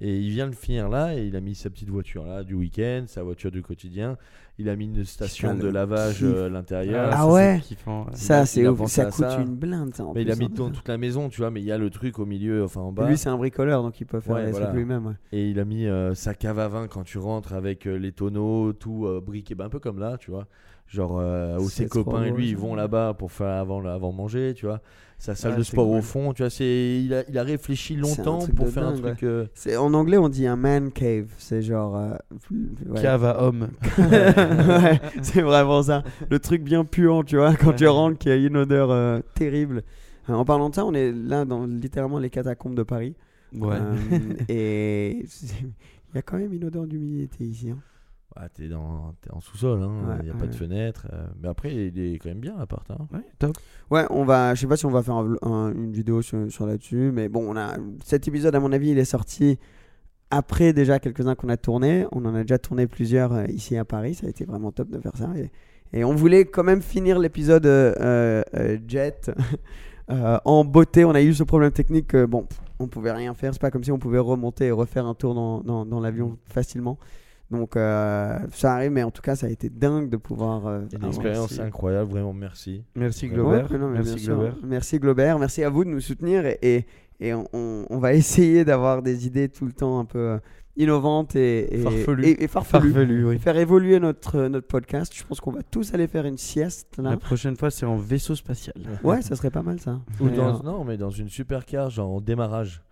Et 0.00 0.18
il 0.18 0.30
vient 0.30 0.48
de 0.48 0.54
finir 0.54 0.88
là 0.88 1.16
et 1.16 1.26
il 1.26 1.34
a 1.34 1.40
mis 1.40 1.54
sa 1.56 1.70
petite 1.70 1.90
voiture 1.90 2.24
là 2.24 2.44
du 2.44 2.54
week-end, 2.54 3.04
sa 3.06 3.22
voiture 3.22 3.50
du 3.50 3.62
quotidien. 3.62 4.16
Il 4.60 4.68
a 4.68 4.74
mis 4.76 4.86
une 4.86 5.04
station 5.04 5.50
Putain, 5.54 5.62
de 5.64 5.68
lavage 5.68 6.18
kiff. 6.18 6.24
euh, 6.24 6.46
à 6.46 6.48
l'intérieur. 6.48 7.10
Ah 7.12 7.18
ça, 7.18 7.26
ouais. 7.28 7.60
Ça, 8.12 8.44
c'est 8.46 8.64
Ça 8.86 9.04
coûte 9.06 9.14
ça. 9.14 9.40
une 9.40 9.54
blinde. 9.54 9.94
ça, 9.94 10.04
en 10.04 10.14
Mais 10.14 10.22
il 10.22 10.30
a 10.32 10.36
mis 10.36 10.46
hein. 10.46 10.50
dans 10.52 10.70
toute 10.70 10.88
la 10.88 10.98
maison, 10.98 11.28
tu 11.28 11.40
vois. 11.40 11.50
Mais 11.52 11.60
il 11.60 11.66
y 11.66 11.72
a 11.72 11.78
le 11.78 11.90
truc 11.90 12.18
au 12.18 12.26
milieu, 12.26 12.64
enfin 12.64 12.80
en 12.80 12.90
bas. 12.92 13.08
Lui, 13.08 13.16
c'est 13.16 13.28
un 13.28 13.36
bricoleur, 13.36 13.82
donc 13.82 14.00
il 14.00 14.04
peut 14.06 14.18
faire 14.20 14.34
Ouais, 14.34 14.46
les 14.46 14.50
voilà. 14.50 14.66
trucs 14.66 14.78
lui-même. 14.78 15.06
ouais. 15.06 15.14
Et 15.32 15.48
il 15.50 15.60
a 15.60 15.64
mis 15.64 15.86
euh, 15.86 16.14
sa 16.14 16.34
cave 16.34 16.58
à 16.58 16.66
vin 16.68 16.88
quand 16.88 17.04
tu 17.04 17.18
rentres 17.18 17.52
avec 17.52 17.86
euh, 17.86 17.96
les 17.98 18.10
tonneaux, 18.12 18.72
tout 18.72 19.06
euh, 19.06 19.20
briqué, 19.24 19.54
ben, 19.54 19.66
un 19.66 19.68
peu 19.68 19.78
comme 19.78 19.98
là, 20.00 20.16
tu 20.18 20.30
vois. 20.32 20.46
Genre 20.88 21.18
euh, 21.20 21.58
où 21.58 21.68
ses 21.68 21.86
copains 21.86 22.24
et 22.24 22.30
lui 22.30 22.48
ils 22.48 22.56
vont 22.56 22.74
là-bas 22.74 23.12
pour 23.18 23.30
faire 23.30 23.48
avant, 23.48 23.84
avant 23.84 24.10
manger, 24.12 24.54
tu 24.56 24.64
vois. 24.66 24.80
Sa 25.18 25.34
salle 25.34 25.52
Ouais, 25.52 25.58
de 25.58 25.62
sport 25.64 25.88
au 25.88 25.94
cool. 25.94 26.02
fond, 26.02 26.32
tu 26.32 26.42
vois. 26.42 26.48
C'est 26.50 27.00
il 27.04 27.12
a, 27.12 27.24
il 27.28 27.36
a 27.36 27.42
réfléchi 27.42 27.96
longtemps 27.96 28.38
pour 28.56 28.68
faire 28.68 28.86
un 28.86 28.92
truc. 28.96 29.22
euh, 29.24 29.46
C'est 29.52 29.76
en 29.76 29.92
anglais, 29.92 30.16
on 30.16 30.28
dit 30.28 30.46
un 30.46 30.54
man 30.56 30.90
cave. 30.92 31.26
C'est 31.38 31.60
genre 31.60 31.96
euh, 31.96 32.14
ouais. 32.86 33.02
Cave 33.02 33.24
à 33.24 33.42
homme. 33.42 33.68
ouais, 33.98 35.00
c'est 35.22 35.42
vraiment 35.42 35.82
ça. 35.82 36.04
Le 36.30 36.38
truc 36.38 36.62
bien 36.62 36.84
puant, 36.84 37.22
tu 37.24 37.36
vois, 37.36 37.54
quand 37.56 37.72
tu 37.74 37.86
rentres, 37.88 38.16
qui 38.18 38.30
a 38.30 38.36
une 38.36 38.56
odeur 38.56 39.22
terrible. 39.34 39.82
En 40.28 40.44
parlant 40.44 40.70
de 40.70 40.74
ça, 40.74 40.84
on 40.86 40.94
est 40.94 41.10
là 41.12 41.44
dans 41.44 41.66
littéralement 41.66 42.18
les 42.18 42.30
catacombes 42.30 42.74
de 42.76 42.82
Paris. 42.82 43.14
Ouais. 43.54 43.76
Et 44.48 45.24
il 45.24 46.14
y 46.14 46.18
a 46.18 46.22
quand 46.22 46.38
même 46.38 46.52
une 46.52 46.64
odeur 46.64 46.86
d'humidité 46.86 47.44
ici. 47.44 47.70
hein. 47.70 47.78
Ah, 48.40 48.48
t'es 48.48 48.72
en 48.72 49.40
sous-sol, 49.40 49.82
hein. 49.82 49.92
Ouais, 50.08 50.14
il 50.20 50.24
n'y 50.24 50.30
a 50.30 50.32
ouais. 50.34 50.38
pas 50.38 50.46
de 50.46 50.54
fenêtre. 50.54 51.06
euh, 51.12 51.26
mais 51.42 51.48
après, 51.48 51.74
il 51.74 51.98
est 51.98 52.18
quand 52.18 52.28
même 52.28 52.38
bien 52.40 52.56
l'appart. 52.56 52.88
Hein. 52.90 53.06
Ouais, 53.12 53.24
top. 53.38 53.56
Ouais, 53.90 54.04
on 54.10 54.24
va. 54.24 54.54
Je 54.54 54.60
sais 54.60 54.66
pas 54.66 54.76
si 54.76 54.86
on 54.86 54.90
va 54.90 55.02
faire 55.02 55.14
un 55.16 55.24
vlo- 55.24 55.38
un- 55.42 55.72
une 55.74 55.92
vidéo 55.92 56.22
sur, 56.22 56.50
sur 56.50 56.66
là-dessus, 56.66 57.10
mais 57.12 57.28
bon, 57.28 57.44
on 57.52 57.56
a 57.56 57.74
cet 58.04 58.28
épisode 58.28 58.54
à 58.54 58.60
mon 58.60 58.72
avis, 58.72 58.90
il 58.90 58.98
est 58.98 59.04
sorti 59.04 59.58
après 60.30 60.72
déjà 60.72 60.98
quelques-uns 60.98 61.34
qu'on 61.34 61.48
a 61.48 61.56
tourné. 61.56 62.06
On 62.12 62.24
en 62.26 62.34
a 62.34 62.42
déjà 62.42 62.58
tourné 62.58 62.86
plusieurs 62.86 63.32
euh, 63.32 63.44
ici 63.48 63.76
à 63.76 63.84
Paris. 63.84 64.14
Ça 64.14 64.26
a 64.26 64.30
été 64.30 64.44
vraiment 64.44 64.70
top 64.72 64.90
de 64.90 65.00
faire 65.00 65.16
ça. 65.16 65.30
Et, 65.36 65.50
et 65.98 66.04
on 66.04 66.14
voulait 66.14 66.44
quand 66.44 66.64
même 66.64 66.82
finir 66.82 67.18
l'épisode 67.18 67.66
euh, 67.66 68.42
Jet 68.86 69.30
en 70.08 70.64
beauté. 70.64 71.04
On 71.04 71.12
a 71.14 71.22
eu 71.22 71.34
ce 71.34 71.42
problème 71.44 71.70
technique. 71.72 72.08
que, 72.08 72.24
bon, 72.26 72.46
on 72.78 72.86
pouvait 72.88 73.12
rien 73.12 73.34
faire. 73.34 73.52
C'est 73.52 73.60
pas 73.60 73.70
comme 73.70 73.84
si 73.84 73.90
on 73.92 73.98
pouvait 73.98 74.18
remonter 74.18 74.66
et 74.66 74.70
refaire 74.70 75.06
un 75.06 75.14
tour 75.14 75.34
dans, 75.34 75.60
dans, 75.62 75.84
dans 75.86 76.00
l'avion 76.00 76.38
facilement. 76.44 76.98
Donc 77.50 77.76
euh, 77.76 78.38
ça 78.52 78.74
arrive, 78.74 78.90
mais 78.90 79.02
en 79.02 79.10
tout 79.10 79.22
cas, 79.22 79.34
ça 79.34 79.46
a 79.46 79.50
été 79.50 79.70
dingue 79.70 80.10
de 80.10 80.16
pouvoir. 80.18 80.66
euh, 80.66 80.82
Une 81.00 81.06
expérience 81.08 81.58
incroyable, 81.58 82.10
vraiment 82.10 82.34
merci. 82.34 82.84
Merci 82.94 83.26
Ouais, 83.26 83.32
Glober. 83.34 83.64
ouais, 83.70 83.78
non, 83.78 83.88
Merci 83.88 84.14
bien 84.16 84.24
sûr. 84.24 84.34
Glober. 84.36 84.52
Merci 84.64 84.98
Globert. 84.98 85.38
Merci 85.38 85.64
à 85.64 85.70
vous 85.70 85.84
de 85.84 85.90
nous 85.90 86.00
soutenir 86.00 86.44
et, 86.44 86.58
et, 86.62 86.84
et 87.20 87.32
on, 87.34 87.46
on- 87.54 87.86
on 87.88 87.98
va 87.98 88.12
essayer 88.14 88.64
d'avoir 88.66 89.02
des 89.02 89.26
idées 89.26 89.48
tout 89.48 89.64
le 89.64 89.72
temps 89.72 89.98
un 89.98 90.04
peu 90.04 90.18
euh, 90.18 90.38
innovantes 90.76 91.34
et, 91.36 91.74
et, 91.74 91.78
Farfelues. 91.82 92.24
et- 92.26 92.44
et 92.44 92.48
farfelues. 92.48 92.92
Farfelu, 92.92 93.24
oui. 93.26 93.38
Faire 93.38 93.56
évoluer 93.56 93.98
notre, 93.98 94.36
euh, 94.36 94.48
notre 94.50 94.66
podcast. 94.68 95.12
Je 95.16 95.24
pense 95.24 95.40
qu'on 95.40 95.50
va 95.52 95.62
tous 95.62 95.94
aller 95.94 96.06
faire 96.06 96.26
une 96.26 96.36
sieste 96.38 96.98
là. 96.98 97.10
La 97.12 97.16
prochaine 97.16 97.56
fois, 97.56 97.70
c'est 97.70 97.86
en 97.86 97.96
vaisseau 97.96 98.34
spatial. 98.34 98.74
Ouais, 99.02 99.22
ça 99.22 99.34
serait 99.36 99.50
pas 99.50 99.62
mal 99.62 99.80
ça. 99.80 99.98
Ou 100.20 100.28
dans, 100.28 100.56
euh, 100.60 100.62
non, 100.64 100.84
mais 100.84 100.98
dans 100.98 101.10
une 101.10 101.30
supercar, 101.30 101.88
genre 101.88 102.10
en 102.10 102.20
démarrage. 102.20 102.82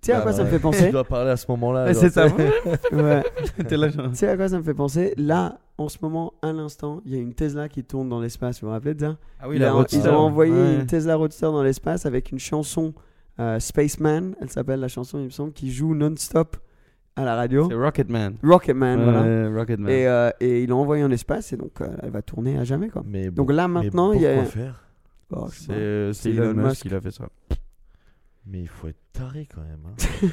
Tu 0.00 0.06
sais 0.06 0.12
à 0.12 0.18
Ah, 0.18 0.22
quoi 0.22 0.32
ça 0.32 0.44
me 0.44 0.48
fait 0.48 0.58
penser 0.60 0.86
Tu 0.86 0.92
dois 0.92 1.04
parler 1.04 1.30
à 1.30 1.36
ce 1.36 1.46
moment-là. 1.50 1.92
Genre, 1.92 2.02
c'est 2.02 2.10
ça. 2.10 2.26
Ouais. 2.92 3.22
Tu 3.68 3.76
sais 4.16 4.28
à 4.28 4.36
quoi 4.36 4.48
ça 4.48 4.58
me 4.58 4.62
fait 4.62 4.74
penser? 4.74 5.14
Là, 5.16 5.58
en 5.78 5.88
ce 5.88 5.98
moment, 6.02 6.32
à 6.42 6.52
l'instant, 6.52 7.00
il 7.04 7.14
y 7.14 7.16
a 7.16 7.20
une 7.20 7.34
Tesla 7.34 7.68
qui 7.68 7.84
tourne 7.84 8.08
dans 8.08 8.20
l'espace. 8.20 8.60
Vous 8.60 8.66
vous 8.66 8.72
rappelez 8.72 8.94
de 8.94 9.00
ça? 9.00 9.16
Ah 9.40 9.48
oui, 9.48 9.56
Il 9.56 9.62
la 9.62 9.72
a-. 9.72 9.84
Ils 9.92 10.08
ont 10.08 10.16
envoyé 10.16 10.52
Ouais. 10.52 10.74
une 10.74 10.86
Tesla 10.86 11.14
Roadster 11.16 11.46
dans 11.46 11.62
l'espace 11.62 12.04
avec 12.06 12.32
une 12.32 12.38
chanson 12.38 12.94
euh, 13.40 13.58
Spaceman, 13.60 14.34
elle 14.42 14.50
s'appelle 14.50 14.80
la 14.80 14.88
chanson, 14.88 15.18
il 15.18 15.24
me 15.24 15.30
semble, 15.30 15.52
qui 15.52 15.70
joue 15.72 15.94
non-stop 15.94 16.56
à 17.16 17.24
la 17.24 17.34
radio. 17.34 17.66
C'est 17.70 17.74
Rocketman. 17.76 18.34
Rocketman, 18.42 18.98
Ouais, 18.98 19.04
voilà. 19.04 19.48
Rocketman. 19.58 19.88
Et, 19.90 20.06
euh, 20.06 20.30
et 20.40 20.62
ils 20.64 20.68
l'ont 20.68 20.80
envoyé 20.80 21.02
en 21.04 21.10
espace 21.10 21.52
et 21.52 21.56
donc 21.56 21.80
euh, 21.80 21.86
elle 22.02 22.10
va 22.10 22.20
tourner 22.22 22.58
à 22.58 22.64
jamais 22.64 22.88
quoi. 22.90 23.02
Mais 23.06 23.30
Donc 23.30 23.50
là 23.52 23.68
mais 23.68 23.84
maintenant 23.84 24.12
il 24.12 24.20
y 24.20 24.26
a. 24.26 24.44
faire? 24.44 24.84
Oh, 25.34 25.46
C'est 25.50 25.72
euh, 25.72 26.12
C'est 26.12 26.30
Elon 26.30 26.44
Elon 26.50 26.54
Musk 26.54 26.66
Musk. 26.68 26.88
qui 26.88 26.94
a 26.94 27.00
fait 27.00 27.10
ça. 27.10 27.24
Mais 28.46 28.60
il 28.60 28.68
faut 28.68 28.88
être 28.88 28.98
taré 29.12 29.46
quand 29.54 29.60
même. 29.62 29.80
hein. 29.86 30.26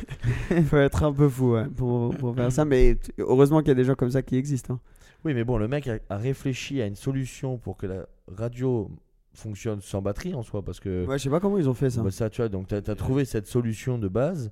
Il 0.52 0.64
faut 0.66 0.78
être 0.78 1.04
un 1.04 1.14
peu 1.14 1.30
fou 1.30 1.56
pour, 1.76 2.16
pour 2.16 2.36
faire 2.36 2.52
ça, 2.52 2.66
mais 2.66 2.98
heureusement 3.20 3.60
qu'il 3.60 3.68
y 3.68 3.72
a 3.72 3.76
des 3.76 3.84
gens 3.84 3.96
comme 3.96 4.10
ça 4.12 4.22
qui 4.24 4.36
existent. 4.36 4.74
hein. 4.76 4.80
Oui, 5.26 5.34
mais 5.34 5.44
bon, 5.44 5.58
le 5.58 5.68
mec 5.68 5.88
a, 5.88 5.98
a 6.10 6.18
réfléchi 6.18 6.82
à 6.82 6.86
une 6.88 6.96
solution 6.96 7.58
pour 7.58 7.78
que 7.78 7.86
la 7.88 8.06
radio 8.36 8.90
fonctionne 9.34 9.80
sans 9.82 10.02
batterie 10.02 10.34
en 10.34 10.44
soi, 10.44 10.62
parce 10.64 10.80
que 10.80 11.06
Ouais, 11.06 11.18
je 11.18 11.24
sais 11.24 11.30
pas 11.30 11.40
comment 11.40 11.58
ils 11.58 11.70
ont 11.70 11.74
fait 11.74 11.90
ça. 11.90 12.02
bah, 12.02 12.10
ça, 12.12 12.30
tu 12.30 12.42
vois, 12.42 12.50
donc 12.50 12.68
tu 12.68 12.76
as, 12.76 12.82
trouvé 12.96 13.26
cette 13.26 13.46
solution 13.48 13.98
de 14.00 14.08
base 14.08 14.50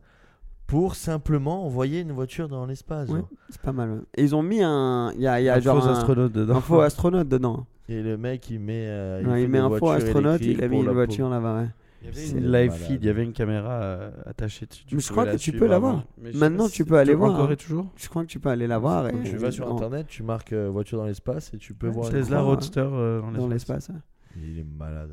pour 0.68 0.96
simplement 0.96 1.66
envoyer 1.66 2.02
une 2.02 2.12
voiture 2.12 2.48
dans 2.50 2.66
l'espace. 2.66 3.10
Ouais, 3.10 3.22
c'est 3.50 3.62
pas 3.62 3.72
mal. 3.72 4.02
Et 4.16 4.24
ils 4.24 4.36
ont 4.36 4.44
mis 4.44 4.62
un. 4.62 5.12
Il 5.16 5.22
y 5.22 5.28
a, 5.28 5.40
y 5.42 5.48
a 5.50 5.56
Un 5.56 5.60
genre 5.62 5.82
faux 5.82 5.88
un, 5.90 5.94
astronaute 5.94 6.34
dedans. 6.34 6.56
un 6.58 6.62
faux 6.62 6.82
astronaute 6.82 7.28
dedans. 7.30 7.66
Et 7.90 8.02
le 8.04 8.18
mec, 8.18 8.50
il 8.50 8.60
met, 8.60 8.86
euh, 8.88 9.40
il 9.42 9.48
met 9.48 9.60
un 9.60 9.70
faux 9.70 9.90
astronaute, 9.90 10.42
il 10.42 10.62
a 10.64 10.68
mis 10.68 10.80
une 10.80 10.86
la 10.86 10.92
voiture 10.92 11.30
là-bas. 11.30 11.62
ouais. 11.62 11.68
Il 12.02 12.06
y 12.06 12.10
avait 12.10 12.20
C'est 12.22 12.38
une 12.38 12.52
live 12.52 12.72
feed, 12.74 13.04
il 13.04 13.08
y 13.08 13.10
avait 13.10 13.24
une 13.24 13.34
caméra 13.34 13.72
euh, 13.82 14.12
attachée 14.26 14.66
dessus. 14.68 14.84
Mais 14.92 15.00
je 15.00 15.10
crois 15.12 15.26
la 15.26 15.32
que 15.34 15.38
tu 15.38 15.52
peux 15.52 15.68
je 15.68 16.32
sais 16.32 16.38
Maintenant, 16.38 16.70
tu 16.70 16.86
peux 16.86 16.98
aller 16.98 17.16
voir, 17.16 17.34
Encore 17.34 17.50
hein. 17.50 17.54
et 17.54 17.58
toujours 17.58 17.88
Je 17.96 18.08
crois 18.08 18.22
que 18.24 18.28
tu 18.28 18.40
peux 18.40 18.50
aller 18.50 18.68
la 18.68 18.78
voir. 18.78 19.08
Et 19.10 19.14
Tu 19.24 19.38
vas 19.38 19.52
sur 19.52 19.72
internet, 19.74 20.06
tu 20.08 20.22
marques 20.24 20.54
euh, 20.54 20.70
voiture 20.70 21.00
dans 21.00 21.06
l'espace 21.06 21.52
et 21.54 21.58
tu 21.58 21.74
peux 21.74 21.88
Ouais, 21.88 21.94
voir. 21.94 22.06
je 22.12 22.18
Tesla 22.18 22.42
Roadster 22.42 22.88
euh, 22.92 23.22
dans 23.36 23.48
l'espace. 23.48 23.90
Il 24.40 24.60
est 24.60 24.66
malade. 24.78 25.10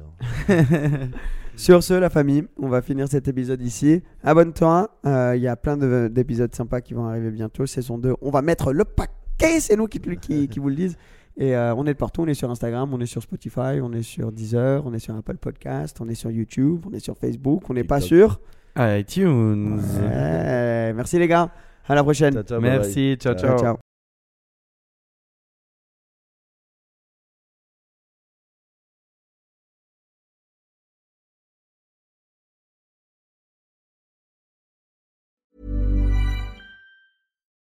hein. 0.50 1.08
Sur 1.56 1.82
ce, 1.82 1.94
la 1.94 2.10
famille, 2.10 2.44
on 2.58 2.68
va 2.68 2.82
finir 2.82 3.08
cet 3.08 3.28
épisode 3.28 3.62
ici. 3.62 4.02
Abonne-toi. 4.22 4.98
euh, 5.06 5.32
Il 5.36 5.40
y 5.42 5.48
a 5.48 5.56
plein 5.56 5.76
de- 5.78 6.08
d'épisodes 6.12 6.54
sympas 6.54 6.80
qui 6.82 6.92
vont 6.94 7.06
arriver 7.06 7.30
bientôt. 7.30 7.64
Saison 7.64 7.96
2. 7.96 8.14
On 8.20 8.30
va 8.30 8.42
mettre 8.42 8.72
le 8.74 8.84
paquet. 8.84 9.60
C'est 9.60 9.76
nous 9.76 9.86
qui, 9.86 10.00
qui 10.48 10.58
vous 10.58 10.68
le 10.68 10.74
disent. 10.74 10.98
Et 11.36 11.56
euh, 11.56 11.74
on 11.74 11.84
est 11.86 11.94
de 11.94 11.98
partout. 11.98 12.22
On 12.22 12.26
est 12.26 12.34
sur 12.34 12.50
Instagram, 12.50 12.92
on 12.94 13.00
est 13.00 13.06
sur 13.06 13.22
Spotify, 13.22 13.80
on 13.82 13.92
est 13.92 14.02
sur 14.02 14.30
Deezer, 14.30 14.86
on 14.86 14.92
est 14.94 14.98
sur 15.00 15.16
Apple 15.16 15.36
Podcast, 15.36 15.98
on 16.00 16.08
est 16.08 16.14
sur 16.14 16.30
YouTube, 16.30 16.84
on 16.86 16.92
est 16.92 17.00
sur 17.00 17.16
Facebook. 17.16 17.68
On 17.70 17.74
n'est 17.74 17.84
pas 17.84 18.00
sûr. 18.00 18.40
Ah, 18.76 18.98
iTunes. 18.98 19.80
Ouais. 19.80 20.92
Merci 20.92 21.18
les 21.18 21.28
gars. 21.28 21.50
À 21.86 21.94
la 21.94 22.02
prochaine. 22.02 22.34
Ciao, 22.34 22.42
ciao, 22.44 22.60
bye 22.60 22.70
bye. 22.70 22.78
Merci, 22.78 23.16
ciao, 23.18 23.34
Ciao. 23.34 23.50
ciao. 23.50 23.58
ciao. 23.58 23.76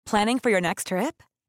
Planning 0.06 0.38
for 0.38 0.50
your 0.50 0.60
next 0.60 0.86
trip? 0.86 1.22